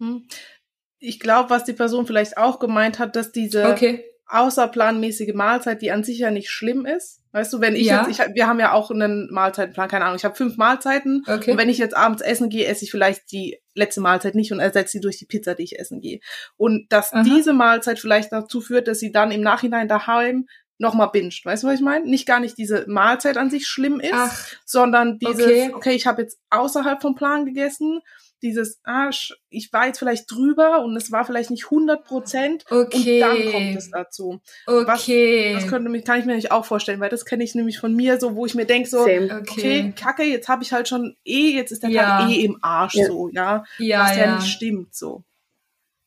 Hm. 0.00 0.26
Ich 0.98 1.20
glaube, 1.20 1.50
was 1.50 1.64
die 1.64 1.72
Person 1.72 2.06
vielleicht 2.06 2.36
auch 2.36 2.58
gemeint 2.58 2.98
hat, 2.98 3.16
dass 3.16 3.32
diese 3.32 3.66
okay. 3.68 4.04
außerplanmäßige 4.26 5.32
Mahlzeit, 5.34 5.80
die 5.80 5.92
an 5.92 6.04
sich 6.04 6.18
ja 6.18 6.30
nicht 6.30 6.50
schlimm 6.50 6.84
ist. 6.84 7.20
Weißt 7.32 7.52
du, 7.52 7.60
wenn 7.60 7.76
ich 7.76 7.86
ja. 7.86 8.06
jetzt, 8.06 8.20
ich, 8.20 8.34
wir 8.34 8.48
haben 8.48 8.58
ja 8.58 8.72
auch 8.72 8.90
einen 8.90 9.30
Mahlzeitenplan, 9.30 9.88
keine 9.88 10.04
Ahnung, 10.04 10.16
ich 10.16 10.24
habe 10.24 10.34
fünf 10.34 10.56
Mahlzeiten 10.56 11.22
okay. 11.28 11.52
und 11.52 11.58
wenn 11.58 11.68
ich 11.68 11.78
jetzt 11.78 11.96
abends 11.96 12.22
essen 12.22 12.48
gehe, 12.48 12.66
esse 12.66 12.84
ich 12.84 12.90
vielleicht 12.90 13.30
die 13.30 13.58
letzte 13.74 14.00
Mahlzeit 14.00 14.34
nicht 14.34 14.52
und 14.52 14.58
ersetze 14.58 14.92
sie 14.92 15.00
durch 15.00 15.18
die 15.18 15.26
Pizza, 15.26 15.54
die 15.54 15.62
ich 15.62 15.78
essen 15.78 16.00
gehe. 16.00 16.18
Und 16.56 16.92
dass 16.92 17.12
Aha. 17.12 17.22
diese 17.22 17.52
Mahlzeit 17.52 18.00
vielleicht 18.00 18.32
dazu 18.32 18.60
führt, 18.60 18.88
dass 18.88 18.98
sie 18.98 19.12
dann 19.12 19.30
im 19.30 19.42
Nachhinein 19.42 19.86
daheim 19.86 20.48
nochmal 20.78 21.10
binscht. 21.12 21.46
Weißt 21.46 21.62
du, 21.62 21.68
was 21.68 21.74
ich 21.74 21.82
meine? 21.82 22.04
Nicht 22.04 22.26
gar 22.26 22.40
nicht 22.40 22.58
diese 22.58 22.84
Mahlzeit 22.88 23.36
an 23.36 23.48
sich 23.48 23.68
schlimm 23.68 24.00
ist, 24.00 24.12
Ach, 24.12 24.48
sondern 24.64 25.18
dieses, 25.18 25.46
okay, 25.46 25.70
okay 25.72 25.94
ich 25.94 26.06
habe 26.06 26.22
jetzt 26.22 26.40
außerhalb 26.50 27.00
vom 27.00 27.14
Plan 27.14 27.44
gegessen 27.44 28.00
dieses, 28.42 28.80
ah, 28.84 29.10
ich 29.48 29.72
war 29.72 29.86
jetzt 29.86 29.98
vielleicht 29.98 30.30
drüber 30.30 30.82
und 30.82 30.96
es 30.96 31.12
war 31.12 31.24
vielleicht 31.24 31.50
nicht 31.50 31.64
100 31.64 32.04
Prozent 32.04 32.64
okay. 32.70 33.22
und 33.22 33.28
dann 33.28 33.52
kommt 33.52 33.76
es 33.76 33.90
dazu. 33.90 34.40
Okay. 34.66 35.54
Was, 35.54 35.62
das 35.62 35.70
könnte 35.70 35.90
mich, 35.90 36.04
kann 36.04 36.20
ich 36.20 36.26
mir 36.26 36.34
nicht 36.34 36.52
auch 36.52 36.64
vorstellen, 36.64 37.00
weil 37.00 37.10
das 37.10 37.24
kenne 37.24 37.44
ich 37.44 37.54
nämlich 37.54 37.78
von 37.78 37.94
mir 37.94 38.18
so, 38.18 38.36
wo 38.36 38.46
ich 38.46 38.54
mir 38.54 38.66
denke 38.66 38.88
so, 38.88 39.00
okay. 39.00 39.30
okay. 39.32 39.92
Kacke, 39.96 40.24
jetzt 40.24 40.48
habe 40.48 40.62
ich 40.62 40.72
halt 40.72 40.88
schon 40.88 41.16
eh, 41.24 41.54
jetzt 41.54 41.72
ist 41.72 41.82
der 41.82 41.90
ja. 41.90 42.20
Tag 42.20 42.30
eh 42.30 42.44
im 42.44 42.58
Arsch 42.62 42.94
ja. 42.94 43.06
so, 43.06 43.28
ja, 43.30 43.64
ja 43.78 44.00
was 44.02 44.16
ja. 44.16 44.24
ja 44.24 44.36
nicht 44.36 44.48
stimmt 44.48 44.94
so. 44.94 45.24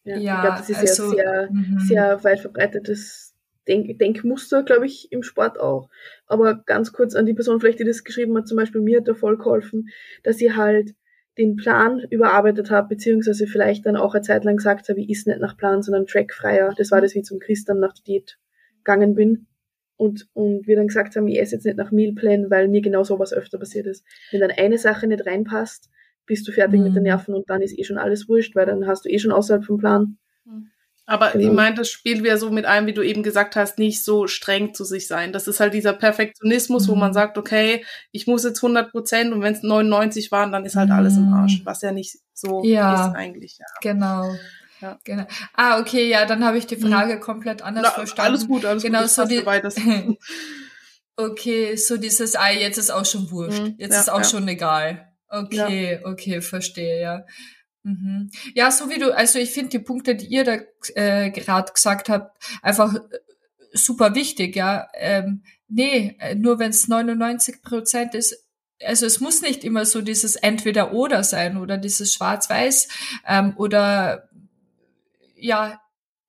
Ja, 0.03 0.18
ja 0.18 0.35
ich 0.35 0.41
glaube, 0.41 0.57
das 0.57 0.69
ist 0.69 0.99
also, 0.99 1.18
ja 1.18 1.23
sehr, 1.23 1.49
mhm. 1.51 1.80
sehr 1.80 2.23
weit 2.23 2.39
verbreitetes 2.39 3.34
Denk 3.68 3.97
Denkmuster, 3.97 4.64
glaube 4.64 4.85
ich, 4.85 5.10
im 5.11 5.23
Sport 5.23 5.57
auch. 5.57 5.89
Aber 6.27 6.55
ganz 6.55 6.91
kurz 6.91 7.15
an 7.15 7.26
die 7.26 7.34
Person 7.34 7.61
vielleicht, 7.61 7.80
die 7.80 7.85
das 7.85 8.03
geschrieben 8.03 8.38
hat, 8.38 8.47
zum 8.47 8.57
Beispiel 8.57 8.81
mir 8.81 8.99
hat 8.99 9.07
da 9.07 9.14
voll 9.14 9.38
geholfen, 9.38 9.89
dass 10.23 10.38
sie 10.38 10.53
halt 10.53 10.95
den 11.38 11.55
Plan 11.55 11.99
überarbeitet 12.10 12.69
habe, 12.69 12.89
beziehungsweise 12.89 13.47
vielleicht 13.47 13.85
dann 13.85 13.95
auch 13.95 14.14
eine 14.14 14.22
Zeit 14.22 14.43
lang 14.43 14.57
gesagt 14.57 14.89
habe, 14.89 14.99
ich 14.99 15.10
ist 15.10 15.27
nicht 15.27 15.39
nach 15.39 15.57
Plan, 15.57 15.81
sondern 15.81 16.05
trackfreier. 16.05 16.73
Das 16.77 16.91
war 16.91 17.01
das, 17.01 17.15
wie 17.15 17.19
ich 17.19 17.26
zum 17.26 17.39
Christ 17.39 17.69
nach 17.69 17.93
der 17.93 18.03
Diät 18.03 18.39
gegangen 18.84 19.15
bin. 19.15 19.47
Und, 19.95 20.27
und 20.34 20.68
wir 20.68 20.76
dann 20.76 20.88
gesagt 20.88 21.15
haben, 21.15 21.27
ich 21.27 21.39
esse 21.39 21.55
jetzt 21.55 21.65
nicht 21.65 21.77
nach 21.77 21.91
Mealplan, 21.91 22.49
weil 22.49 22.68
mir 22.68 22.81
genau 22.81 23.03
sowas 23.03 23.34
öfter 23.34 23.57
passiert 23.57 23.88
ist. 23.88 24.05
Wenn 24.31 24.41
dann 24.41 24.51
eine 24.51 24.77
Sache 24.77 25.07
nicht 25.07 25.26
reinpasst, 25.26 25.89
bist 26.26 26.47
du 26.47 26.51
fertig 26.51 26.80
mhm. 26.80 26.85
mit 26.85 26.95
den 26.95 27.03
Nerven 27.03 27.34
und 27.34 27.49
dann 27.49 27.61
ist 27.61 27.77
eh 27.77 27.84
schon 27.84 27.97
alles 27.97 28.27
wurscht, 28.27 28.55
weil 28.55 28.65
dann 28.65 28.88
hast 28.88 29.05
du 29.05 29.10
eh 29.10 29.19
schon 29.19 29.31
außerhalb 29.31 29.64
vom 29.64 29.77
Plan. 29.77 30.18
Mhm. 30.45 30.69
Aber 31.06 31.32
genau. 31.32 31.50
ich 31.50 31.54
meine, 31.54 31.76
das 31.76 31.90
spielt 31.90 32.24
wieder 32.24 32.38
so 32.38 32.50
mit 32.50 32.66
einem, 32.66 32.88
wie 32.88 32.94
du 32.94 33.02
eben 33.02 33.24
gesagt 33.24 33.56
hast, 33.56 33.78
nicht 33.78 34.04
so 34.04 34.28
streng 34.28 34.74
zu 34.74 34.86
sich 34.86 35.08
sein. 35.08 35.34
Das 35.34 35.48
ist 35.48 35.60
halt 35.60 35.74
dieser 35.74 35.94
Perfektionismus, 35.94 36.88
mhm. 36.88 36.92
wo 36.92 36.96
man 36.96 37.10
mhm. 37.10 37.14
sagt, 37.14 37.38
okay, 37.38 37.86
ich 38.12 38.26
muss 38.26 38.46
jetzt 38.46 38.64
100 38.64 38.92
Prozent 38.92 39.34
und 39.34 39.42
wenn 39.42 39.54
es 39.54 39.64
99 39.64 40.32
waren, 40.32 40.52
dann 40.52 40.66
ist 40.66 40.76
halt 40.76 40.90
mhm. 40.90 40.96
alles 40.96 41.18
im 41.18 41.28
mhm. 41.28 41.34
Arsch, 41.34 41.62
was 41.66 41.82
ja 41.82 41.92
nicht 41.92 42.20
so 42.34 42.64
ja, 42.64 43.08
ist 43.08 43.16
eigentlich. 43.16 43.58
Ja. 43.60 43.66
Genau. 43.82 44.34
Ja. 44.80 45.00
Genau. 45.04 45.26
Ah, 45.54 45.80
okay, 45.80 46.10
ja, 46.10 46.26
dann 46.26 46.44
habe 46.44 46.58
ich 46.58 46.68
die 46.68 46.78
Frage 46.78 47.16
mhm. 47.16 47.20
komplett 47.20 47.62
anders 47.62 47.84
Na, 47.84 47.92
verstanden. 47.92 48.32
Alles 48.32 48.48
gut, 48.48 48.66
alles 48.66 48.84
genau, 48.84 49.02
gut. 49.02 49.10
So 49.10 49.26
die, 49.26 49.44
okay, 51.18 51.76
so 51.76 51.98
dieses, 51.98 52.36
ah, 52.36 52.52
jetzt 52.52 52.78
ist 52.78 52.92
auch 52.92 53.06
schon 53.06 53.30
wurscht. 53.30 53.74
Jetzt 53.78 53.94
ja, 53.94 54.00
ist 54.00 54.10
auch 54.12 54.24
schon 54.24 54.48
egal. 54.48 55.10
Okay, 55.28 56.00
okay, 56.04 56.42
verstehe, 56.42 57.02
ja. 57.02 57.26
Mhm. 57.84 58.31
Ja, 58.53 58.72
so 58.72 58.89
wie 58.89 58.97
du, 58.97 59.15
also 59.15 59.39
ich 59.39 59.51
finde 59.51 59.72
die 59.72 59.80
Punkte, 59.80 60.15
die 60.15 60.27
ihr 60.27 60.43
da 60.43 60.57
äh, 60.95 61.31
gerade 61.31 61.72
gesagt 61.73 62.10
habt, 62.10 62.38
einfach 62.61 62.95
äh, 62.95 62.99
super 63.73 64.15
wichtig, 64.15 64.55
ja. 64.55 64.88
Ähm, 64.93 65.43
nee, 65.68 66.15
äh, 66.19 66.35
nur 66.35 66.60
wenn 66.60 66.72
es 66.72 66.88
99 66.88 67.61
Prozent 67.61 68.15
ist, 68.15 68.47
also 68.81 69.05
es 69.05 69.19
muss 69.19 69.41
nicht 69.41 69.64
immer 69.64 69.85
so 69.85 70.01
dieses 70.01 70.35
Entweder-Oder 70.35 71.23
sein 71.23 71.57
oder 71.57 71.77
dieses 71.77 72.14
Schwarz-Weiß 72.14 72.88
ähm, 73.27 73.53
oder 73.57 74.30
ja, 75.35 75.81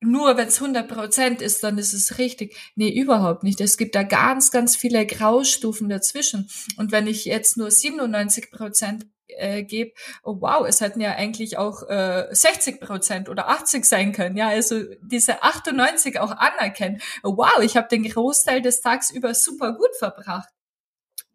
nur 0.04 0.36
wenn 0.36 0.48
es 0.48 0.60
100 0.60 0.88
Prozent 0.88 1.42
ist, 1.42 1.64
dann 1.64 1.78
ist 1.78 1.92
es 1.92 2.18
richtig. 2.18 2.56
Nee, 2.76 2.90
überhaupt 2.90 3.42
nicht. 3.42 3.60
Es 3.60 3.76
gibt 3.76 3.94
da 3.94 4.02
ganz, 4.02 4.50
ganz 4.50 4.76
viele 4.76 5.06
Graustufen 5.06 5.88
dazwischen. 5.88 6.48
Und 6.76 6.92
wenn 6.92 7.06
ich 7.06 7.24
jetzt 7.24 7.56
nur 7.56 7.70
97 7.70 8.50
Prozent 8.50 9.06
äh, 9.28 9.62
gebe, 9.62 9.92
oh 10.22 10.36
wow, 10.40 10.66
es 10.66 10.80
hätten 10.80 11.00
ja 11.00 11.12
eigentlich 11.12 11.58
auch 11.58 11.88
äh, 11.88 12.26
60 12.30 12.80
Prozent 12.80 13.28
oder 13.28 13.48
80 13.48 13.84
sein 13.84 14.12
können. 14.12 14.36
Ja, 14.36 14.48
also 14.48 14.82
diese 15.02 15.42
98 15.42 16.20
auch 16.20 16.30
anerkennen. 16.30 17.00
Oh, 17.22 17.36
wow, 17.36 17.62
ich 17.62 17.76
habe 17.76 17.88
den 17.88 18.04
Großteil 18.04 18.62
des 18.62 18.80
Tags 18.80 19.10
über 19.10 19.34
super 19.34 19.72
gut 19.72 19.94
verbracht. 19.98 20.48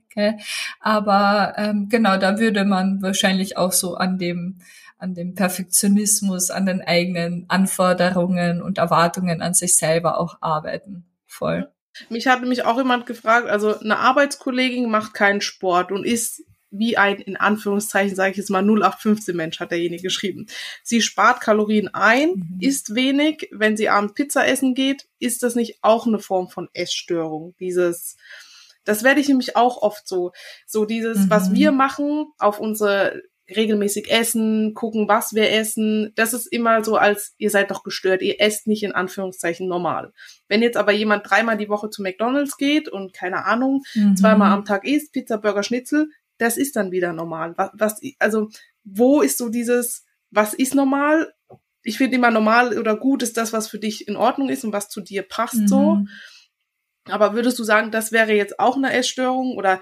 Okay. 0.06 0.40
Aber 0.80 1.54
ähm, 1.58 1.88
genau, 1.90 2.18
da 2.18 2.40
würde 2.40 2.66
man 2.66 3.02
wahrscheinlich 3.02 3.58
auch 3.58 3.72
so 3.72 3.96
an 3.96 4.18
dem 4.18 4.60
an 5.00 5.16
dem 5.16 5.34
Perfektionismus, 5.34 6.52
an 6.52 6.66
den 6.66 6.82
eigenen 6.82 7.46
Anforderungen 7.48 8.62
und 8.62 8.78
Erwartungen 8.78 9.42
an 9.42 9.54
sich 9.54 9.76
selber 9.78 10.20
auch 10.20 10.38
arbeiten. 10.42 11.06
Voll. 11.26 11.72
Mich 12.10 12.28
hat 12.28 12.42
nämlich 12.42 12.66
auch 12.66 12.78
jemand 12.78 13.06
gefragt, 13.06 13.50
also 13.50 13.78
eine 13.80 13.98
Arbeitskollegin 13.98 14.90
macht 14.90 15.14
keinen 15.14 15.42
Sport 15.42 15.92
und 15.92 16.06
ist 16.06 16.44
wie 16.72 16.98
ein, 16.98 17.18
in 17.18 17.36
Anführungszeichen 17.36 18.16
sage 18.16 18.32
ich 18.32 18.38
jetzt 18.38 18.50
mal, 18.50 18.62
0815 18.62 19.36
Mensch, 19.36 19.60
hat 19.60 19.72
derjenige 19.72 20.04
geschrieben. 20.04 20.46
Sie 20.84 21.02
spart 21.02 21.42
Kalorien 21.42 21.88
ein, 21.94 22.30
mhm. 22.30 22.58
isst 22.60 22.94
wenig. 22.94 23.50
Wenn 23.52 23.76
sie 23.76 23.90
abends 23.90 24.14
Pizza 24.14 24.48
essen 24.48 24.76
geht, 24.76 25.08
ist 25.18 25.42
das 25.42 25.56
nicht 25.56 25.80
auch 25.82 26.06
eine 26.06 26.20
Form 26.20 26.50
von 26.50 26.70
Essstörung? 26.74 27.56
Dieses, 27.60 28.18
das 28.84 29.04
werde 29.04 29.20
ich 29.20 29.28
nämlich 29.28 29.56
auch 29.56 29.82
oft 29.82 30.08
so, 30.08 30.32
so 30.68 30.86
dieses, 30.86 31.26
mhm. 31.26 31.30
was 31.30 31.54
wir 31.54 31.72
machen 31.72 32.28
auf 32.38 32.60
unsere 32.60 33.24
regelmäßig 33.56 34.12
essen, 34.12 34.74
gucken, 34.74 35.08
was 35.08 35.34
wir 35.34 35.52
essen. 35.52 36.12
Das 36.16 36.34
ist 36.34 36.48
immer 36.48 36.84
so, 36.84 36.98
als 36.98 37.34
ihr 37.38 37.50
seid 37.50 37.72
doch 37.72 37.84
gestört. 37.84 38.22
Ihr 38.22 38.40
esst 38.40 38.68
nicht 38.68 38.84
in 38.84 38.92
Anführungszeichen 38.92 39.68
normal. 39.68 40.14
Wenn 40.48 40.62
jetzt 40.62 40.78
aber 40.78 40.92
jemand 40.92 41.30
dreimal 41.30 41.58
die 41.58 41.70
Woche 41.70 41.90
zu 41.90 42.02
McDonald's 42.02 42.58
geht 42.58 42.90
und 42.90 43.14
keine 43.14 43.46
Ahnung, 43.46 43.84
mhm. 43.96 44.16
zweimal 44.16 44.52
am 44.52 44.66
Tag 44.66 44.86
isst, 44.86 45.14
Pizza, 45.14 45.38
Burger, 45.38 45.64
Schnitzel, 45.64 46.10
das 46.38 46.58
ist 46.58 46.76
dann 46.76 46.92
wieder 46.92 47.14
normal. 47.14 47.54
Was, 47.58 47.72
was, 47.74 48.02
also, 48.20 48.50
wo 48.84 49.22
ist 49.22 49.38
so 49.38 49.50
dieses, 49.50 50.06
was 50.32 50.54
ist 50.54 50.76
normal? 50.76 51.34
Ich 51.84 51.98
finde 51.98 52.16
immer 52.16 52.32
normal 52.32 52.78
oder 52.78 52.98
gut 52.98 53.24
ist 53.24 53.38
das, 53.38 53.54
was 53.54 53.68
für 53.68 53.80
dich 53.80 54.08
in 54.08 54.16
Ordnung 54.16 54.50
ist 54.50 54.64
und 54.64 54.74
was 54.74 54.90
zu 54.90 55.02
dir 55.02 55.24
passt 55.24 55.56
mhm. 55.56 55.68
so. 55.68 55.98
Aber 57.06 57.34
würdest 57.34 57.58
du 57.60 57.64
sagen, 57.64 57.92
das 57.92 58.12
wäre 58.12 58.34
jetzt 58.34 58.60
auch 58.60 58.76
eine 58.76 58.94
Essstörung 58.94 59.56
oder 59.56 59.82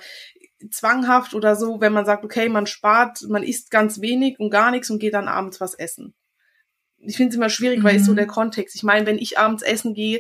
zwanghaft 0.72 1.34
oder 1.34 1.56
so, 1.56 1.82
wenn 1.82 1.94
man 1.94 2.06
sagt, 2.06 2.24
okay, 2.24 2.50
man 2.50 2.68
spart, 2.68 3.22
man 3.28 3.44
isst 3.44 3.72
ganz 3.72 4.02
wenig 4.02 4.40
und 4.40 4.50
gar 4.50 4.72
nichts 4.72 4.90
und 4.90 5.00
geht 5.00 5.14
dann 5.14 5.28
abends 5.28 5.62
was 5.62 5.74
essen? 5.74 6.14
Ich 6.98 7.18
finde 7.18 7.30
es 7.32 7.36
immer 7.36 7.50
schwierig, 7.50 7.80
mhm. 7.80 7.84
weil 7.84 7.96
ist 7.98 8.06
so 8.06 8.14
mhm. 8.14 8.18
der 8.18 8.28
Kontext. 8.28 8.76
Ich 8.76 8.84
meine, 8.84 9.06
wenn 9.06 9.20
ich 9.20 9.38
abends 9.38 9.64
essen 9.64 9.94
gehe, 9.94 10.20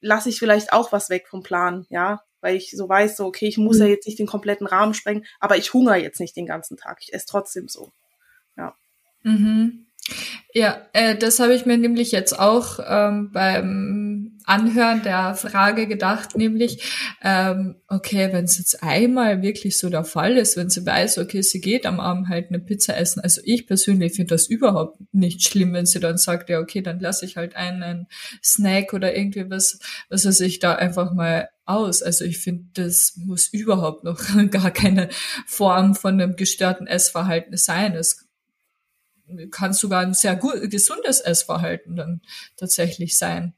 lasse 0.00 0.28
ich 0.28 0.38
vielleicht 0.38 0.72
auch 0.72 0.92
was 0.92 1.08
weg 1.10 1.28
vom 1.28 1.42
Plan, 1.42 1.86
ja 1.88 2.20
weil 2.44 2.56
ich 2.56 2.72
so 2.72 2.86
weiß, 2.86 3.16
so, 3.16 3.24
okay, 3.24 3.46
ich 3.46 3.56
muss 3.56 3.78
ja 3.78 3.86
mhm. 3.86 3.92
jetzt 3.92 4.06
nicht 4.06 4.18
den 4.18 4.26
kompletten 4.26 4.66
Rahmen 4.66 4.92
sprengen, 4.92 5.24
aber 5.40 5.56
ich 5.56 5.72
hungere 5.72 5.96
jetzt 5.96 6.20
nicht 6.20 6.36
den 6.36 6.44
ganzen 6.44 6.76
Tag. 6.76 6.98
Ich 7.00 7.14
esse 7.14 7.24
trotzdem 7.26 7.68
so. 7.68 7.90
Ja. 8.54 8.74
Mhm. 9.22 9.86
Ja, 10.52 10.86
äh, 10.92 11.16
das 11.16 11.40
habe 11.40 11.54
ich 11.54 11.64
mir 11.64 11.78
nämlich 11.78 12.12
jetzt 12.12 12.38
auch 12.38 12.80
ähm, 12.86 13.30
beim 13.32 14.13
Anhören 14.46 15.02
der 15.02 15.34
Frage 15.34 15.86
gedacht, 15.86 16.36
nämlich, 16.36 16.82
ähm, 17.22 17.76
okay, 17.88 18.30
wenn 18.32 18.44
es 18.44 18.58
jetzt 18.58 18.82
einmal 18.82 19.42
wirklich 19.42 19.78
so 19.78 19.88
der 19.88 20.04
Fall 20.04 20.36
ist, 20.36 20.56
wenn 20.56 20.68
sie 20.68 20.84
weiß, 20.84 21.18
okay, 21.18 21.42
sie 21.42 21.60
geht 21.60 21.86
am 21.86 21.98
Abend 21.98 22.28
halt 22.28 22.48
eine 22.48 22.58
Pizza 22.58 22.96
essen. 22.96 23.20
Also 23.20 23.40
ich 23.44 23.66
persönlich 23.66 24.14
finde 24.14 24.34
das 24.34 24.46
überhaupt 24.46 24.98
nicht 25.12 25.42
schlimm, 25.42 25.72
wenn 25.72 25.86
sie 25.86 26.00
dann 26.00 26.18
sagt, 26.18 26.50
ja, 26.50 26.60
okay, 26.60 26.82
dann 26.82 27.00
lasse 27.00 27.24
ich 27.24 27.36
halt 27.36 27.56
einen 27.56 28.06
Snack 28.42 28.92
oder 28.92 29.16
irgendwie 29.16 29.48
was, 29.48 29.78
was 30.08 30.24
er 30.24 30.32
sich 30.32 30.58
da 30.58 30.74
einfach 30.74 31.12
mal 31.12 31.48
aus. 31.64 32.02
Also 32.02 32.24
ich 32.24 32.38
finde, 32.38 32.66
das 32.74 33.14
muss 33.16 33.48
überhaupt 33.48 34.04
noch 34.04 34.20
gar 34.50 34.70
keine 34.70 35.08
Form 35.46 35.94
von 35.94 36.20
einem 36.20 36.36
gestörten 36.36 36.86
Essverhalten 36.86 37.56
sein. 37.56 37.94
Es 37.94 38.26
kann 39.50 39.72
sogar 39.72 40.02
ein 40.02 40.14
sehr 40.14 40.36
gut, 40.36 40.70
gesundes 40.70 41.20
Essverhalten 41.20 41.96
dann 41.96 42.20
tatsächlich 42.56 43.16
sein. 43.16 43.54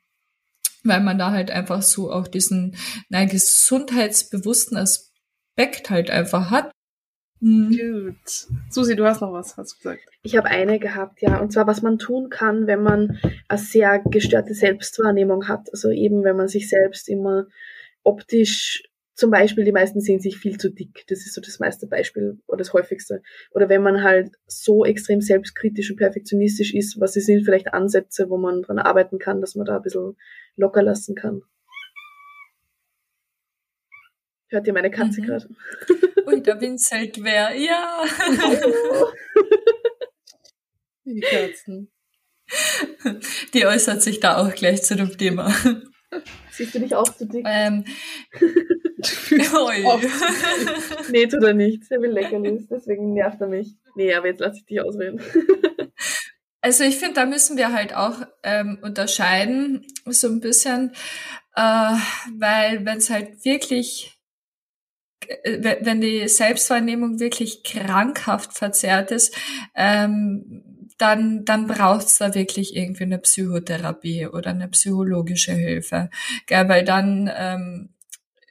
Weil 0.86 1.00
man 1.00 1.18
da 1.18 1.30
halt 1.30 1.50
einfach 1.50 1.82
so 1.82 2.10
auch 2.10 2.28
diesen 2.28 2.76
na, 3.08 3.24
gesundheitsbewussten 3.24 4.76
Aspekt 4.76 5.90
halt 5.90 6.10
einfach 6.10 6.50
hat. 6.50 6.70
Mhm. 7.40 7.70
Gut. 7.70 8.48
Susi, 8.70 8.96
du 8.96 9.04
hast 9.04 9.20
noch 9.20 9.32
was, 9.32 9.56
hast 9.56 9.72
du 9.72 9.76
gesagt. 9.78 10.00
Ich 10.22 10.36
habe 10.36 10.48
eine 10.48 10.78
gehabt, 10.78 11.20
ja. 11.20 11.38
Und 11.38 11.52
zwar, 11.52 11.66
was 11.66 11.82
man 11.82 11.98
tun 11.98 12.30
kann, 12.30 12.66
wenn 12.66 12.82
man 12.82 13.18
eine 13.48 13.58
sehr 13.58 13.98
gestörte 13.98 14.54
Selbstwahrnehmung 14.54 15.48
hat. 15.48 15.68
Also 15.70 15.90
eben, 15.90 16.24
wenn 16.24 16.36
man 16.36 16.48
sich 16.48 16.68
selbst 16.68 17.08
immer 17.08 17.46
optisch 18.02 18.82
zum 19.16 19.30
Beispiel, 19.30 19.64
die 19.64 19.72
meisten 19.72 20.00
sehen 20.00 20.20
sich 20.20 20.36
viel 20.36 20.58
zu 20.58 20.70
dick. 20.70 21.04
Das 21.08 21.20
ist 21.20 21.34
so 21.34 21.40
das 21.40 21.58
meiste 21.58 21.86
Beispiel 21.86 22.38
oder 22.46 22.58
das 22.58 22.74
häufigste. 22.74 23.22
Oder 23.52 23.70
wenn 23.70 23.82
man 23.82 24.02
halt 24.02 24.32
so 24.46 24.84
extrem 24.84 25.22
selbstkritisch 25.22 25.90
und 25.90 25.96
perfektionistisch 25.96 26.74
ist, 26.74 27.00
was 27.00 27.14
sind 27.14 27.44
vielleicht 27.44 27.72
Ansätze, 27.72 28.28
wo 28.28 28.36
man 28.36 28.62
dran 28.62 28.78
arbeiten 28.78 29.18
kann, 29.18 29.40
dass 29.40 29.54
man 29.54 29.64
da 29.64 29.76
ein 29.76 29.82
bisschen 29.82 30.16
locker 30.56 30.82
lassen 30.82 31.14
kann. 31.14 31.42
Hört 34.48 34.66
ihr 34.66 34.72
meine 34.72 34.90
Katze 34.90 35.20
mhm. 35.20 35.26
gerade? 35.26 35.48
Ui, 36.26 36.42
da 36.42 36.60
winselt 36.60 37.22
wer. 37.22 37.54
Ja. 37.54 38.04
Die 41.04 41.20
Katzen. 41.20 41.92
Die 43.54 43.66
äußert 43.66 44.02
sich 44.02 44.20
da 44.20 44.38
auch 44.38 44.54
gleich 44.54 44.82
zu 44.82 44.96
dem 44.96 45.16
Thema. 45.16 45.54
Siehst 46.50 46.74
du 46.74 46.80
dich 46.80 46.94
auch 46.94 47.12
zu 47.14 47.26
dick? 47.26 47.44
Ähm, 47.46 47.84
nee, 51.10 51.26
tut 51.26 51.42
er 51.42 51.54
nicht. 51.54 51.82
Er 51.90 52.00
will 52.00 52.12
Leckerlis, 52.12 52.66
deswegen 52.68 53.12
nervt 53.12 53.40
er 53.40 53.48
mich. 53.48 53.74
Nee, 53.94 54.14
aber 54.14 54.28
jetzt 54.28 54.40
lasse 54.40 54.58
ich 54.58 54.66
dich 54.66 54.80
ausreden. 54.80 55.20
Also 56.66 56.82
ich 56.82 56.96
finde, 56.96 57.14
da 57.14 57.26
müssen 57.26 57.56
wir 57.56 57.72
halt 57.72 57.94
auch 57.94 58.22
ähm, 58.42 58.80
unterscheiden, 58.82 59.86
so 60.04 60.26
ein 60.26 60.40
bisschen, 60.40 60.90
äh, 61.54 61.94
weil 62.40 62.84
wenn 62.84 62.98
es 62.98 63.08
halt 63.08 63.44
wirklich 63.44 64.18
äh, 65.44 65.76
wenn 65.82 66.00
die 66.00 66.26
Selbstwahrnehmung 66.26 67.20
wirklich 67.20 67.62
krankhaft 67.62 68.52
verzerrt 68.52 69.12
ist, 69.12 69.32
ähm, 69.76 70.64
dann, 70.98 71.44
dann 71.44 71.68
braucht's 71.68 72.18
da 72.18 72.34
wirklich 72.34 72.74
irgendwie 72.74 73.04
eine 73.04 73.18
Psychotherapie 73.20 74.26
oder 74.26 74.50
eine 74.50 74.66
psychologische 74.66 75.52
Hilfe. 75.52 76.10
Gell? 76.46 76.68
Weil 76.68 76.84
dann 76.84 77.30
ähm, 77.32 77.94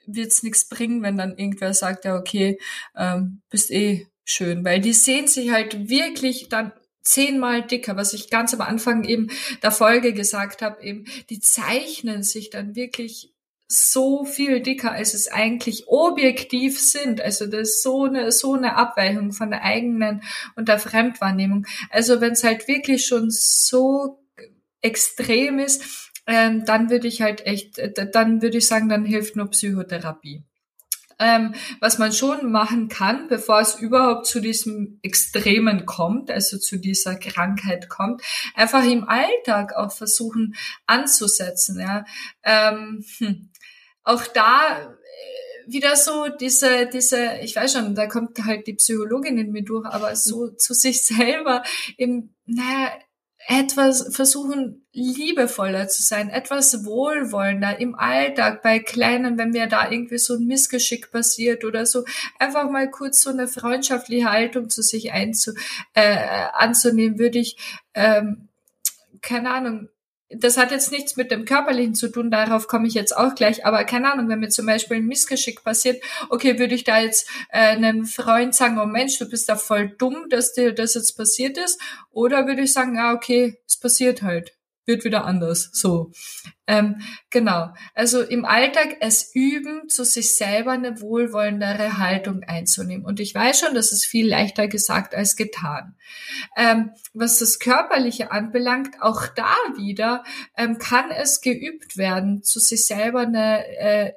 wird's 0.06 0.42
nichts 0.42 0.70
bringen, 0.70 1.02
wenn 1.02 1.18
dann 1.18 1.36
irgendwer 1.36 1.74
sagt, 1.74 2.06
ja, 2.06 2.16
okay, 2.16 2.58
ähm, 2.96 3.42
bist 3.50 3.70
eh 3.70 4.06
schön. 4.24 4.64
Weil 4.64 4.80
die 4.80 4.94
sehen 4.94 5.28
sich 5.28 5.50
halt 5.50 5.90
wirklich 5.90 6.48
dann 6.48 6.72
zehnmal 7.06 7.62
dicker, 7.62 7.96
was 7.96 8.12
ich 8.12 8.30
ganz 8.30 8.52
am 8.52 8.60
Anfang 8.60 9.04
eben 9.04 9.28
der 9.62 9.70
Folge 9.70 10.12
gesagt 10.12 10.62
habe, 10.62 10.82
eben, 10.82 11.04
die 11.30 11.40
zeichnen 11.40 12.22
sich 12.22 12.50
dann 12.50 12.74
wirklich 12.74 13.32
so 13.68 14.24
viel 14.24 14.60
dicker, 14.60 14.92
als 14.92 15.14
es 15.14 15.28
eigentlich 15.28 15.88
objektiv 15.88 16.80
sind. 16.80 17.20
Also 17.20 17.46
das 17.46 17.68
ist 17.68 17.82
so 17.82 18.04
eine, 18.04 18.30
so 18.30 18.54
eine 18.54 18.76
Abweichung 18.76 19.32
von 19.32 19.50
der 19.50 19.64
eigenen 19.64 20.22
und 20.54 20.68
der 20.68 20.78
Fremdwahrnehmung. 20.78 21.66
Also 21.90 22.20
wenn 22.20 22.32
es 22.32 22.44
halt 22.44 22.68
wirklich 22.68 23.06
schon 23.06 23.26
so 23.30 24.22
extrem 24.82 25.58
ist, 25.58 26.12
ähm, 26.28 26.64
dann 26.64 26.90
würde 26.90 27.08
ich 27.08 27.22
halt 27.22 27.46
echt, 27.46 27.80
dann 28.14 28.42
würde 28.42 28.58
ich 28.58 28.66
sagen, 28.66 28.88
dann 28.88 29.04
hilft 29.04 29.36
nur 29.36 29.50
Psychotherapie. 29.50 30.44
Ähm, 31.18 31.54
was 31.80 31.98
man 31.98 32.12
schon 32.12 32.52
machen 32.52 32.88
kann, 32.88 33.28
bevor 33.28 33.60
es 33.60 33.76
überhaupt 33.76 34.26
zu 34.26 34.40
diesem 34.40 34.98
Extremen 35.02 35.86
kommt, 35.86 36.30
also 36.30 36.58
zu 36.58 36.76
dieser 36.76 37.16
Krankheit 37.16 37.88
kommt, 37.88 38.22
einfach 38.54 38.84
im 38.84 39.08
Alltag 39.08 39.74
auch 39.74 39.92
versuchen 39.92 40.54
anzusetzen. 40.86 41.80
Ja. 41.80 42.04
Ähm, 42.42 43.04
hm 43.18 43.50
auch 44.06 44.24
da 44.28 44.78
äh, 44.78 45.72
wieder 45.72 45.96
so 45.96 46.28
diese, 46.28 46.86
diese, 46.86 47.38
ich 47.42 47.56
weiß 47.56 47.72
schon, 47.72 47.94
da 47.94 48.06
kommt 48.06 48.42
halt 48.44 48.66
die 48.68 48.74
Psychologin 48.74 49.36
in 49.36 49.50
mir 49.50 49.64
durch, 49.64 49.84
aber 49.84 50.14
so 50.14 50.48
zu 50.48 50.74
sich 50.74 51.02
selber 51.02 51.62
eben, 51.98 52.34
naja, 52.46 52.92
etwas 53.48 54.14
versuchen, 54.14 54.85
liebevoller 54.96 55.88
zu 55.88 56.02
sein, 56.02 56.30
etwas 56.30 56.86
wohlwollender 56.86 57.78
im 57.78 57.94
Alltag, 57.94 58.62
bei 58.62 58.78
Kleinen, 58.78 59.36
wenn 59.36 59.50
mir 59.50 59.66
da 59.66 59.90
irgendwie 59.90 60.16
so 60.16 60.34
ein 60.34 60.46
Missgeschick 60.46 61.12
passiert 61.12 61.64
oder 61.64 61.84
so, 61.84 62.04
einfach 62.38 62.70
mal 62.70 62.90
kurz 62.90 63.20
so 63.22 63.30
eine 63.30 63.46
freundschaftliche 63.46 64.30
Haltung 64.30 64.70
zu 64.70 64.80
sich 64.82 65.12
einzu, 65.12 65.52
äh, 65.92 66.46
anzunehmen, 66.54 67.18
würde 67.18 67.38
ich, 67.38 67.58
ähm, 67.92 68.48
keine 69.20 69.50
Ahnung, 69.50 69.90
das 70.30 70.56
hat 70.56 70.70
jetzt 70.70 70.90
nichts 70.90 71.16
mit 71.16 71.30
dem 71.30 71.44
Körperlichen 71.44 71.94
zu 71.94 72.08
tun, 72.08 72.30
darauf 72.30 72.66
komme 72.66 72.88
ich 72.88 72.94
jetzt 72.94 73.16
auch 73.16 73.34
gleich, 73.34 73.66
aber 73.66 73.84
keine 73.84 74.10
Ahnung, 74.10 74.28
wenn 74.30 74.40
mir 74.40 74.48
zum 74.48 74.64
Beispiel 74.64 74.96
ein 74.96 75.06
Missgeschick 75.06 75.62
passiert, 75.62 76.02
okay, 76.30 76.58
würde 76.58 76.74
ich 76.74 76.84
da 76.84 77.00
jetzt 77.00 77.28
äh, 77.50 77.58
einem 77.58 78.06
Freund 78.06 78.54
sagen, 78.54 78.80
oh 78.80 78.86
Mensch, 78.86 79.18
du 79.18 79.28
bist 79.28 79.48
da 79.50 79.56
voll 79.56 79.90
dumm, 79.90 80.28
dass 80.30 80.54
dir 80.54 80.72
das 80.72 80.94
jetzt 80.94 81.18
passiert 81.18 81.58
ist, 81.58 81.78
oder 82.10 82.46
würde 82.46 82.62
ich 82.62 82.72
sagen, 82.72 82.96
ja, 82.96 83.12
okay, 83.12 83.58
es 83.68 83.78
passiert 83.78 84.22
halt 84.22 84.55
wird 84.86 85.04
wieder 85.04 85.24
anders. 85.24 85.70
So. 85.72 86.12
Ähm, 86.68 87.00
genau. 87.30 87.68
Also 87.94 88.22
im 88.22 88.44
Alltag 88.44 88.96
es 89.00 89.34
üben, 89.34 89.88
zu 89.88 90.04
sich 90.04 90.36
selber 90.36 90.72
eine 90.72 91.00
wohlwollendere 91.00 91.98
Haltung 91.98 92.42
einzunehmen. 92.42 93.04
Und 93.04 93.20
ich 93.20 93.34
weiß 93.34 93.60
schon, 93.60 93.74
das 93.74 93.92
ist 93.92 94.04
viel 94.04 94.28
leichter 94.28 94.66
gesagt 94.66 95.14
als 95.14 95.36
getan. 95.36 95.96
Ähm, 96.56 96.90
was 97.14 97.38
das 97.38 97.58
Körperliche 97.58 98.32
anbelangt, 98.32 99.00
auch 99.00 99.26
da 99.28 99.54
wieder 99.76 100.24
ähm, 100.56 100.78
kann 100.78 101.10
es 101.10 101.40
geübt 101.40 101.96
werden, 101.96 102.42
zu 102.42 102.58
sich 102.58 102.86
selber 102.86 103.20
eine 103.20 103.66
äh, 103.78 104.12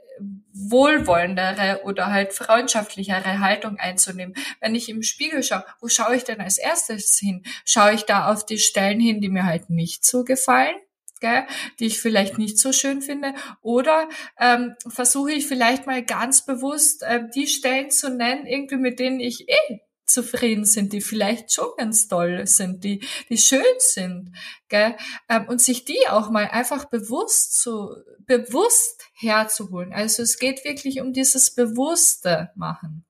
wohlwollendere 0.53 1.81
oder 1.83 2.07
halt 2.07 2.33
freundschaftlichere 2.33 3.39
Haltung 3.39 3.77
einzunehmen. 3.77 4.35
Wenn 4.59 4.75
ich 4.75 4.89
im 4.89 5.03
Spiegel 5.03 5.43
schaue, 5.43 5.65
wo 5.79 5.87
schaue 5.87 6.15
ich 6.15 6.23
denn 6.23 6.41
als 6.41 6.57
erstes 6.57 7.17
hin? 7.17 7.43
Schaue 7.65 7.93
ich 7.93 8.03
da 8.03 8.31
auf 8.31 8.45
die 8.45 8.57
Stellen 8.57 8.99
hin, 8.99 9.21
die 9.21 9.29
mir 9.29 9.45
halt 9.45 9.69
nicht 9.69 10.05
so 10.05 10.23
gefallen? 10.23 10.75
Gell, 11.21 11.45
die 11.79 11.87
ich 11.87 11.99
vielleicht 11.99 12.37
nicht 12.37 12.57
so 12.57 12.71
schön 12.71 13.01
finde, 13.01 13.33
oder 13.61 14.07
ähm, 14.39 14.75
versuche 14.87 15.33
ich 15.33 15.47
vielleicht 15.47 15.85
mal 15.85 16.01
ganz 16.01 16.45
bewusst 16.45 17.03
äh, 17.03 17.27
die 17.35 17.47
Stellen 17.47 17.91
zu 17.91 18.09
nennen, 18.09 18.45
irgendwie 18.45 18.77
mit 18.77 18.99
denen 18.99 19.19
ich 19.19 19.49
eh 19.49 19.81
zufrieden 20.09 20.65
sind, 20.65 20.93
die 20.93 21.01
vielleicht 21.01 21.53
schon 21.53 21.69
ganz 21.77 22.07
toll 22.07 22.45
sind, 22.47 22.83
die, 22.83 23.01
die 23.29 23.37
schön 23.37 23.63
sind, 23.77 24.31
gell? 24.67 24.95
Ähm, 25.29 25.47
und 25.47 25.61
sich 25.61 25.85
die 25.85 26.07
auch 26.09 26.29
mal 26.29 26.45
einfach 26.45 26.85
bewusst 26.85 27.61
zu, 27.61 27.95
bewusst 28.25 29.05
herzuholen. 29.13 29.93
Also 29.93 30.23
es 30.23 30.39
geht 30.39 30.63
wirklich 30.65 31.01
um 31.01 31.13
dieses 31.13 31.53
bewusste 31.53 32.51
Machen. 32.55 33.05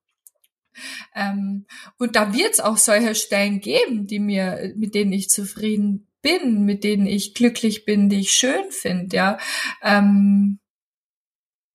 Ähm, 1.15 1.65
und 1.97 2.15
da 2.15 2.33
wird 2.33 2.53
es 2.53 2.59
auch 2.59 2.77
solche 2.77 3.15
Stellen 3.15 3.59
geben, 3.59 4.07
die 4.07 4.19
mir, 4.19 4.73
mit 4.75 4.95
denen 4.95 5.11
ich 5.11 5.29
zufrieden 5.29 6.07
bin, 6.21 6.65
mit 6.65 6.83
denen 6.83 7.07
ich 7.07 7.33
glücklich 7.33 7.85
bin, 7.85 8.09
die 8.09 8.19
ich 8.19 8.31
schön 8.31 8.71
finde, 8.71 9.15
ja. 9.15 9.37
Ähm, 9.81 10.59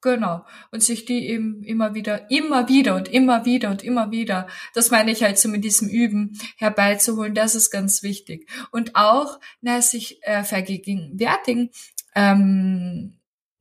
Genau. 0.05 0.45
Und 0.71 0.83
sich 0.83 1.07
die 1.07 1.31
eben 1.31 1.65
immer 1.65 1.95
wieder, 1.95 2.31
immer 2.31 2.69
wieder 2.69 2.95
und 2.95 3.09
immer 3.09 3.47
wieder 3.47 3.71
und 3.71 3.83
immer 3.83 4.11
wieder, 4.11 4.47
das 4.75 4.91
meine 4.91 5.11
ich 5.11 5.23
halt 5.23 5.39
so 5.39 5.49
mit 5.49 5.65
diesem 5.65 5.89
Üben 5.89 6.39
herbeizuholen, 6.59 7.35
das 7.35 7.55
ist 7.55 7.71
ganz 7.71 8.03
wichtig. 8.03 8.47
Und 8.71 8.97
auch, 8.97 9.41
na, 9.63 9.81
sich 9.81 10.23
äh, 10.23 10.45
vergegenwärtigen, 10.45 11.71
ähm, 12.15 13.14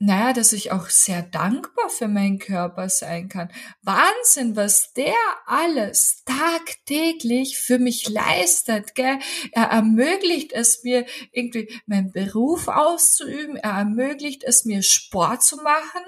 naja, 0.06 0.34
dass 0.34 0.52
ich 0.52 0.74
auch 0.74 0.90
sehr 0.90 1.22
dankbar 1.22 1.88
für 1.88 2.10
meinen 2.10 2.38
Körper 2.38 2.90
sein 2.90 3.30
kann. 3.30 3.50
Wahnsinn, 3.84 4.58
was 4.58 4.92
der 4.92 5.14
alles 5.46 6.26
tagtäglich 6.26 7.58
für 7.58 7.80
mich 7.80 8.10
leistet, 8.10 8.96
gell? 8.96 9.20
Er 9.54 9.68
ermöglicht 9.68 10.52
es 10.52 10.84
mir, 10.84 11.06
irgendwie 11.32 11.70
meinen 11.86 12.12
Beruf 12.12 12.68
auszuüben. 12.68 13.56
Er 13.56 13.78
ermöglicht 13.78 14.44
es 14.44 14.66
mir, 14.66 14.84
Sport 14.84 15.42
zu 15.42 15.56
machen. 15.58 16.02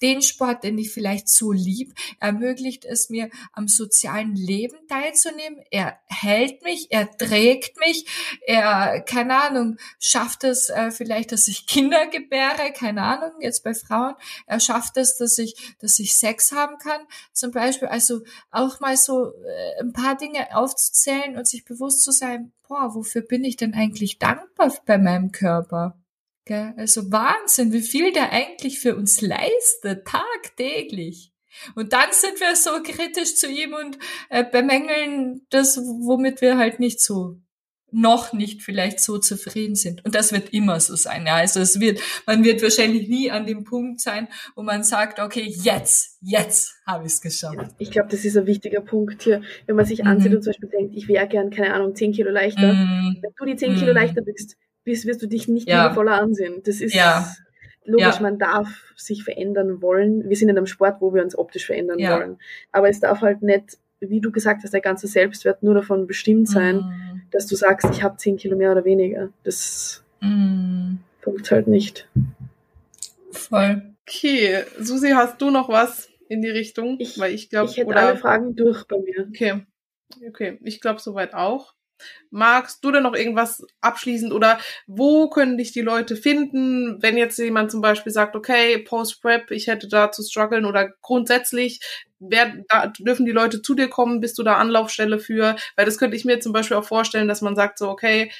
Den 0.00 0.22
Sport, 0.22 0.62
den 0.62 0.78
ich 0.78 0.92
vielleicht 0.92 1.28
so 1.28 1.50
lieb. 1.50 1.92
Er 2.20 2.28
ermöglicht 2.28 2.84
es 2.84 3.10
mir, 3.10 3.30
am 3.52 3.66
sozialen 3.66 4.36
Leben 4.36 4.76
teilzunehmen. 4.88 5.60
Er 5.72 5.98
hält 6.06 6.62
mich, 6.62 6.86
er 6.90 7.10
trägt 7.16 7.80
mich. 7.80 8.06
Er, 8.46 9.00
keine 9.00 9.42
Ahnung, 9.42 9.76
schafft 9.98 10.44
es 10.44 10.68
äh, 10.68 10.92
vielleicht, 10.92 11.32
dass 11.32 11.48
ich 11.48 11.66
Kinder 11.66 12.06
gebäre, 12.06 12.72
keine 12.72 13.02
Ahnung 13.02 13.39
jetzt 13.40 13.64
bei 13.64 13.74
Frauen, 13.74 14.14
er 14.46 14.60
schafft 14.60 14.96
es, 14.96 15.16
dass 15.16 15.38
ich, 15.38 15.74
dass 15.80 15.98
ich 15.98 16.16
Sex 16.16 16.52
haben 16.52 16.78
kann, 16.78 17.00
zum 17.32 17.50
Beispiel. 17.50 17.88
Also 17.88 18.22
auch 18.50 18.80
mal 18.80 18.96
so 18.96 19.32
äh, 19.32 19.80
ein 19.80 19.92
paar 19.92 20.16
Dinge 20.16 20.56
aufzuzählen 20.56 21.36
und 21.36 21.46
sich 21.46 21.64
bewusst 21.64 22.02
zu 22.02 22.12
sein, 22.12 22.52
boah, 22.68 22.94
wofür 22.94 23.22
bin 23.22 23.44
ich 23.44 23.56
denn 23.56 23.74
eigentlich 23.74 24.18
dankbar 24.18 24.72
bei 24.86 24.98
meinem 24.98 25.32
Körper? 25.32 25.98
Gell? 26.44 26.74
Also 26.76 27.12
Wahnsinn, 27.12 27.72
wie 27.72 27.82
viel 27.82 28.12
der 28.12 28.32
eigentlich 28.32 28.80
für 28.80 28.96
uns 28.96 29.20
leistet, 29.20 30.06
tagtäglich. 30.06 31.32
Und 31.74 31.92
dann 31.92 32.12
sind 32.12 32.40
wir 32.40 32.56
so 32.56 32.70
kritisch 32.82 33.36
zu 33.36 33.48
ihm 33.48 33.74
und 33.74 33.98
äh, 34.28 34.44
bemängeln 34.44 35.46
das, 35.50 35.78
womit 35.78 36.40
wir 36.40 36.58
halt 36.58 36.80
nicht 36.80 37.00
so 37.00 37.40
noch 37.92 38.32
nicht 38.32 38.62
vielleicht 38.62 39.00
so 39.00 39.18
zufrieden 39.18 39.74
sind. 39.74 40.04
Und 40.04 40.14
das 40.14 40.32
wird 40.32 40.50
immer 40.50 40.80
so 40.80 40.96
sein. 40.96 41.26
Ja. 41.26 41.36
Also 41.36 41.60
es 41.60 41.80
wird, 41.80 42.00
man 42.26 42.44
wird 42.44 42.62
wahrscheinlich 42.62 43.08
nie 43.08 43.30
an 43.30 43.46
dem 43.46 43.64
Punkt 43.64 44.00
sein, 44.00 44.28
wo 44.54 44.62
man 44.62 44.84
sagt, 44.84 45.18
okay, 45.18 45.44
jetzt, 45.46 46.18
jetzt 46.20 46.74
habe 46.86 47.06
ich 47.06 47.12
es 47.12 47.20
geschafft. 47.20 47.74
Ich 47.78 47.90
glaube, 47.90 48.08
das 48.10 48.24
ist 48.24 48.36
ein 48.36 48.46
wichtiger 48.46 48.80
Punkt 48.80 49.22
hier. 49.22 49.42
Wenn 49.66 49.76
man 49.76 49.84
sich 49.84 50.02
mhm. 50.02 50.08
ansieht 50.08 50.34
und 50.34 50.42
zum 50.42 50.52
Beispiel 50.52 50.68
denkt, 50.68 50.96
ich 50.96 51.08
wäre 51.08 51.26
gern, 51.26 51.50
keine 51.50 51.74
Ahnung, 51.74 51.94
10 51.94 52.12
Kilo 52.12 52.30
leichter. 52.30 52.72
Mhm. 52.72 53.18
Wenn 53.20 53.32
du 53.36 53.44
die 53.44 53.56
10 53.56 53.74
Kilo 53.74 53.92
mhm. 53.92 53.98
leichter 53.98 54.22
bist, 54.22 54.56
bist, 54.84 55.06
wirst 55.06 55.22
du 55.22 55.26
dich 55.26 55.48
nicht 55.48 55.68
ja. 55.68 55.92
voller 55.92 56.20
ansehen. 56.20 56.62
Das 56.64 56.80
ist 56.80 56.94
ja. 56.94 57.26
logisch, 57.84 58.16
ja. 58.16 58.22
man 58.22 58.38
darf 58.38 58.68
sich 58.96 59.24
verändern 59.24 59.82
wollen. 59.82 60.28
Wir 60.28 60.36
sind 60.36 60.48
in 60.48 60.56
einem 60.56 60.66
Sport, 60.66 61.00
wo 61.00 61.12
wir 61.12 61.22
uns 61.22 61.36
optisch 61.36 61.66
verändern 61.66 61.98
wollen. 61.98 62.38
Aber 62.72 62.88
es 62.88 63.00
darf 63.00 63.20
halt 63.20 63.42
nicht, 63.42 63.78
wie 64.00 64.20
du 64.20 64.30
gesagt 64.30 64.62
hast, 64.62 64.72
der 64.72 64.80
ganze 64.80 65.06
Selbstwert 65.06 65.62
nur 65.62 65.74
davon 65.74 66.06
bestimmt 66.06 66.48
sein, 66.48 66.76
mhm 66.76 67.09
dass 67.30 67.46
du 67.46 67.56
sagst, 67.56 67.88
ich 67.90 68.02
habe 68.02 68.16
zehn 68.16 68.36
Kilo 68.36 68.56
mehr 68.56 68.72
oder 68.72 68.84
weniger. 68.84 69.30
Das 69.44 70.02
mm. 70.20 70.96
funkt 71.20 71.50
halt 71.50 71.66
nicht. 71.68 72.08
Voll. 73.30 73.82
Okay, 74.06 74.64
Susi, 74.78 75.10
hast 75.10 75.40
du 75.40 75.50
noch 75.50 75.68
was 75.68 76.08
in 76.28 76.42
die 76.42 76.50
Richtung? 76.50 76.96
Ich, 76.98 77.18
Weil 77.18 77.32
ich 77.34 77.48
glaube, 77.48 77.70
ich 77.70 77.76
hätte 77.76 77.88
oder, 77.88 78.00
alle 78.00 78.16
Fragen 78.16 78.56
durch 78.56 78.84
bei 78.84 78.98
mir. 78.98 79.26
Okay, 79.28 79.66
okay, 80.28 80.58
ich 80.64 80.80
glaube 80.80 81.00
soweit 81.00 81.34
auch. 81.34 81.74
Magst 82.30 82.84
du 82.84 82.90
denn 82.92 83.02
noch 83.02 83.14
irgendwas 83.14 83.64
abschließend 83.80 84.32
oder 84.32 84.58
wo 84.86 85.28
können 85.28 85.58
dich 85.58 85.72
die 85.72 85.80
Leute 85.80 86.16
finden, 86.16 87.02
wenn 87.02 87.16
jetzt 87.16 87.38
jemand 87.38 87.70
zum 87.70 87.80
Beispiel 87.80 88.12
sagt, 88.12 88.36
okay, 88.36 88.78
Post-Prep, 88.78 89.50
ich 89.50 89.66
hätte 89.66 89.88
da 89.88 90.10
zu 90.12 90.22
strugglen 90.22 90.64
oder 90.64 90.90
grundsätzlich, 91.02 91.80
wer, 92.18 92.54
da 92.68 92.88
dürfen 92.98 93.26
die 93.26 93.32
Leute 93.32 93.62
zu 93.62 93.74
dir 93.74 93.88
kommen, 93.88 94.20
bist 94.20 94.38
du 94.38 94.42
da 94.42 94.56
Anlaufstelle 94.56 95.18
für? 95.18 95.56
Weil 95.76 95.86
das 95.86 95.98
könnte 95.98 96.16
ich 96.16 96.24
mir 96.24 96.40
zum 96.40 96.52
Beispiel 96.52 96.76
auch 96.76 96.84
vorstellen, 96.84 97.28
dass 97.28 97.40
man 97.42 97.56
sagt 97.56 97.78
so, 97.78 97.88
okay, 97.88 98.30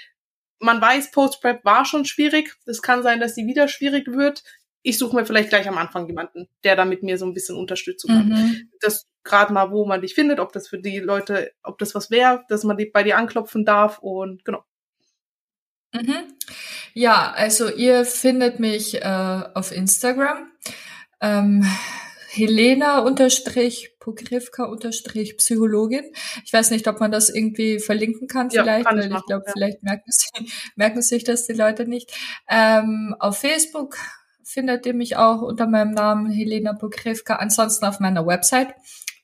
man 0.60 0.80
weiß, 0.80 1.10
Post-Prep 1.10 1.64
war 1.64 1.84
schon 1.84 2.04
schwierig. 2.04 2.54
Es 2.66 2.82
kann 2.82 3.02
sein, 3.02 3.18
dass 3.20 3.34
sie 3.34 3.46
wieder 3.46 3.66
schwierig 3.66 4.08
wird 4.08 4.42
ich 4.82 4.98
suche 4.98 5.16
mir 5.16 5.26
vielleicht 5.26 5.50
gleich 5.50 5.68
am 5.68 5.78
Anfang 5.78 6.06
jemanden, 6.06 6.48
der 6.64 6.76
da 6.76 6.84
mit 6.84 7.02
mir 7.02 7.18
so 7.18 7.26
ein 7.26 7.34
bisschen 7.34 7.56
Unterstützung 7.56 8.16
hat. 8.16 8.26
Mhm. 8.26 8.70
Das 8.80 9.06
gerade 9.24 9.52
mal, 9.52 9.70
wo 9.70 9.84
man 9.84 10.00
dich 10.00 10.14
findet, 10.14 10.40
ob 10.40 10.52
das 10.52 10.68
für 10.68 10.78
die 10.78 10.98
Leute, 10.98 11.52
ob 11.62 11.78
das 11.78 11.94
was 11.94 12.10
wäre, 12.10 12.44
dass 12.48 12.64
man 12.64 12.76
die 12.76 12.86
bei 12.86 13.02
dir 13.02 13.18
anklopfen 13.18 13.64
darf 13.64 13.98
und 13.98 14.44
genau. 14.44 14.64
Mhm. 15.92 16.34
Ja, 16.94 17.32
also 17.32 17.68
ihr 17.68 18.04
findet 18.04 18.60
mich 18.60 19.02
äh, 19.02 19.42
auf 19.54 19.72
Instagram. 19.72 20.50
Ähm, 21.20 21.66
Helena 22.32 23.00
unterstrich 23.00 23.96
Pogrivka 23.98 24.64
unterstrich 24.64 25.36
Psychologin. 25.36 26.12
Ich 26.44 26.52
weiß 26.52 26.70
nicht, 26.70 26.86
ob 26.86 27.00
man 27.00 27.10
das 27.10 27.28
irgendwie 27.28 27.80
verlinken 27.80 28.28
kann, 28.28 28.50
vielleicht, 28.50 28.66
ja, 28.68 28.82
kann 28.84 28.98
weil 28.98 29.10
ich, 29.10 29.16
ich 29.16 29.26
glaube, 29.26 29.44
ja. 29.46 29.52
vielleicht 29.52 29.82
merken, 29.82 30.10
sie, 30.10 30.28
merken 30.76 31.02
sich 31.02 31.24
das 31.24 31.46
die 31.46 31.54
Leute 31.54 31.86
nicht. 31.86 32.12
Ähm, 32.48 33.16
auf 33.18 33.38
Facebook 33.38 33.96
findet 34.52 34.86
ihr 34.86 34.94
mich 34.94 35.16
auch 35.16 35.42
unter 35.42 35.66
meinem 35.66 35.90
Namen 35.92 36.30
Helena 36.30 36.72
Pogrivka. 36.72 37.34
Ansonsten 37.36 37.84
auf 37.86 38.00
meiner 38.00 38.26
Website 38.26 38.74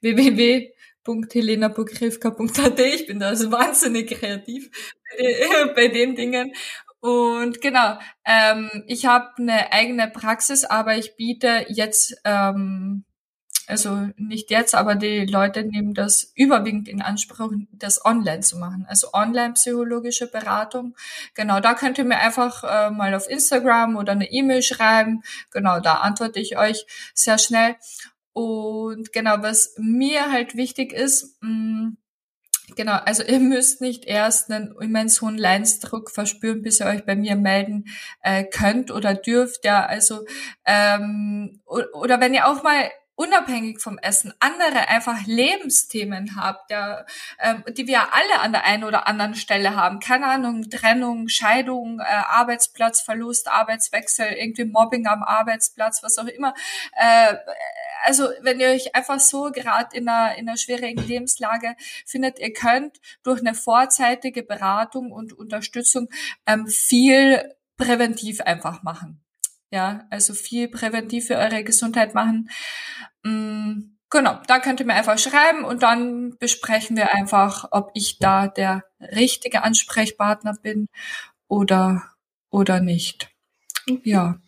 www.helenapogrivka.at. 0.01 2.81
Ich 2.81 3.07
bin 3.07 3.19
da 3.19 3.35
so 3.35 3.51
wahnsinnig 3.51 4.11
kreativ 4.11 4.71
bei 5.75 5.89
den 5.89 6.15
Dingen. 6.15 6.53
Und 7.01 7.61
genau, 7.61 7.99
ähm, 8.25 8.71
ich 8.87 9.07
habe 9.07 9.31
eine 9.39 9.73
eigene 9.73 10.09
Praxis, 10.09 10.65
aber 10.65 10.97
ich 10.97 11.17
biete 11.17 11.67
jetzt 11.69 12.17
ähm, 12.25 13.05
also 13.67 14.09
nicht 14.17 14.51
jetzt, 14.51 14.75
aber 14.75 14.95
die 14.95 15.27
Leute 15.27 15.65
nehmen 15.65 15.95
das 15.95 16.33
überwiegend 16.35 16.89
in 16.89 17.03
Anspruch, 17.03 17.53
das 17.73 18.05
online 18.05 18.41
zu 18.41 18.59
machen. 18.59 18.87
Also 18.89 19.13
online-psychologische 19.13 20.29
Beratung. 20.29 20.97
Genau, 21.35 21.61
da 21.61 21.75
könnt 21.75 21.99
ihr 21.99 22.05
mir 22.05 22.19
einfach 22.19 22.65
äh, 22.65 22.91
mal 22.91 23.15
auf 23.15 23.29
Instagram 23.29 23.97
oder 23.97 24.13
eine 24.13 24.31
E-Mail 24.31 24.63
schreiben. 24.63 25.23
Genau, 25.51 25.81
da 25.81 25.95
antworte 25.95 26.41
ich 26.41 26.57
euch 26.57 26.87
sehr 27.15 27.39
schnell. 27.39 27.77
Und 28.33 29.13
genau, 29.13 29.37
was 29.41 29.75
mir 29.79 30.31
halt 30.31 30.57
wichtig 30.57 30.93
ist, 30.93 31.37
mh, 31.41 31.51
mm, 31.51 31.97
Genau, 32.75 32.95
also 32.95 33.23
ihr 33.23 33.39
müsst 33.39 33.81
nicht 33.81 34.07
erst 34.07 34.51
einen 34.51 34.75
immens 34.81 35.23
hohen 35.23 35.39
Leidensdruck 35.39 36.11
verspüren, 36.11 36.63
bis 36.63 36.81
ihr 36.81 36.87
euch 36.87 37.05
bei 37.05 37.15
mir 37.15 37.37
melden 37.37 37.85
äh, 38.23 38.43
könnt 38.43 38.91
oder 38.91 39.15
dürft. 39.15 39.65
Ja, 39.65 39.87
also 39.87 40.27
ähm, 40.65 41.61
oder 41.65 42.21
wenn 42.21 42.35
ihr 42.35 42.49
auch 42.49 42.65
mal 42.65 42.91
unabhängig 43.17 43.81
vom 43.81 43.99
Essen 43.99 44.33
andere 44.41 44.89
einfach 44.89 45.27
Lebensthemen 45.27 46.37
habt, 46.37 46.71
ja, 46.71 47.05
ähm, 47.41 47.65
die 47.69 47.87
wir 47.87 48.15
alle 48.15 48.41
an 48.41 48.53
der 48.53 48.65
einen 48.65 48.85
oder 48.85 49.09
anderen 49.09 49.35
Stelle 49.35 49.75
haben. 49.75 50.01
Keine 50.01 50.27
Ahnung, 50.27 50.69
Trennung, 50.71 51.29
Scheidung, 51.29 52.01
äh, 52.01 52.05
Arbeitsplatzverlust, 52.05 53.49
Arbeitswechsel, 53.49 54.27
irgendwie 54.27 54.67
Mobbing 54.67 55.07
am 55.07 55.23
Arbeitsplatz, 55.23 56.03
was 56.03 56.19
auch 56.19 56.27
immer. 56.27 56.55
Äh, 56.93 57.37
also 58.05 58.29
wenn 58.43 58.61
ihr 58.61 58.69
euch 58.69 58.95
einfach 58.95 59.19
so 59.19 59.51
gerade 59.51 59.97
in 59.97 60.09
einer, 60.09 60.37
in 60.37 60.49
einer 60.49 60.59
schwierigen 60.59 61.03
Lebenslage 61.07 61.75
findet, 62.05 62.39
ihr 62.39 62.53
könnt 62.53 63.01
durch 63.23 63.41
eine 63.41 63.55
vorzeitige 63.55 64.43
Beratung 64.43 65.11
und 65.11 65.33
Unterstützung 65.33 66.09
ähm, 66.47 66.67
viel 66.69 67.55
präventiv 67.77 68.41
einfach 68.43 68.83
machen. 68.83 69.26
Ja, 69.71 70.07
also 70.11 70.35
viel 70.35 70.69
präventiv 70.69 71.27
für 71.27 71.37
eure 71.37 71.65
Gesundheit 71.65 72.15
machen. 72.15 72.51
Mm, 73.25 73.97
genau, 74.11 74.41
da 74.47 74.61
könnt 74.61 74.81
ihr 74.81 74.87
mir 74.87 74.95
einfach 74.95 75.19
schreiben 75.19 75.65
und 75.65 75.83
dann 75.83 76.37
besprechen 76.39 76.97
wir 76.97 77.15
einfach, 77.15 77.69
ob 77.73 77.91
ich 77.95 78.19
da 78.19 78.49
der 78.49 78.85
richtige 79.01 79.63
Ansprechpartner 79.65 80.55
bin 80.63 80.89
oder, 81.49 82.05
oder 82.51 82.81
nicht. 82.81 83.31
Ja 84.05 84.39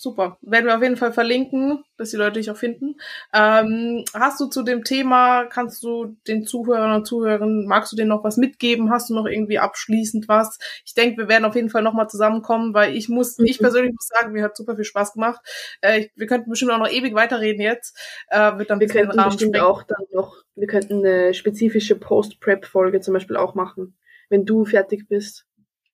super. 0.00 0.38
Werden 0.42 0.66
wir 0.66 0.76
auf 0.76 0.82
jeden 0.82 0.96
Fall 0.96 1.12
verlinken, 1.12 1.84
dass 1.96 2.10
die 2.10 2.16
Leute 2.16 2.38
dich 2.38 2.50
auch 2.50 2.56
finden. 2.56 2.96
Ähm, 3.34 4.04
hast 4.14 4.40
du 4.40 4.46
zu 4.46 4.62
dem 4.62 4.84
Thema, 4.84 5.44
kannst 5.46 5.82
du 5.82 6.16
den 6.26 6.46
Zuhörern 6.46 6.94
und 6.94 7.06
Zuhörern, 7.06 7.66
magst 7.66 7.92
du 7.92 7.96
denen 7.96 8.08
noch 8.08 8.24
was 8.24 8.36
mitgeben? 8.36 8.90
Hast 8.90 9.10
du 9.10 9.14
noch 9.14 9.26
irgendwie 9.26 9.58
abschließend 9.58 10.28
was? 10.28 10.58
Ich 10.84 10.94
denke, 10.94 11.18
wir 11.18 11.28
werden 11.28 11.44
auf 11.44 11.54
jeden 11.54 11.70
Fall 11.70 11.82
nochmal 11.82 12.08
zusammenkommen, 12.08 12.74
weil 12.74 12.96
ich 12.96 13.08
muss, 13.08 13.38
mhm. 13.38 13.46
ich 13.46 13.58
persönlich 13.58 13.92
muss 13.92 14.08
sagen, 14.08 14.32
mir 14.32 14.44
hat 14.44 14.56
super 14.56 14.76
viel 14.76 14.84
Spaß 14.84 15.14
gemacht. 15.14 15.40
Äh, 15.80 16.00
ich, 16.00 16.12
wir 16.16 16.26
könnten 16.26 16.50
bestimmt 16.50 16.72
auch 16.72 16.78
noch 16.78 16.90
ewig 16.90 17.14
weiterreden 17.14 17.60
jetzt. 17.60 17.98
Äh, 18.28 18.58
wird 18.58 18.70
dann 18.70 18.80
wir 18.80 18.88
könnten 18.88 19.18
Rahmen 19.18 19.30
bestimmt 19.30 19.58
auch 19.58 19.82
dann 19.82 20.04
noch, 20.12 20.36
wir 20.54 20.66
könnten 20.66 21.04
eine 21.04 21.34
spezifische 21.34 21.96
Post-Prep-Folge 21.96 23.00
zum 23.00 23.14
Beispiel 23.14 23.36
auch 23.36 23.54
machen, 23.54 23.96
wenn 24.28 24.44
du 24.44 24.64
fertig 24.64 25.08
bist. 25.08 25.44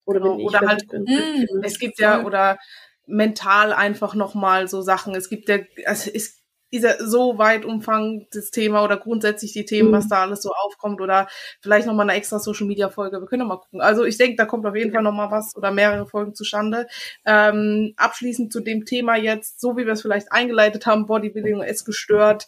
Oder 0.04 0.20
genau, 0.20 0.32
wenn 0.32 0.40
ich 0.40 0.46
oder 0.46 0.60
halt, 0.60 0.88
bin. 0.88 1.04
Mh, 1.04 1.62
es 1.62 1.78
gibt 1.78 1.98
ja, 1.98 2.24
oder 2.24 2.58
mental 3.06 3.72
einfach 3.72 4.14
nochmal 4.14 4.68
so 4.68 4.82
Sachen. 4.82 5.14
Es 5.14 5.28
gibt 5.28 5.48
ja, 5.48 5.58
also 5.86 6.10
es 6.12 6.44
ist 6.74 6.82
ja 6.82 6.94
so 6.98 7.38
weit 7.38 7.64
umfang 7.64 8.26
das 8.32 8.50
Thema 8.50 8.82
oder 8.82 8.96
grundsätzlich 8.96 9.52
die 9.52 9.64
Themen, 9.64 9.90
mhm. 9.90 9.94
was 9.94 10.08
da 10.08 10.22
alles 10.22 10.42
so 10.42 10.50
aufkommt 10.52 11.00
oder 11.00 11.28
vielleicht 11.60 11.86
nochmal 11.86 12.08
eine 12.08 12.18
extra 12.18 12.38
Social 12.38 12.66
Media 12.66 12.88
Folge. 12.88 13.20
Wir 13.20 13.26
können 13.26 13.42
noch 13.42 13.48
mal 13.48 13.58
gucken. 13.58 13.80
Also 13.80 14.04
ich 14.04 14.18
denke, 14.18 14.36
da 14.36 14.44
kommt 14.44 14.66
auf 14.66 14.74
jeden 14.74 14.92
Fall 14.92 15.02
nochmal 15.02 15.30
was 15.30 15.54
oder 15.56 15.70
mehrere 15.70 16.06
Folgen 16.06 16.34
zustande. 16.34 16.88
Ähm, 17.24 17.94
abschließend 17.96 18.52
zu 18.52 18.60
dem 18.60 18.84
Thema 18.84 19.16
jetzt, 19.16 19.60
so 19.60 19.76
wie 19.76 19.86
wir 19.86 19.92
es 19.92 20.02
vielleicht 20.02 20.32
eingeleitet 20.32 20.86
haben, 20.86 21.06
Bodybuilding 21.06 21.62
ist 21.62 21.84
gestört. 21.84 22.46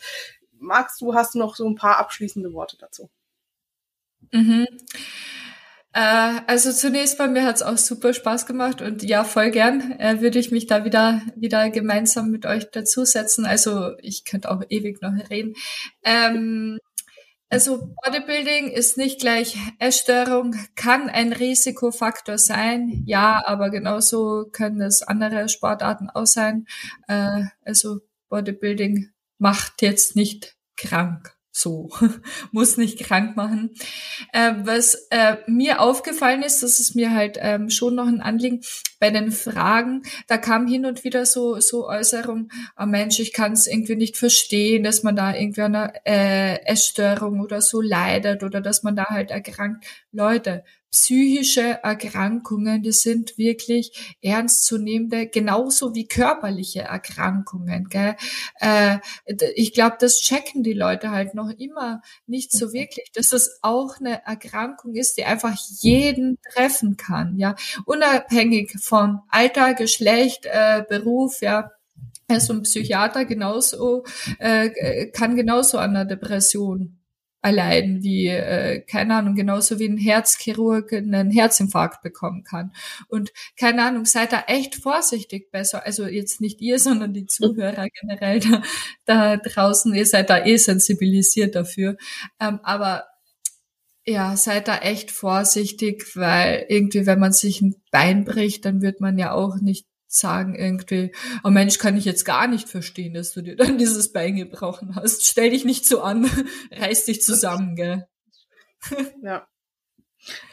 Magst 0.59 1.01
du, 1.01 1.15
hast 1.15 1.35
du 1.35 1.39
noch 1.39 1.55
so 1.55 1.69
ein 1.69 1.77
paar 1.77 1.99
abschließende 1.99 2.53
Worte 2.53 2.77
dazu? 2.79 3.11
Mhm. 4.33 4.67
Äh, 5.97 6.43
also 6.47 6.73
zunächst 6.73 7.17
bei 7.17 7.27
mir 7.27 7.45
hat 7.45 7.57
es 7.57 7.63
auch 7.63 7.79
super 7.79 8.13
Spaß 8.13 8.45
gemacht 8.45 8.83
und 8.83 9.03
ja, 9.03 9.25
voll 9.25 9.51
gern 9.51 9.93
äh, 9.93 10.21
würde 10.21 10.39
ich 10.39 10.51
mich 10.51 10.67
da 10.67 10.85
wieder, 10.85 11.23
wieder 11.37 11.71
gemeinsam 11.71 12.31
mit 12.31 12.45
euch 12.45 12.71
dazusetzen. 12.71 13.47
Also 13.47 13.97
ich 14.03 14.27
könnte 14.27 14.51
auch 14.51 14.63
ewig 14.69 15.01
noch 15.01 15.15
reden. 15.31 15.55
Ähm, 16.05 16.79
also 17.49 17.95
Bodybuilding 18.05 18.69
ist 18.73 18.99
nicht 18.99 19.21
gleich 19.21 19.57
Essstörung, 19.79 20.55
kann 20.75 21.09
ein 21.09 21.33
Risikofaktor 21.33 22.37
sein, 22.37 23.03
ja, 23.07 23.43
aber 23.47 23.71
genauso 23.71 24.45
können 24.53 24.83
es 24.83 25.01
andere 25.03 25.49
Sportarten 25.49 26.11
auch 26.11 26.27
sein. 26.27 26.67
Äh, 27.09 27.45
also 27.65 28.01
Bodybuilding 28.29 29.09
macht 29.39 29.81
jetzt 29.81 30.15
nicht 30.15 30.57
krank 30.77 31.36
so, 31.57 31.89
muss 32.53 32.77
nicht 32.77 32.99
krank 32.99 33.35
machen. 33.35 33.71
Äh, 34.35 34.53
was 34.65 35.07
äh, 35.11 35.37
mir 35.47 35.81
aufgefallen 35.81 36.43
ist, 36.43 36.63
das 36.63 36.81
ist 36.81 36.95
mir 36.95 37.13
halt 37.13 37.39
ähm, 37.41 37.71
schon 37.71 37.95
noch 37.95 38.07
ein 38.07 38.21
Anliegen 38.21 38.61
bei 39.01 39.11
den 39.11 39.33
Fragen, 39.33 40.03
da 40.27 40.37
kam 40.37 40.67
hin 40.67 40.85
und 40.85 41.05
wieder 41.05 41.25
so 41.25 41.59
so 41.61 41.89
Äußerung, 41.89 42.51
oh 42.79 42.85
Mensch, 42.85 43.21
ich 43.21 43.33
kann 43.33 43.53
es 43.53 43.67
irgendwie 43.67 43.97
nicht 43.97 44.19
verstehen, 44.19 44.85
dass 44.85 45.03
man 45.03 45.17
da 45.17 45.35
irgendwie 45.35 45.63
an 45.63 45.75
einer 45.75 45.93
äh, 46.05 46.63
Essstörung 46.67 47.41
oder 47.41 47.63
so 47.63 47.81
leidet 47.81 48.43
oder 48.43 48.61
dass 48.61 48.83
man 48.83 48.95
da 48.95 49.07
halt 49.07 49.31
erkrankt. 49.31 49.87
Leute, 50.13 50.63
psychische 50.97 51.81
Erkrankungen, 51.83 52.83
die 52.83 52.93
sind 52.93 53.37
wirklich 53.37 54.17
ernstzunehmende, 54.23 55.27
genauso 55.27 55.95
wie 55.95 56.09
körperliche 56.09 56.81
Erkrankungen. 56.81 57.89
Gell? 57.91 58.17
Äh, 58.61 58.99
ich 59.55 59.75
glaube, 59.75 59.97
das 60.01 60.21
checken 60.21 60.63
die 60.63 60.73
Leute 60.73 61.11
halt 61.11 61.35
noch 61.35 61.51
immer 61.51 62.01
nicht 62.27 62.51
so 62.51 62.73
wirklich, 62.73 63.11
dass 63.13 63.33
es 63.33 63.59
auch 63.61 64.01
eine 64.01 64.25
Erkrankung 64.25 64.95
ist, 64.95 65.19
die 65.19 65.25
einfach 65.25 65.55
jeden 65.81 66.39
treffen 66.55 66.97
kann, 66.97 67.37
ja, 67.37 67.57
unabhängig 67.85 68.77
von 68.81 69.21
Alter, 69.29 69.75
Geschlecht, 69.75 70.47
äh, 70.47 70.83
Beruf, 70.89 71.43
ja. 71.43 71.73
Also 72.29 72.55
ein 72.55 72.63
Psychiater 72.63 73.25
genauso 73.25 74.03
äh, 74.39 75.07
kann 75.11 75.37
genauso 75.37 75.79
an 75.79 75.91
einer 75.91 76.05
Depression 76.07 76.99
erleiden, 77.47 78.03
wie, 78.03 78.27
äh, 78.27 78.81
keine 78.81 79.15
Ahnung, 79.15 79.37
genauso 79.37 79.79
wie 79.79 79.89
ein 79.89 79.97
Herzchirurg 79.97 80.93
einen 80.93 81.31
Herzinfarkt 81.31 82.03
bekommen 82.03 82.43
kann. 82.43 82.73
Und 83.09 83.33
keine 83.57 83.85
Ahnung, 83.85 84.05
seid 84.05 84.33
da 84.33 84.45
echt 84.49 84.75
vorsichtig 84.75 85.53
besser. 85.53 85.87
Also 85.87 86.07
jetzt 86.07 86.41
nicht 86.41 86.61
ihr, 86.61 86.81
sondern 86.81 87.15
die 87.15 87.27
Zuhörer 87.27 87.87
generell 88.01 88.41
da, 88.41 88.63
da 89.05 89.37
draußen, 89.37 89.95
ihr 89.95 90.07
seid 90.07 90.29
da 90.29 90.45
eh 90.45 90.57
sensibilisiert 90.57 91.55
dafür. 91.55 91.97
Ähm, 92.41 92.59
aber 92.65 93.05
ja, 94.05 94.37
seid 94.37 94.67
da 94.67 94.79
echt 94.79 95.13
vorsichtig, 95.13 96.17
weil 96.17 96.67
irgendwie, 96.69 97.07
wenn 97.07 97.21
man 97.21 97.33
sich 97.33 97.61
ein 97.61 97.77
Bein 97.93 98.25
bricht, 98.25 98.65
dann 98.65 98.83
wird 98.83 99.01
man 99.01 99.19
ja 99.19 99.33
auch 99.33 99.57
nicht 99.61 99.87
sagen 100.07 100.55
irgendwie, 100.55 101.13
oh 101.45 101.51
Mensch, 101.51 101.79
kann 101.79 101.97
ich 101.97 102.05
jetzt 102.05 102.25
gar 102.25 102.47
nicht 102.47 102.69
verstehen, 102.69 103.15
dass 103.15 103.33
du 103.33 103.43
dir 103.43 103.57
dann 103.57 103.79
dieses 103.79 104.13
Bein 104.13 104.37
gebrochen 104.37 104.95
hast. 104.95 105.27
Stell 105.27 105.51
dich 105.51 105.65
nicht 105.65 105.87
so 105.87 106.01
an, 106.01 106.31
reiß 106.73 107.07
dich 107.07 107.23
zusammen, 107.23 107.77
gell? 107.77 108.07
Ja. 109.23 109.47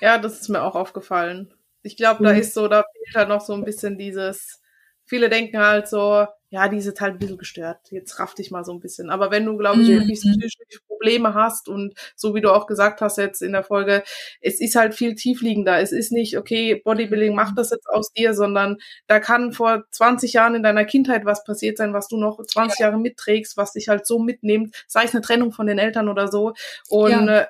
Ja, 0.01 0.17
das 0.17 0.41
ist 0.41 0.49
mir 0.49 0.61
auch 0.61 0.75
aufgefallen. 0.75 1.53
Ich 1.81 1.97
glaube, 1.97 2.23
da 2.23 2.33
mhm. 2.33 2.39
ist 2.39 2.53
so, 2.53 2.67
da 2.67 2.83
fehlt 2.93 3.15
halt 3.15 3.29
noch 3.29 3.41
so 3.41 3.53
ein 3.53 3.65
bisschen 3.65 3.97
dieses, 3.97 4.61
viele 5.05 5.29
denken 5.29 5.57
halt 5.57 5.87
so, 5.87 6.27
ja, 6.53 6.67
die 6.67 6.81
sind 6.81 7.01
halt 7.01 7.15
ein 7.15 7.17
bisschen 7.17 7.39
gestört. 7.39 7.79
Jetzt 7.89 8.19
raff 8.19 8.35
dich 8.35 8.51
mal 8.51 8.63
so 8.63 8.73
ein 8.73 8.79
bisschen. 8.79 9.09
Aber 9.09 9.31
wenn 9.31 9.43
du, 9.43 9.57
glaube 9.57 9.81
ich, 9.81 9.87
mhm. 9.87 10.01
wirklich 10.01 10.19
psychische 10.19 10.59
Probleme 10.87 11.33
hast 11.33 11.67
und 11.67 11.95
so 12.15 12.35
wie 12.35 12.41
du 12.41 12.51
auch 12.51 12.67
gesagt 12.67 13.01
hast 13.01 13.17
jetzt 13.17 13.41
in 13.41 13.53
der 13.53 13.63
Folge, 13.63 14.03
es 14.39 14.61
ist 14.61 14.75
halt 14.75 14.93
viel 14.93 15.15
tiefliegender. 15.15 15.79
Es 15.79 15.91
ist 15.91 16.11
nicht, 16.11 16.37
okay, 16.37 16.75
Bodybuilding 16.75 17.33
macht 17.33 17.57
das 17.57 17.71
jetzt 17.71 17.89
aus 17.89 18.13
dir, 18.13 18.35
sondern 18.35 18.77
da 19.07 19.19
kann 19.19 19.51
vor 19.51 19.85
20 19.89 20.33
Jahren 20.33 20.53
in 20.53 20.61
deiner 20.61 20.85
Kindheit 20.85 21.25
was 21.25 21.43
passiert 21.43 21.79
sein, 21.79 21.95
was 21.95 22.07
du 22.07 22.17
noch 22.17 22.39
20 22.39 22.77
ja. 22.77 22.85
Jahre 22.85 22.99
mitträgst, 22.99 23.57
was 23.57 23.73
dich 23.73 23.89
halt 23.89 24.05
so 24.05 24.19
mitnimmt, 24.19 24.75
sei 24.87 25.05
es 25.05 25.15
eine 25.15 25.21
Trennung 25.23 25.53
von 25.53 25.65
den 25.65 25.79
Eltern 25.79 26.07
oder 26.07 26.27
so. 26.27 26.53
Und 26.87 27.25
ja, 27.25 27.39
äh, 27.39 27.47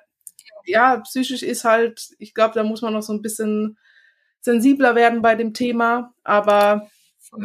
ja 0.64 0.98
psychisch 1.02 1.44
ist 1.44 1.66
halt, 1.66 2.08
ich 2.20 2.34
glaube, 2.34 2.54
da 2.54 2.64
muss 2.64 2.82
man 2.82 2.94
noch 2.94 3.04
so 3.04 3.12
ein 3.12 3.22
bisschen 3.22 3.78
sensibler 4.40 4.96
werden 4.96 5.22
bei 5.22 5.36
dem 5.36 5.54
Thema, 5.54 6.14
aber 6.24 6.88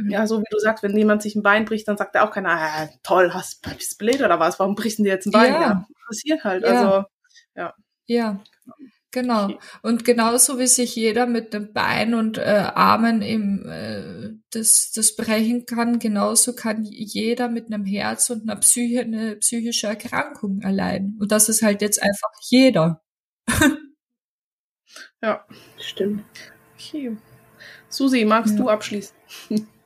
ja, 0.09 0.27
so 0.27 0.41
wie 0.41 0.51
du 0.51 0.59
sagst, 0.59 0.83
wenn 0.83 0.97
jemand 0.97 1.23
sich 1.23 1.35
ein 1.35 1.43
Bein 1.43 1.65
bricht, 1.65 1.89
dann 1.89 1.97
sagt 1.97 2.15
er 2.15 2.25
auch 2.25 2.31
keiner, 2.31 2.51
ah, 2.51 2.89
toll, 3.03 3.33
hast 3.33 3.65
du 3.65 3.71
blöd 3.99 4.21
oder 4.21 4.41
was? 4.41 4.59
Warum 4.59 4.75
brichst 4.75 4.99
du 4.99 5.05
dir 5.05 5.13
jetzt 5.13 5.27
ein 5.27 5.33
Bein? 5.33 5.53
Ja, 5.53 5.61
ja 5.61 5.87
passiert 6.09 6.45
halt. 6.45 6.65
Ja. 6.65 6.69
Also, 6.69 7.05
ja. 7.55 7.75
Ja. 8.07 8.41
Genau. 9.11 9.59
Und 9.83 10.05
genauso 10.05 10.59
wie 10.59 10.67
sich 10.67 10.95
jeder 10.95 11.27
mit 11.27 11.55
dem 11.55 11.73
Bein 11.73 12.13
und 12.13 12.37
äh, 12.37 12.71
Armen 12.75 13.23
im, 13.23 13.67
äh, 13.67 14.35
das, 14.51 14.93
das 14.95 15.17
brechen 15.17 15.65
kann, 15.65 15.99
genauso 15.99 16.55
kann 16.55 16.85
jeder 16.85 17.49
mit 17.49 17.73
einem 17.73 17.87
Herz 17.87 18.29
und 18.29 18.43
einer 18.43 18.61
Psyche 18.61 19.01
eine 19.01 19.37
psychische 19.37 19.87
Erkrankung 19.87 20.61
erleiden. 20.61 21.17
Und 21.19 21.33
das 21.33 21.49
ist 21.49 21.63
halt 21.63 21.81
jetzt 21.81 22.03
einfach 22.03 22.31
jeder. 22.51 23.03
ja, 25.23 25.47
stimmt. 25.79 26.25
Okay. 26.75 27.17
Susi, 27.89 28.27
magst 28.27 28.59
ja. 28.59 28.63
du 28.63 28.69
abschließen? 28.69 29.17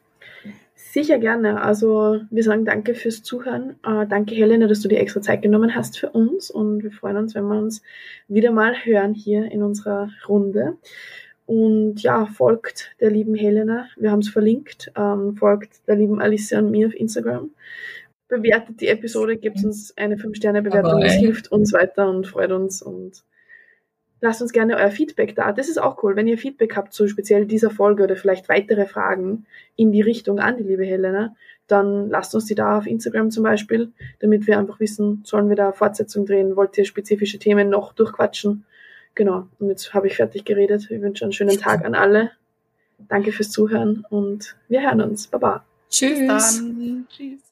Sicher 0.93 1.19
gerne. 1.19 1.63
Also 1.63 2.21
wir 2.29 2.43
sagen 2.43 2.67
danke 2.67 2.95
fürs 2.95 3.23
Zuhören. 3.23 3.77
Äh, 3.83 4.07
danke 4.07 4.35
Helena, 4.35 4.67
dass 4.67 4.83
du 4.83 4.89
dir 4.89 5.01
extra 5.01 5.23
Zeit 5.23 5.41
genommen 5.41 5.75
hast 5.75 5.99
für 5.99 6.11
uns 6.11 6.51
und 6.51 6.83
wir 6.83 6.93
freuen 6.93 7.17
uns, 7.17 7.35
wenn 7.35 7.47
wir 7.47 7.59
uns 7.59 7.81
wieder 8.29 8.53
mal 8.53 8.75
hören 8.77 9.15
hier 9.15 9.51
in 9.51 9.63
unserer 9.63 10.11
Runde. 10.29 10.77
Und 11.47 12.03
ja, 12.03 12.27
folgt 12.27 12.95
der 13.01 13.11
lieben 13.11 13.35
Helena. 13.35 13.87
Wir 13.97 14.11
haben 14.11 14.19
es 14.19 14.29
verlinkt. 14.29 14.93
Ähm, 14.95 15.35
folgt 15.35 15.81
der 15.89 15.97
lieben 15.97 16.21
Alicia 16.21 16.59
und 16.59 16.71
mir 16.71 16.89
auf 16.89 16.95
Instagram. 16.95 17.49
Bewertet 18.29 18.83
die 18.83 18.89
Episode, 18.89 19.39
gebt 19.39 19.65
uns 19.65 19.97
eine 19.97 20.17
5-Sterne-Bewertung. 20.17 21.01
Das 21.01 21.15
hilft 21.15 21.51
uns 21.51 21.73
weiter 21.73 22.11
und 22.11 22.27
freut 22.27 22.53
uns 22.53 22.83
und 22.83 23.25
lasst 24.23 24.41
uns 24.41 24.53
gerne 24.53 24.77
euer 24.77 24.91
Feedback 24.91 25.35
da. 25.35 25.53
Das 25.53 25.69
ist 25.69 25.79
auch 25.79 26.03
cool, 26.03 26.17
wenn 26.17 26.29
ihr 26.29 26.39
Feedback 26.39 26.77
habt 26.77 26.95
zu 26.95 27.09
speziell 27.09 27.45
dieser 27.45 27.71
Folge 27.71 28.05
oder 28.05 28.17
vielleicht 28.17 28.49
weitere 28.49 28.87
Fragen 28.87 29.45
in 29.77 29.93
die 29.93 30.01
Richtung 30.01 30.39
an 30.39 30.57
die 30.57 30.63
liebe 30.63 30.85
Helena, 30.85 31.35
dann 31.67 32.09
lasst 32.09 32.35
uns 32.35 32.47
die 32.47 32.55
da 32.55 32.79
auf 32.79 32.87
Instagram 32.87 33.31
zum 33.31 33.43
Beispiel, 33.43 33.93
damit 34.21 34.47
wir 34.47 34.59
einfach 34.59 34.81
wissen, 34.81 35.23
sollen 35.25 35.49
wir 35.49 35.57
da 35.57 35.73
Fortsetzung 35.73 36.25
drehen, 36.25 36.57
wollt 36.57 36.79
ihr 36.79 36.85
spezifische 36.85 37.39
Themen 37.39 37.69
noch 37.69 37.93
durchquatschen? 37.93 38.65
Genau, 39.15 39.49
und 39.59 39.69
jetzt 39.69 39.93
habe 39.93 40.07
ich 40.07 40.17
fertig 40.17 40.45
geredet. 40.45 40.89
Ich 40.91 41.03
wünsche 41.03 41.25
einen 41.25 41.33
schönen 41.33 41.59
Tag 41.59 41.85
an 41.85 41.95
alle. 41.95 42.31
Danke 43.09 43.33
fürs 43.33 43.51
Zuhören 43.51 44.05
und 44.09 44.57
wir 44.69 44.83
hören 44.83 45.01
uns. 45.01 45.27
Baba. 45.27 45.65
Tschüss. 45.91 46.63
Tschüss. 47.09 47.52